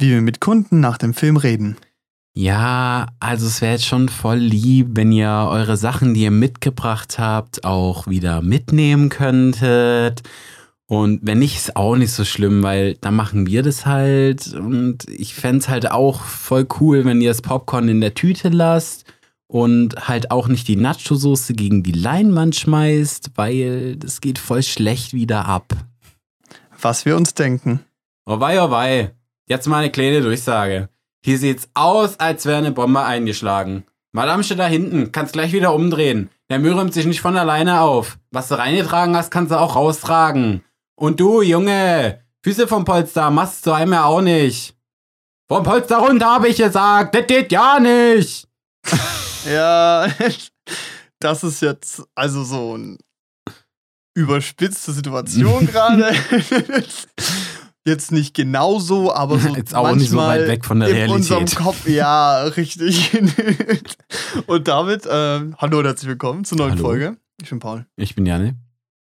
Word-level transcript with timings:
wie 0.00 0.10
wir 0.10 0.22
mit 0.22 0.40
Kunden 0.40 0.80
nach 0.80 0.98
dem 0.98 1.14
Film 1.14 1.36
reden. 1.36 1.76
Ja, 2.32 3.08
also 3.18 3.46
es 3.46 3.60
wäre 3.60 3.72
jetzt 3.72 3.86
schon 3.86 4.08
voll 4.08 4.38
lieb, 4.38 4.90
wenn 4.92 5.10
ihr 5.10 5.48
eure 5.50 5.76
Sachen, 5.76 6.14
die 6.14 6.22
ihr 6.22 6.30
mitgebracht 6.30 7.18
habt, 7.18 7.64
auch 7.64 8.06
wieder 8.06 8.40
mitnehmen 8.40 9.08
könntet. 9.08 10.22
Und 10.86 11.20
wenn 11.22 11.40
nicht, 11.40 11.56
ist 11.56 11.76
auch 11.76 11.96
nicht 11.96 12.12
so 12.12 12.24
schlimm, 12.24 12.62
weil 12.62 12.94
dann 13.00 13.14
machen 13.14 13.46
wir 13.46 13.62
das 13.62 13.84
halt. 13.84 14.54
Und 14.54 15.08
ich 15.08 15.34
fände 15.34 15.58
es 15.58 15.68
halt 15.68 15.90
auch 15.90 16.22
voll 16.22 16.66
cool, 16.80 17.04
wenn 17.04 17.20
ihr 17.20 17.30
das 17.30 17.42
Popcorn 17.42 17.88
in 17.88 18.00
der 18.00 18.14
Tüte 18.14 18.48
lasst 18.48 19.04
und 19.46 20.08
halt 20.08 20.30
auch 20.30 20.46
nicht 20.46 20.68
die 20.68 20.76
Nacho-Soße 20.76 21.54
gegen 21.54 21.82
die 21.82 21.92
Leinwand 21.92 22.54
schmeißt, 22.54 23.32
weil 23.34 23.96
das 23.96 24.20
geht 24.20 24.38
voll 24.38 24.62
schlecht 24.62 25.12
wieder 25.12 25.46
ab. 25.46 25.74
Was 26.80 27.04
wir 27.04 27.16
uns 27.16 27.34
denken. 27.34 27.80
Oh 28.26 28.38
wei, 28.38 28.62
oh 28.62 28.70
wei. 28.70 29.12
Jetzt 29.50 29.66
mal 29.66 29.78
eine 29.78 29.90
kleine 29.90 30.20
Durchsage. 30.20 30.90
Hier 31.24 31.36
sieht's 31.36 31.68
aus, 31.74 32.20
als 32.20 32.46
wäre 32.46 32.58
eine 32.58 32.70
Bombe 32.70 33.02
eingeschlagen. 33.02 33.82
Madame 34.12 34.44
steht 34.44 34.60
da 34.60 34.66
hinten, 34.68 35.10
kannst 35.10 35.32
gleich 35.32 35.52
wieder 35.52 35.74
umdrehen. 35.74 36.30
Der 36.50 36.60
Müll 36.60 36.72
räumt 36.72 36.94
sich 36.94 37.04
nicht 37.04 37.20
von 37.20 37.36
alleine 37.36 37.80
auf. 37.80 38.18
Was 38.30 38.46
du 38.46 38.58
reingetragen 38.58 39.16
hast, 39.16 39.32
kannst 39.32 39.50
du 39.50 39.58
auch 39.58 39.74
raustragen. 39.74 40.62
Und 40.94 41.18
du, 41.18 41.42
Junge, 41.42 42.20
Füße 42.44 42.68
vom 42.68 42.84
Polster, 42.84 43.30
machst 43.30 43.66
du 43.66 43.72
einmal 43.72 44.04
auch 44.04 44.20
nicht. 44.20 44.76
Vom 45.48 45.64
Polster 45.64 45.96
runter, 45.96 46.26
habe 46.26 46.46
ich 46.46 46.58
gesagt. 46.58 47.16
Das 47.16 47.26
geht 47.26 47.50
ja 47.52 47.80
nicht. 47.80 48.46
Ja, 49.50 50.06
das 51.18 51.42
ist 51.42 51.62
jetzt 51.62 52.02
also 52.14 52.44
so 52.44 52.74
eine 52.74 52.98
überspitzte 54.14 54.92
Situation 54.92 55.66
gerade. 55.72 56.14
Jetzt 57.86 58.12
nicht 58.12 58.34
genauso, 58.34 59.12
aber 59.12 59.38
so 59.38 59.48
Jetzt 59.56 59.74
auch 59.74 59.84
manchmal 59.84 59.96
nicht 59.98 60.10
so 60.10 60.16
weit 60.18 60.48
weg 60.48 60.64
von 60.66 60.80
der 60.80 60.90
in 60.90 60.94
Realität. 60.96 61.16
unserem 61.16 61.46
Kopf. 61.46 61.88
Ja, 61.88 62.42
richtig. 62.44 63.10
Und 64.46 64.68
damit, 64.68 65.08
ähm, 65.10 65.56
hallo 65.58 65.78
und 65.78 65.86
herzlich 65.86 66.08
willkommen 66.08 66.44
zur 66.44 66.58
neuen 66.58 66.72
Hallo. 66.72 66.82
Folge. 66.82 67.16
Ich 67.40 67.48
bin 67.48 67.58
Paul. 67.58 67.86
Ich 67.96 68.14
bin 68.14 68.26
Janne. 68.26 68.56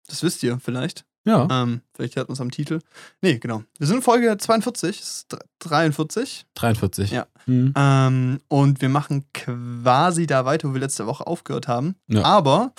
Das 0.08 0.22
wisst 0.22 0.42
ihr 0.42 0.58
vielleicht. 0.64 1.04
Ja. 1.26 1.46
Ähm, 1.50 1.82
vielleicht 1.94 2.16
hört 2.16 2.28
man 2.28 2.34
es 2.34 2.40
am 2.40 2.50
Titel. 2.50 2.78
Nee, 3.20 3.38
genau. 3.38 3.62
Wir 3.78 3.86
sind 3.86 3.96
in 3.96 4.02
Folge 4.02 4.36
42, 4.36 4.98
es 5.00 5.08
ist 5.10 5.32
dr- 5.32 5.42
43. 5.60 6.46
43. 6.54 7.10
Ja. 7.10 7.26
Mhm. 7.46 7.72
Ähm, 7.76 8.40
und 8.48 8.80
wir 8.80 8.88
machen 8.88 9.26
quasi 9.34 10.26
da 10.26 10.44
weiter, 10.46 10.68
wo 10.70 10.74
wir 10.74 10.80
letzte 10.80 11.06
Woche 11.06 11.26
aufgehört 11.26 11.68
haben. 11.68 11.96
Ja. 12.08 12.22
Aber 12.24 12.72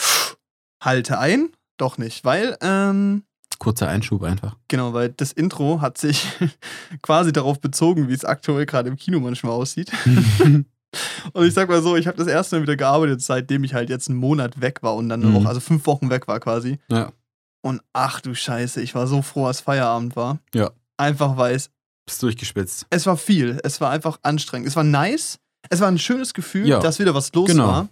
halte 0.84 1.20
ein, 1.20 1.50
doch 1.78 1.98
nicht, 2.00 2.26
weil, 2.26 2.58
ähm, 2.62 3.24
Kurzer 3.60 3.88
Einschub 3.88 4.24
einfach. 4.24 4.56
genau, 4.68 4.94
weil 4.94 5.10
das 5.10 5.32
Intro 5.32 5.82
hat 5.82 5.98
sich 5.98 6.26
quasi 7.02 7.32
darauf 7.32 7.60
bezogen, 7.62 8.08
wie 8.10 8.14
es 8.14 8.26
aktuell 8.26 8.66
gerade 8.66 8.90
im 8.90 8.96
Kino 8.98 9.20
manchmal 9.20 9.54
aussieht. 9.54 9.92
Und 11.34 11.46
ich 11.46 11.54
sag 11.54 11.68
mal 11.68 11.82
so, 11.82 11.96
ich 11.98 12.08
habe 12.08 12.18
das 12.18 12.28
erste 12.28 12.56
Mal 12.56 12.62
wieder 12.62 12.78
gearbeitet, 12.78 13.22
seitdem 13.22 13.64
ich 13.66 13.74
halt 13.74 13.90
jetzt 13.90 14.10
einen 14.10 14.18
Monat 14.18 14.62
weg 14.62 14.82
war 14.82 14.96
und 14.96 15.10
dann 15.10 15.22
eine 15.22 15.30
Mhm. 15.32 15.36
Woche, 15.36 15.48
also 15.50 15.60
fünf 15.60 15.86
Wochen 15.88 16.10
weg 16.10 16.28
war 16.28 16.40
quasi. 16.40 16.80
ja. 16.90 17.12
Und 17.62 17.82
ach 17.94 18.22
du 18.22 18.36
Scheiße, 18.36 18.80
ich 18.82 18.94
war 18.94 19.08
so 19.08 19.24
froh, 19.24 19.48
als 19.48 19.60
Feierabend 19.60 20.16
war. 20.16 20.38
Ja. 20.54 20.70
Einfach 20.98 21.36
weil 21.36 21.56
es, 21.56 21.72
Bist 22.06 22.22
durchgespitzt. 22.22 22.86
es 22.92 23.08
war 23.08 23.18
viel. 23.18 23.60
Es 23.64 23.82
war 23.82 23.90
einfach 23.90 24.20
anstrengend. 24.22 24.68
Es 24.68 24.76
war 24.76 24.84
nice. 24.84 25.40
Es 25.72 25.80
war 25.82 25.88
ein 25.88 25.98
schönes 25.98 26.36
Gefühl, 26.36 26.68
Ja. 26.68 26.80
dass 26.80 27.00
wieder 27.00 27.16
was 27.16 27.34
los 27.34 27.48
Genau. 27.50 27.68
war. 27.68 27.90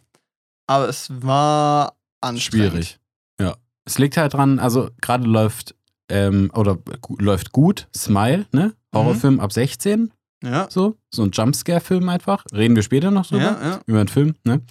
Aber 0.68 0.88
es 0.88 1.08
war 1.10 1.98
anstrengend. 2.22 2.72
Schwierig. 2.72 3.00
Ja. 3.42 3.56
Es 3.86 3.98
liegt 4.00 4.18
halt 4.18 4.34
dran, 4.34 4.60
also 4.60 4.90
gerade 5.02 5.26
läuft, 5.26 5.76
ähm, 6.10 6.52
oder 6.56 6.78
läuft 7.20 7.52
gut, 7.52 7.88
Smile, 7.96 8.46
ne? 8.52 8.74
Horrorfilm 8.96 9.40
ab 9.40 9.52
16, 9.52 10.12
Ja. 10.44 10.68
so. 10.70 10.98
So 11.14 11.24
ein 11.24 11.32
Jumpscare-Film 11.32 12.08
einfach. 12.10 12.46
Reden 12.54 12.76
wir 12.76 12.84
später 12.84 13.12
noch 13.12 13.26
drüber. 13.28 13.44
Ja, 13.44 13.70
ja. 13.70 13.80
Über 13.86 14.00
einen 14.00 14.08
Film, 14.08 14.36
ne? 14.44 14.62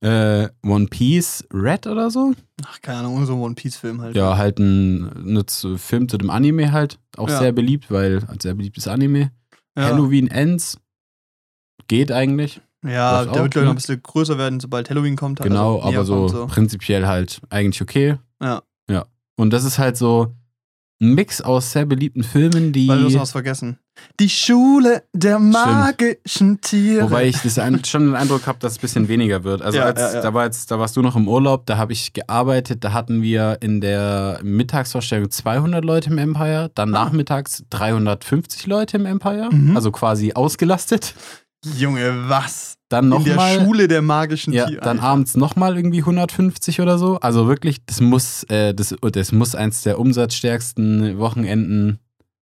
Äh, 0.00 0.48
One 0.68 0.86
Piece 0.88 1.44
Red 1.52 1.86
oder 1.86 2.10
so. 2.10 2.34
Ach, 2.66 2.80
keine 2.82 2.98
Ahnung, 2.98 3.24
so 3.26 3.34
ein 3.34 3.40
One 3.40 3.54
Piece-Film 3.54 4.00
halt. 4.02 4.14
Ja, 4.16 4.36
halt 4.36 4.58
ein 4.58 5.02
ne, 5.32 5.46
zu- 5.46 5.78
Film 5.78 6.08
zu 6.08 6.18
dem 6.18 6.30
Anime 6.30 6.72
halt. 6.72 6.98
Auch 7.16 7.28
Ja. 7.28 7.38
sehr 7.38 7.52
beliebt, 7.52 7.90
weil 7.90 8.20
ein 8.28 8.40
sehr 8.40 8.54
beliebtes 8.54 8.86
Anime. 8.88 9.30
Halloween 9.78 10.28
Ends. 10.28 10.76
Geht 11.88 12.12
eigentlich. 12.12 12.60
Ja, 12.84 13.24
der 13.24 13.26
wird, 13.26 13.32
glaube 13.32 13.48
ich, 13.48 13.54
noch 13.54 13.62
ne? 13.62 13.70
ein 13.70 13.74
bisschen 13.76 14.02
größer 14.02 14.38
werden, 14.38 14.58
sobald 14.60 14.90
Halloween 14.90 15.14
kommt. 15.16 15.40
halt, 15.40 15.48
Genau, 15.48 15.78
also 15.80 16.14
aber 16.14 16.28
so, 16.28 16.38
kommt, 16.38 16.52
prinzipiell 16.52 17.06
halt 17.06 17.40
eigentlich 17.48 17.80
okay. 17.80 18.16
Ja. 18.42 18.62
Ja. 18.90 19.06
Und 19.36 19.50
das 19.52 19.64
ist 19.64 19.78
halt 19.78 19.96
so 19.96 20.34
ein 21.00 21.14
Mix 21.14 21.40
aus 21.40 21.72
sehr 21.72 21.84
beliebten 21.86 22.22
Filmen, 22.22 22.72
die. 22.72 22.86
Weil 22.88 23.00
du 23.00 23.06
hast 23.06 23.16
was 23.16 23.32
vergessen. 23.32 23.78
Die 24.20 24.28
Schule 24.30 25.02
der 25.12 25.38
magischen 25.38 26.60
Tiere. 26.60 27.04
Wobei 27.04 27.26
ich 27.26 27.38
das 27.42 27.58
ein, 27.58 27.84
schon 27.84 28.06
den 28.06 28.14
Eindruck 28.14 28.46
habe, 28.46 28.58
dass 28.60 28.72
es 28.72 28.78
ein 28.78 28.80
bisschen 28.82 29.08
weniger 29.08 29.44
wird. 29.44 29.62
Also 29.62 29.78
Ja, 29.78 29.84
als, 29.86 30.00
ja, 30.00 30.14
ja. 30.14 30.20
Da, 30.22 30.32
war 30.32 30.44
jetzt, 30.44 30.70
da 30.70 30.78
warst 30.78 30.96
du 30.96 31.02
noch 31.02 31.16
im 31.16 31.28
Urlaub, 31.28 31.66
da 31.66 31.76
habe 31.76 31.92
ich 31.92 32.12
gearbeitet, 32.12 32.84
da 32.84 32.92
hatten 32.92 33.20
wir 33.22 33.58
in 33.60 33.80
der 33.80 34.40
Mittagsvorstellung 34.42 35.30
200 35.30 35.84
Leute 35.84 36.10
im 36.10 36.18
Empire, 36.18 36.70
dann 36.74 36.94
Ah. 36.94 37.04
nachmittags 37.04 37.64
350 37.70 38.66
Leute 38.66 38.96
im 38.96 39.06
Empire, 39.06 39.48
Mhm. 39.52 39.76
also 39.76 39.90
quasi 39.92 40.32
ausgelastet. 40.34 41.14
Junge, 41.76 42.28
was? 42.28 42.74
Dann 42.92 43.10
In 43.12 43.24
der 43.24 43.34
nochmal. 43.36 43.60
Schule 43.60 43.88
der 43.88 44.02
magischen 44.02 44.52
Ja, 44.52 44.66
Tiere. 44.66 44.80
dann 44.82 45.00
abends 45.00 45.36
nochmal 45.36 45.76
irgendwie 45.76 46.00
150 46.00 46.80
oder 46.80 46.98
so. 46.98 47.18
Also 47.20 47.48
wirklich, 47.48 47.84
das 47.86 48.00
muss, 48.00 48.44
äh, 48.44 48.74
das, 48.74 48.94
das 49.12 49.32
muss 49.32 49.54
eins 49.54 49.82
der 49.82 49.98
umsatzstärksten 49.98 51.18
Wochenenden 51.18 51.98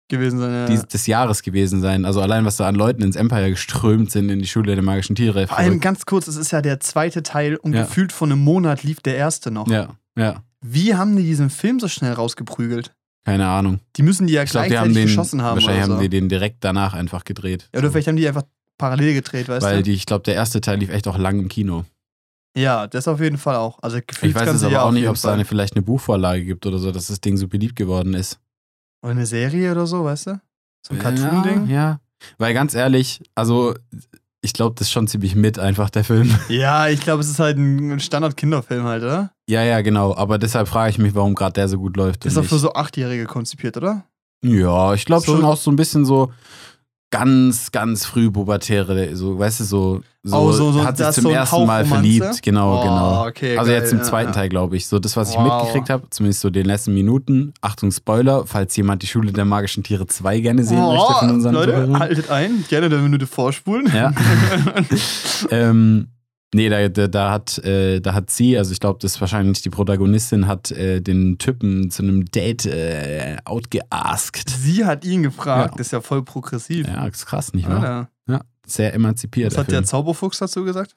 gewesen 0.08 0.38
sein. 0.38 0.50
Ja. 0.52 0.66
dies, 0.66 0.86
des 0.86 1.06
Jahres 1.06 1.42
gewesen 1.42 1.80
sein. 1.80 2.04
Also 2.04 2.20
allein, 2.20 2.44
was 2.44 2.56
da 2.56 2.68
an 2.68 2.74
Leuten 2.74 3.02
ins 3.02 3.16
Empire 3.16 3.50
geströmt 3.50 4.10
sind 4.10 4.28
in 4.28 4.38
die 4.38 4.46
Schule 4.46 4.74
der 4.74 4.84
magischen 4.84 5.16
Tiere. 5.16 5.46
Vor 5.46 5.56
allem 5.58 5.80
ganz 5.80 6.04
kurz, 6.04 6.28
es 6.28 6.36
ist 6.36 6.50
ja 6.50 6.60
der 6.60 6.78
zweite 6.80 7.22
Teil 7.22 7.56
und 7.56 7.72
Ja. 7.72 7.82
gefühlt 7.84 8.12
vor 8.12 8.28
einem 8.28 8.40
Monat 8.40 8.82
lief 8.82 9.00
der 9.00 9.16
erste 9.16 9.50
noch. 9.50 9.66
Ja, 9.68 9.90
ja, 10.18 10.42
Wie 10.60 10.94
haben 10.94 11.16
die 11.16 11.22
diesen 11.22 11.48
Film 11.50 11.80
so 11.80 11.88
schnell 11.88 12.12
rausgeprügelt? 12.12 12.92
keine 13.26 13.46
Ahnung. 13.48 13.80
Die 13.96 14.02
müssen 14.02 14.26
die 14.26 14.34
ja 14.34 14.42
Ich 14.42 14.50
glaube, 14.50 14.66
die 14.66 14.72
gleichzeitig 14.72 14.90
haben 14.90 14.94
den, 14.94 15.06
geschossen 15.06 15.40
haben. 15.42 15.54
wahrscheinlich 15.56 15.78
oder 15.84 15.86
so. 15.86 15.92
haben 15.94 16.02
die 16.02 16.10
den 16.10 16.28
direkt 16.28 16.62
danach 16.62 16.92
einfach 16.92 17.24
gedreht. 17.24 17.70
ja, 17.72 17.78
oder 17.78 17.88
So. 17.88 17.92
vielleicht 17.92 18.08
haben 18.08 18.16
die 18.16 18.28
einfach 18.28 18.42
parallel 18.78 19.14
gedreht, 19.14 19.48
weißt 19.48 19.64
Weil 19.64 19.78
du? 19.78 19.82
die, 19.84 19.92
ich 19.92 20.06
glaube, 20.06 20.22
der 20.24 20.34
erste 20.34 20.60
Teil 20.60 20.78
lief 20.78 20.90
echt 20.90 21.06
auch 21.08 21.18
lang 21.18 21.38
im 21.38 21.48
Kino. 21.48 21.84
ja, 22.56 22.86
das 22.86 23.08
auf 23.08 23.20
jeden 23.20 23.38
Fall 23.38 23.56
auch. 23.56 23.78
Also 23.82 23.98
gefühlt 24.06 24.30
Ich 24.30 24.34
weiß 24.36 24.46
ganze 24.46 24.66
aber 24.66 24.74
Jahr 24.74 24.84
auch 24.86 24.92
nicht, 24.92 25.08
ob 25.08 25.16
es 25.16 25.22
da 25.22 25.32
eine, 25.32 25.44
vielleicht 25.44 25.74
eine 25.74 25.82
Buchvorlage 25.82 26.44
gibt 26.44 26.66
oder 26.66 26.78
so, 26.78 26.92
dass 26.92 27.08
das 27.08 27.20
Ding 27.20 27.36
so 27.36 27.48
beliebt 27.48 27.76
geworden 27.76 28.14
ist. 28.14 28.38
Oder 29.02 29.12
eine 29.12 29.26
Serie 29.26 29.72
oder 29.72 29.86
so, 29.86 30.04
weißt 30.04 30.28
du? 30.28 30.40
So 30.86 30.94
ein 30.94 30.98
Cartoon-Ding. 31.00 31.66
Ja, 31.66 31.74
ja. 31.74 32.00
Weil 32.38 32.54
ganz 32.54 32.74
ehrlich, 32.74 33.20
also 33.34 33.74
ich 34.40 34.52
glaube, 34.52 34.74
das 34.78 34.88
ist 34.88 34.92
schon 34.92 35.08
ziemlich 35.08 35.34
mit 35.34 35.58
einfach 35.58 35.90
der 35.90 36.04
Film. 36.04 36.30
Ja, 36.48 36.88
ich 36.88 37.00
glaube, 37.00 37.20
es 37.22 37.28
ist 37.28 37.38
halt 37.38 37.56
ein 37.58 37.98
Standard-Kinderfilm 38.00 38.84
halt, 38.84 39.02
oder? 39.02 39.30
Ja, 39.48 39.62
ja, 39.62 39.80
genau. 39.82 40.14
Aber 40.16 40.38
deshalb 40.38 40.68
frage 40.68 40.90
ich 40.90 40.98
mich, 40.98 41.14
warum 41.14 41.34
gerade 41.34 41.52
der 41.54 41.68
so 41.68 41.78
gut 41.78 41.96
läuft. 41.96 42.24
Ist 42.24 42.38
auch 42.38 42.44
für 42.44 42.58
so 42.58 42.72
Achtjährige 42.72 43.24
konzipiert, 43.26 43.76
oder? 43.76 44.04
Ja, 44.44 44.94
ich 44.94 45.04
glaube 45.06 45.24
So- 45.26 45.36
schon 45.36 45.44
auch 45.44 45.56
so 45.56 45.70
ein 45.70 45.76
bisschen 45.76 46.04
so 46.04 46.32
ganz, 47.10 47.70
ganz 47.70 48.04
früh 48.04 48.30
pubertäre, 48.30 49.14
so, 49.14 49.38
weißt 49.38 49.60
du, 49.60 49.64
so, 49.64 50.00
so, 50.24 50.36
Oh, 50.36 50.50
so- 50.52 50.72
so- 50.72 50.84
hat 50.84 50.96
sich 50.96 51.08
zum 51.10 51.26
ersten 51.26 51.64
Mal 51.66 51.84
verliebt. 51.84 52.42
Genau, 52.42 52.78
Oh, 52.78 52.82
genau. 52.82 53.26
okay, 53.26 53.56
Also 53.56 53.70
geil, 53.70 53.80
jetzt 53.82 53.92
im 53.92 53.98
ja, 53.98 54.04
zweiten 54.04 54.30
ja. 54.30 54.34
Teil, 54.34 54.48
glaube 54.48 54.76
ich. 54.76 54.86
So 54.88 54.98
das, 54.98 55.16
was 55.16 55.30
ich 55.30 55.36
Wow. 55.36 55.62
mitgekriegt 55.62 55.90
habe, 55.90 56.08
zumindest 56.10 56.40
so 56.40 56.50
den 56.50 56.66
letzten 56.66 56.92
Minuten. 56.94 57.52
Achtung, 57.60 57.92
Spoiler, 57.92 58.46
falls 58.46 58.74
jemand 58.76 59.02
die 59.02 59.06
Schule 59.06 59.32
der 59.32 59.44
magischen 59.44 59.84
Tiere 59.84 60.06
2 60.06 60.40
gerne 60.40 60.64
sehen 60.64 60.80
möchte 60.82 61.14
von 61.20 61.30
unseren 61.30 61.54
Oh, 61.54 61.60
Leute, 61.60 61.72
Zuhörern. 61.72 61.98
haltet 62.00 62.30
ein. 62.30 62.64
Gerne 62.68 62.86
eine 62.86 62.96
Minute 62.98 63.26
vorspulen. 63.28 63.86
Ja. 63.94 64.12
ähm, 65.50 66.08
nee, 66.54 66.68
da, 66.68 66.88
da, 66.88 67.08
da, 67.08 67.30
hat, 67.30 67.58
äh, 67.58 68.00
da 68.00 68.14
hat 68.14 68.30
sie, 68.30 68.56
also 68.56 68.72
ich 68.72 68.80
glaube, 68.80 68.98
das 69.02 69.16
ist 69.16 69.20
wahrscheinlich 69.20 69.62
die 69.62 69.70
Protagonistin, 69.70 70.46
hat 70.46 70.70
äh, 70.70 71.00
den 71.00 71.38
Typen 71.38 71.90
zu 71.90 72.02
einem 72.02 72.24
Date 72.26 72.66
äh, 72.66 73.36
outgeaskt. 73.44 74.48
Sie 74.48 74.84
hat 74.84 75.04
ihn 75.04 75.22
gefragt. 75.22 75.72
Ja. 75.72 75.76
Das 75.76 75.88
ist 75.88 75.92
ja 75.92 76.00
voll 76.00 76.22
progressiv. 76.22 76.86
Ja, 76.86 77.06
ist 77.06 77.26
krass, 77.26 77.52
nicht 77.52 77.68
wahr? 77.68 77.76
Alter. 77.76 78.08
Ja, 78.28 78.40
sehr 78.66 78.94
emanzipiert. 78.94 79.52
Was 79.52 79.58
hat 79.58 79.70
der. 79.70 79.84
Zauberfuchs 79.84 80.38
dazu 80.38 80.64
gesagt? 80.64 80.94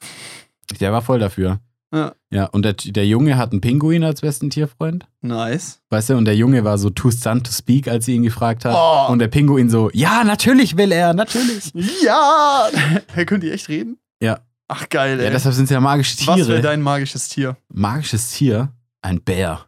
der 0.80 0.92
war 0.92 1.02
voll 1.02 1.20
dafür. 1.20 1.60
Ja. 1.94 2.14
Ja, 2.30 2.46
und 2.46 2.66
der, 2.66 2.74
der 2.74 3.08
Junge 3.08 3.38
hat 3.38 3.52
einen 3.52 3.62
Pinguin 3.62 4.04
als 4.04 4.20
besten 4.22 4.50
Tierfreund. 4.50 5.06
Nice. 5.22 5.80
Weißt 5.90 6.10
du, 6.10 6.18
und 6.18 6.26
der 6.26 6.36
Junge 6.36 6.66
war 6.66 6.78
so 6.78 6.90
too 6.90 7.12
stunned 7.12 7.46
to 7.46 7.52
speak, 7.52 7.88
als 7.88 8.06
sie 8.06 8.16
ihn 8.16 8.24
gefragt 8.24 8.66
hat. 8.66 8.76
Oh. 8.76 9.12
Und 9.12 9.20
der 9.20 9.30
Pinguin 9.30 9.70
so, 9.70 9.90
ja, 9.94 10.26
natürlich 10.26 10.76
will 10.76 10.92
er, 10.92 11.14
natürlich. 11.14 11.72
Ja! 12.04 12.68
Hey, 13.14 13.26
könnt 13.26 13.44
ihr 13.44 13.54
echt 13.54 13.70
reden? 13.70 13.98
Ja. 14.22 14.40
Ach, 14.68 14.90
geil, 14.90 15.20
ey. 15.20 15.26
Ja, 15.26 15.32
deshalb 15.32 15.56
sind 15.56 15.66
es 15.66 15.70
ja 15.70 15.80
magische 15.80 16.18
Was 16.28 16.38
wäre 16.38 16.46
Tiere. 16.48 16.62
dein 16.62 16.82
magisches 16.82 17.30
Tier? 17.30 17.56
Magisches 17.74 18.32
Tier, 18.32 18.74
ein 19.02 19.22
Bär. 19.22 19.66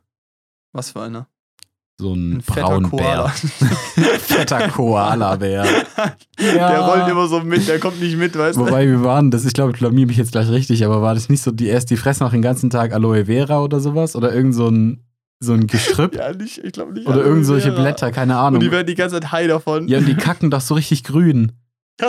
Was 0.73 0.91
für 0.91 1.01
einer? 1.01 1.27
So 1.97 2.13
ein, 2.13 2.35
Ein 2.37 2.41
fetter 2.41 2.61
Braunbär. 2.61 2.89
Koala. 2.89 3.27
fetter 4.19 4.69
Koala-Bär. 4.69 5.65
Der 6.39 6.79
rollt 6.79 7.09
immer 7.09 7.27
so 7.27 7.41
mit, 7.41 7.67
der 7.67 7.79
kommt 7.79 7.99
nicht 7.99 8.15
mit, 8.17 8.37
weißt 8.37 8.57
du? 8.57 8.61
Wobei 8.61 8.87
wir 8.87 9.03
waren, 9.03 9.31
das, 9.31 9.43
ich 9.45 9.51
glaube, 9.53 9.73
ich 9.73 9.79
blamier 9.79 10.07
mich 10.07 10.15
jetzt 10.15 10.31
gleich 10.31 10.47
richtig, 10.49 10.85
aber 10.85 11.01
war 11.01 11.13
das 11.13 11.27
nicht 11.27 11.41
so, 11.43 11.51
die 11.51 11.67
erst 11.67 11.89
die 11.89 11.97
fressen 11.97 12.23
auch 12.25 12.31
den 12.31 12.41
ganzen 12.41 12.69
Tag 12.69 12.93
Aloe 12.93 13.25
Vera 13.25 13.59
oder 13.61 13.81
sowas? 13.81 14.15
Oder 14.15 14.33
irgend 14.33 14.55
so 14.55 14.69
ein, 14.69 15.03
so 15.41 15.51
ein 15.53 15.67
Gestrüpp? 15.67 16.15
Ja, 16.17 16.31
nicht, 16.33 16.59
ich 16.59 16.71
glaube 16.71 16.93
nicht. 16.93 17.05
oder 17.07 17.21
irgend 17.21 17.45
solche. 17.45 17.71
Blätter, 17.73 18.11
keine 18.13 18.33
Und 18.33 18.39
Ahnung. 18.39 18.59
die 18.61 18.71
werden 18.71 18.87
die 18.87 18.95
ganze 18.95 19.19
Zeit 19.19 19.33
high 19.33 19.47
davon. 19.49 19.87
ja, 19.89 19.97
und 19.97 20.05
die 20.05 20.15
kacken 20.15 20.49
doch 20.51 20.61
so 20.61 20.75
richtig 20.75 21.03
grün. 21.03 21.51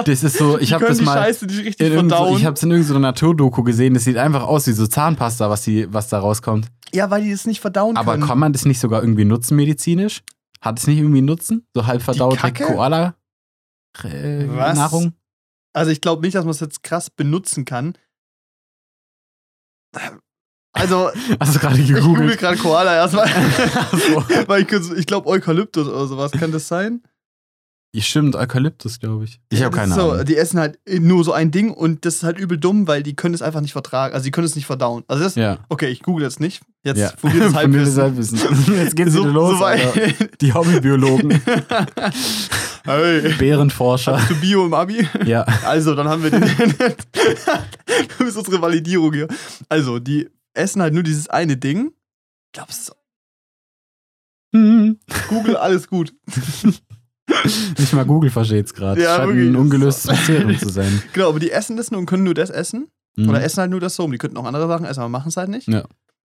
Das 0.04 0.22
ist 0.22 0.36
so, 0.38 0.58
ich 0.58 0.72
habe 0.72 0.86
das 0.86 1.00
mal. 1.00 1.14
Scheiße 1.18 1.46
nicht 1.46 1.64
richtig 1.64 1.86
in 1.86 1.92
verdauen. 1.92 2.36
ich 2.38 2.44
habe 2.44 2.54
es 2.54 2.62
in 2.62 2.70
irgendeiner 2.70 3.00
Naturdoku 3.00 3.62
gesehen. 3.62 3.94
Das 3.94 4.04
sieht 4.04 4.16
einfach 4.16 4.42
aus 4.44 4.66
wie 4.66 4.72
so 4.72 4.86
Zahnpasta, 4.86 5.50
was, 5.50 5.62
die, 5.62 5.92
was 5.92 6.08
da 6.08 6.20
rauskommt. 6.20 6.68
ja, 6.92 7.10
weil 7.10 7.22
die 7.24 7.30
das 7.32 7.44
nicht 7.46 7.60
verdauen 7.60 7.96
Aber 7.96 8.12
können. 8.12 8.26
kann 8.26 8.38
man 8.38 8.52
das 8.52 8.64
nicht 8.64 8.78
sogar 8.80 9.02
irgendwie 9.02 9.24
nutzen 9.24 9.56
medizinisch? 9.56 10.22
Hat 10.60 10.78
es 10.78 10.86
nicht 10.86 10.98
irgendwie 10.98 11.18
einen 11.18 11.26
Nutzen? 11.26 11.66
So 11.74 11.86
halb 11.86 12.02
verdaute? 12.02 12.52
Koala 12.52 13.14
äh, 14.04 14.46
Was? 14.48 14.76
Nahrung? 14.78 15.14
Also 15.72 15.90
ich 15.90 16.00
glaube 16.00 16.22
nicht, 16.22 16.34
dass 16.34 16.44
man 16.44 16.52
es 16.52 16.60
jetzt 16.60 16.82
krass 16.82 17.10
benutzen 17.10 17.64
kann. 17.64 17.94
Also, 20.72 21.10
Hast 21.40 21.56
du 21.56 21.58
gerade 21.58 21.78
ich 21.80 21.88
google 21.88 22.02
gegoogelt? 22.02 22.38
gerade 22.38 22.56
Koala 22.58 22.94
erstmal. 22.94 23.28
So. 23.92 24.22
Weil 24.46 24.62
ich, 24.62 24.98
ich 24.98 25.06
glaube 25.06 25.28
Eukalyptus 25.28 25.88
oder 25.88 26.06
sowas. 26.06 26.30
Kann 26.32 26.52
das 26.52 26.68
sein? 26.68 27.02
Stimmt, 27.98 28.36
Eukalyptus, 28.36 29.00
glaube 29.00 29.24
ich. 29.24 29.40
Ich 29.50 29.62
habe 29.64 29.76
keine 29.76 29.92
so, 29.94 30.12
Ahnung. 30.12 30.24
Die 30.24 30.36
essen 30.36 30.60
halt 30.60 30.78
nur 31.00 31.24
so 31.24 31.32
ein 31.32 31.50
Ding 31.50 31.70
und 31.72 32.04
das 32.04 32.16
ist 32.16 32.22
halt 32.22 32.38
übel 32.38 32.56
dumm, 32.56 32.86
weil 32.86 33.02
die 33.02 33.16
können 33.16 33.34
es 33.34 33.42
einfach 33.42 33.60
nicht 33.60 33.72
vertragen. 33.72 34.14
Also 34.14 34.24
die 34.24 34.30
können 34.30 34.46
es 34.46 34.54
nicht 34.54 34.66
verdauen. 34.66 35.02
Also 35.08 35.24
das, 35.24 35.34
Ja. 35.34 35.58
okay, 35.68 35.88
ich 35.88 36.02
google 36.02 36.22
jetzt 36.24 36.38
nicht. 36.38 36.62
Jetzt 36.84 36.98
ja. 36.98 37.10
das 37.10 37.14
Fundiertes 37.20 37.54
Halbwissen. 37.54 38.02
Halbwissen. 38.02 38.38
Jetzt 38.76 38.94
geht's 38.96 39.12
So, 39.12 39.22
wieder 39.24 39.32
los, 39.32 39.58
so. 39.58 39.66
Die 40.40 40.54
Hobbybiologen, 40.54 41.30
hey. 42.84 43.34
Bärenforscher. 43.34 44.20
Hast 44.20 44.30
du 44.30 44.36
Bio 44.36 44.64
im 44.66 44.72
Abi? 44.74 45.06
Ja. 45.26 45.42
Also, 45.64 45.94
dann 45.96 46.08
haben 46.08 46.22
wir 46.22 46.30
den. 46.30 46.40
das 46.40 48.28
ist 48.28 48.36
unsere 48.36 48.62
Validierung 48.62 49.12
hier. 49.12 49.28
Also, 49.68 49.98
die 49.98 50.28
essen 50.54 50.80
halt 50.80 50.94
nur 50.94 51.02
dieses 51.02 51.28
eine 51.28 51.56
Ding. 51.56 51.88
Ich 52.46 52.52
glaube, 52.52 52.70
es 52.70 52.78
ist 52.78 52.92
Hm. 54.54 54.98
Google, 55.28 55.56
alles 55.56 55.86
gut. 55.88 56.12
Nicht 57.78 57.92
mal 57.92 58.04
Google 58.04 58.30
versteht's 58.30 58.74
gerade. 58.74 59.02
Ja, 59.02 59.16
Scheint 59.16 59.32
ein 59.32 59.56
ungelöstes 59.56 60.10
Mysterium 60.10 60.58
zu 60.58 60.68
sein. 60.68 61.02
Genau, 61.12 61.28
aber 61.28 61.38
die 61.38 61.50
essen 61.50 61.76
das 61.76 61.90
nur 61.90 62.00
und 62.00 62.06
können 62.06 62.24
nur 62.24 62.34
das 62.34 62.50
essen. 62.50 62.88
Mhm. 63.16 63.28
Oder 63.28 63.42
essen 63.42 63.60
halt 63.60 63.70
nur 63.70 63.80
das 63.80 63.96
so. 63.96 64.06
Die 64.08 64.18
könnten 64.18 64.36
auch 64.36 64.44
andere 64.44 64.68
Sachen 64.68 64.86
essen, 64.86 65.00
aber 65.00 65.08
machen 65.08 65.28
es 65.28 65.36
halt 65.36 65.48
nicht. 65.50 65.68
Ja. 65.68 65.84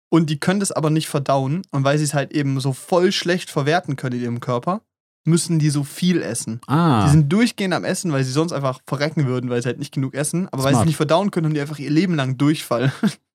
Und 0.09 0.29
die 0.29 0.39
können 0.39 0.59
das 0.59 0.71
aber 0.71 0.89
nicht 0.89 1.07
verdauen. 1.07 1.61
Und 1.71 1.83
weil 1.83 1.97
sie 1.97 2.03
es 2.03 2.13
halt 2.13 2.31
eben 2.33 2.59
so 2.59 2.73
voll 2.73 3.11
schlecht 3.11 3.49
verwerten 3.49 3.95
können 3.95 4.17
in 4.17 4.23
ihrem 4.23 4.39
Körper, 4.39 4.81
müssen 5.25 5.59
die 5.59 5.69
so 5.69 5.83
viel 5.83 6.21
essen. 6.21 6.59
Ah. 6.67 7.05
Die 7.05 7.11
sind 7.11 7.31
durchgehend 7.31 7.73
am 7.73 7.83
Essen, 7.83 8.11
weil 8.11 8.23
sie 8.23 8.31
sonst 8.31 8.51
einfach 8.51 8.79
verrecken 8.87 9.27
würden, 9.27 9.49
weil 9.49 9.61
sie 9.61 9.67
halt 9.67 9.79
nicht 9.79 9.93
genug 9.93 10.13
essen. 10.15 10.47
Aber 10.51 10.63
weil 10.63 10.71
sie 10.71 10.75
Smart. 10.75 10.85
es 10.85 10.87
nicht 10.87 10.97
verdauen 10.97 11.31
können, 11.31 11.45
haben 11.47 11.53
die 11.53 11.61
einfach 11.61 11.79
ihr 11.79 11.91
Leben 11.91 12.15
lang 12.15 12.37
Durchfall. 12.37 12.91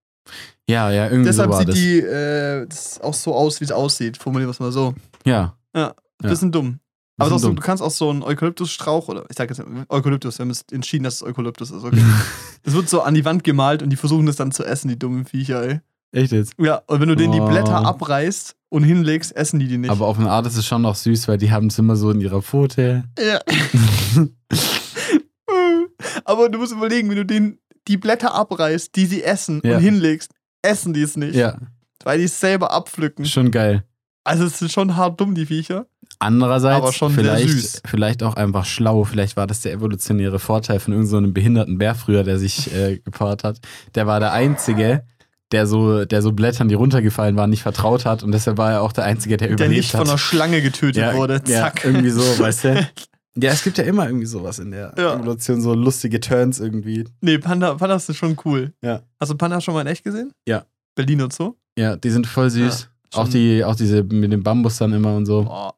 ja, 0.68 0.90
ja, 0.90 1.04
irgendwie 1.06 1.24
Deshalb 1.26 1.52
so 1.52 1.58
sieht 1.58 1.68
das. 1.68 1.74
die 1.76 2.00
äh, 2.00 2.66
das 2.66 3.00
auch 3.00 3.14
so 3.14 3.34
aus, 3.34 3.60
wie 3.60 3.64
es 3.64 3.72
aussieht. 3.72 4.16
Formulieren 4.16 4.48
wir 4.48 4.52
es 4.52 4.60
mal 4.60 4.72
so. 4.72 4.94
ja. 5.24 5.56
Ja. 5.74 5.94
Bisschen 6.30 6.50
dumm. 6.50 6.80
Aber 7.18 7.30
trotzdem, 7.30 7.56
du 7.56 7.62
kannst 7.62 7.82
auch 7.82 7.90
so 7.90 8.10
einen 8.10 8.22
Eukalyptusstrauch 8.22 9.08
oder 9.08 9.24
ich 9.30 9.36
sag 9.36 9.48
jetzt 9.48 9.62
Eukalyptus, 9.88 10.38
wir 10.38 10.42
haben 10.44 10.50
es 10.50 10.64
entschieden, 10.70 11.04
dass 11.04 11.14
es 11.16 11.22
Eukalyptus 11.22 11.70
ist, 11.70 11.82
okay. 11.84 12.02
Das 12.62 12.74
wird 12.74 12.88
so 12.88 13.00
an 13.02 13.14
die 13.14 13.24
Wand 13.24 13.42
gemalt 13.44 13.82
und 13.82 13.90
die 13.90 13.96
versuchen 13.96 14.26
das 14.26 14.36
dann 14.36 14.52
zu 14.52 14.64
essen, 14.64 14.88
die 14.88 14.98
dummen 14.98 15.24
Viecher, 15.24 15.62
ey. 15.62 15.80
Echt 16.12 16.32
jetzt? 16.32 16.52
Ja, 16.58 16.82
und 16.86 17.00
wenn 17.00 17.08
du 17.08 17.14
denen 17.16 17.32
die 17.32 17.40
Oh. 17.40 17.46
Blätter 17.48 17.76
abreißt 17.84 18.54
und 18.68 18.82
hinlegst, 18.84 19.34
essen 19.36 19.58
die 19.60 19.66
die 19.68 19.78
nicht. 19.78 19.90
Aber 19.90 20.06
auf 20.06 20.18
eine 20.18 20.30
Art 20.30 20.46
ist 20.46 20.56
es 20.56 20.66
schon 20.66 20.82
noch 20.82 20.94
süß, 20.94 21.26
weil 21.28 21.38
die 21.38 21.50
haben 21.50 21.66
es 21.68 21.78
immer 21.78 21.96
so 21.96 22.10
in 22.10 22.20
ihrer 22.20 22.42
Pfote. 22.42 23.04
ja. 23.18 23.40
Aber 26.24 26.48
du 26.48 26.58
musst 26.58 26.72
überlegen, 26.72 27.08
wenn 27.08 27.16
du 27.16 27.24
denen 27.26 27.58
die 27.88 27.96
Blätter 27.96 28.34
abreißt, 28.34 28.94
die 28.96 29.06
sie 29.06 29.22
essen 29.22 29.60
Ja. 29.64 29.76
und 29.76 29.82
hinlegst, 29.82 30.32
essen 30.62 30.92
die 30.92 31.02
es 31.02 31.16
nicht. 31.16 31.34
Ja, 31.36 31.56
Weil 32.04 32.18
die 32.18 32.24
es 32.24 32.38
selber 32.40 32.72
abpflücken. 32.72 33.24
schon 33.26 33.50
geil. 33.50 33.84
Also 34.26 34.44
es 34.44 34.58
sind 34.58 34.70
schon 34.72 34.96
hart 34.96 35.20
dumm, 35.20 35.34
die 35.34 35.46
Viecher. 35.46 35.86
Andererseits 36.18 36.76
Aber 36.82 36.92
schon 36.92 37.14
sehr 37.14 37.24
vielleicht, 37.24 37.48
süß. 37.48 37.82
vielleicht 37.86 38.22
auch 38.22 38.34
einfach 38.36 38.64
schlau. 38.64 39.04
Vielleicht 39.04 39.36
war 39.36 39.46
das 39.46 39.60
der 39.60 39.72
evolutionäre 39.72 40.38
Vorteil 40.38 40.80
von 40.80 40.94
irgendeinem 40.94 41.26
so 41.26 41.32
behinderten 41.32 41.78
Bär 41.78 41.94
früher, 41.94 42.24
der 42.24 42.38
sich 42.38 42.72
äh, 42.74 42.98
gepaart 43.04 43.44
hat. 43.44 43.58
Der 43.94 44.06
war 44.06 44.18
der 44.20 44.32
Einzige, 44.32 45.04
der 45.52 45.66
so, 45.66 46.04
der 46.04 46.22
so 46.22 46.32
Blättern, 46.32 46.68
die 46.68 46.74
runtergefallen 46.74 47.36
waren, 47.36 47.50
nicht 47.50 47.62
vertraut 47.62 48.04
hat. 48.06 48.22
Und 48.22 48.32
deshalb 48.32 48.56
war 48.58 48.72
er 48.72 48.82
auch 48.82 48.92
der 48.92 49.04
Einzige, 49.04 49.36
der, 49.36 49.48
Der 49.48 49.54
überlebt 49.56 49.76
nicht 49.76 49.94
hat. 49.94 50.00
von 50.00 50.08
einer 50.08 50.18
Schlange 50.18 50.62
getötet 50.62 50.96
ja, 51.02 51.14
wurde. 51.14 51.34
ja, 51.46 51.60
Zack. 51.60 51.84
irgendwie 51.84 52.10
so, 52.10 52.22
weißt 52.38 52.64
du? 52.64 52.88
Ja, 53.38 53.50
es 53.52 53.62
gibt 53.62 53.76
ja 53.76 53.84
immer 53.84 54.06
irgendwie 54.06 54.24
sowas 54.24 54.58
in 54.60 54.70
der 54.70 54.94
Ja. 54.96 55.16
Evolution, 55.16 55.60
so 55.60 55.74
lustige 55.74 56.20
Turns 56.20 56.58
irgendwie. 56.58 57.04
Nee, 57.20 57.36
Panda, 57.36 57.74
Pandas 57.74 58.06
sind 58.06 58.14
schon 58.14 58.34
cool. 58.46 58.72
Ja. 58.82 59.02
Hast 59.20 59.30
du 59.30 59.36
Panda 59.36 59.60
schon 59.60 59.74
mal 59.74 59.82
in 59.82 59.88
echt 59.88 60.04
gesehen? 60.04 60.32
Ja. 60.48 60.64
Berlin 60.94 61.20
und 61.20 61.34
so? 61.34 61.54
Ja, 61.78 61.96
die 61.96 62.08
sind 62.08 62.26
voll 62.26 62.48
süß. 62.48 62.88
Ja, 63.12 63.20
auch, 63.20 63.28
die, 63.28 63.64
auch 63.64 63.74
diese 63.76 64.02
mit 64.02 64.32
dem 64.32 64.42
Bambus 64.42 64.78
dann 64.78 64.92
immer 64.92 65.14
und 65.16 65.26
so. 65.26 65.44
Boah. 65.44 65.74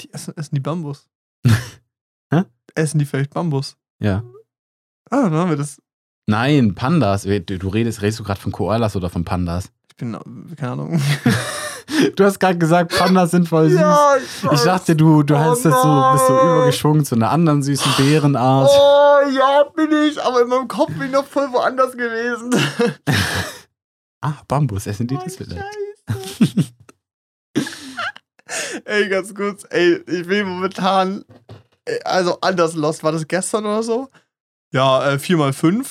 Die 0.00 0.12
essen, 0.12 0.34
essen 0.36 0.54
die 0.54 0.60
Bambus. 0.60 1.08
Hä? 2.32 2.44
Essen 2.74 2.98
die 2.98 3.04
vielleicht 3.04 3.34
Bambus? 3.34 3.76
Ja. 4.00 4.22
Ah, 5.10 5.22
dann 5.24 5.34
haben 5.34 5.50
wir 5.50 5.56
das. 5.56 5.80
Nein, 6.26 6.74
Pandas. 6.74 7.22
Du, 7.24 7.68
redest, 7.68 8.02
redest 8.02 8.20
du 8.20 8.24
gerade 8.24 8.40
von 8.40 8.52
Koalas 8.52 8.94
oder 8.96 9.10
von 9.10 9.24
Pandas? 9.24 9.70
Ich 9.88 9.96
bin, 9.96 10.16
keine 10.56 10.72
Ahnung. 10.72 11.02
Du 12.16 12.24
hast 12.24 12.38
gerade 12.38 12.56
gesagt, 12.56 12.96
Pandas 12.96 13.32
sind 13.32 13.48
voll 13.48 13.68
süß. 13.70 13.80
ich, 14.44 14.52
Ich 14.52 14.60
dachte, 14.62 14.94
du, 14.96 15.22
du 15.24 15.34
Oh 15.34 15.38
hast 15.38 15.64
jetzt 15.64 15.82
so, 15.82 16.10
bist 16.12 16.26
so 16.28 16.40
übergeschwungen 16.40 17.04
zu 17.04 17.16
einer 17.16 17.30
anderen 17.30 17.62
süßen 17.64 17.92
Bärenart. 17.98 18.70
Oh, 18.72 19.28
ja, 19.28 19.64
bin 19.74 19.90
ich. 20.08 20.22
Aber 20.22 20.40
in 20.40 20.48
meinem 20.48 20.68
Kopf 20.68 20.92
bin 20.92 21.06
ich 21.08 21.12
noch 21.12 21.26
voll 21.26 21.52
woanders 21.52 21.92
gewesen. 21.92 22.54
Ah, 24.22 24.34
Bambus, 24.48 24.86
essen 24.86 25.08
die 25.08 25.16
Oh, 25.16 25.20
das 25.24 25.36
vielleicht? 25.36 25.62
Ey, 28.84 29.08
ganz 29.08 29.34
kurz. 29.34 29.64
Ey, 29.70 30.02
ich 30.06 30.26
bin 30.26 30.46
momentan. 30.46 31.24
Also 32.04 32.38
anders 32.40 32.74
lost. 32.74 33.02
War 33.02 33.12
das 33.12 33.26
gestern 33.26 33.64
oder 33.64 33.82
so? 33.82 34.08
Ja, 34.72 35.12
äh, 35.12 35.16
4x5. 35.16 35.86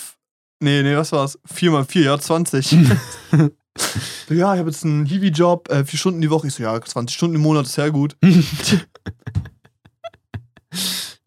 Nee, 0.62 0.84
nee, 0.84 0.96
was 0.96 1.12
war's? 1.12 1.40
4x4, 1.48 2.02
ja, 2.02 2.20
20. 2.20 2.68
so, 2.68 2.78
ja, 4.34 4.54
ich 4.54 4.60
habe 4.60 4.70
jetzt 4.70 4.84
einen 4.84 5.06
Hiwi-Job, 5.06 5.70
äh, 5.70 5.86
vier 5.86 6.00
Stunden 6.00 6.22
die 6.22 6.30
Woche. 6.30 6.48
Ich 6.48 6.54
so, 6.54 6.64
ja, 6.64 6.80
20 6.80 7.16
Stunden 7.16 7.36
im 7.36 7.42
Monat 7.42 7.66
ist 7.66 7.74
sehr 7.74 7.92
gut. 7.92 8.18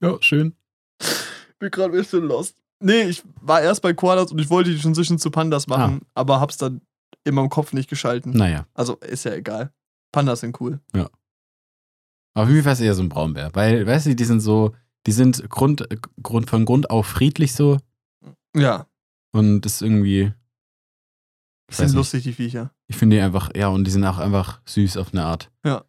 Ja, 0.02 0.16
schön. 0.20 0.56
bin 1.58 1.70
gerade 1.70 1.92
ein 1.94 1.98
bisschen 1.98 2.24
lost. 2.24 2.56
Nee, 2.80 3.02
ich 3.02 3.22
war 3.40 3.62
erst 3.62 3.80
bei 3.82 3.92
Koalas 3.94 4.32
und 4.32 4.40
ich 4.40 4.50
wollte 4.50 4.70
die 4.70 4.78
Transition 4.80 5.18
zu 5.18 5.30
Pandas 5.30 5.68
machen, 5.68 6.00
aber 6.14 6.40
hab's 6.40 6.56
dann 6.56 6.80
in 7.24 7.34
meinem 7.34 7.48
Kopf 7.50 7.72
nicht 7.72 7.88
geschalten. 7.88 8.32
Naja, 8.32 8.66
Also 8.74 8.96
ist 8.96 9.24
ja 9.24 9.32
egal. 9.34 9.72
Pandas 10.12 10.40
sind 10.40 10.60
cool. 10.60 10.80
aber 12.34 12.46
für 12.46 12.52
mich 12.52 12.64
wäre 12.64 12.72
es 12.74 12.80
eher 12.80 12.94
so 12.94 13.02
ein 13.02 13.08
Braunbär. 13.08 13.50
Weil, 13.54 13.86
weißt 13.86 14.06
du, 14.06 14.14
die 14.16 14.24
sind 14.24 14.40
so, 14.40 14.74
die 15.06 15.12
sind 15.12 15.48
Grund, 15.50 15.86
Grund, 16.22 16.48
von 16.50 16.64
Grund 16.64 16.90
auf 16.90 17.06
friedlich 17.06 17.54
so 17.54 17.78
Ja, 18.56 18.86
und 19.32 19.62
das 19.62 19.74
ist 19.74 19.82
irgendwie, 19.82 20.32
Weiß 21.68 21.76
sind 21.78 21.94
lustig, 21.94 22.24
die 22.24 22.32
Viecher. 22.32 22.74
ich 22.86 22.96
finde 22.96 23.16
die 23.16 23.22
einfach, 23.22 23.50
ja, 23.56 23.68
und 23.68 23.84
die 23.84 23.90
sind 23.90 24.04
auch 24.04 24.18
einfach 24.18 24.60
süß 24.66 24.96
auf 24.98 25.12
eine 25.12 25.24
Art. 25.24 25.50
Ja. 25.64 25.70
Ja. 25.70 25.84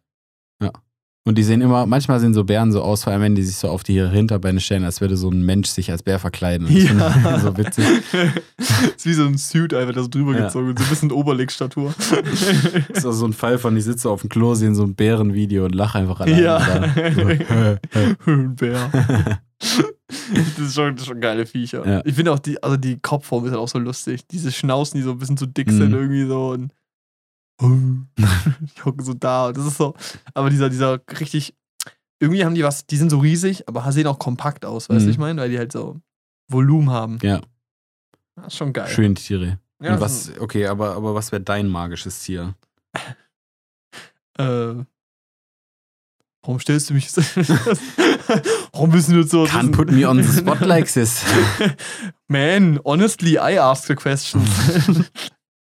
Und 1.26 1.38
die 1.38 1.42
sehen 1.42 1.62
immer, 1.62 1.86
manchmal 1.86 2.20
sehen 2.20 2.34
so 2.34 2.44
Bären 2.44 2.70
so 2.70 2.82
aus, 2.82 3.04
vor 3.04 3.12
allem 3.14 3.22
wenn 3.22 3.34
die 3.34 3.42
sich 3.42 3.56
so 3.56 3.68
auf 3.70 3.82
die 3.82 3.98
Hinterbeine 4.06 4.60
stellen, 4.60 4.84
als 4.84 5.00
würde 5.00 5.16
so 5.16 5.30
ein 5.30 5.42
Mensch 5.42 5.68
sich 5.70 5.90
als 5.90 6.02
Bär 6.02 6.18
verkleiden. 6.18 6.66
Das 6.66 6.84
Ja. 7.24 7.38
so 7.40 7.56
witzig. 7.56 7.86
ist 8.58 9.06
wie 9.06 9.14
so 9.14 9.24
ein 9.24 9.38
Suit 9.38 9.72
einfach, 9.72 9.94
das 9.94 10.10
drüber 10.10 10.34
Ja. 10.36 10.44
gezogen, 10.46 10.74
so 10.76 10.84
ein 10.84 10.88
bisschen 10.90 11.12
Oberlegstatur. 11.12 11.94
Das 11.98 12.10
ist 12.98 13.06
auch 13.06 13.12
so 13.12 13.24
ein 13.26 13.32
Fall 13.32 13.56
von, 13.56 13.74
ich 13.74 13.84
sitze 13.84 14.10
auf 14.10 14.20
dem 14.20 14.28
Klo, 14.28 14.54
sehe 14.54 14.74
so 14.74 14.82
ein 14.84 14.94
Bärenvideo 14.94 15.64
und 15.64 15.74
lache 15.74 15.98
einfach 15.98 16.20
alleine. 16.20 16.42
Ja. 16.42 16.60
So, 17.14 18.30
Ein 18.30 18.54
Bär. 18.56 18.90
Das 19.58 20.58
ist 20.58 20.74
schon, 20.74 20.94
das 20.94 21.02
ist 21.04 21.08
schon 21.08 21.20
geile 21.22 21.46
Viecher. 21.46 21.86
Ja. 21.88 22.02
Ich 22.04 22.14
finde 22.14 22.32
auch 22.32 22.38
die, 22.38 22.62
also 22.62 22.76
die 22.76 22.98
Kopfform 23.00 23.44
ist 23.46 23.52
halt 23.52 23.60
auch 23.60 23.68
so 23.68 23.78
lustig. 23.78 24.26
Diese 24.30 24.52
Schnauzen, 24.52 24.98
die 24.98 25.02
so 25.02 25.12
ein 25.12 25.18
bisschen 25.18 25.38
zu 25.38 25.46
dick 25.46 25.68
Mhm. 25.68 25.78
sind 25.78 25.92
irgendwie 25.94 26.26
so 26.26 26.50
und 26.50 26.70
die 27.60 28.82
hocken 28.84 29.04
so 29.04 29.14
da. 29.14 29.46
Und 29.48 29.56
das 29.56 29.66
ist 29.66 29.76
so, 29.76 29.94
aber 30.34 30.50
dieser, 30.50 30.68
dieser 30.70 31.00
richtig, 31.20 31.54
irgendwie 32.20 32.44
haben 32.44 32.54
die 32.54 32.64
was, 32.64 32.86
die 32.86 32.96
sind 32.96 33.10
so 33.10 33.18
riesig, 33.18 33.68
aber 33.68 33.90
sehen 33.92 34.06
auch 34.06 34.18
kompakt 34.18 34.64
aus, 34.64 34.88
weißt 34.88 35.00
du, 35.02 35.04
Mhm. 35.06 35.10
ich 35.10 35.18
meine? 35.18 35.40
Weil 35.42 35.50
die 35.50 35.58
halt 35.58 35.72
so 35.72 36.00
Volumen 36.48 36.90
haben. 36.90 37.18
Ja. 37.22 37.40
Das 38.36 38.48
ist 38.48 38.56
schon 38.56 38.72
geil. 38.72 38.88
Schön 38.88 39.14
Tiere. 39.14 39.58
Ja, 39.82 40.00
was, 40.00 40.32
okay, 40.38 40.66
aber, 40.66 40.94
aber 40.96 41.14
was 41.14 41.30
wäre 41.32 41.42
dein 41.42 41.68
magisches 41.68 42.22
Tier? 42.22 42.54
Äh, 44.38 44.74
warum 46.42 46.58
stellst 46.60 46.90
du 46.90 46.94
mich 46.94 47.10
so? 47.12 47.20
warum 48.72 48.90
müssen 48.90 49.14
wir 49.14 49.24
so? 49.26 49.44
Can't 49.44 49.72
put 49.72 49.90
me 49.90 50.08
on 50.08 50.22
the 50.22 50.28
spot 50.38 50.60
like 50.66 50.90
this. 50.92 51.22
Man, 52.28 52.80
honestly, 52.84 53.32
I 53.38 53.58
ask 53.58 53.86
the 53.86 53.94
questions. 53.94 54.48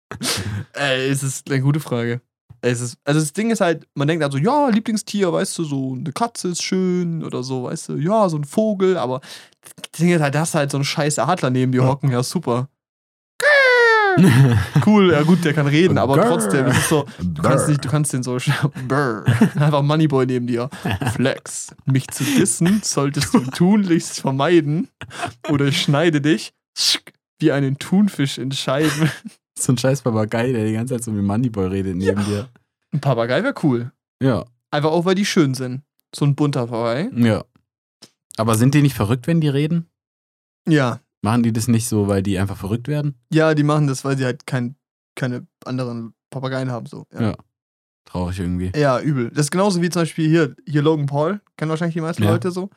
Ey, 0.73 1.09
es 1.09 1.23
ist 1.23 1.49
eine 1.49 1.61
gute 1.61 1.79
Frage. 1.79 2.21
Es 2.61 2.81
ist, 2.81 2.97
also 3.03 3.19
das 3.19 3.33
Ding 3.33 3.51
ist 3.51 3.61
halt, 3.61 3.87
man 3.93 4.07
denkt 4.07 4.23
also, 4.23 4.37
ja, 4.37 4.69
Lieblingstier, 4.69 5.31
weißt 5.31 5.57
du, 5.59 5.63
so 5.63 5.93
eine 5.93 6.11
Katze 6.11 6.49
ist 6.49 6.63
schön 6.63 7.23
oder 7.23 7.43
so, 7.43 7.63
weißt 7.63 7.89
du, 7.89 7.97
ja, 7.97 8.27
so 8.29 8.37
ein 8.37 8.45
Vogel, 8.45 8.97
aber 8.97 9.21
das 9.61 9.99
Ding 9.99 10.09
ist 10.09 10.21
halt, 10.21 10.33
da 10.33 10.39
hast 10.41 10.55
du 10.55 10.59
halt 10.59 10.71
so 10.71 10.77
einen 10.77 10.83
scheiß 10.83 11.19
Adler 11.19 11.51
neben 11.51 11.71
dir 11.71 11.85
hocken, 11.85 12.11
ja, 12.11 12.23
super. 12.23 12.69
cool, 14.85 15.11
ja 15.11 15.21
gut, 15.21 15.45
der 15.45 15.53
kann 15.53 15.67
reden, 15.67 15.97
aber 15.97 16.15
Brr. 16.15 16.27
trotzdem, 16.27 16.65
es 16.65 16.77
ist 16.77 16.89
so, 16.89 17.05
du 17.19 17.41
kannst 17.41 17.67
nicht, 17.67 17.85
du 17.85 17.89
kannst 17.89 18.13
den 18.13 18.23
so 18.23 18.37
Brr. 18.87 19.23
einfach 19.55 19.83
Moneyboy 19.83 20.25
neben 20.25 20.47
dir. 20.47 20.69
Flex. 21.13 21.75
Mich 21.85 22.07
zu 22.07 22.23
dissen 22.23 22.81
solltest 22.83 23.33
du 23.33 23.39
tunlichst 23.41 24.19
vermeiden 24.19 24.89
oder 25.49 25.65
ich 25.65 25.81
schneide 25.81 26.21
dich 26.21 26.53
wie 27.39 27.51
einen 27.51 27.77
Thunfisch 27.77 28.39
in 28.39 28.51
Scheiben. 28.51 29.11
So 29.59 29.73
ein 29.73 29.77
scheiß 29.77 30.01
Papagei, 30.01 30.51
der 30.51 30.65
die 30.65 30.73
ganze 30.73 30.93
Zeit 30.95 31.03
so 31.03 31.15
wie 31.15 31.21
Moneyboy 31.21 31.67
redet 31.67 31.95
neben 31.95 32.23
dir. 32.25 32.49
Ein 32.93 33.01
Papagei 33.01 33.43
wäre 33.43 33.55
cool. 33.63 33.91
Ja, 34.21 34.45
Einfach 34.69 34.91
auch, 34.91 35.05
weil 35.05 35.15
die 35.15 35.25
schön 35.25 35.53
sind. 35.53 35.81
So 36.13 36.25
ein 36.25 36.35
bunter 36.35 36.67
Papagei. 36.67 37.09
ja. 37.15 37.43
Aber 38.39 38.55
sind 38.55 38.73
die 38.75 38.81
nicht 38.83 38.93
verrückt, 38.95 39.25
wenn 39.25 39.41
die 39.41 39.47
reden? 39.49 39.89
Ja. 40.67 40.99
Machen 41.23 41.41
die 41.41 41.51
das 41.51 41.67
nicht 41.67 41.87
so, 41.87 42.07
weil 42.07 42.21
die 42.21 42.37
einfach 42.37 42.57
verrückt 42.57 42.87
werden? 42.87 43.15
Ja, 43.33 43.55
die 43.55 43.63
machen 43.63 43.87
das, 43.87 44.05
weil 44.05 44.15
sie 44.17 44.25
halt 44.25 44.45
kein, 44.45 44.75
keine 45.15 45.47
anderen 45.65 46.13
Papageien 46.29 46.69
haben. 46.69 46.85
So. 46.85 47.05
Ja. 47.19 47.35
Traurig 48.05 48.39
irgendwie. 48.39 48.71
Ja, 48.75 48.99
übel. 48.99 49.29
Das 49.31 49.45
ist 49.47 49.51
genauso 49.51 49.81
wie 49.81 49.89
zum 49.89 50.03
Beispiel 50.03 50.29
hier, 50.29 50.55
hier 50.67 50.81
Logan 50.83 51.07
Paul, 51.07 51.41
kennen 51.57 51.69
wahrscheinlich 51.71 51.95
die 51.95 52.01
meisten 52.01 52.23
Ja. 52.23 52.29
Leute 52.31 52.51
so. 52.51 52.69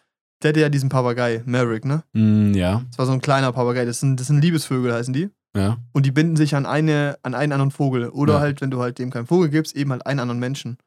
Der 0.43 0.49
hatte 0.51 0.61
ja 0.61 0.71
diesen 0.71 0.89
Papagei, 0.89 1.43
Merrick, 1.45 1.85
ne? 1.85 2.03
Mm, 2.15 2.55
ja, 2.55 2.83
Das 2.89 2.99
war 2.99 3.05
so 3.07 3.13
ein 3.13 3.21
kleiner 3.21 3.53
Papagei. 3.53 3.85
Das 3.85 4.01
sind, 4.01 4.19
das 4.19 4.29
sind 4.29 4.41
Liebesvögel, 4.41 4.95
heißen 4.95 5.13
die. 5.13 5.29
Ja. 5.57 5.78
Und 5.92 6.07
die 6.07 6.12
binden 6.12 6.37
sich 6.37 6.54
an, 6.54 6.66
eine, 6.66 7.19
an 7.23 7.35
einen 7.35 7.52
anderen 7.52 7.71
Vogel. 7.71 8.09
Oder 8.11 8.35
Ja. 8.35 8.40
halt, 8.40 8.61
wenn 8.61 8.71
du 8.71 8.80
halt 8.80 8.99
dem 8.99 9.11
keinen 9.11 9.26
Vogel 9.26 9.49
gibst, 9.49 9.75
eben 9.76 9.90
halt 9.90 10.07
einen 10.07 10.21
anderen 10.21 10.38
Menschen. 10.40 10.78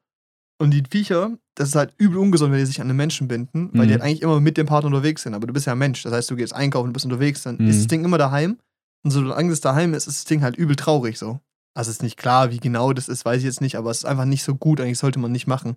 Und 0.60 0.72
die 0.72 0.84
Viecher, 0.90 1.38
das 1.56 1.70
ist 1.70 1.76
halt 1.76 1.94
übel 1.98 2.18
ungesund, 2.20 2.52
wenn 2.52 2.60
die 2.60 2.66
sich 2.66 2.80
an 2.80 2.88
einen 2.90 2.96
Menschen 2.98 3.28
binden, 3.28 3.70
weil 3.74 3.82
Mhm. 3.82 3.88
die 3.88 3.94
halt 3.94 4.02
eigentlich 4.04 4.22
immer 4.22 4.40
mit 4.40 4.56
dem 4.58 4.68
Partner 4.68 4.88
unterwegs 4.88 5.24
sind. 5.24 5.34
Aber 5.34 5.48
du 5.48 5.54
bist 5.54 5.66
ja 5.66 5.74
ein 5.74 5.80
Mensch. 5.80 6.04
Das 6.04 6.14
heißt, 6.14 6.30
du 6.32 6.36
gehst 6.36 6.54
einkaufen, 6.54 6.88
du 6.88 6.94
bist 6.94 7.06
unterwegs, 7.06 7.44
dann 7.44 7.58
Mhm. 7.58 7.68
ist 7.68 7.80
das 7.80 7.88
Ding 7.88 8.06
immer 8.06 8.18
daheim. 8.18 8.58
Und 9.04 9.12
solange 9.12 9.52
es 9.52 9.60
daheim 9.62 9.94
ist, 9.94 10.08
ist 10.08 10.20
das 10.20 10.26
Ding 10.26 10.42
halt 10.44 10.56
übel 10.56 10.76
traurig 10.76 11.18
so. 11.20 11.40
Also 11.76 11.90
ist 11.92 12.04
nicht 12.04 12.18
klar, 12.18 12.52
wie 12.52 12.60
genau 12.60 12.94
das 12.94 13.10
ist, 13.10 13.26
weiß 13.26 13.40
ich 13.40 13.44
jetzt 13.46 13.60
nicht, 13.60 13.76
aber 13.78 13.90
es 13.92 13.98
ist 14.00 14.06
einfach 14.06 14.26
nicht 14.26 14.44
so 14.44 14.56
gut. 14.56 14.80
Eigentlich 14.80 15.00
sollte 15.00 15.20
man 15.20 15.32
nicht 15.32 15.48
machen. 15.48 15.76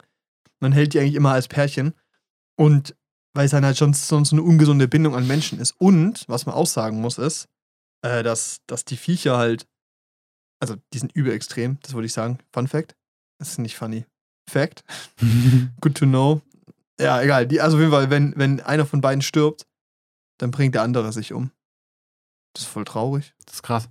Man 0.60 0.72
hält 0.72 0.92
die 0.94 1.00
eigentlich 1.00 1.14
immer 1.14 1.32
als 1.32 1.48
Pärchen. 1.48 1.94
Und 2.56 2.94
weil 3.34 3.46
es 3.46 3.50
dann 3.50 3.64
halt 3.64 3.76
schon 3.76 3.92
sonst 3.94 4.32
eine 4.32 4.42
ungesunde 4.42 4.88
Bindung 4.88 5.14
an 5.16 5.26
Menschen 5.26 5.58
ist. 5.58 5.74
Und, 5.78 6.24
was 6.28 6.46
man 6.46 6.54
auch 6.54 6.66
sagen 6.66 7.00
muss, 7.00 7.18
ist, 7.18 7.48
äh, 8.02 8.22
dass, 8.22 8.60
dass 8.66 8.84
die 8.84 8.96
Viecher 8.96 9.36
halt, 9.36 9.66
also 10.60 10.76
die 10.92 10.98
sind 10.98 11.12
überextrem, 11.12 11.78
das 11.82 11.94
wollte 11.94 12.06
ich 12.06 12.12
sagen. 12.12 12.38
Fun 12.52 12.68
Fact. 12.68 12.96
Das 13.38 13.50
ist 13.50 13.58
nicht 13.58 13.76
funny. 13.76 14.06
Fact. 14.48 14.84
Good 15.80 15.96
to 15.96 16.06
know. 16.06 16.40
Ja, 17.00 17.20
egal. 17.20 17.46
Die, 17.46 17.60
also 17.60 17.76
auf 17.76 17.80
jeden 17.80 17.92
Fall, 17.92 18.10
wenn, 18.10 18.32
wenn 18.36 18.60
einer 18.60 18.86
von 18.86 19.00
beiden 19.00 19.22
stirbt, 19.22 19.66
dann 20.38 20.50
bringt 20.50 20.74
der 20.74 20.82
andere 20.82 21.12
sich 21.12 21.32
um. 21.32 21.50
Das 22.54 22.62
ist 22.62 22.70
voll 22.70 22.84
traurig. 22.84 23.34
Das 23.44 23.56
ist 23.56 23.62
krass. 23.62 23.88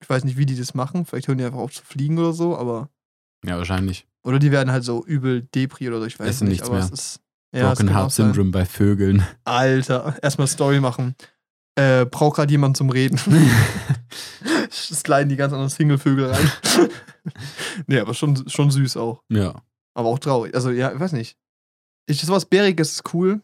Ich 0.00 0.08
weiß 0.08 0.24
nicht, 0.24 0.36
wie 0.36 0.46
die 0.46 0.56
das 0.56 0.74
machen. 0.74 1.06
Vielleicht 1.06 1.28
hören 1.28 1.38
die 1.38 1.44
einfach 1.44 1.58
auf 1.58 1.72
zu 1.72 1.84
fliegen 1.84 2.18
oder 2.18 2.32
so, 2.32 2.56
aber. 2.56 2.90
Ja, 3.44 3.56
wahrscheinlich. 3.56 4.06
Oder 4.22 4.38
die 4.38 4.52
werden 4.52 4.70
halt 4.70 4.84
so 4.84 5.04
übel 5.04 5.42
Depri 5.42 5.88
oder 5.88 6.00
so, 6.00 6.06
ich 6.06 6.18
weiß 6.18 6.28
Essen 6.28 6.48
nicht. 6.48 6.60
nichts 6.60 6.68
aber 6.68 6.78
mehr. 6.78 6.84
es 6.84 6.90
ist. 6.90 7.20
Ja, 7.54 7.68
Broken 7.68 7.94
Heart. 7.94 8.12
Syndrome 8.12 8.50
bei 8.50 8.66
Vögeln. 8.66 9.24
Alter, 9.44 10.18
erstmal 10.22 10.48
Story 10.48 10.80
machen. 10.80 11.14
Äh, 11.76 12.06
braucht 12.06 12.36
gerade 12.36 12.52
jemand 12.52 12.76
zum 12.76 12.90
Reden. 12.90 13.18
Sliden 14.70 15.28
die 15.28 15.36
ganz 15.36 15.52
anderen 15.52 15.70
Singlevögel 15.70 16.30
rein. 16.30 16.50
nee, 17.86 17.98
aber 17.98 18.14
schon, 18.14 18.48
schon 18.48 18.70
süß 18.70 18.96
auch. 18.96 19.22
ja. 19.28 19.62
Aber 19.96 20.08
auch 20.08 20.18
traurig. 20.18 20.52
Also, 20.56 20.72
ja, 20.72 20.92
ich 20.92 20.98
weiß 20.98 21.12
nicht. 21.12 21.38
Ich, 22.06 22.20
sowas 22.20 22.46
Bäriges 22.46 22.94
ist 22.94 23.14
cool. 23.14 23.40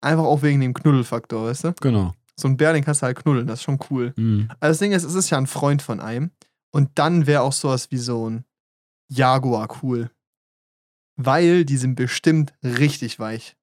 Einfach 0.00 0.24
auch 0.24 0.40
wegen 0.40 0.60
dem 0.62 0.72
Knuddelfaktor, 0.72 1.44
weißt 1.44 1.64
du? 1.64 1.74
Genau. 1.82 2.14
So 2.40 2.48
ein 2.48 2.56
Bär, 2.56 2.72
den 2.72 2.82
kannst 2.82 3.02
du 3.02 3.06
halt 3.06 3.18
knuddeln, 3.18 3.46
das 3.46 3.58
ist 3.58 3.64
schon 3.64 3.78
cool. 3.90 4.14
Mhm. 4.16 4.48
Also 4.60 4.70
das 4.70 4.78
Ding 4.78 4.92
ist, 4.92 5.04
es 5.04 5.14
ist 5.14 5.28
ja 5.28 5.36
ein 5.36 5.46
Freund 5.46 5.82
von 5.82 6.00
einem. 6.00 6.30
Und 6.70 6.90
dann 6.94 7.26
wäre 7.26 7.42
auch 7.42 7.52
sowas 7.52 7.90
wie 7.90 7.98
so 7.98 8.30
ein 8.30 8.44
Jaguar 9.08 9.68
cool. 9.82 10.10
Weil 11.16 11.64
die 11.64 11.76
sind 11.76 11.96
bestimmt 11.96 12.54
richtig 12.62 13.18
weich. 13.18 13.56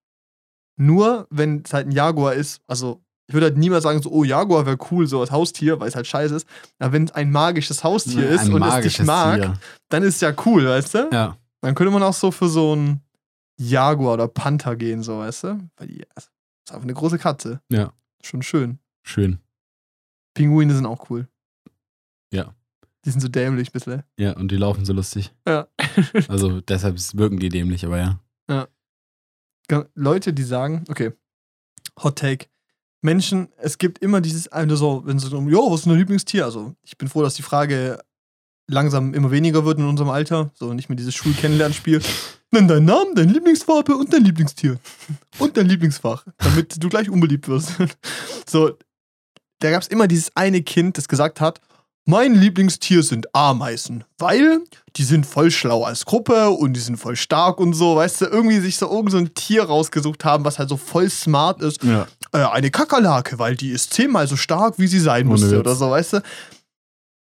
Nur 0.77 1.25
wenn 1.32 1.63
es 1.63 1.74
halt 1.74 1.88
ein 1.88 1.92
Jaguar 1.92 2.34
ist, 2.34 2.62
also 2.68 3.05
ich 3.27 3.34
würde 3.34 3.48
halt 3.48 3.58
niemals 3.58 3.84
sagen, 3.84 4.01
so, 4.01 4.12
oh, 4.12 4.24
Jaguar 4.24 4.65
wäre 4.65 4.77
cool, 4.91 5.08
so 5.08 5.20
als 5.20 5.32
Haustier, 5.32 5.79
weil 5.79 5.88
es 5.88 5.96
halt 5.96 6.05
scheiße 6.05 6.36
ist. 6.36 6.48
Aber 6.79 6.94
wenn 6.94 7.05
es 7.05 7.12
ein 7.12 7.32
magisches 7.32 7.84
Haustier 7.84 8.29
ist 8.29 8.46
Ein 8.46 8.53
und 8.53 8.62
es 8.62 8.84
dich 8.84 9.01
mag, 9.03 9.41
Tier. 9.41 9.53
dann 9.89 10.03
ist 10.03 10.22
ja 10.22 10.34
cool, 10.46 10.67
weißt 10.67 10.94
du? 10.94 11.10
Ja. 11.12 11.38
Dann 11.62 11.74
könnte 11.74 11.91
man 11.91 12.03
auch 12.03 12.13
so 12.13 12.29
für 12.32 12.48
so 12.48 12.75
ein 12.75 13.01
Jaguar 13.58 14.13
oder 14.13 14.27
Panther 14.27 14.75
gehen, 14.75 15.01
so, 15.01 15.20
weißt 15.20 15.46
du? 15.46 15.70
Weil 15.77 15.88
die 15.88 16.03
das 16.13 16.25
ist 16.25 16.72
einfach 16.72 16.84
eine 16.84 16.94
große 16.94 17.17
Katze. 17.17 17.62
Ja. 17.72 17.94
Schon 18.22 18.44
schön. 18.44 18.79
Schön. 19.03 19.39
Pinguine 20.36 20.74
sind 20.75 20.86
auch 20.86 21.10
cool. 21.10 21.27
Ja. 22.32 22.53
Die 23.05 23.12
sind 23.12 23.22
so 23.22 23.27
dämlich, 23.27 23.72
bisschen. 23.72 24.03
Ja, 24.20 24.36
und 24.36 24.51
die 24.51 24.58
laufen 24.58 24.86
so 24.86 24.94
lustig. 24.94 25.34
Ja. 25.48 25.67
Also 26.27 26.62
deshalb 26.62 26.98
wirken 27.13 27.39
die 27.39 27.50
dämlich, 27.50 27.86
aber 27.86 27.98
ja. 27.98 28.20
Leute, 29.96 30.34
die 30.34 30.44
sagen, 30.44 30.84
okay, 30.89 31.13
Hot 32.03 32.17
Take. 32.17 32.48
Menschen, 33.06 33.48
es 33.58 33.78
gibt 33.78 34.00
immer 34.00 34.20
dieses 34.20 34.50
eine 34.52 34.76
so, 34.76 35.04
wenn 35.06 35.20
sie 35.20 35.28
so, 35.28 35.40
jo, 35.40 35.72
was 35.72 35.82
ist 35.82 35.88
dein 35.88 35.98
Lieblingstier? 35.98 36.44
Also, 36.44 36.76
ich 36.84 36.98
bin 36.98 37.08
froh, 37.08 37.22
dass 37.22 37.36
die 37.36 37.44
Frage 37.44 38.00
langsam 38.68 39.14
immer 39.14 39.32
weniger 39.32 39.64
wird 39.64 39.80
in 39.80 39.86
unserem 39.86 40.10
Alter. 40.10 40.52
So, 40.56 40.74
nicht 40.74 40.90
mehr 40.90 40.96
dieses 40.98 41.16
Schulkennenlernspiel. 41.16 42.02
Nenn 42.52 42.68
deinen 42.68 42.86
Namen, 42.86 43.16
deine 43.16 43.32
Lieblingsfarbe 43.32 43.96
und 43.96 44.12
dein 44.12 44.24
Lieblingstier. 44.24 44.78
Und 45.38 45.56
dein 45.56 45.68
Lieblingsfach, 45.68 46.26
damit 46.38 46.84
du 46.84 46.90
gleich 46.90 47.10
unbeliebt 47.10 47.48
wirst. 47.48 47.74
so, 48.50 48.78
da 49.60 49.72
gab 49.72 49.82
es 49.82 49.88
immer 49.88 50.08
dieses 50.08 50.36
eine 50.36 50.62
Kind, 50.62 50.98
das 50.98 51.08
gesagt 51.08 51.40
hat, 51.40 51.62
mein 52.08 52.36
Lieblingstier 52.36 53.02
sind 53.02 53.34
Ameisen, 53.34 54.04
weil 54.20 54.62
die 54.96 55.04
sind 55.04 55.26
voll 55.26 55.50
schlau 55.50 55.84
als 55.84 56.06
Gruppe 56.06 56.52
und 56.52 56.74
die 56.74 56.80
sind 56.80 56.98
voll 56.98 57.16
stark 57.16 57.60
und 57.60 57.74
so, 57.74 57.96
weißt 57.96 58.22
du, 58.22 58.26
irgendwie 58.26 58.60
sich 58.60 58.78
so 58.78 58.90
irgend 58.90 59.12
so 59.12 59.18
ein 59.18 59.34
Tier 59.34 59.64
rausgesucht 59.64 60.24
haben, 60.24 60.46
was 60.46 60.60
halt 60.60 60.70
so 60.70 60.78
voll 60.78 61.10
smart 61.10 61.62
ist. 61.62 61.84
Ja. 61.84 62.08
Äh, 62.36 62.46
eine 62.51 62.72
Kakerlake, 62.72 63.39
weil 63.39 63.56
die 63.56 63.70
ist 63.70 63.94
zehnmal 63.94 64.27
so 64.27 64.36
stark, 64.36 64.77
wie 64.77 64.88
sie 64.88 65.00
sein 65.00 65.22
Ohne 65.24 65.32
musste 65.32 65.51
Witz. 65.51 65.60
oder 65.60 65.75
so, 65.75 65.89
weißt 65.89 66.13
du. 66.13 66.22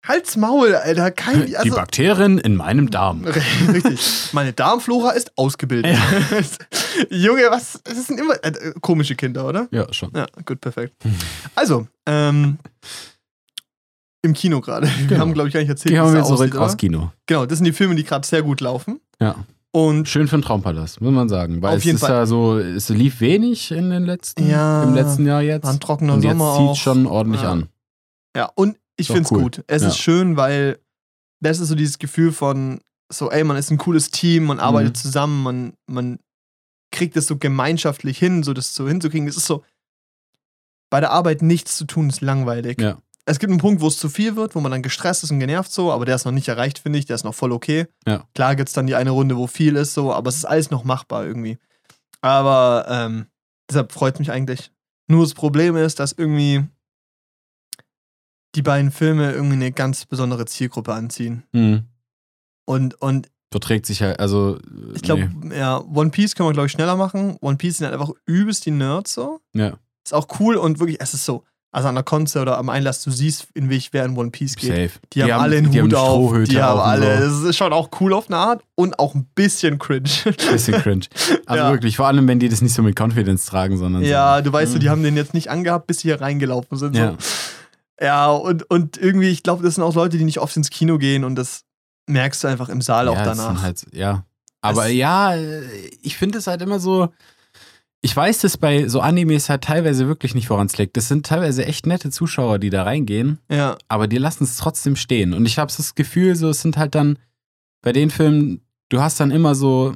Halt's 0.07 0.35
Maul, 0.37 0.75
Alter, 0.75 1.09
kein, 1.09 1.47
die 1.47 1.57
also, 1.57 1.73
Bakterien 1.75 2.37
in 2.37 2.55
meinem 2.55 2.91
Darm. 2.91 3.25
Richtig. 3.73 4.29
Meine 4.33 4.53
Darmflora 4.53 5.11
ist 5.11 5.31
ausgebildet. 5.35 5.97
Junge, 7.09 7.47
was? 7.49 7.81
Das 7.83 8.05
sind 8.05 8.19
immer 8.19 8.35
äh, 8.43 8.73
komische 8.81 9.15
Kinder, 9.15 9.47
oder? 9.47 9.67
Ja, 9.71 9.91
schon. 9.91 10.11
Ja, 10.15 10.27
gut, 10.45 10.61
perfekt. 10.61 10.93
Also, 11.55 11.87
ähm, 12.05 12.59
im 14.21 14.33
Kino 14.33 14.61
gerade. 14.61 14.87
Wir 14.87 15.07
Genau. 15.07 15.21
haben, 15.21 15.33
glaube 15.33 15.47
ich, 15.49 15.53
gar 15.53 15.61
nicht 15.61 15.69
erzählt, 15.69 15.93
wie 15.93 15.97
es 15.97 16.03
aussieht, 16.03 16.37
zurück 16.51 16.55
aus? 16.57 16.77
Kino. 16.77 17.11
Genau, 17.25 17.45
das 17.47 17.57
sind 17.57 17.65
die 17.65 17.73
Filme, 17.73 17.95
die 17.95 18.03
gerade 18.03 18.27
sehr 18.27 18.43
gut 18.43 18.61
laufen. 18.61 18.99
Ja. 19.19 19.35
Und 19.75 20.07
Schön 20.07 20.29
für 20.29 20.37
den 20.37 20.41
Traumpalast, 20.41 21.01
muss 21.01 21.11
man 21.13 21.27
sagen. 21.27 21.61
Weil 21.61 21.71
Auf 21.71 21.79
es 21.79 21.83
jeden 21.83 21.95
ist 21.95 22.01
Fall. 22.01 22.11
ja 22.11 22.25
so, 22.25 22.57
es 22.59 22.87
lief 22.87 23.19
wenig 23.19 23.71
in 23.71 23.89
den 23.89 24.03
letzten, 24.05 24.47
Ja, 24.49 24.83
im 24.83 24.93
letzten 24.93 25.25
Jahr 25.27 25.41
jetzt. 25.41 25.65
war 25.65 25.73
ein 25.73 25.81
trockener 25.81 26.13
Und 26.13 26.23
jetzt 26.23 26.31
Sommer 26.31 26.53
zieht 26.57 26.67
auch. 26.69 26.75
schon 26.77 27.05
ordentlich 27.05 27.41
Ja. 27.41 27.51
an. 27.51 27.69
Ja, 28.37 28.49
und 28.55 28.77
ich 28.95 29.07
finde 29.07 29.23
es 29.23 29.31
cool. 29.31 29.41
gut. 29.41 29.63
Es 29.67 29.81
Ja. 29.81 29.89
ist 29.89 29.97
schön, 29.97 30.37
weil 30.37 30.79
das 31.41 31.59
ist 31.59 31.67
so 31.67 31.75
dieses 31.75 31.99
Gefühl 31.99 32.31
von, 32.31 32.79
so, 33.11 33.29
ey, 33.29 33.43
man 33.43 33.57
ist 33.57 33.69
ein 33.69 33.77
cooles 33.77 34.11
Team, 34.11 34.45
man 34.45 34.59
arbeitet 34.61 34.91
Mhm. 34.93 34.95
zusammen, 34.95 35.43
man, 35.43 35.73
man 35.87 36.19
kriegt 36.93 37.17
es 37.17 37.27
so 37.27 37.35
gemeinschaftlich 37.37 38.17
hin, 38.17 38.43
so 38.43 38.53
das 38.53 38.73
so 38.75 38.87
hinzukriegen. 38.87 39.27
Es 39.27 39.35
ist 39.35 39.45
so, 39.45 39.61
bei 40.89 41.01
der 41.01 41.11
Arbeit 41.11 41.41
nichts 41.41 41.75
zu 41.75 41.83
tun, 41.83 42.07
ist 42.09 42.21
langweilig. 42.21 42.79
Ja. 42.79 42.97
Es 43.27 43.39
gibt 43.39 43.49
einen 43.49 43.59
Punkt, 43.59 43.81
wo 43.81 43.87
es 43.87 43.97
zu 43.97 44.07
viel 44.07 44.35
wird, 44.35 44.53
wo 44.53 44.59
man 44.59 44.71
dann 44.71 44.83
gestresst 44.83 45.23
ist 45.23 45.31
und 45.31 45.39
genervt 45.39 45.71
so, 45.71 45.91
aber 45.91 46.05
der 46.05 46.15
ist 46.15 46.25
noch 46.25 46.31
nicht 46.31 46.47
erreicht, 46.47 46.77
finde 46.79 46.99
ich. 46.99 47.05
Der 47.05 47.15
ist 47.15 47.23
noch 47.23 47.33
voll 47.33 47.51
okay. 47.51 47.87
Ja. 48.05 48.27
Klar 48.35 48.55
gibt 48.55 48.69
es 48.69 48.73
dann 48.73 48.85
die 48.85 48.95
eine 48.95 49.09
Runde, 49.09 49.35
wo 49.35 49.47
viel 49.47 49.75
ist, 49.75 49.95
so, 49.95 50.13
aber 50.13 50.29
es 50.29 50.37
ist 50.37 50.45
alles 50.45 50.69
noch 50.69 50.83
machbar 50.83 51.25
irgendwie. 51.25 51.57
Aber 52.21 52.85
ähm, 52.87 53.25
deshalb 53.69 53.91
freut 53.91 54.15
es 54.15 54.19
mich 54.19 54.31
eigentlich. 54.31 54.71
Nur 55.07 55.23
das 55.23 55.33
Problem 55.33 55.75
ist, 55.75 55.99
dass 55.99 56.11
irgendwie 56.11 56.65
die 58.55 58.61
beiden 58.61 58.91
Filme 58.91 59.31
irgendwie 59.31 59.55
eine 59.55 59.71
ganz 59.71 60.05
besondere 60.05 60.45
Zielgruppe 60.45 60.93
anziehen. 60.93 61.43
Mhm. 61.51 61.85
Und, 62.65 63.01
und 63.01 63.29
Verträgt 63.51 63.85
sich 63.85 64.01
halt, 64.01 64.19
also. 64.19 64.59
ich 64.93 65.01
glaube, 65.01 65.29
ja, 65.55 65.79
One 65.79 66.09
Piece 66.09 66.35
können 66.35 66.49
wir, 66.49 66.53
glaube 66.53 66.65
ich, 66.65 66.71
schneller 66.73 66.95
machen. 66.95 67.37
One 67.41 67.57
Piece 67.57 67.77
sind 67.77 67.85
halt 67.85 67.93
einfach 67.99 68.13
übelst 68.25 68.65
die 68.65 68.71
Nerds 68.71 69.13
so. 69.13 69.39
Nee. 69.53 69.63
Ja, 69.63 69.79
Ist 70.03 70.13
auch 70.13 70.27
cool 70.39 70.55
und 70.55 70.79
wirklich, 70.79 70.99
es 70.99 71.13
ist 71.13 71.25
so, 71.25 71.43
also 71.75 71.89
an 71.89 71.95
der 71.95 72.03
Konze 72.05 72.41
oder 72.41 72.57
am 72.57 72.69
Einlass, 72.69 73.03
du 73.03 73.11
siehst, 73.11 73.47
in 73.53 73.69
welch 73.69 73.89
wer 73.91 74.05
in 74.05 74.17
One 74.17 74.31
Piece 74.31 74.55
geht. 74.55 74.69
safe. 74.69 74.91
Die, 75.11 75.23
haben 75.23 75.31
alle 75.41 75.57
einen 75.57 75.71
die 75.71 75.81
Hut 75.81 75.93
auf. 75.93 76.33
Die 76.45 76.61
haben 76.61 76.79
alle. 76.79 77.17
So. 77.29 77.41
Das 77.41 77.49
ist 77.49 77.57
schon 77.57 77.73
auch 77.73 77.89
cool 77.99 78.13
auf 78.13 78.27
eine 78.29 78.37
Art 78.37 78.63
und 78.75 78.97
auch 78.97 79.13
ein 79.13 79.25
bisschen 79.35 79.77
cringe. 79.77 80.07
Bisschen 80.51 80.75
cringe. 80.81 81.05
Also 81.45 81.63
Ja. 81.65 81.71
wirklich, 81.71 81.97
vor 81.97 82.07
allem, 82.07 82.27
wenn 82.29 82.39
die 82.39 82.47
das 82.47 82.61
nicht 82.61 82.73
so 82.73 82.81
mit 82.81 82.97
Confidence 82.97 83.45
tragen, 83.45 83.77
sondern 83.77 84.03
ja, 84.03 84.37
so. 84.37 84.43
du 84.45 84.53
weißt, 84.53 84.75
Mhm. 84.75 84.79
die 84.79 84.89
haben 84.89 85.03
den 85.03 85.17
jetzt 85.17 85.33
nicht 85.33 85.49
angehabt, 85.49 85.87
bis 85.87 85.99
sie 85.99 86.07
hier 86.07 86.21
reingelaufen 86.21 86.77
sind. 86.77 86.95
So. 86.95 87.01
Ja. 87.01 87.15
Ja, 88.01 88.27
und, 88.31 88.69
und 88.69 88.97
irgendwie, 88.97 89.29
ich 89.29 89.43
glaube, 89.43 89.63
das 89.63 89.75
sind 89.75 89.83
auch 89.83 89.95
Leute, 89.95 90.17
die 90.17 90.23
nicht 90.23 90.39
oft 90.39 90.55
ins 90.57 90.69
Kino 90.69 90.97
gehen 90.97 91.23
und 91.23 91.35
das 91.35 91.61
merkst 92.07 92.43
du 92.43 92.47
einfach 92.47 92.69
im 92.69 92.81
Saal 92.81 93.07
auch 93.07 93.15
ja, 93.15 93.25
das 93.25 93.37
danach. 93.37 93.61
Halt, 93.61 93.85
ja. 93.93 94.23
Aber 94.61 94.87
Es- 94.87 94.93
ja, 94.93 95.33
ich 96.01 96.17
finde 96.17 96.37
es 96.37 96.47
halt 96.47 96.61
immer 96.61 96.79
so. 96.79 97.09
Ich 98.05 98.15
weiß, 98.15 98.37
dass 98.41 98.57
bei 98.57 98.87
so 98.87 98.99
Animes 98.99 99.49
halt 99.49 99.63
teilweise 99.63 100.07
wirklich 100.07 100.35
nicht 100.35 100.51
woran 100.51 100.67
es 100.67 100.77
liegt. 100.77 100.95
Das 100.95 101.07
sind 101.07 101.25
teilweise 101.25 101.65
echt 101.65 101.87
nette 101.87 102.11
Zuschauer, 102.11 102.59
die 102.59 102.69
da 102.69 102.83
reingehen, 102.83 103.39
Ja, 103.49 103.79
aber 103.87 104.07
die 104.07 104.19
lassen 104.19 104.43
es 104.43 104.57
trotzdem 104.57 104.95
stehen. 104.95 105.33
Und 105.33 105.47
ich 105.47 105.57
habe 105.57 105.73
das 105.75 105.95
Gefühl, 105.95 106.35
so 106.35 106.49
es 106.49 106.61
sind 106.61 106.77
halt 106.77 106.93
dann 106.93 107.17
bei 107.81 107.93
den 107.93 108.11
Filmen, 108.11 108.61
du 108.89 109.01
hast 109.01 109.19
dann 109.19 109.31
immer 109.31 109.55
so, 109.55 109.93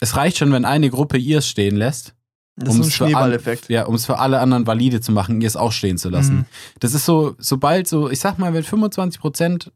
es 0.00 0.16
reicht 0.16 0.38
schon, 0.38 0.52
wenn 0.52 0.64
eine 0.64 0.88
Gruppe 0.88 1.18
ihrs 1.18 1.46
stehen 1.46 1.76
lässt. 1.76 2.14
das 2.56 2.76
ist 2.76 2.76
so 2.76 2.82
ein 2.84 2.90
Schneeballeffekt. 2.90 3.68
Ja, 3.68 3.84
um 3.84 3.94
es 3.94 4.06
für 4.06 4.18
alle 4.18 4.40
anderen 4.40 4.66
valide 4.66 5.02
zu 5.02 5.12
machen, 5.12 5.42
ihr 5.42 5.48
es 5.48 5.56
auch 5.56 5.72
stehen 5.72 5.98
zu 5.98 6.08
lassen. 6.08 6.36
Mhm. 6.36 6.44
Das 6.80 6.94
ist 6.94 7.04
so, 7.04 7.34
sobald 7.36 7.88
so, 7.88 8.08
ich 8.08 8.20
sag 8.20 8.38
mal, 8.38 8.54
wenn 8.54 8.64
25 8.64 9.20
Prozent, 9.20 9.70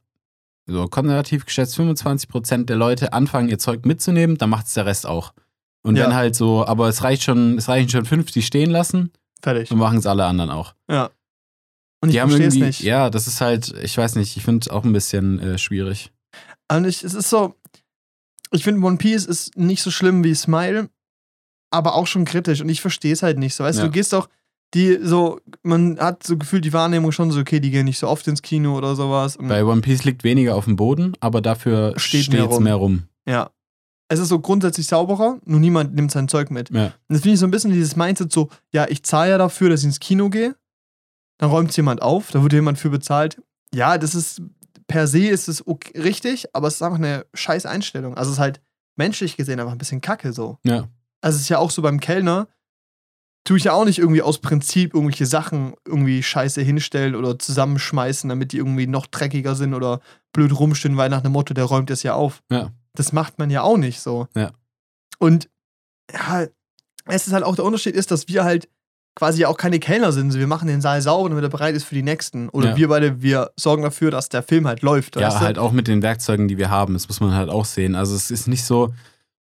so 0.65 0.87
konservativ 0.87 1.45
geschätzt 1.45 1.77
25 1.77 2.31
Prozent 2.31 2.71
der 2.71 2.77
Leute 2.77 3.13
anfangen, 3.13 3.51
ihr 3.51 3.59
Zeug 3.59 3.85
mitzunehmen, 3.85 4.39
dann 4.39 4.49
macht 4.49 4.69
es 4.69 4.73
der 4.73 4.87
Rest 4.87 5.07
auch. 5.07 5.35
Und 5.87 5.97
Ja. 5.97 6.07
wenn 6.07 6.15
halt 6.15 6.35
so, 6.35 6.67
aber 6.67 6.89
es 6.89 7.03
reicht 7.03 7.23
schon, 7.23 7.57
es 7.59 7.69
reichen 7.69 7.89
schon 7.89 8.05
50 8.05 8.45
stehen 8.47 8.71
lassen, 8.71 9.13
Fertig. 9.43 9.69
dann 9.69 9.79
machen 9.79 9.99
es 9.99 10.07
alle 10.07 10.25
anderen 10.25 10.51
auch. 10.51 10.75
Ja. 10.91 11.11
Und 12.03 12.09
ich 12.11 12.15
die 12.17 12.21
haben 12.21 12.29
verstehe 12.31 12.49
es 12.49 12.55
nicht. 12.57 12.81
ja, 12.83 13.09
das 13.11 13.27
ist 13.27 13.41
halt, 13.41 13.73
ich 13.83 13.97
weiß 13.97 14.17
nicht, 14.17 14.37
ich 14.37 14.43
finde 14.43 14.65
es 14.65 14.69
auch 14.69 14.85
ein 14.85 14.93
bisschen 14.93 15.39
äh, 15.41 15.59
schwierig. 15.59 16.13
Und 16.71 16.85
ich, 16.87 17.05
es 17.05 17.15
ist 17.15 17.31
so, 17.31 17.55
ich 18.51 18.65
finde 18.65 18.85
One 18.87 18.97
Piece 18.99 19.25
ist 19.27 19.57
nicht 19.57 19.83
so 19.83 19.91
schlimm 19.91 20.25
wie 20.25 20.35
Smile, 20.35 20.91
aber 21.71 21.95
auch 21.95 22.07
schon 22.07 22.25
kritisch 22.25 22.61
und 22.61 22.69
ich 22.69 22.81
verstehe 22.81 23.13
es 23.13 23.23
halt 23.23 23.39
nicht 23.39 23.55
so. 23.55 23.65
Weißt 23.65 23.79
du, 23.79 23.83
Ja. 23.83 23.87
du 23.89 23.93
gehst 23.93 24.13
doch, 24.13 24.29
die 24.75 24.99
so, 25.01 25.41
man 25.63 25.99
hat 26.01 26.25
so 26.25 26.37
gefühlt 26.37 26.65
die 26.65 26.73
Wahrnehmung 26.73 27.13
schon 27.13 27.31
so, 27.31 27.41
okay, 27.41 27.61
die 27.61 27.71
gehen 27.71 27.85
nicht 27.85 27.99
so 27.99 28.09
oft 28.09 28.27
ins 28.27 28.43
Kino 28.43 28.77
oder 28.77 28.97
sowas. 28.97 29.37
Und, 29.37 29.49
Bei 29.49 29.65
One 29.65 29.81
Piece 29.81 30.05
liegt 30.05 30.25
weniger 30.25 30.57
auf 30.57 30.65
dem 30.65 30.75
Boden, 30.77 31.13
aber 31.21 31.41
dafür 31.41 31.95
Steht 31.97 32.31
mehr 32.33 32.45
es 32.45 32.51
rum. 32.51 32.63
mehr 32.65 32.75
rum. 32.75 33.03
ja. 33.27 33.51
Es 34.09 34.21
ist 34.21 34.29
so 34.29 34.39
grundsätzlich 34.39 34.87
sauberer, 34.87 35.39
nur 35.45 35.59
niemand 35.59 35.95
nimmt 35.95 36.13
sein 36.13 36.29
Zeug 36.29 36.51
mit. 36.51 36.71
Ja. 36.71 36.87
Und 36.87 36.93
das 37.09 37.23
finde 37.23 37.35
ich 37.35 37.41
so 37.41 37.47
ein 37.47 37.51
bisschen 37.51 37.73
dieses 37.73 37.97
Mindset 37.97 38.33
so, 38.33 38.51
ja, 38.73 38.87
ich 38.89 39.03
zahle 39.03 39.31
ja 39.31 39.39
dafür, 39.39 39.69
dass 39.69 39.81
ich 39.81 39.87
ins 39.87 40.01
Kino 40.01 40.31
gehe. 40.31 40.55
Dann 41.39 41.51
räumt 41.51 41.71
es 41.71 41.77
jemand 41.77 42.03
auf, 42.03 42.31
da 42.31 42.43
wird 42.43 42.53
jemand 42.53 42.79
für 42.79 42.89
bezahlt. 42.89 43.43
Ja, 43.75 43.99
das 43.99 44.15
ist, 44.15 44.41
per 44.87 45.07
se 45.07 45.27
ist 45.27 45.49
es 45.49 45.67
okay, 45.67 45.99
richtig, 46.01 46.55
aber 46.55 46.69
es 46.69 46.75
ist 46.75 46.83
einfach 46.83 46.99
eine 46.99 47.27
scheiß 47.35 47.67
Einstellung. 47.67 48.17
Also 48.17 48.31
es 48.31 48.37
ist 48.37 48.41
halt 48.41 48.61
menschlich 48.97 49.37
gesehen 49.37 49.61
einfach 49.61 49.73
ein 49.73 49.79
bisschen 49.79 50.01
kacke 50.01 50.33
so. 50.33 50.59
Ja. 50.63 50.89
Also 51.21 51.37
es 51.37 51.43
ist 51.43 51.49
ja 51.49 51.59
auch 51.59 51.71
so 51.71 51.83
beim 51.83 52.01
Kellner, 52.01 52.49
tue 53.47 53.59
ich 53.59 53.65
ja 53.65 53.73
auch 53.73 53.85
nicht 53.85 53.99
irgendwie 53.99 54.23
aus 54.23 54.39
Prinzip 54.41 54.95
irgendwelche 54.95 55.27
Sachen 55.27 55.75
irgendwie 55.87 56.23
scheiße 56.23 56.61
hinstellen 56.63 57.15
oder 57.15 57.39
zusammenschmeißen, 57.39 58.29
damit 58.29 58.53
die 58.53 58.59
irgendwie 58.59 58.87
noch 58.87 59.07
dreckiger 59.07 59.55
sind 59.55 59.75
oder 59.75 60.01
blöd 60.33 60.59
rumstehen, 60.59 60.97
weil 60.97 61.09
nach 61.11 61.23
dem 61.23 61.33
Motto, 61.33 61.55
der 61.55 61.65
räumt 61.65 61.91
das 61.91 62.03
ja 62.03 62.15
auf. 62.15 62.43
Ja. 62.51 62.73
Das 62.99 63.13
macht 63.13 63.39
man 63.39 63.51
ja 63.51 63.63
auch 63.63 63.77
nicht 63.77 64.01
so. 64.01 64.27
Ja. 64.35 64.51
Und 65.19 65.49
ja, 66.13 66.47
es 67.07 67.27
ist 67.27 67.33
halt 67.33 67.45
auch 67.45 67.55
der 67.57 67.65
Unterschied 67.65 67.95
ist, 67.95 68.11
dass 68.11 68.29
wir 68.29 68.45
halt 68.45 68.69
quasi 69.15 69.47
auch 69.47 69.57
keine 69.57 69.79
Kellner 69.79 70.13
sind. 70.13 70.35
Wir 70.35 70.47
machen 70.47 70.69
den 70.69 70.81
Saal 70.83 71.01
sauber, 71.01 71.29
damit 71.31 71.43
er 71.43 71.49
bereit 71.49 71.75
ist 71.75 71.85
für 71.85 71.95
die 71.95 72.03
nächsten. 72.03 72.49
Oder 72.51 72.71
Ja. 72.71 72.77
wir 72.77 72.89
beide, 72.89 73.23
wir 73.23 73.51
sorgen 73.57 73.83
dafür, 73.83 74.11
dass 74.11 74.29
der 74.29 74.43
Film 74.43 74.67
halt 74.67 74.83
läuft. 74.83 75.17
Ja, 75.17 75.29
weißt 75.29 75.37
du? 75.37 75.41
halt 75.41 75.59
auch 75.59 75.73
mit 75.73 75.89
den 75.89 76.03
Werkzeugen, 76.03 76.49
die 76.49 76.59
wir 76.59 76.69
haben. 76.69 76.93
Das 76.93 77.09
muss 77.09 77.21
man 77.21 77.33
halt 77.35 77.49
auch 77.49 77.65
sehen. 77.65 77.95
Also 77.95 78.15
es 78.15 78.31
ist 78.31 78.47
nicht 78.47 78.65
so, 78.65 78.93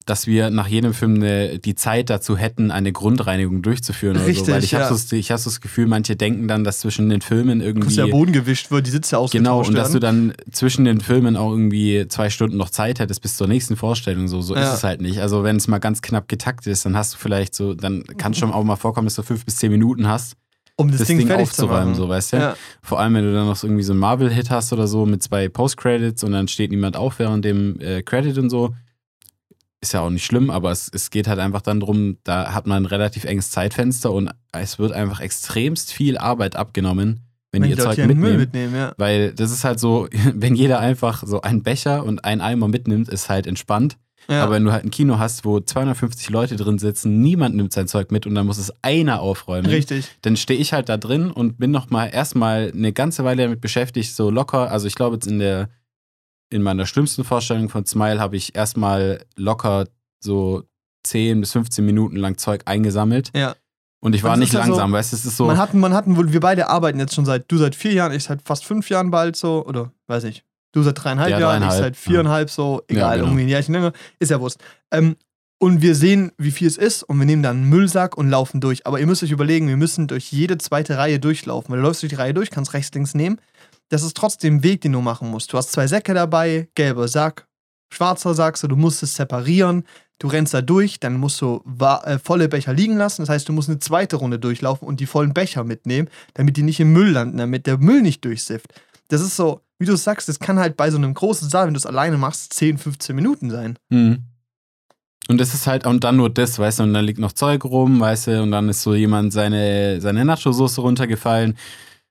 dass 0.09 0.25
wir 0.27 0.49
nach 0.49 0.67
jedem 0.67 0.93
Film 0.93 1.15
eine, 1.15 1.59
die 1.59 1.75
Zeit 1.75 2.09
dazu 2.09 2.35
hätten, 2.35 2.71
eine 2.71 2.91
Grundreinigung 2.91 3.61
durchzuführen 3.61 4.15
oder 4.15 4.23
so. 4.25 4.29
Richtig, 4.29 4.47
Weil 4.53 4.63
ich 4.63 4.73
habe 4.73 4.83
ja. 4.83 4.89
so, 4.89 4.95
das- 4.95 5.11
ich 5.11 5.31
hab 5.31 5.39
so 5.39 5.49
das 5.49 5.61
Gefühl, 5.61 5.85
manche 5.87 6.15
denken 6.15 6.47
dann, 6.47 6.63
dass 6.63 6.79
zwischen 6.79 7.09
den 7.09 7.21
Filmen 7.21 7.59
dass 7.59 7.67
irgendwie. 7.67 7.95
der 7.95 8.07
Boden 8.07 8.31
gewischt 8.33 8.71
wird, 8.71 8.87
die 8.87 8.91
Sitze 8.91 9.17
ausgetauscht 9.17 9.37
Genau, 9.45 9.59
und 9.67 9.75
dass 9.75 9.89
du 9.91 10.01
werden. 10.01 10.33
dann 10.37 10.51
zwischen 10.53 10.85
den 10.85 10.99
Filmen 11.01 11.37
auch 11.37 11.51
irgendwie 11.51 12.05
zwei 12.09 12.29
Stunden 12.29 12.57
noch 12.57 12.69
Zeit 12.71 12.99
hättest 12.99 13.21
bis 13.21 13.37
zur 13.37 13.47
nächsten 13.47 13.75
Vorstellung. 13.75 14.27
So, 14.27 14.41
so 14.41 14.55
Ja. 14.55 14.63
ist 14.63 14.73
es 14.79 14.83
halt 14.83 15.01
nicht. 15.01 15.19
Also 15.19 15.43
wenn 15.43 15.55
es 15.57 15.67
mal 15.67 15.79
ganz 15.79 16.01
knapp 16.01 16.27
getaktet 16.27 16.73
ist, 16.73 16.85
dann 16.85 16.97
hast 16.97 17.13
du 17.13 17.17
vielleicht 17.19 17.53
so, 17.53 17.73
dann 17.75 18.03
kann 18.17 18.31
es 18.31 18.39
schon 18.39 18.51
auch 18.51 18.63
mal 18.63 18.75
vorkommen, 18.77 19.05
dass 19.05 19.15
du 19.15 19.21
fünf 19.23 19.45
bis 19.45 19.57
zehn 19.57 19.71
Minuten 19.71 20.07
hast, 20.07 20.33
um 20.75 20.87
das, 20.89 20.99
das, 20.99 21.07
Ding, 21.09 21.17
Ding, 21.19 21.27
fertig 21.27 21.51
zu 21.51 21.63
aufzuräumen, 21.65 21.93
so 21.93 22.07
weißt 22.09 22.33
du. 22.33 22.37
Ja. 22.37 22.55
Vor 22.81 22.99
allem, 22.99 23.13
wenn 23.13 23.25
du 23.25 23.33
dann 23.33 23.45
noch 23.47 23.55
so 23.57 23.67
irgendwie 23.67 23.83
so 23.83 23.91
einen 23.93 23.99
Marvel-Hit 23.99 24.49
hast 24.49 24.71
oder 24.73 24.87
so 24.87 25.05
mit 25.05 25.21
zwei 25.21 25.49
Post-Credits 25.49 26.23
und 26.23 26.31
dann 26.31 26.47
steht 26.47 26.71
niemand 26.71 26.95
auf 26.95 27.19
während 27.19 27.43
dem 27.45 27.79
äh, 27.81 28.01
Credit 28.01 28.37
und 28.39 28.49
so. 28.49 28.73
Ist 29.81 29.93
ja 29.93 30.01
auch 30.01 30.09
nicht 30.09 30.25
schlimm, 30.25 30.49
aber 30.49 30.71
es, 30.71 30.91
es 30.93 31.09
geht 31.09 31.27
halt 31.27 31.39
einfach 31.39 31.61
dann 31.61 31.79
drum, 31.79 32.17
da 32.25 32.53
hat 32.53 32.67
man 32.67 32.83
ein 32.83 32.85
relativ 32.85 33.23
enges 33.23 33.49
Zeitfenster 33.51 34.11
und 34.11 34.29
es 34.51 34.77
wird 34.77 34.91
einfach 34.91 35.21
extremst 35.21 35.93
viel 35.93 36.17
Arbeit 36.17 36.57
abgenommen, 36.57 37.21
wenn, 37.51 37.61
Wenn 37.61 37.69
die 37.69 37.77
ihr 37.77 37.83
Leute 37.83 37.95
Zeug 37.95 38.07
mitnehmen. 38.07 38.37
mitnehmen, 38.37 38.75
ja. 38.75 38.93
Weil 38.97 39.31
das 39.33 39.51
ist 39.51 39.63
halt 39.63 39.79
so, 39.79 40.07
wenn 40.33 40.55
jeder 40.55 40.79
einfach 40.79 41.23
so 41.25 41.41
einen 41.41 41.63
Becher 41.63 42.03
und 42.03 42.25
einen 42.25 42.41
Eimer 42.41 42.67
mitnimmt, 42.67 43.07
ist 43.07 43.29
halt 43.29 43.47
entspannt. 43.47 43.97
ja. 44.27 44.43
Aber 44.43 44.55
wenn 44.55 44.65
du 44.65 44.73
halt 44.73 44.83
ein 44.83 44.91
Kino 44.91 45.17
hast, 45.17 45.45
wo 45.45 45.61
250 45.61 46.29
Leute 46.29 46.57
drin 46.57 46.77
sitzen, 46.77 47.21
niemand 47.21 47.55
nimmt 47.55 47.71
sein 47.71 47.87
Zeug 47.87 48.11
mit 48.11 48.27
und 48.27 48.35
dann 48.35 48.45
muss 48.45 48.57
es 48.57 48.73
einer 48.81 49.21
aufräumen 49.21 49.65
Richtig. 49.67 50.09
dann 50.23 50.35
stehe 50.35 50.59
ich 50.59 50.73
halt 50.73 50.89
da 50.89 50.97
drin 50.97 51.31
und 51.31 51.57
bin 51.57 51.71
noch 51.71 51.89
mal 51.89 52.07
erstmal 52.07 52.71
eine 52.75 52.91
ganze 52.91 53.23
Weile 53.23 53.43
damit 53.43 53.61
beschäftigt, 53.61 54.13
so 54.13 54.29
locker. 54.29 54.69
Also 54.69 54.87
ich 54.87 54.95
glaube 54.95 55.15
jetzt 55.15 55.25
in 55.27 55.39
der 55.39 55.69
in 56.49 56.61
meiner 56.61 56.85
schlimmsten 56.85 57.23
Vorstellung 57.23 57.69
von 57.69 57.85
Smile 57.85 58.19
habe 58.19 58.35
ich 58.35 58.55
erstmal 58.55 59.23
locker 59.35 59.87
so 60.19 60.63
10 61.03 61.39
bis 61.41 61.51
15 61.53 61.85
Minuten 61.85 62.15
lang 62.15 62.37
Zeug 62.37 62.61
eingesammelt. 62.65 63.31
Ja. 63.35 63.55
Und 64.01 64.15
ich 64.15 64.23
war 64.23 64.33
es 64.33 64.39
nicht 64.39 64.53
ja 64.53 64.61
so- 64.63 64.69
langsam, 64.69 64.91
weißt 64.93 65.11
du, 65.11 65.15
es 65.17 65.25
ist 65.25 65.37
so. 65.37 65.45
Man 65.45 65.57
hatten, 65.57 65.79
man 65.79 65.93
hatten 65.93 66.15
wohl, 66.15 66.31
wir 66.31 66.39
beide 66.39 66.69
arbeiten 66.69 66.99
jetzt 66.99 67.13
schon 67.13 67.25
seit, 67.25 67.51
du 67.51 67.57
seit 67.57 67.75
vier 67.75 67.93
Jahren, 67.93 68.13
ich 68.13 68.23
seit 68.23 68.41
fast 68.41 68.65
fünf 68.65 68.89
Jahren 68.89 69.11
bald 69.11 69.35
so, 69.35 69.65
oder 69.65 69.91
weiß 70.07 70.23
ich, 70.25 70.43
du 70.71 70.83
seit 70.83 71.03
dreieinhalb 71.03 71.31
Ja, 71.31 71.39
Jahren, 71.39 71.55
ich 71.61 71.67
dreieinhalb, 71.67 71.83
seit 71.83 71.97
viereinhalb 71.97 72.49
so, 72.49 72.81
egal, 72.87 73.17
genau. 73.17 73.27
irgendwie 73.27 73.43
ein 73.43 73.49
Jährchen 73.49 73.73
länger, 73.73 73.91
ist 74.19 74.31
ja 74.31 74.39
Wurst. 74.39 74.59
Ähm, 74.91 75.15
und 75.61 75.81
wir 75.81 75.93
sehen, 75.95 76.31
wie 76.37 76.51
viel 76.51 76.67
es 76.69 76.77
ist 76.77 77.03
und 77.03 77.19
wir 77.19 77.25
nehmen 77.25 77.43
dann 77.43 77.57
einen 77.57 77.69
Müllsack 77.69 78.17
und 78.17 78.29
laufen 78.29 78.61
durch. 78.61 78.87
Aber 78.87 79.01
ihr 79.01 79.05
müsst 79.05 79.21
euch 79.23 79.31
überlegen, 79.31 79.67
wir 79.67 79.75
müssen 79.75 80.07
durch 80.07 80.31
jede 80.31 80.57
zweite 80.57 80.97
Reihe 80.97 81.19
durchlaufen. 81.19 81.69
Weil 81.71 81.79
du 81.79 81.83
läufst 81.83 82.01
durch 82.01 82.11
die 82.11 82.15
Reihe 82.15 82.33
durch, 82.33 82.49
kannst 82.49 82.71
rechts, 82.73 82.93
links 82.93 83.13
nehmen. 83.13 83.39
Das 83.89 84.03
ist 84.03 84.15
trotzdem 84.15 84.57
ein 84.57 84.63
Weg, 84.63 84.81
den 84.81 84.93
du 84.93 85.01
machen 85.01 85.29
musst. 85.29 85.51
Du 85.51 85.57
hast 85.57 85.71
zwei 85.71 85.87
Säcke 85.87 86.13
dabei, 86.13 86.69
gelber 86.75 87.07
Sack, 87.07 87.47
schwarzer 87.91 88.33
Sack, 88.33 88.57
so 88.57 88.67
du 88.67 88.75
musst 88.75 89.03
es 89.03 89.15
separieren. 89.15 89.83
Du 90.19 90.27
rennst 90.27 90.53
da 90.53 90.61
durch, 90.61 90.99
dann 90.99 91.15
musst 91.15 91.39
du 91.41 91.63
äh, 91.79 92.19
volle 92.19 92.49
Becher 92.49 92.73
liegen 92.73 92.97
lassen. 92.97 93.21
Das 93.21 93.29
heißt, 93.29 93.47
du 93.47 93.53
musst 93.53 93.69
eine 93.69 93.79
zweite 93.79 94.17
Runde 94.17 94.37
durchlaufen 94.37 94.87
und 94.87 94.99
die 94.99 95.05
vollen 95.05 95.33
Becher 95.33 95.63
mitnehmen, 95.63 96.09
damit 96.33 96.57
die 96.57 96.63
nicht 96.63 96.79
im 96.81 96.91
Müll 96.91 97.11
landen, 97.11 97.37
damit 97.37 97.65
der 97.65 97.77
Müll 97.77 98.01
nicht 98.01 98.25
durchsifft. 98.25 98.67
Das 99.07 99.21
ist 99.21 99.37
so, 99.37 99.61
wie 99.79 99.85
du 99.85 99.95
sagst, 99.95 100.27
das 100.27 100.39
kann 100.39 100.59
halt 100.59 100.75
bei 100.75 100.91
so 100.91 100.97
einem 100.97 101.13
großen 101.13 101.49
Saal, 101.49 101.67
wenn 101.67 101.73
du 101.73 101.77
es 101.77 101.85
alleine 101.85 102.17
machst, 102.17 102.53
10, 102.53 102.77
15 102.77 103.15
Minuten 103.15 103.49
sein. 103.49 103.79
Mhm. 103.89 104.23
Und 105.29 105.39
das 105.39 105.53
ist 105.53 105.67
halt, 105.67 105.85
und 105.85 106.03
dann 106.03 106.17
nur 106.17 106.29
das, 106.29 106.59
weißt 106.59 106.79
du, 106.79 106.83
und 106.83 106.93
dann 106.93 107.05
liegt 107.05 107.19
noch 107.19 107.31
Zeug 107.31 107.63
rum, 107.63 107.99
weißt 107.99 108.27
du, 108.27 108.41
und 108.41 108.51
dann 108.51 108.67
ist 108.67 108.81
so 108.81 108.95
jemand 108.95 109.31
seine, 109.31 110.01
seine 110.01 110.25
Nacho-Soße 110.25 110.81
runtergefallen. 110.81 111.55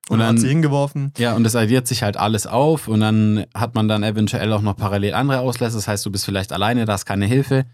Und, 0.08 0.14
Und 0.14 0.20
dann 0.20 0.28
hat 0.36 0.38
sie 0.38 0.48
hingeworfen. 0.48 1.12
Ja, 1.18 1.34
und 1.34 1.44
das 1.44 1.54
addiert 1.54 1.86
sich 1.86 2.02
halt 2.02 2.16
alles 2.16 2.46
auf 2.46 2.88
und 2.88 3.00
dann 3.00 3.44
hat 3.54 3.74
man 3.74 3.88
dann 3.88 4.02
eventuell 4.02 4.50
auch 4.52 4.62
noch 4.62 4.76
parallel 4.76 5.12
andere 5.14 5.40
Auslässe. 5.40 5.76
Das 5.76 5.86
heißt, 5.86 6.04
du 6.06 6.10
bist 6.10 6.24
vielleicht 6.24 6.52
alleine, 6.52 6.86
da 6.86 6.94
ist 6.94 7.04
keine 7.04 7.26
Hilfe. 7.26 7.66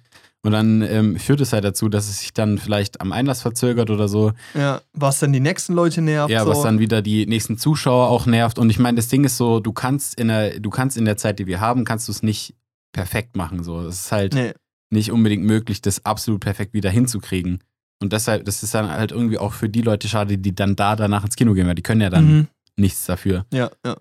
Und 0.42 0.52
dann 0.52 0.82
ähm, 0.82 1.16
führt 1.18 1.40
es 1.40 1.54
halt 1.54 1.64
dazu, 1.64 1.88
dass 1.88 2.06
es 2.08 2.20
sich 2.20 2.34
dann 2.34 2.58
vielleicht 2.58 3.00
am 3.00 3.12
Einlass 3.12 3.40
verzögert 3.40 3.88
oder 3.88 4.08
so. 4.08 4.32
Ja, 4.52 4.82
was 4.92 5.18
dann 5.18 5.32
die 5.32 5.40
nächsten 5.40 5.72
Leute 5.72 6.02
nervt. 6.02 6.30
Ja, 6.30 6.44
so. 6.44 6.50
was 6.50 6.60
dann 6.60 6.78
wieder 6.78 7.00
die 7.00 7.24
nächsten 7.24 7.56
Zuschauer 7.56 8.10
auch 8.10 8.26
nervt. 8.26 8.58
Und 8.58 8.68
ich 8.68 8.78
meine, 8.78 8.96
das 8.96 9.08
Ding 9.08 9.24
ist 9.24 9.38
so, 9.38 9.60
du 9.60 9.72
kannst 9.72 10.20
in 10.20 10.28
der, 10.28 10.60
du 10.60 10.68
kannst 10.68 10.98
in 10.98 11.06
der 11.06 11.16
Zeit, 11.16 11.38
die 11.38 11.46
wir 11.46 11.60
haben, 11.60 11.84
kannst 11.84 12.08
du 12.08 12.12
es 12.12 12.22
nicht 12.22 12.54
perfekt 12.92 13.36
machen. 13.36 13.62
So. 13.62 13.80
Es 13.86 14.00
ist 14.00 14.12
halt 14.12 14.34
Nee, 14.34 14.52
nicht 14.90 15.10
unbedingt 15.10 15.44
möglich, 15.44 15.80
das 15.80 16.04
absolut 16.04 16.40
perfekt 16.40 16.74
wieder 16.74 16.90
hinzukriegen. 16.90 17.60
Und 18.02 18.12
deshalb, 18.12 18.44
das 18.44 18.62
ist 18.62 18.74
dann 18.74 18.90
halt 18.90 19.12
irgendwie 19.12 19.38
auch 19.38 19.52
für 19.52 19.68
die 19.68 19.83
Leute 19.83 20.09
schade, 20.09 20.37
die 20.37 20.54
dann 20.54 20.76
da 20.76 20.96
danach 20.96 21.24
ins 21.24 21.37
Kino 21.37 21.54
gehen, 21.54 21.66
weil 21.66 21.74
die 21.74 21.83
können 21.83 22.00
ja 22.00 22.11
dann 22.11 22.26
mhm. 22.38 22.48
nichts 22.76 23.04
dafür. 23.07 23.46
ja, 23.52 23.70
ja. 23.85 23.96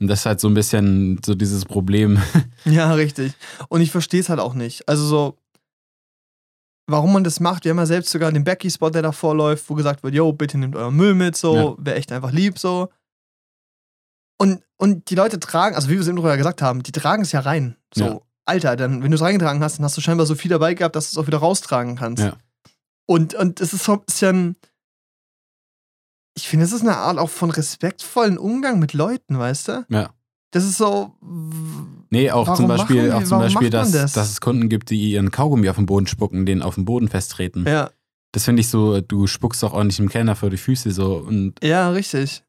Und 0.00 0.06
das 0.08 0.20
ist 0.20 0.26
halt 0.26 0.40
so 0.40 0.48
ein 0.48 0.54
bisschen 0.54 1.20
so 1.24 1.34
dieses 1.34 1.64
Problem. 1.66 2.18
Ja, 2.64 2.92
richtig. 2.94 3.34
Und 3.68 3.82
ich 3.82 3.90
verstehe 3.90 4.20
es 4.20 4.30
halt 4.30 4.40
auch 4.40 4.54
nicht. 4.54 4.88
Also 4.88 5.04
so, 5.04 5.36
warum 6.86 7.12
man 7.12 7.22
das 7.24 7.38
macht. 7.38 7.64
Wir 7.64 7.70
haben 7.70 7.78
ja 7.78 7.84
selbst 7.86 8.10
sogar 8.10 8.32
den 8.32 8.44
Becky-Spot, 8.44 8.90
der 8.90 9.02
davor 9.02 9.34
läuft, 9.34 9.68
wo 9.68 9.74
gesagt 9.74 10.02
wird, 10.02 10.14
yo, 10.14 10.32
bitte 10.32 10.56
nehmt 10.56 10.74
euren 10.74 10.94
Müll 10.96 11.14
mit, 11.14 11.36
so, 11.36 11.54
Ja. 11.54 11.74
wäre 11.84 11.96
echt 11.96 12.12
einfach 12.12 12.32
lieb, 12.32 12.58
so. 12.58 12.88
Und, 14.38 14.62
und 14.78 15.10
die 15.10 15.14
Leute 15.16 15.38
tragen, 15.38 15.76
also 15.76 15.88
wie 15.88 15.94
wir 15.94 16.00
es 16.00 16.06
im 16.06 16.16
Intro 16.16 16.28
ja 16.28 16.36
gesagt 16.36 16.62
haben, 16.62 16.82
die 16.82 16.92
tragen 16.92 17.22
es 17.22 17.32
ja 17.32 17.40
rein. 17.40 17.76
So, 17.94 18.04
Ja. 18.04 18.20
Alter, 18.46 18.76
dann, 18.76 19.02
wenn 19.02 19.10
du 19.10 19.14
es 19.16 19.20
reingetragen 19.20 19.62
hast, 19.62 19.78
dann 19.78 19.84
hast 19.84 19.96
du 19.96 20.00
scheinbar 20.00 20.24
so 20.26 20.34
viel 20.34 20.50
dabei 20.50 20.72
gehabt, 20.74 20.96
dass 20.96 21.10
du 21.10 21.14
es 21.20 21.22
auch 21.22 21.26
wieder 21.26 21.38
raustragen 21.38 21.96
kannst. 21.96 22.22
Ja. 22.22 22.36
Und, 23.10 23.34
und 23.34 23.60
es 23.60 23.72
ist 23.72 23.82
so 23.82 23.94
ein 23.94 24.02
bisschen. 24.06 24.56
Ich 26.36 26.46
finde, 26.46 26.64
es 26.64 26.70
ist 26.70 26.82
eine 26.82 26.96
Art 26.96 27.18
auch 27.18 27.28
von 27.28 27.50
respektvollen 27.50 28.38
Umgang 28.38 28.78
mit 28.78 28.92
Leuten, 28.92 29.36
weißt 29.36 29.66
du? 29.66 29.86
Ja. 29.88 30.14
Das 30.52 30.62
ist 30.62 30.78
so. 30.78 31.16
Nee, 32.10 32.30
auch 32.30 32.54
zum 32.54 32.68
Beispiel, 32.68 33.08
machen 33.08 33.24
auch 33.24 33.28
zum 33.28 33.38
Beispiel 33.40 33.68
dass, 33.68 33.90
das? 33.90 34.12
dass 34.12 34.30
es 34.30 34.40
Kunden 34.40 34.68
gibt, 34.68 34.90
die 34.90 35.10
ihren 35.10 35.32
Kaugummi 35.32 35.68
auf 35.68 35.74
den 35.74 35.86
Boden 35.86 36.06
spucken, 36.06 36.46
den 36.46 36.62
auf 36.62 36.76
den 36.76 36.84
Boden 36.84 37.08
festtreten. 37.08 37.64
Ja, 37.66 37.90
Das 38.30 38.44
finde 38.44 38.60
ich 38.60 38.68
so, 38.68 39.00
du 39.00 39.26
spuckst 39.26 39.60
doch 39.64 39.82
nicht 39.82 39.98
dem 39.98 40.08
Kellner 40.08 40.36
vor 40.36 40.50
die 40.50 40.56
Füße 40.56 40.92
so. 40.92 41.16
Und 41.16 41.54
ja, 41.64 41.90
richtig. 41.90 42.44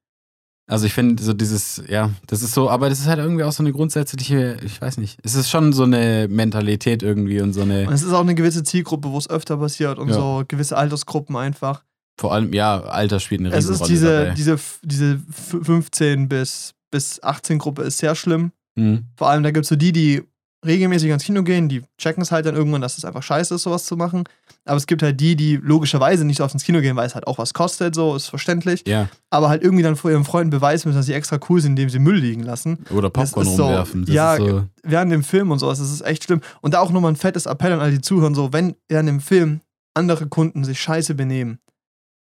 Also 0.72 0.86
ich 0.86 0.94
finde 0.94 1.22
so 1.22 1.34
dieses, 1.34 1.84
ja, 1.90 2.12
das 2.28 2.42
ist 2.42 2.54
so, 2.54 2.70
aber 2.70 2.88
das 2.90 3.00
ist 3.00 3.08
halt 3.08 3.20
irgendwie 3.20 3.44
auch 3.44 3.52
so 3.52 3.62
eine 3.62 3.74
grundsätzliche, 3.74 4.58
ich 4.64 4.80
weiß 4.82 4.98
nicht, 4.98 5.20
es 5.22 5.36
ist 5.36 5.50
schon 5.50 5.74
so 5.74 5.84
eine 5.84 6.28
Mentalität 6.30 7.04
irgendwie 7.04 7.42
und 7.42 7.52
so 7.52 7.62
eine. 7.64 7.88
Und 7.88 7.94
es 7.94 8.04
ist 8.04 8.14
auch 8.14 8.22
eine 8.22 8.36
gewisse 8.36 8.64
Zielgruppe, 8.64 9.12
wo 9.12 9.18
es 9.18 9.30
öfter 9.30 9.58
passiert 9.58 10.00
und 10.00 10.08
Ja. 10.08 10.14
so 10.16 10.44
gewisse 10.48 10.78
Altersgruppen 10.78 11.36
einfach. 11.36 11.84
Vor 12.20 12.34
allem, 12.34 12.54
ja, 12.54 12.82
Alter 12.84 13.20
spielt 13.20 13.42
eine 13.42 13.50
Es 13.50 13.68
Riesenrolle 13.70 13.84
ist 13.84 13.90
diese, 13.90 14.18
dabei. 14.20 14.34
diese, 14.36 14.60
diese 14.84 15.14
f- 15.30 15.58
15 15.64 16.30
bis, 16.30 16.74
bis 16.90 17.22
18 17.22 17.58
Gruppe 17.60 17.82
ist 17.84 17.98
sehr 17.98 18.16
schlimm. 18.16 18.52
Mhm. 18.76 19.08
Vor 19.18 19.30
allem, 19.30 19.44
da 19.44 19.52
gibt 19.52 19.66
es 19.66 19.70
so 19.70 19.76
die, 19.76 19.92
die 19.92 20.24
regelmäßig 20.66 21.10
ans 21.10 21.24
Kino 21.24 21.42
gehen, 21.44 21.70
die 21.70 21.82
checken 21.98 22.22
es 22.22 22.32
halt 22.32 22.46
dann 22.46 22.56
irgendwann, 22.56 22.82
dass 22.82 22.98
es 22.98 23.06
einfach 23.06 23.24
scheiße 23.24 23.56
ist, 23.56 23.64
sowas 23.64 23.86
zu 23.86 23.98
machen. 23.98 24.24
Aber 24.66 24.78
es 24.78 24.86
gibt 24.86 25.02
halt 25.02 25.20
die, 25.20 25.36
die 25.36 25.56
logischerweise 25.56 26.24
nicht 26.24 26.38
so 26.38 26.44
oft 26.44 26.54
ins 26.54 26.64
Kino 26.64 26.82
gehen, 26.82 26.96
weil 26.96 27.08
es 27.08 27.16
halt 27.16 27.26
auch 27.26 27.40
was 27.40 27.54
kostet, 27.56 27.96
so, 27.96 28.16
ist 28.16 28.28
verständlich. 28.28 28.84
Ja, 28.88 29.10
Aber 29.32 29.50
halt 29.50 29.64
irgendwie 29.64 29.82
dann 29.84 29.96
vor 29.96 30.12
ihren 30.12 30.24
Freunden 30.24 30.52
beweisen 30.52 30.88
müssen, 30.88 30.98
dass 31.00 31.08
sie 31.08 31.14
extra 31.14 31.40
cool 31.50 31.60
sind, 31.62 31.72
indem 31.72 31.90
sie 31.90 31.98
Müll 31.98 32.18
liegen 32.18 32.44
lassen. 32.44 32.86
oder 32.92 33.10
Das 33.10 33.32
Popcorn 33.32 33.56
so- 33.56 33.64
rumwerfen. 33.66 34.06
Das 34.06 34.14
ja, 34.14 34.38
so, 34.38 34.64
Während 34.84 35.12
dem 35.12 35.24
Film 35.24 35.50
und 35.50 35.58
sowas, 35.60 35.80
das 35.80 35.92
ist 35.92 36.02
echt 36.02 36.26
schlimm. 36.26 36.42
Und 36.62 36.76
da 36.76 36.80
auch 36.80 36.92
nochmal 36.92 37.12
ein 37.12 37.16
fettes 37.16 37.48
Appell 37.48 37.72
an 37.74 37.80
alle, 37.80 37.92
die 37.94 38.02
zuhören, 38.02 38.36
so, 38.36 38.54
wenn 38.54 38.76
während 38.88 39.10
dem 39.10 39.20
Film 39.20 39.62
andere 39.96 40.28
Kunden 40.28 40.64
sich 40.64 40.80
scheiße 40.80 41.16
benehmen, 41.16 41.58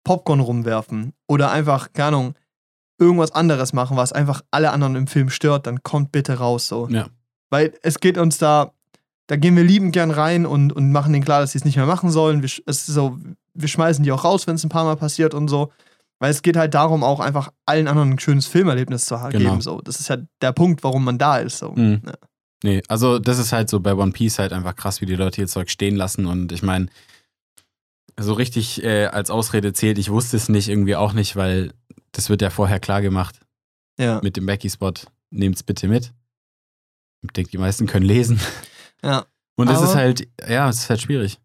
Popcorn 0.03 0.39
rumwerfen 0.39 1.13
oder 1.27 1.51
einfach, 1.51 1.93
keine 1.93 2.07
Ahnung, 2.09 2.33
irgendwas 2.99 3.31
anderes 3.31 3.73
machen, 3.73 3.97
was 3.97 4.13
einfach 4.13 4.41
alle 4.51 4.71
anderen 4.71 4.95
im 4.95 5.07
Film 5.07 5.29
stört, 5.29 5.67
dann 5.67 5.83
kommt 5.83 6.11
bitte 6.11 6.33
raus 6.37 6.67
so. 6.67 6.87
Ja. 6.89 7.07
Weil 7.49 7.73
es 7.81 7.99
geht 7.99 8.17
uns 8.17 8.37
da, 8.37 8.71
da 9.27 9.35
gehen 9.35 9.55
wir 9.55 9.63
liebend 9.63 9.93
gern 9.93 10.11
rein 10.11 10.45
und, 10.45 10.71
und 10.73 10.91
machen 10.91 11.13
denen 11.13 11.25
klar, 11.25 11.41
dass 11.41 11.51
sie 11.53 11.57
es 11.59 11.65
nicht 11.65 11.75
mehr 11.77 11.85
machen 11.85 12.11
sollen. 12.11 12.41
Wir, 12.43 12.49
es 12.65 12.85
so, 12.85 13.17
wir 13.53 13.67
schmeißen 13.67 14.03
die 14.03 14.11
auch 14.11 14.23
raus, 14.23 14.47
wenn 14.47 14.55
es 14.55 14.63
ein 14.63 14.69
paar 14.69 14.85
Mal 14.85 14.95
passiert 14.95 15.33
und 15.33 15.47
so. 15.47 15.71
Weil 16.21 16.31
es 16.31 16.41
geht 16.41 16.57
halt 16.57 16.73
darum, 16.73 17.03
auch 17.03 17.21
einfach 17.21 17.51
allen 17.65 17.87
anderen 17.87 18.11
ein 18.11 18.19
schönes 18.19 18.45
Filmerlebnis 18.45 19.05
zu 19.05 19.15
Genau. 19.15 19.29
geben. 19.29 19.61
So. 19.61 19.79
Das 19.81 19.99
ist 19.99 20.09
ja 20.09 20.17
der 20.41 20.51
Punkt, 20.51 20.83
warum 20.83 21.05
man 21.05 21.17
da 21.17 21.37
ist. 21.37 21.59
So. 21.59 21.71
Mhm. 21.71 22.01
Ja. 22.05 22.13
Nee, 22.61 22.81
also 22.89 23.19
das 23.19 23.39
ist 23.39 23.53
halt 23.53 23.69
so 23.69 23.79
bei 23.79 23.95
One 23.95 24.11
Piece 24.11 24.37
halt 24.37 24.51
einfach 24.51 24.75
krass, 24.75 24.99
wie 24.99 25.05
die 25.05 25.15
Leute 25.15 25.39
ihr 25.39 25.47
Zeug 25.47 25.69
stehen 25.69 25.95
lassen. 25.95 26.25
Und 26.25 26.51
ich 26.51 26.61
meine, 26.61 26.87
so 28.19 28.33
richtig 28.33 28.83
äh, 28.83 29.05
als 29.05 29.31
Ausrede 29.31 29.71
zählt, 29.71 29.97
ich 29.97 30.09
wusste 30.11 30.35
es 30.35 30.49
nicht, 30.49 30.67
irgendwie 30.67 30.97
auch 30.97 31.13
nicht, 31.13 31.37
weil 31.37 31.71
das 32.11 32.29
wird 32.29 32.41
ja 32.41 32.49
vorher 32.49 32.81
klar 32.81 33.01
gemacht 33.01 33.39
Ja. 33.97 34.19
mit 34.21 34.35
dem 34.35 34.45
Becky-Spot. 34.45 34.91
Nehmt's 35.31 35.63
bitte 35.63 35.87
mit. 35.87 36.11
Ich 37.21 37.31
denke, 37.33 37.51
die 37.51 37.57
meisten 37.57 37.85
können 37.87 38.05
lesen. 38.05 38.39
Ja. 39.03 39.25
Und 39.55 39.69
es 39.69 39.81
ist 39.81 39.95
halt, 39.95 40.27
ja, 40.47 40.69
es 40.69 40.79
ist 40.79 40.89
halt 40.89 41.01
schwierig. 41.01 41.39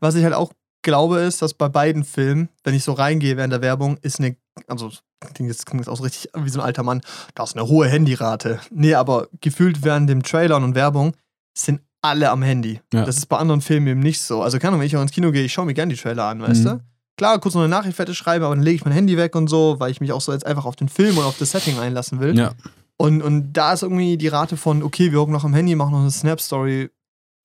Was 0.00 0.14
ich 0.16 0.24
halt 0.24 0.34
auch 0.34 0.52
glaube, 0.82 1.20
ist, 1.20 1.40
dass 1.42 1.54
bei 1.54 1.68
beiden 1.68 2.04
Filmen, 2.04 2.48
wenn 2.64 2.74
ich 2.74 2.82
so 2.84 2.92
reingehe 2.92 3.36
während 3.36 3.52
der 3.52 3.62
Werbung, 3.62 3.96
ist 4.02 4.18
eine, 4.18 4.36
also 4.66 4.90
klingt 5.34 5.50
jetzt, 5.50 5.66
klingt 5.66 5.80
jetzt 5.82 5.88
auch 5.88 5.96
so 5.96 6.02
richtig 6.02 6.30
wie 6.34 6.48
so 6.48 6.58
ein 6.60 6.64
alter 6.64 6.82
Mann, 6.82 7.00
da 7.34 7.44
ist 7.44 7.56
eine 7.56 7.68
hohe 7.68 7.88
Handyrate. 7.88 8.58
Nee, 8.70 8.94
aber 8.94 9.28
gefühlt 9.40 9.84
während 9.84 10.08
dem 10.10 10.22
Trailern 10.22 10.64
und 10.64 10.74
Werbung 10.74 11.14
sind 11.56 11.80
alle 12.02 12.30
am 12.30 12.42
Handy. 12.42 12.80
Ja. 12.92 13.04
Das 13.04 13.18
ist 13.18 13.26
bei 13.26 13.36
anderen 13.36 13.60
Filmen 13.60 13.86
eben 13.86 14.00
nicht 14.00 14.22
so. 14.22 14.42
Also 14.42 14.58
keine 14.58 14.68
Ahnung, 14.68 14.80
wenn 14.80 14.86
ich 14.86 14.96
auch 14.96 15.02
ins 15.02 15.12
Kino 15.12 15.30
gehe, 15.32 15.44
ich 15.44 15.52
schaue 15.52 15.66
mir 15.66 15.74
gerne 15.74 15.92
die 15.94 16.00
Trailer 16.00 16.24
an, 16.24 16.40
weißt 16.40 16.64
Mhm. 16.64 16.68
du? 16.68 16.80
Klar, 17.18 17.38
kurz 17.38 17.54
noch 17.54 17.60
eine 17.60 17.68
Nachricht 17.68 17.96
fertig 17.96 18.16
schreiben, 18.16 18.44
aber 18.44 18.54
dann 18.54 18.64
lege 18.64 18.76
ich 18.76 18.84
mein 18.86 18.94
Handy 18.94 19.18
weg 19.18 19.36
und 19.36 19.48
so, 19.48 19.76
weil 19.78 19.90
ich 19.90 20.00
mich 20.00 20.10
auch 20.12 20.22
so 20.22 20.32
jetzt 20.32 20.46
einfach 20.46 20.64
auf 20.64 20.76
den 20.76 20.88
Film 20.88 21.18
und 21.18 21.24
auf 21.24 21.36
das 21.38 21.50
Setting 21.50 21.78
einlassen 21.78 22.18
will. 22.20 22.36
Ja, 22.38 22.52
Und, 23.00 23.22
und 23.22 23.54
da 23.54 23.72
ist 23.72 23.82
irgendwie 23.82 24.18
die 24.18 24.28
Rate 24.28 24.58
von, 24.58 24.82
okay, 24.82 25.10
wir 25.10 25.20
hocken 25.20 25.32
noch 25.32 25.44
am 25.44 25.54
Handy, 25.54 25.74
machen 25.74 25.92
noch 25.92 26.00
eine 26.00 26.10
Snap-Story 26.10 26.90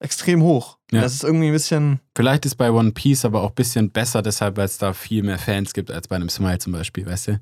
extrem 0.00 0.42
hoch. 0.42 0.76
Ja. 0.92 1.00
Das 1.00 1.14
ist 1.14 1.24
irgendwie 1.24 1.46
ein 1.46 1.54
bisschen, 1.54 2.00
vielleicht 2.14 2.44
ist 2.44 2.56
bei 2.56 2.70
One 2.70 2.92
Piece 2.92 3.24
aber 3.24 3.40
auch 3.40 3.52
ein 3.52 3.54
bisschen 3.54 3.90
besser, 3.90 4.20
deshalb, 4.20 4.58
weil 4.58 4.66
es 4.66 4.76
da 4.76 4.92
viel 4.92 5.22
mehr 5.22 5.38
Fans 5.38 5.72
gibt 5.72 5.90
als 5.90 6.08
bei 6.08 6.16
einem 6.16 6.28
Smile 6.28 6.58
zum 6.58 6.74
Beispiel, 6.74 7.06
weißt 7.06 7.28
du? 7.28 7.40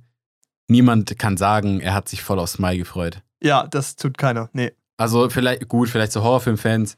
Niemand 0.68 1.18
kann 1.18 1.36
sagen, 1.36 1.80
er 1.80 1.92
hat 1.92 2.08
sich 2.08 2.22
voll 2.22 2.38
auf 2.38 2.50
Smile 2.50 2.78
gefreut. 2.78 3.20
ja, 3.42 3.66
das 3.66 3.96
tut 3.96 4.16
keiner. 4.16 4.48
Nee. 4.52 4.70
Also 4.96 5.28
vielleicht, 5.28 5.68
gut, 5.68 5.88
vielleicht 5.88 6.12
so 6.12 6.22
Horrorfilm-Fans, 6.22 6.96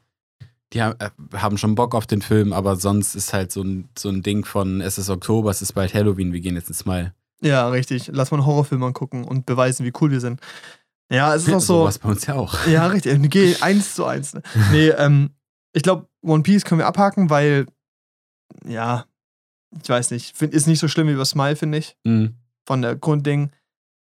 die 0.73 0.83
haben, 0.83 0.99
äh, 0.99 1.09
haben 1.35 1.57
schon 1.57 1.73
Bock 1.73 1.95
auf 1.95 2.05
den 2.05 2.21
Film, 2.21 2.53
aber 2.53 2.75
sonst 2.75 3.15
ist 3.15 3.33
halt 3.33 3.51
so 3.51 3.63
ein, 3.63 3.89
so 3.97 4.09
ein 4.09 4.21
Ding 4.21 4.45
von, 4.45 4.81
es 4.81 4.99
ist 4.99 5.09
Oktober, 5.09 5.49
es 5.49 5.63
ist 5.63 5.73
bald 5.73 5.95
Halloween, 5.95 6.31
wir 6.31 6.41
gehen 6.41 6.53
jetzt 6.53 6.67
ins 6.67 6.77
Smile. 6.77 7.15
Ja, 7.41 7.69
richtig. 7.69 8.11
Lass 8.13 8.29
mal 8.29 8.37
einen 8.37 8.45
Horrorfilm 8.45 8.83
angucken 8.83 9.23
und 9.23 9.47
beweisen, 9.47 9.83
wie 9.83 9.93
cool 9.99 10.11
wir 10.11 10.19
sind. 10.19 10.41
Ja, 11.11 11.33
es 11.35 11.47
ist 11.47 11.53
auch 11.53 11.59
so. 11.61 11.83
was 11.85 11.99
bei 11.99 12.09
uns 12.09 12.25
ja 12.25 12.35
auch. 12.35 12.65
Ja, 12.67 12.87
richtig. 12.87 13.17
Geh 13.29 13.55
eins 13.61 13.95
zu 13.95 14.05
eins. 14.05 14.33
Ne? 14.33 14.41
Nee, 14.71 14.89
ähm, 14.89 15.29
ich 15.73 15.83
glaube, 15.83 16.07
One 16.21 16.43
Piece 16.43 16.65
können 16.65 16.79
wir 16.79 16.87
abhaken, 16.87 17.29
weil, 17.29 17.65
ja, 18.65 19.05
ich 19.81 19.87
weiß 19.89 20.11
nicht, 20.11 20.35
find, 20.35 20.53
ist 20.53 20.67
nicht 20.67 20.79
so 20.79 20.87
schlimm 20.87 21.07
wie 21.07 21.15
bei 21.15 21.25
Smile, 21.25 21.55
finde 21.55 21.77
ich, 21.77 21.95
Mhm. 22.03 22.35
von 22.65 22.81
der 22.81 22.95
Grundding. 22.95 23.51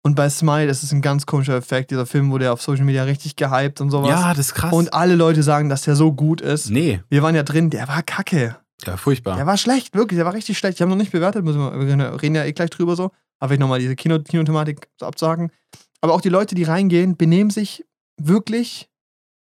Und 0.05 0.15
bei 0.15 0.31
Smile, 0.31 0.69
das 0.69 0.83
ist 0.85 0.93
ein 0.93 1.03
ganz 1.03 1.27
komischer 1.27 1.57
Effekt. 1.57 1.91
Dieser 1.91 2.07
Film 2.07 2.31
wurde 2.31 2.45
ja 2.45 2.53
auf 2.53 2.63
Social 2.63 2.85
Media 2.85 3.03
richtig 3.03 3.35
gehypt 3.35 3.81
und 3.81 3.91
sowas. 3.91 4.09
Ja, 4.11 4.31
das 4.35 4.47
ist 4.47 4.55
krass. 4.55 4.73
Und 4.73 4.95
alle 4.95 5.17
Leute 5.17 5.43
sagen, 5.43 5.69
dass 5.69 5.83
der 5.83 5.97
so 5.97 6.13
gut 6.13 6.41
ist. 6.41 6.71
nee, 6.71 7.01
Wir 7.09 7.23
waren 7.25 7.35
ja 7.35 7.43
drin, 7.43 7.71
der 7.71 7.89
war 7.89 8.03
kacke. 8.05 8.57
ja, 8.85 8.97
furchtbar. 8.97 9.35
Der 9.37 9.47
war 9.47 9.57
schlecht, 9.57 9.95
wirklich, 9.95 10.17
der 10.17 10.25
war 10.25 10.35
richtig 10.35 10.59
schlecht. 10.59 10.77
Ich 10.79 10.81
habe 10.83 10.91
noch 10.91 10.97
nicht 10.99 11.11
bewertet, 11.11 11.45
müssen 11.45 11.59
wir, 11.59 11.73
wir 11.99 12.23
reden 12.23 12.35
ja 12.37 12.45
eh 12.45 12.53
gleich 12.53 12.71
drüber 12.71 12.95
so. 12.95 13.11
Aber 13.41 13.53
ich 13.55 13.59
nochmal 13.61 13.81
diese 13.81 13.97
Kino- 13.97 14.21
Kinothematik 14.21 14.89
so 14.99 15.07
abzuhaken. 15.07 15.51
Aber 16.01 16.15
auch 16.15 16.21
die 16.21 16.29
Leute, 16.29 16.55
die 16.55 16.65
reingehen, 16.65 17.17
benehmen 17.17 17.51
sich 17.51 17.85
wirklich 18.17 18.89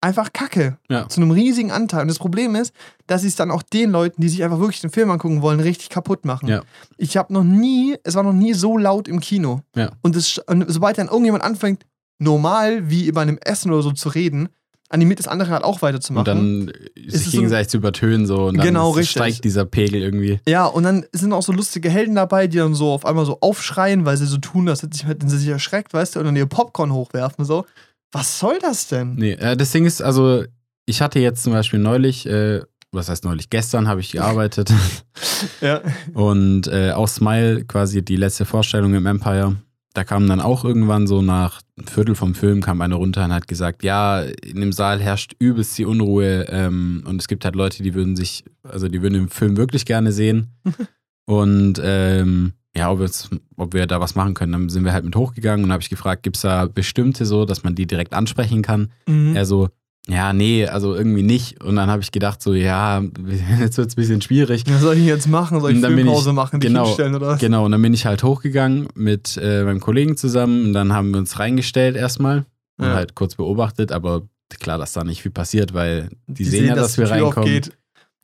einfach 0.01 0.33
kacke. 0.33 0.79
Ja. 0.89 1.09
Zu 1.09 1.21
einem 1.21 1.31
riesigen 1.31 1.71
Anteil. 1.71 2.03
Und 2.03 2.09
das 2.09 2.19
Problem 2.19 2.55
ist, 2.55 2.73
dass 3.07 3.23
sie 3.23 3.29
es 3.29 3.37
dann 3.37 3.51
auch 3.51 3.63
den 3.63 3.91
Leuten, 3.91 4.21
die 4.21 4.29
sich 4.29 4.45
einfach 4.45 4.61
wirklich 4.61 4.81
den 4.81 4.91
Film 4.91 5.11
angucken 5.11 5.43
wollen, 5.43 5.61
richtig 5.61 5.89
kaputt 5.89 6.25
machen. 6.25 6.49
Ja. 6.49 6.63
Ich 6.97 7.17
habe 7.17 7.33
noch 7.33 7.45
nie, 7.45 7.97
es 8.05 8.15
war 8.15 8.23
noch 8.23 8.33
nie 8.33 8.55
so 8.55 8.79
laut 8.79 9.09
im 9.09 9.21
Kino. 9.21 9.63
Ja. 9.75 9.93
Und, 10.03 10.17
es, 10.17 10.39
und 10.39 10.65
sobald 10.69 10.99
dann 10.99 11.09
irgendjemand 11.09 11.45
anfängt, 11.45 11.85
normal 12.19 12.89
wie 12.89 13.11
bei 13.13 13.23
einem 13.23 13.39
Essen 13.39 13.73
oder 13.73 13.83
so 13.83 13.93
zu 13.93 14.09
reden, 14.09 14.49
animiert 14.89 15.19
das 15.19 15.29
andere 15.29 15.51
halt 15.51 15.65
auch 15.65 15.75
und 15.77 15.83
weiterzumachen. 15.83 16.25
dann 16.25 16.73
es 16.95 17.15
sich 17.25 17.25
so- 17.33 17.39
gegenseitig 17.39 17.69
zu 17.69 17.77
übertönen 17.79 18.27
so 18.27 18.47
und 18.47 18.57
dann 18.59 18.67
Genau, 18.67 18.97
steigt 19.03 19.45
dieser 19.45 19.65
Pegel 19.65 20.01
irgendwie. 20.03 20.41
Ja, 20.47 20.67
und 20.67 20.83
dann 20.85 21.05
sind 21.13 21.33
auch 21.33 21.43
so 21.43 21.53
lustige 21.53 21.91
Helden 21.91 22.15
dabei, 22.15 22.47
die 22.47 22.59
dann 22.59 22.75
so 22.75 22.91
auf 22.93 23.05
einmal 23.05 23.27
so 23.27 23.39
aufschreien, 23.41 24.05
weil 24.05 24.17
sie 24.17 24.27
so 24.27 24.39
tun, 24.39 24.69
hätten 24.69 24.93
sie- 24.93 25.07
hätten 25.07 25.29
sie 25.29 25.39
sich 25.39 25.49
erschreckt, 25.49 25.93
weißt 25.93 26.15
du, 26.17 26.21
und 26.21 26.27
dann 26.27 26.37
ihr 26.37 26.47
Popcorn 26.47 26.93
hochwerfen, 26.93 27.45
so. 27.45 27.67
Was 28.13 28.39
soll 28.39 28.59
das 28.61 28.87
denn? 28.89 29.15
Nee, 29.17 29.33
äh, 29.33 29.57
das 29.57 29.73
Ding 29.73 29.85
ist, 29.87 30.01
also 30.03 30.45
ich 30.87 31.03
hatte 31.03 31.19
jetzt 31.19 31.43
zum 31.43 31.53
Beispiel 31.53 31.81
neulich, 31.81 32.27
äh, 32.27 32.61
was 32.93 33.09
heißt 33.09 33.25
neulich, 33.25 33.51
gestern 33.51 33.89
habe 33.89 34.01
ich 34.01 34.13
gearbeitet 34.13 34.73
Ja. 35.61 35.81
und 36.15 36.69
äh, 36.69 36.93
auch 36.93 37.09
Smile, 37.09 37.65
quasi 37.65 38.03
die 38.05 38.17
letzte 38.17 38.45
Vorstellung 38.45 38.95
im 38.95 39.05
Empire, 39.07 39.57
da 39.97 40.05
kam 40.05 40.29
dann 40.29 40.41
auch 40.41 40.65
irgendwann 40.65 41.07
so 41.07 41.23
nach 41.23 41.63
ein 41.79 41.87
Viertel 41.87 42.15
vom 42.15 42.35
Film 42.35 42.61
kam 42.61 42.83
einer 42.83 42.97
runter 42.97 43.25
und 43.25 43.33
hat 43.33 43.49
gesagt, 43.49 43.83
ja, 43.83 44.21
in 44.21 44.61
dem 44.61 44.73
Saal 44.73 45.01
herrscht 45.01 45.35
übelst 45.39 45.77
die 45.79 45.87
Unruhe 45.87 46.47
ähm, 46.51 47.03
und 47.07 47.21
es 47.21 47.29
gibt 47.29 47.45
halt 47.47 47.57
Leute, 47.57 47.83
die 47.83 47.95
würden 47.95 48.15
sich, 48.15 48.45
also 48.63 48.89
die 48.89 49.01
würden 49.01 49.15
den 49.15 49.29
Film 49.29 49.57
wirklich 49.57 49.87
gerne 49.87 50.13
sehen 50.13 50.53
und 51.25 51.81
ähm, 51.83 52.53
ja, 52.77 52.91
ob, 52.91 53.01
jetzt, 53.01 53.31
ob 53.57 53.73
wir 53.73 53.87
da 53.87 53.99
was 53.99 54.15
machen 54.15 54.35
können. 54.35 54.53
Dann 54.53 54.69
sind 54.69 54.85
wir 54.85 54.93
halt 54.93 55.07
mit 55.07 55.17
hochgegangen 55.17 55.65
und 55.65 55.73
habe 55.73 55.83
ich 55.83 55.89
gefragt, 55.89 56.23
gibt 56.23 56.37
es 56.37 56.43
da 56.43 56.67
bestimmte 56.67 57.25
so, 57.25 57.47
dass 57.47 57.65
man 57.65 57.75
die 57.75 57.87
direkt 57.87 58.13
ansprechen 58.13 58.61
kann? 58.61 58.93
Mhm. 59.09 59.35
Er 59.35 59.47
so, 59.47 59.71
ja, 60.09 60.33
nee, 60.33 60.67
also 60.67 60.95
irgendwie 60.95 61.23
nicht. 61.23 61.63
Und 61.65 61.77
dann 61.77 61.91
habe 61.91 62.01
ich 62.03 62.13
gedacht, 62.13 62.41
so, 62.43 62.55
ja, 62.55 63.01
jetzt 63.61 63.77
wird 63.79 63.89
es 63.89 63.95
ein 63.95 64.01
bisschen 64.01 64.21
schwierig. 64.23 64.65
Was 64.69 64.81
soll 64.83 64.95
ich 64.95 65.01
denn 65.01 65.09
jetzt 65.09 65.27
machen? 65.29 65.61
Soll 65.61 65.73
ich 65.73 65.83
Und 65.85 65.85
Filmpause 65.95 66.31
ich- 66.31 66.35
machen, 66.37 66.61
dich 66.61 66.69
genau, 66.69 66.87
hinstellen 66.87 67.15
oder 67.17 67.27
was? 67.29 67.41
Genau, 67.41 67.65
und 67.65 67.73
dann 67.73 67.83
bin 67.83 67.93
ich 67.95 68.07
halt 68.07 68.23
hochgegangen 68.23 68.89
mit 68.95 69.37
äh, 69.43 69.65
meinem 69.65 69.81
Kollegen 69.81 70.17
zusammen 70.17 70.67
und 70.67 70.73
dann 70.73 70.93
haben 70.93 71.11
wir 71.11 71.19
uns 71.19 71.39
reingestellt 71.39 71.97
erstmal 71.97 72.45
und 72.79 72.87
Ja. 72.87 72.95
halt 72.95 73.15
kurz 73.15 73.35
beobachtet, 73.35 73.91
aber 73.91 74.23
klar, 74.61 74.79
dass 74.79 74.93
da 74.93 75.03
nicht 75.03 75.23
viel 75.23 75.33
passiert, 75.33 75.75
weil 75.75 76.09
die, 76.29 76.45
sehen, 76.45 76.67
ja, 76.67 76.75
dass, 76.77 76.97
wir 76.99 77.05
die 77.07 77.11
Tür 77.13 77.23
reinkommen. 77.25 77.49
aufgeht. 77.49 77.73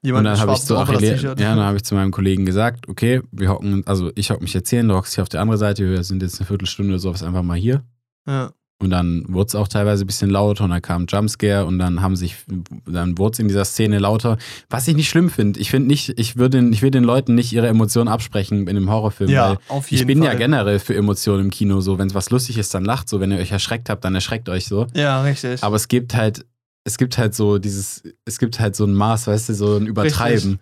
Jemand 0.04 0.26
Und 0.26 0.32
dann 0.32 0.40
habe 0.40 0.52
ich 0.52 0.58
zu 0.60 0.76
Achille, 0.76 1.16
ja, 1.16 1.34
dann 1.34 1.58
habe 1.60 1.76
ich 1.76 1.84
zu 1.84 1.94
meinem 1.94 2.10
Kollegen 2.10 2.44
gesagt, 2.44 2.88
okay, 2.88 3.22
wir 3.32 3.48
hocken, 3.50 3.82
also 3.86 4.10
ich 4.16 4.30
hock 4.30 4.40
mich 4.42 4.52
jetzt 4.52 4.68
hier 4.70 4.80
hin, 4.80 4.88
du 4.88 4.94
hockst 4.94 5.14
hier 5.14 5.22
auf 5.22 5.28
der 5.28 5.40
anderen 5.40 5.58
Seite, 5.60 5.88
wir 5.88 6.02
sind 6.04 6.22
jetzt 6.22 6.38
eine 6.40 6.46
Viertelstunde 6.46 6.92
oder 6.92 6.98
sowas 7.00 7.22
einfach 7.22 7.42
mal 7.42 7.56
hier. 7.58 7.82
ja. 8.28 8.52
Und 8.82 8.90
dann 8.90 9.24
wurde 9.28 9.46
es 9.46 9.54
auch 9.54 9.68
teilweise 9.68 10.02
ein 10.04 10.08
bisschen 10.08 10.28
lauter 10.28 10.64
und 10.64 10.70
dann 10.70 10.82
kam 10.82 11.02
ein 11.02 11.06
Jumpscare 11.08 11.64
und 11.66 11.78
dann 11.78 12.02
haben 12.02 12.16
sich, 12.16 12.36
dann 12.84 13.16
wurde 13.16 13.34
es 13.34 13.38
in 13.38 13.46
dieser 13.46 13.64
Szene 13.64 14.00
lauter. 14.00 14.38
Was 14.70 14.88
ich 14.88 14.96
nicht 14.96 15.08
schlimm 15.08 15.30
finde. 15.30 15.60
Ich 15.60 15.70
finde 15.70 15.86
nicht, 15.86 16.18
ich 16.18 16.36
würde 16.36 16.58
den, 16.58 16.72
ich 16.72 16.82
will 16.82 16.90
den 16.90 17.04
Leuten 17.04 17.36
nicht 17.36 17.52
ihre 17.52 17.68
Emotionen 17.68 18.08
absprechen 18.08 18.62
in 18.62 18.70
einem 18.70 18.90
Horrorfilm. 18.90 19.30
ja, 19.30 19.56
auf 19.68 19.90
jeden 19.92 20.02
ich 20.02 20.06
bin 20.08 20.18
Fall. 20.18 20.32
ja 20.32 20.34
generell 20.34 20.80
für 20.80 20.96
Emotionen 20.96 21.44
im 21.44 21.50
Kino 21.50 21.80
so. 21.80 21.96
Wenn 21.98 22.08
es 22.08 22.14
was 22.14 22.30
lustig 22.30 22.58
ist, 22.58 22.74
dann 22.74 22.84
lacht 22.84 23.08
so. 23.08 23.20
Wenn 23.20 23.30
ihr 23.30 23.38
euch 23.38 23.52
erschreckt 23.52 23.88
habt, 23.88 24.04
dann 24.04 24.16
erschreckt 24.16 24.48
euch 24.48 24.66
so. 24.66 24.88
Ja, 24.94 25.22
richtig. 25.22 25.62
Aber 25.62 25.76
es 25.76 25.86
gibt 25.86 26.16
halt, 26.16 26.44
es 26.82 26.98
gibt 26.98 27.18
halt 27.18 27.36
so 27.36 27.58
dieses, 27.58 28.02
es 28.24 28.40
gibt 28.40 28.58
halt 28.58 28.74
so 28.74 28.84
ein 28.84 28.94
Maß, 28.94 29.28
weißt 29.28 29.50
du, 29.50 29.54
so 29.54 29.76
ein 29.76 29.86
Übertreiben. 29.86 30.58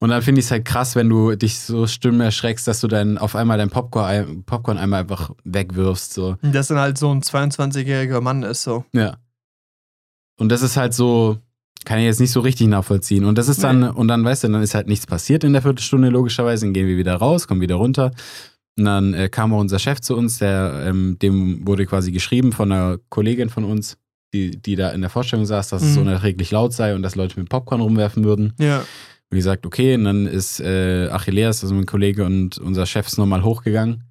Und 0.00 0.10
dann 0.10 0.22
finde 0.22 0.38
ich 0.38 0.44
es 0.46 0.50
halt 0.52 0.64
krass, 0.64 0.94
wenn 0.94 1.08
du 1.08 1.34
dich 1.34 1.58
so 1.58 1.86
stumm 1.88 2.20
erschreckst, 2.20 2.68
dass 2.68 2.80
du 2.80 2.86
dann 2.86 3.18
auf 3.18 3.34
einmal 3.34 3.58
dein 3.58 3.68
Popcorn, 3.70 4.44
Popcorn 4.44 4.78
einmal 4.78 5.00
einfach 5.00 5.30
wegwirfst. 5.44 6.12
So. 6.14 6.36
das 6.42 6.68
dann 6.68 6.78
halt 6.78 6.96
so 6.98 7.10
ein 7.12 7.20
22-jähriger 7.22 8.20
Mann 8.20 8.44
ist 8.44 8.62
so. 8.62 8.84
Ja. 8.92 9.16
Und 10.38 10.50
das 10.50 10.62
ist 10.62 10.76
halt 10.76 10.94
so, 10.94 11.38
kann 11.84 11.98
ich 11.98 12.04
jetzt 12.04 12.20
nicht 12.20 12.30
so 12.30 12.40
richtig 12.40 12.68
nachvollziehen. 12.68 13.24
Und 13.24 13.38
das 13.38 13.48
ist 13.48 13.64
dann, 13.64 13.80
Nee. 13.80 13.88
und 13.88 14.06
dann, 14.08 14.24
weißt 14.24 14.44
du, 14.44 14.48
dann 14.48 14.62
ist 14.62 14.74
halt 14.74 14.86
nichts 14.86 15.06
passiert 15.06 15.42
in 15.42 15.52
der 15.52 15.62
Viertelstunde, 15.62 16.10
logischerweise. 16.10 16.66
Dann 16.66 16.74
gehen 16.74 16.86
wir 16.86 16.96
wieder 16.96 17.16
raus, 17.16 17.48
kommen 17.48 17.60
wieder 17.60 17.74
runter. 17.76 18.12
Und 18.78 18.84
dann 18.84 19.14
äh, 19.14 19.28
kam 19.28 19.52
auch 19.52 19.58
unser 19.58 19.80
Chef 19.80 20.00
zu 20.00 20.16
uns, 20.16 20.38
der, 20.38 20.84
ähm, 20.86 21.18
dem 21.20 21.66
wurde 21.66 21.86
quasi 21.86 22.12
geschrieben 22.12 22.52
von 22.52 22.70
einer 22.70 22.98
Kollegin 23.08 23.48
von 23.48 23.64
uns, 23.64 23.96
die, 24.32 24.52
die 24.62 24.76
da 24.76 24.90
in 24.90 25.00
der 25.00 25.10
Vorstellung 25.10 25.44
saß, 25.46 25.70
dass 25.70 25.82
es 25.82 25.96
Mhm. 25.96 26.02
unerträglich 26.02 26.52
laut 26.52 26.72
sei 26.72 26.94
und 26.94 27.02
dass 27.02 27.16
Leute 27.16 27.40
mit 27.40 27.48
Popcorn 27.48 27.80
rumwerfen 27.80 28.22
würden. 28.22 28.52
Ja. 28.60 28.84
Wie 29.30 29.36
gesagt, 29.36 29.66
okay, 29.66 29.94
und 29.94 30.04
dann 30.04 30.26
ist 30.26 30.60
äh, 30.60 31.08
Achilleas, 31.10 31.62
also 31.62 31.74
mein 31.74 31.86
Kollege 31.86 32.24
und 32.24 32.58
unser 32.58 32.86
Chef 32.86 33.06
ist 33.06 33.18
nochmal 33.18 33.42
hochgegangen, 33.44 34.04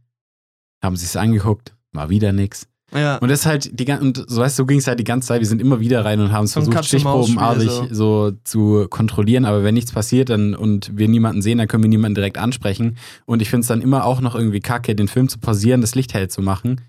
haben 0.84 0.96
sich's 0.96 1.16
angeguckt, 1.16 1.76
war 1.92 2.10
wieder 2.10 2.32
nix. 2.34 2.68
Ja. 2.94 3.18
Und 3.18 3.30
das 3.30 3.46
halt 3.46 3.78
die 3.78 3.92
und 3.92 4.24
so 4.28 4.42
weißt 4.42 4.58
du, 4.58 4.64
so 4.64 4.66
ging 4.66 4.80
es 4.80 4.88
halt 4.88 5.00
die 5.00 5.04
ganze 5.04 5.28
Zeit. 5.28 5.42
Wir 5.42 5.48
sind 5.48 5.62
immer 5.62 5.80
wieder 5.80 6.06
rein 6.06 6.22
und 6.22 6.32
haben 6.32 6.46
es 6.46 6.54
So 6.54 6.62
versucht, 6.62 6.86
stichprobenartig 6.86 7.70
so. 7.92 8.32
zu 8.44 8.88
kontrollieren. 8.90 9.44
Aber 9.44 9.64
wenn 9.64 9.74
nichts 9.74 9.92
passiert 9.92 10.30
dann, 10.30 10.56
und 10.56 10.98
wir 10.98 11.10
niemanden 11.10 11.42
sehen, 11.42 11.58
dann 11.58 11.68
können 11.68 11.84
wir 11.84 11.90
niemanden 11.90 12.16
direkt 12.16 12.38
ansprechen. 12.38 12.98
Und 13.26 13.42
ich 13.42 13.50
finde 13.50 13.62
es 13.62 13.68
dann 13.68 13.82
immer 13.82 14.06
auch 14.06 14.22
noch 14.22 14.36
irgendwie 14.36 14.62
kacke, 14.62 14.96
den 14.96 15.10
Film 15.10 15.28
zu 15.28 15.40
pausieren, 15.40 15.82
das 15.82 15.96
Licht 15.96 16.14
hell 16.14 16.30
zu 16.30 16.42
machen 16.42 16.82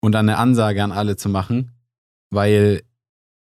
und 0.00 0.12
dann 0.12 0.28
eine 0.28 0.38
Ansage 0.38 0.84
an 0.84 0.92
alle 0.92 1.16
zu 1.16 1.28
machen. 1.28 1.72
Weil, 2.30 2.82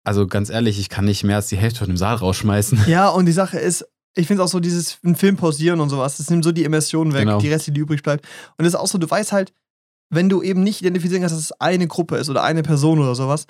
also 0.06 0.28
ganz 0.28 0.50
ehrlich, 0.50 0.80
ich 0.80 0.88
kann 0.88 1.06
nicht 1.06 1.26
mehr 1.26 1.38
als 1.38 1.48
die 1.48 1.58
Hälfte 1.58 1.80
von 1.80 1.88
dem 1.88 1.98
Saal 1.98 2.16
rausschmeißen. 2.16 2.86
Ja, 2.88 3.10
und 3.10 3.26
die 3.26 3.32
Sache 3.34 3.60
ist, 3.60 3.86
ich 4.16 4.28
finde 4.28 4.44
auch 4.44 4.48
so 4.48 4.60
dieses 4.60 4.98
einen 5.04 5.16
Film 5.16 5.36
pausieren 5.38 5.80
und 5.82 5.90
sowas, 5.90 6.18
das 6.18 6.30
nimmt 6.30 6.44
so 6.44 6.52
die 6.52 6.64
Immersion 6.64 7.14
weg, 7.14 7.22
Genau. 7.26 7.40
die 7.40 7.50
Reste, 7.52 7.72
die 7.72 7.82
übrig 7.82 8.02
bleibt. 8.04 8.26
Und 8.58 8.66
es 8.66 8.74
ist 8.74 8.80
auch 8.80 8.88
so, 8.88 8.98
du 8.98 9.10
weißt 9.10 9.32
halt, 9.32 9.54
wenn 10.10 10.30
du 10.30 10.42
eben 10.42 10.64
nicht 10.64 10.82
identifizieren 10.82 11.22
kannst, 11.22 11.36
dass 11.36 11.44
es 11.44 11.52
eine 11.54 11.88
Gruppe 11.88 12.18
ist 12.18 12.30
oder 12.30 12.44
eine 12.44 12.64
Person 12.64 13.00
oder 13.00 13.16
sowas, 13.16 13.48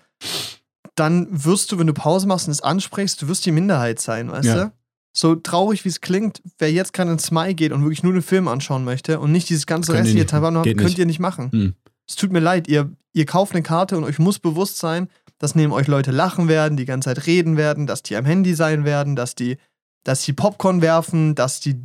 dann 0.95 1.27
wirst 1.31 1.71
du, 1.71 1.77
wenn 1.79 1.87
du 1.87 1.93
Pause 1.93 2.27
machst 2.27 2.47
und 2.47 2.51
es 2.51 2.61
ansprichst, 2.61 3.21
du 3.21 3.27
wirst 3.27 3.45
die 3.45 3.51
Minderheit 3.51 3.99
sein, 3.99 4.31
weißt 4.31 4.47
Ja. 4.47 4.55
du? 4.65 4.71
So 5.17 5.35
traurig 5.35 5.85
wie 5.85 5.89
es 5.89 6.01
klingt, 6.01 6.41
wer 6.57 6.71
jetzt 6.71 6.91
gerade 6.93 7.11
ins 7.11 7.31
Mai 7.31 7.53
geht 7.53 7.71
und 7.71 7.81
wirklich 7.83 8.03
nur 8.03 8.11
den 8.13 8.21
Film 8.21 8.47
anschauen 8.49 8.83
möchte 8.83 9.19
und 9.19 9.31
nicht 9.31 9.47
dieses 9.49 9.65
ganze 9.65 9.93
restliche 9.93 10.19
nicht. 10.19 10.29
Taiwan 10.29 10.57
habt, 10.57 10.65
könnt 10.65 10.83
nicht. 10.83 10.97
ihr 10.97 11.05
nicht 11.05 11.19
machen. 11.19 11.51
Hm. 11.51 11.73
Es 12.07 12.15
tut 12.15 12.31
mir 12.33 12.39
leid, 12.41 12.67
ihr, 12.67 12.91
ihr 13.13 13.25
kauft 13.25 13.53
eine 13.53 13.63
Karte 13.63 13.97
und 13.97 14.03
euch 14.03 14.19
muss 14.19 14.39
bewusst 14.39 14.77
sein, 14.77 15.07
dass 15.37 15.55
neben 15.55 15.71
euch 15.71 15.87
Leute 15.87 16.11
lachen 16.11 16.47
werden, 16.49 16.75
die 16.77 16.85
ganze 16.85 17.09
Zeit 17.09 17.27
reden 17.27 17.55
werden, 17.57 17.87
dass 17.87 18.03
die 18.03 18.15
am 18.17 18.25
Handy 18.25 18.55
sein 18.55 18.83
werden, 18.85 19.15
dass 19.15 19.35
die, 19.35 19.57
dass 20.05 20.21
die 20.23 20.31
Popcorn 20.33 20.81
werfen, 20.81 21.35
dass 21.35 21.59
die 21.59 21.81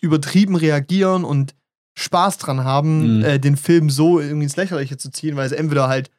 übertrieben 0.00 0.54
reagieren 0.54 1.24
und 1.24 1.54
Spaß 1.96 2.38
dran 2.38 2.62
haben, 2.64 3.18
Mhm. 3.18 3.24
äh, 3.24 3.38
den 3.40 3.56
Film 3.56 3.90
so 3.90 4.20
irgendwie 4.20 4.44
ins 4.44 4.56
Lächerliche 4.56 4.96
zu 4.96 5.10
ziehen, 5.10 5.36
weil 5.36 5.48
sie 5.48 5.56
entweder 5.56 5.88
halt 5.88 6.10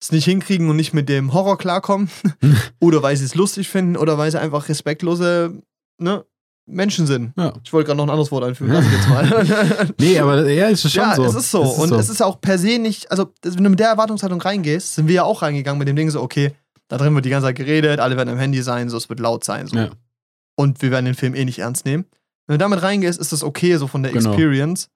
es 0.00 0.10
nicht 0.10 0.24
hinkriegen 0.24 0.68
und 0.68 0.76
nicht 0.76 0.92
mit 0.94 1.08
dem 1.08 1.32
Horror 1.32 1.56
klarkommen, 1.58 2.10
oder 2.80 3.02
weil 3.02 3.16
sie 3.16 3.24
es 3.24 3.34
lustig 3.34 3.68
finden, 3.68 3.96
oder 3.96 4.18
weil 4.18 4.30
sie 4.30 4.40
einfach 4.40 4.68
respektlose 4.68 5.62
ne, 5.98 6.24
Menschen 6.66 7.06
sind. 7.06 7.32
Ja. 7.36 7.52
Ich 7.62 7.72
wollte 7.72 7.86
gerade 7.88 7.98
noch 7.98 8.06
ein 8.06 8.10
anderes 8.10 8.32
Wort 8.32 8.42
einfügen, 8.44 8.72
lass 8.72 8.86
ich 8.86 8.92
jetzt 8.92 9.08
mal. 9.08 9.94
Nee, 10.00 10.18
aber 10.18 10.48
ja, 10.50 10.66
ist 10.68 10.82
schon 10.90 11.02
ja, 11.02 11.14
so. 11.14 11.24
es 11.24 11.34
ist 11.34 11.50
so. 11.50 11.62
und 11.62 11.92
es 11.92 12.08
ist 12.08 12.22
auch 12.22 12.40
per 12.40 12.58
se 12.58 12.78
nicht, 12.78 13.10
also 13.12 13.32
wenn 13.44 13.62
du 13.62 13.70
mit 13.70 13.78
der 13.78 13.88
Erwartungshaltung 13.88 14.40
reingehst, 14.40 14.94
sind 14.96 15.06
wir 15.06 15.14
ja 15.14 15.24
auch 15.24 15.42
reingegangen 15.42 15.78
mit 15.78 15.86
dem 15.86 15.94
Ding 15.96 16.10
so, 16.10 16.20
okay, 16.20 16.52
da 16.88 16.96
drin 16.98 17.14
wird 17.14 17.24
die 17.24 17.30
ganze 17.30 17.46
Zeit 17.46 17.56
geredet, 17.56 18.00
alle 18.00 18.16
werden 18.16 18.28
am 18.30 18.38
Handy 18.38 18.62
sein, 18.62 18.88
so 18.88 18.96
es 18.96 19.08
wird 19.08 19.20
laut 19.20 19.44
sein. 19.44 19.66
So. 19.68 19.76
Ja. 19.76 19.90
Und 20.62 20.80
wir 20.82 20.90
werden 20.90 21.04
den 21.06 21.14
Film 21.14 21.34
eh 21.34 21.44
nicht 21.44 21.58
ernst 21.58 21.84
nehmen. 21.84 22.04
Wenn 22.46 22.54
du 22.54 22.58
damit 22.58 22.82
reingehst, 22.82 23.20
ist 23.20 23.32
das 23.32 23.42
okay, 23.42 23.76
so 23.76 23.86
von 23.86 24.02
der 24.02 24.12
Genau. 24.12 24.30
Experience. 24.30 24.88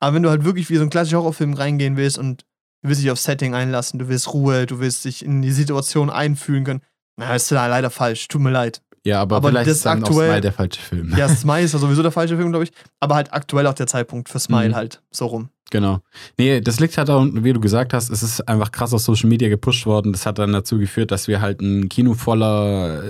Aber 0.00 0.14
wenn 0.14 0.22
du 0.22 0.30
halt 0.30 0.44
wirklich 0.44 0.70
wie 0.70 0.76
so 0.76 0.82
ein 0.82 0.90
klassischer 0.90 1.18
Horrorfilm 1.18 1.54
reingehen 1.54 1.96
willst 1.96 2.18
und 2.18 2.42
du 2.82 2.88
willst 2.88 3.02
dich 3.02 3.10
aufs 3.10 3.24
Setting 3.24 3.54
einlassen, 3.54 3.98
du 3.98 4.08
willst 4.08 4.32
Ruhe, 4.32 4.66
du 4.66 4.80
willst 4.80 5.04
dich 5.04 5.24
in 5.24 5.42
die 5.42 5.52
Situation 5.52 6.10
einfühlen 6.10 6.64
können, 6.64 6.80
na, 7.16 7.34
ist 7.34 7.50
da 7.52 7.66
leider 7.66 7.90
falsch, 7.90 8.28
tut 8.28 8.40
mir 8.40 8.50
leid. 8.50 8.80
ja, 9.04 9.20
aber, 9.20 9.36
aber 9.36 9.48
vielleicht 9.50 9.68
das 9.68 9.76
ist 9.78 9.86
dann 9.86 10.02
aktuell- 10.02 10.28
auch 10.28 10.32
Smile 10.32 10.40
der 10.40 10.52
falsche 10.52 10.80
Film. 10.80 11.14
Ja, 11.16 11.28
Smile 11.42 11.62
ist 11.62 11.72
ja 11.74 11.78
sowieso 11.78 12.02
der 12.02 12.12
falsche 12.12 12.36
Film, 12.36 12.50
glaube 12.50 12.64
ich. 12.64 12.72
Aber 12.98 13.14
halt 13.16 13.32
aktuell 13.32 13.66
auch 13.66 13.74
der 13.74 13.86
Zeitpunkt 13.86 14.28
für 14.28 14.38
Smile 14.40 14.70
Mhm. 14.70 14.74
halt 14.74 15.02
so 15.10 15.26
rum. 15.26 15.48
Genau. 15.70 16.00
Nee, 16.38 16.60
das 16.60 16.80
liegt 16.80 16.98
halt 16.98 17.08
auch, 17.10 17.24
wie 17.30 17.52
du 17.52 17.60
gesagt 17.60 17.92
hast, 17.94 18.10
es 18.10 18.22
ist 18.22 18.48
einfach 18.48 18.72
krass 18.72 18.92
auf 18.92 19.00
Social 19.02 19.28
Media 19.28 19.48
gepusht 19.48 19.86
worden. 19.86 20.12
Das 20.12 20.26
hat 20.26 20.38
dann 20.38 20.52
dazu 20.52 20.78
geführt, 20.78 21.10
dass 21.12 21.28
wir 21.28 21.40
halt 21.40 21.60
ein 21.60 21.88
Kino 21.88 22.14
voller 22.14 23.02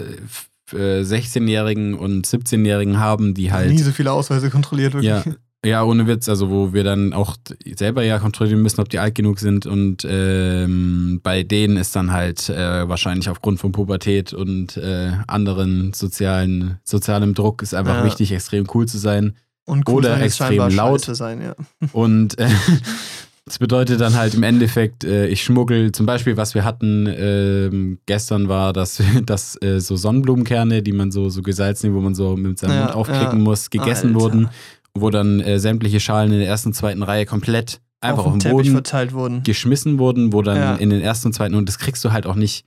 äh, 0.75 1.01
f- 1.01 1.11
äh, 1.11 1.17
16-Jährigen 1.17 1.95
und 1.95 2.27
17-Jährigen 2.27 2.99
haben, 2.99 3.35
die 3.35 3.43
Nie 3.45 3.51
halt. 3.51 3.79
so 3.79 3.91
viele 3.93 4.13
Ausweise 4.13 4.51
kontrolliert, 4.51 4.95
wirklich. 4.95 5.11
Ja, 5.11 5.25
ja, 5.63 5.83
ohne 5.85 6.07
Witz, 6.07 6.27
also 6.29 6.49
wo 6.49 6.73
wir 6.73 6.85
dann 6.85 7.13
auch 7.13 7.37
selber 7.77 8.03
ja 8.03 8.19
kontrollieren 8.19 8.63
müssen, 8.63 8.81
ob 8.81 8.89
die 8.89 8.99
alt 8.99 9.15
genug 9.15 9.41
sind 9.41 9.67
und 9.67 10.07
ähm, 10.09 11.21
bei 11.23 11.43
denen 11.43 11.77
ist 11.77 11.95
dann 11.95 12.13
halt 12.13 12.49
äh, 12.49 12.89
wahrscheinlich 12.89 13.29
aufgrund 13.29 13.61
von 13.61 13.71
Pubertät 13.73 14.33
und 14.33 14.79
äh, 14.79 15.13
anderen 15.27 15.93
sozialen, 15.93 16.79
sozialem 16.85 17.35
Druck 17.35 17.61
ist 17.63 17.75
einfach 17.75 17.97
Ja. 17.99 18.05
wichtig, 18.05 18.33
extrem 18.33 18.67
cool 18.75 18.87
zu 18.87 18.97
sein. 18.99 19.37
Und 19.67 19.87
Oder 19.89 20.13
sein 20.15 20.21
ist 20.23 20.41
extrem 20.41 20.75
laut. 20.75 21.01
scheiße 21.03 21.15
sein, 21.15 21.43
ja. 21.43 21.55
Und 21.93 22.39
äh, 22.39 22.49
das 23.47 23.59
bedeutet 23.59 24.01
dann 24.01 24.15
halt 24.15 24.35
im 24.35 24.43
Endeffekt, 24.43 25.03
äh, 25.03 25.27
ich 25.27 25.43
schmuggel 25.43 25.91
zum 25.93 26.07
Beispiel, 26.07 26.37
was 26.37 26.55
wir 26.55 26.63
hatten 26.65 27.07
ähm, 27.09 27.99
gestern 28.07 28.49
war, 28.49 28.73
dass, 28.73 29.03
dass 29.27 29.61
äh, 29.63 29.81
so 29.81 29.97
Sonnenblumenkerne, 29.97 30.83
die 30.83 30.93
man 30.93 31.11
so, 31.11 31.29
so 31.31 31.43
gesalzen, 31.43 31.95
wo 31.95 32.01
man 32.01 32.15
so 32.15 32.37
mit 32.37 32.59
seinem 32.59 32.75
Ja, 32.75 32.83
Mund 32.85 32.95
aufklicken 32.95 33.39
ja. 33.39 33.45
muss, 33.45 33.71
gegessen 33.71 34.09
Alter. 34.09 34.21
wurden, 34.21 34.49
wo 34.95 35.11
dann 35.11 35.41
äh, 35.41 35.59
sämtliche 35.59 36.01
Schalen 36.01 36.33
in 36.33 36.39
der 36.39 36.49
ersten 36.49 36.69
und 36.69 36.75
zweiten 36.75 37.03
Reihe 37.03 37.27
komplett 37.27 37.81
einfach 38.01 38.25
auf, 38.25 38.33
dem 38.33 38.39
den 38.39 38.41
Teppich 38.41 38.57
Boden 38.57 38.73
verteilt 38.73 39.13
wurden. 39.13 39.43
geschmissen 39.43 39.99
wurden, 39.99 40.33
wo 40.33 40.43
dann 40.43 40.57
Ja. 40.57 40.75
in 40.77 40.91
den 40.91 41.01
ersten 41.01 41.29
und 41.29 41.33
zweiten, 41.33 41.55
und 41.55 41.69
das 41.69 41.79
kriegst 41.79 42.05
du 42.05 42.13
halt 42.13 42.27
auch 42.27 42.35
nicht, 42.37 42.65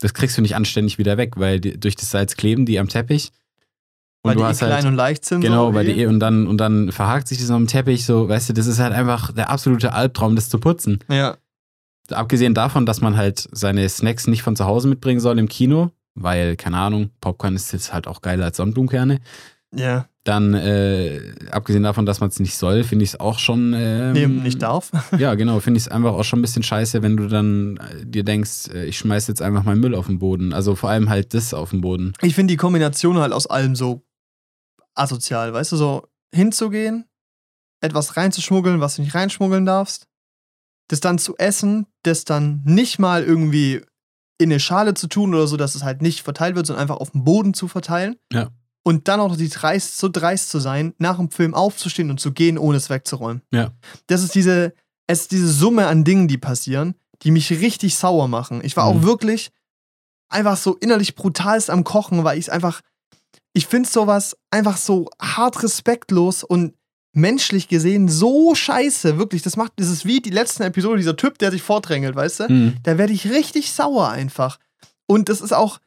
das 0.00 0.12
kriegst 0.14 0.36
du 0.36 0.42
nicht 0.42 0.56
anständig 0.56 0.98
wieder 0.98 1.16
weg, 1.18 1.34
weil 1.36 1.60
die, 1.60 1.78
durch 1.78 1.94
das 1.96 2.10
Salz 2.10 2.36
kleben 2.36 2.66
die 2.66 2.78
am 2.78 2.88
Teppich. 2.88 3.30
Und 4.22 4.28
weil 4.28 4.34
du 4.34 4.40
die 4.40 4.44
eh 4.44 4.48
hast 4.48 4.58
klein 4.58 4.72
halt, 4.72 4.84
und 4.84 4.94
leicht 4.96 5.24
sind. 5.24 5.40
Genau, 5.40 5.68
so 5.68 5.74
weil 5.74 5.86
die 5.86 6.04
und 6.06 6.20
dann 6.20 6.46
und 6.46 6.58
dann 6.58 6.92
verhakt 6.92 7.26
sich 7.28 7.38
das 7.38 7.50
am 7.50 7.66
Teppich 7.66 8.04
so, 8.04 8.28
weißt 8.28 8.50
du, 8.50 8.52
das 8.52 8.66
ist 8.66 8.78
halt 8.78 8.92
einfach 8.92 9.32
der 9.32 9.48
absolute 9.50 9.92
Albtraum, 9.94 10.36
das 10.36 10.48
zu 10.48 10.58
putzen. 10.58 10.98
Ja, 11.08 11.36
Abgesehen 12.10 12.54
davon, 12.54 12.86
dass 12.86 13.00
man 13.00 13.16
halt 13.16 13.48
seine 13.52 13.88
Snacks 13.88 14.26
nicht 14.26 14.42
von 14.42 14.56
zu 14.56 14.64
Hause 14.64 14.88
mitbringen 14.88 15.20
soll 15.20 15.38
im 15.38 15.48
Kino, 15.48 15.90
weil 16.14 16.56
keine 16.56 16.76
Ahnung, 16.78 17.10
Popcorn 17.20 17.54
ist 17.54 17.72
jetzt 17.72 17.92
halt 17.92 18.08
auch 18.08 18.20
geiler 18.20 18.46
als 18.46 18.56
Sonnenblumenkerne. 18.56 19.20
ja. 19.74 20.06
Dann 20.24 20.52
äh, 20.52 21.32
abgesehen 21.50 21.82
davon, 21.82 22.04
dass 22.04 22.20
man 22.20 22.28
es 22.28 22.38
nicht 22.40 22.54
soll, 22.58 22.84
finde 22.84 23.04
ich 23.04 23.12
es 23.12 23.20
auch 23.20 23.38
schon 23.38 23.72
ähm, 23.74 24.12
Nee, 24.12 24.26
nicht 24.26 24.60
darf. 24.60 24.90
Ja, 25.18 25.34
genau, 25.34 25.60
finde 25.60 25.78
ich 25.78 25.84
es 25.86 25.88
einfach 25.90 26.12
auch 26.12 26.24
schon 26.24 26.40
ein 26.40 26.42
bisschen 26.42 26.62
scheiße, 26.62 27.02
wenn 27.02 27.16
du 27.16 27.26
dann 27.26 27.78
äh, 27.78 28.04
dir 28.04 28.22
denkst, 28.22 28.68
äh, 28.74 28.84
ich 28.84 28.98
schmeiß 28.98 29.28
jetzt 29.28 29.40
einfach 29.40 29.64
meinen 29.64 29.80
Müll 29.80 29.94
auf 29.94 30.08
den 30.08 30.18
Boden. 30.18 30.52
Also 30.52 30.74
vor 30.74 30.90
allem 30.90 31.08
halt 31.08 31.32
das 31.32 31.54
auf 31.54 31.70
den 31.70 31.80
Boden. 31.80 32.12
Ich 32.20 32.34
finde 32.34 32.52
die 32.52 32.58
Kombination 32.58 33.16
halt 33.16 33.32
aus 33.32 33.46
allem 33.46 33.74
so 33.74 34.02
asozial, 35.00 35.52
weißt 35.52 35.72
du, 35.72 35.76
so 35.76 36.06
hinzugehen, 36.34 37.06
etwas 37.80 38.16
reinzuschmuggeln, 38.16 38.80
was 38.80 38.96
du 38.96 39.02
nicht 39.02 39.14
reinschmuggeln 39.14 39.66
darfst, 39.66 40.06
das 40.88 41.00
dann 41.00 41.18
zu 41.18 41.36
essen, 41.38 41.86
das 42.02 42.24
dann 42.24 42.62
nicht 42.64 42.98
mal 42.98 43.22
irgendwie 43.24 43.82
in 44.38 44.50
eine 44.50 44.60
Schale 44.60 44.94
zu 44.94 45.06
tun 45.06 45.34
oder 45.34 45.46
so, 45.46 45.56
dass 45.56 45.74
es 45.74 45.82
halt 45.82 46.02
nicht 46.02 46.22
verteilt 46.22 46.56
wird, 46.56 46.66
sondern 46.66 46.82
einfach 46.82 46.96
auf 46.96 47.10
dem 47.10 47.24
Boden 47.24 47.54
zu 47.54 47.68
verteilen. 47.68 48.16
Ja. 48.32 48.50
Und 48.82 49.08
dann 49.08 49.20
auch 49.20 49.28
noch 49.28 49.36
die 49.36 49.50
dreist, 49.50 49.98
so 49.98 50.08
dreist 50.08 50.48
zu 50.50 50.58
sein, 50.58 50.94
nach 50.98 51.16
dem 51.18 51.30
Film 51.30 51.54
aufzustehen 51.54 52.10
und 52.10 52.18
zu 52.20 52.32
gehen, 52.32 52.56
ohne 52.56 52.78
es 52.78 52.88
wegzuräumen. 52.88 53.42
Ja. 53.52 53.72
Das 54.06 54.22
ist 54.22 54.34
diese, 54.34 54.72
es 55.06 55.22
ist 55.22 55.32
diese 55.32 55.48
Summe 55.52 55.86
an 55.86 56.04
Dingen, 56.04 56.28
die 56.28 56.38
passieren, 56.38 56.94
die 57.22 57.30
mich 57.30 57.50
richtig 57.50 57.96
sauer 57.96 58.28
machen. 58.28 58.60
Ich 58.64 58.76
war 58.76 58.90
Mhm. 58.90 58.98
auch 59.00 59.02
wirklich 59.04 59.50
einfach 60.30 60.56
so 60.56 60.76
innerlich 60.76 61.14
brutalst 61.14 61.68
am 61.68 61.84
Kochen, 61.84 62.24
weil 62.24 62.38
ich 62.38 62.46
es 62.46 62.50
einfach, 62.50 62.80
ich 63.52 63.66
finde 63.66 63.88
sowas 63.88 64.36
einfach 64.50 64.76
so 64.76 65.08
hart 65.20 65.62
respektlos 65.62 66.44
und 66.44 66.74
menschlich 67.12 67.68
gesehen 67.68 68.08
so 68.08 68.54
scheiße. 68.54 69.18
Wirklich, 69.18 69.42
das 69.42 69.56
macht, 69.56 69.72
das 69.76 69.88
ist 69.88 70.04
wie 70.04 70.20
die 70.20 70.30
letzten 70.30 70.62
Episode, 70.62 70.98
dieser 70.98 71.16
Typ, 71.16 71.38
der 71.38 71.50
sich 71.50 71.62
vordrängelt, 71.62 72.14
weißt 72.14 72.40
du? 72.40 72.52
Mhm. 72.52 72.76
Da 72.82 72.98
werde 72.98 73.12
ich 73.12 73.30
richtig 73.30 73.72
sauer 73.72 74.08
einfach. 74.08 74.58
Und 75.06 75.28
das 75.28 75.40
ist 75.40 75.52
auch, 75.52 75.80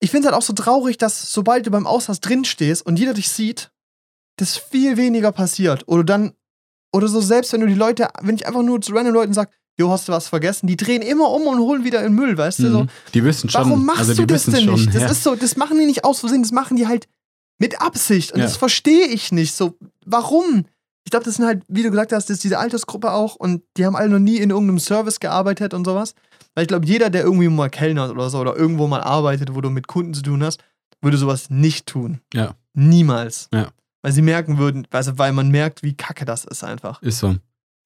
ich 0.00 0.10
finde 0.10 0.26
es 0.26 0.32
halt 0.32 0.40
auch 0.40 0.46
so 0.46 0.52
traurig, 0.52 0.98
dass 0.98 1.32
sobald 1.32 1.66
du 1.66 1.70
beim 1.70 1.86
Auslass 1.86 2.20
drin 2.20 2.44
stehst 2.44 2.86
und 2.86 2.98
jeder 2.98 3.14
dich 3.14 3.28
sieht, 3.30 3.72
das 4.36 4.56
viel 4.56 4.96
weniger 4.96 5.32
passiert. 5.32 5.86
Oder 5.88 6.04
dann, 6.04 6.32
oder 6.92 7.08
so 7.08 7.20
selbst 7.20 7.52
wenn 7.52 7.60
du 7.60 7.66
die 7.66 7.74
Leute, 7.74 8.08
wenn 8.20 8.36
ich 8.36 8.46
einfach 8.46 8.62
nur 8.62 8.80
zu 8.80 8.92
random 8.92 9.14
Leuten 9.14 9.34
sag, 9.34 9.50
jo, 9.78 9.90
hast 9.90 10.08
du 10.08 10.12
was 10.12 10.28
vergessen, 10.28 10.66
die 10.66 10.76
drehen 10.76 11.02
immer 11.02 11.30
um 11.30 11.42
und 11.46 11.58
holen 11.58 11.84
wieder 11.84 12.04
in 12.04 12.12
Müll, 12.14 12.36
weißt 12.36 12.60
du? 12.60 12.70
So, 12.70 12.80
Mhm. 12.84 12.88
Die 13.14 13.24
wissen 13.24 13.48
schon. 13.50 13.64
Warum 13.64 13.84
machst 13.86 14.00
also 14.00 14.14
du 14.14 14.26
das 14.26 14.44
denn 14.44 14.64
schon, 14.64 14.74
nicht? 14.74 14.94
Das 14.94 15.02
ja. 15.02 15.10
ist 15.10 15.22
so, 15.22 15.34
das 15.34 15.56
machen 15.56 15.78
die 15.78 15.86
nicht 15.86 16.04
aus 16.04 16.20
Versehen, 16.20 16.42
das 16.42 16.52
machen 16.52 16.76
die 16.76 16.86
halt 16.86 17.08
mit 17.58 17.80
Absicht. 17.80 18.32
Und 18.32 18.40
Ja. 18.40 18.44
das 18.46 18.56
verstehe 18.56 19.06
ich 19.06 19.32
nicht. 19.32 19.54
So, 19.54 19.76
warum? 20.04 20.64
Ich 21.04 21.10
glaube, 21.10 21.24
das 21.24 21.34
sind 21.36 21.46
halt, 21.46 21.62
wie 21.68 21.82
du 21.82 21.90
gesagt 21.90 22.12
hast, 22.12 22.28
das 22.30 22.36
ist 22.36 22.44
diese 22.44 22.58
Altersgruppe 22.58 23.12
auch 23.12 23.34
und 23.36 23.62
die 23.76 23.84
haben 23.86 23.96
alle 23.96 24.08
noch 24.08 24.18
nie 24.18 24.36
in 24.36 24.50
irgendeinem 24.50 24.78
Service 24.78 25.18
gearbeitet 25.20 25.74
und 25.74 25.84
sowas. 25.84 26.14
Weil 26.54 26.62
ich 26.62 26.68
glaube, 26.68 26.86
jeder, 26.86 27.08
der 27.10 27.22
irgendwie 27.24 27.48
mal 27.48 27.70
kellnert 27.70 28.10
oder 28.10 28.28
so 28.30 28.38
oder 28.38 28.54
irgendwo 28.56 28.86
mal 28.86 29.00
arbeitet, 29.00 29.54
wo 29.54 29.60
du 29.60 29.70
mit 29.70 29.88
Kunden 29.88 30.12
zu 30.14 30.22
tun 30.22 30.42
hast, 30.44 30.62
würde 31.00 31.16
sowas 31.16 31.50
nicht 31.50 31.86
tun. 31.86 32.20
Ja. 32.34 32.54
Niemals. 32.74 33.48
Ja. 33.52 33.68
Weil 34.02 34.12
sie 34.12 34.22
merken 34.22 34.58
würden, 34.58 34.86
also 34.90 35.16
weil 35.18 35.32
man 35.32 35.48
merkt, 35.50 35.82
wie 35.82 35.94
kacke 35.96 36.24
das 36.24 36.44
ist 36.44 36.62
einfach. 36.62 37.00
Ist 37.02 37.18
so. 37.18 37.36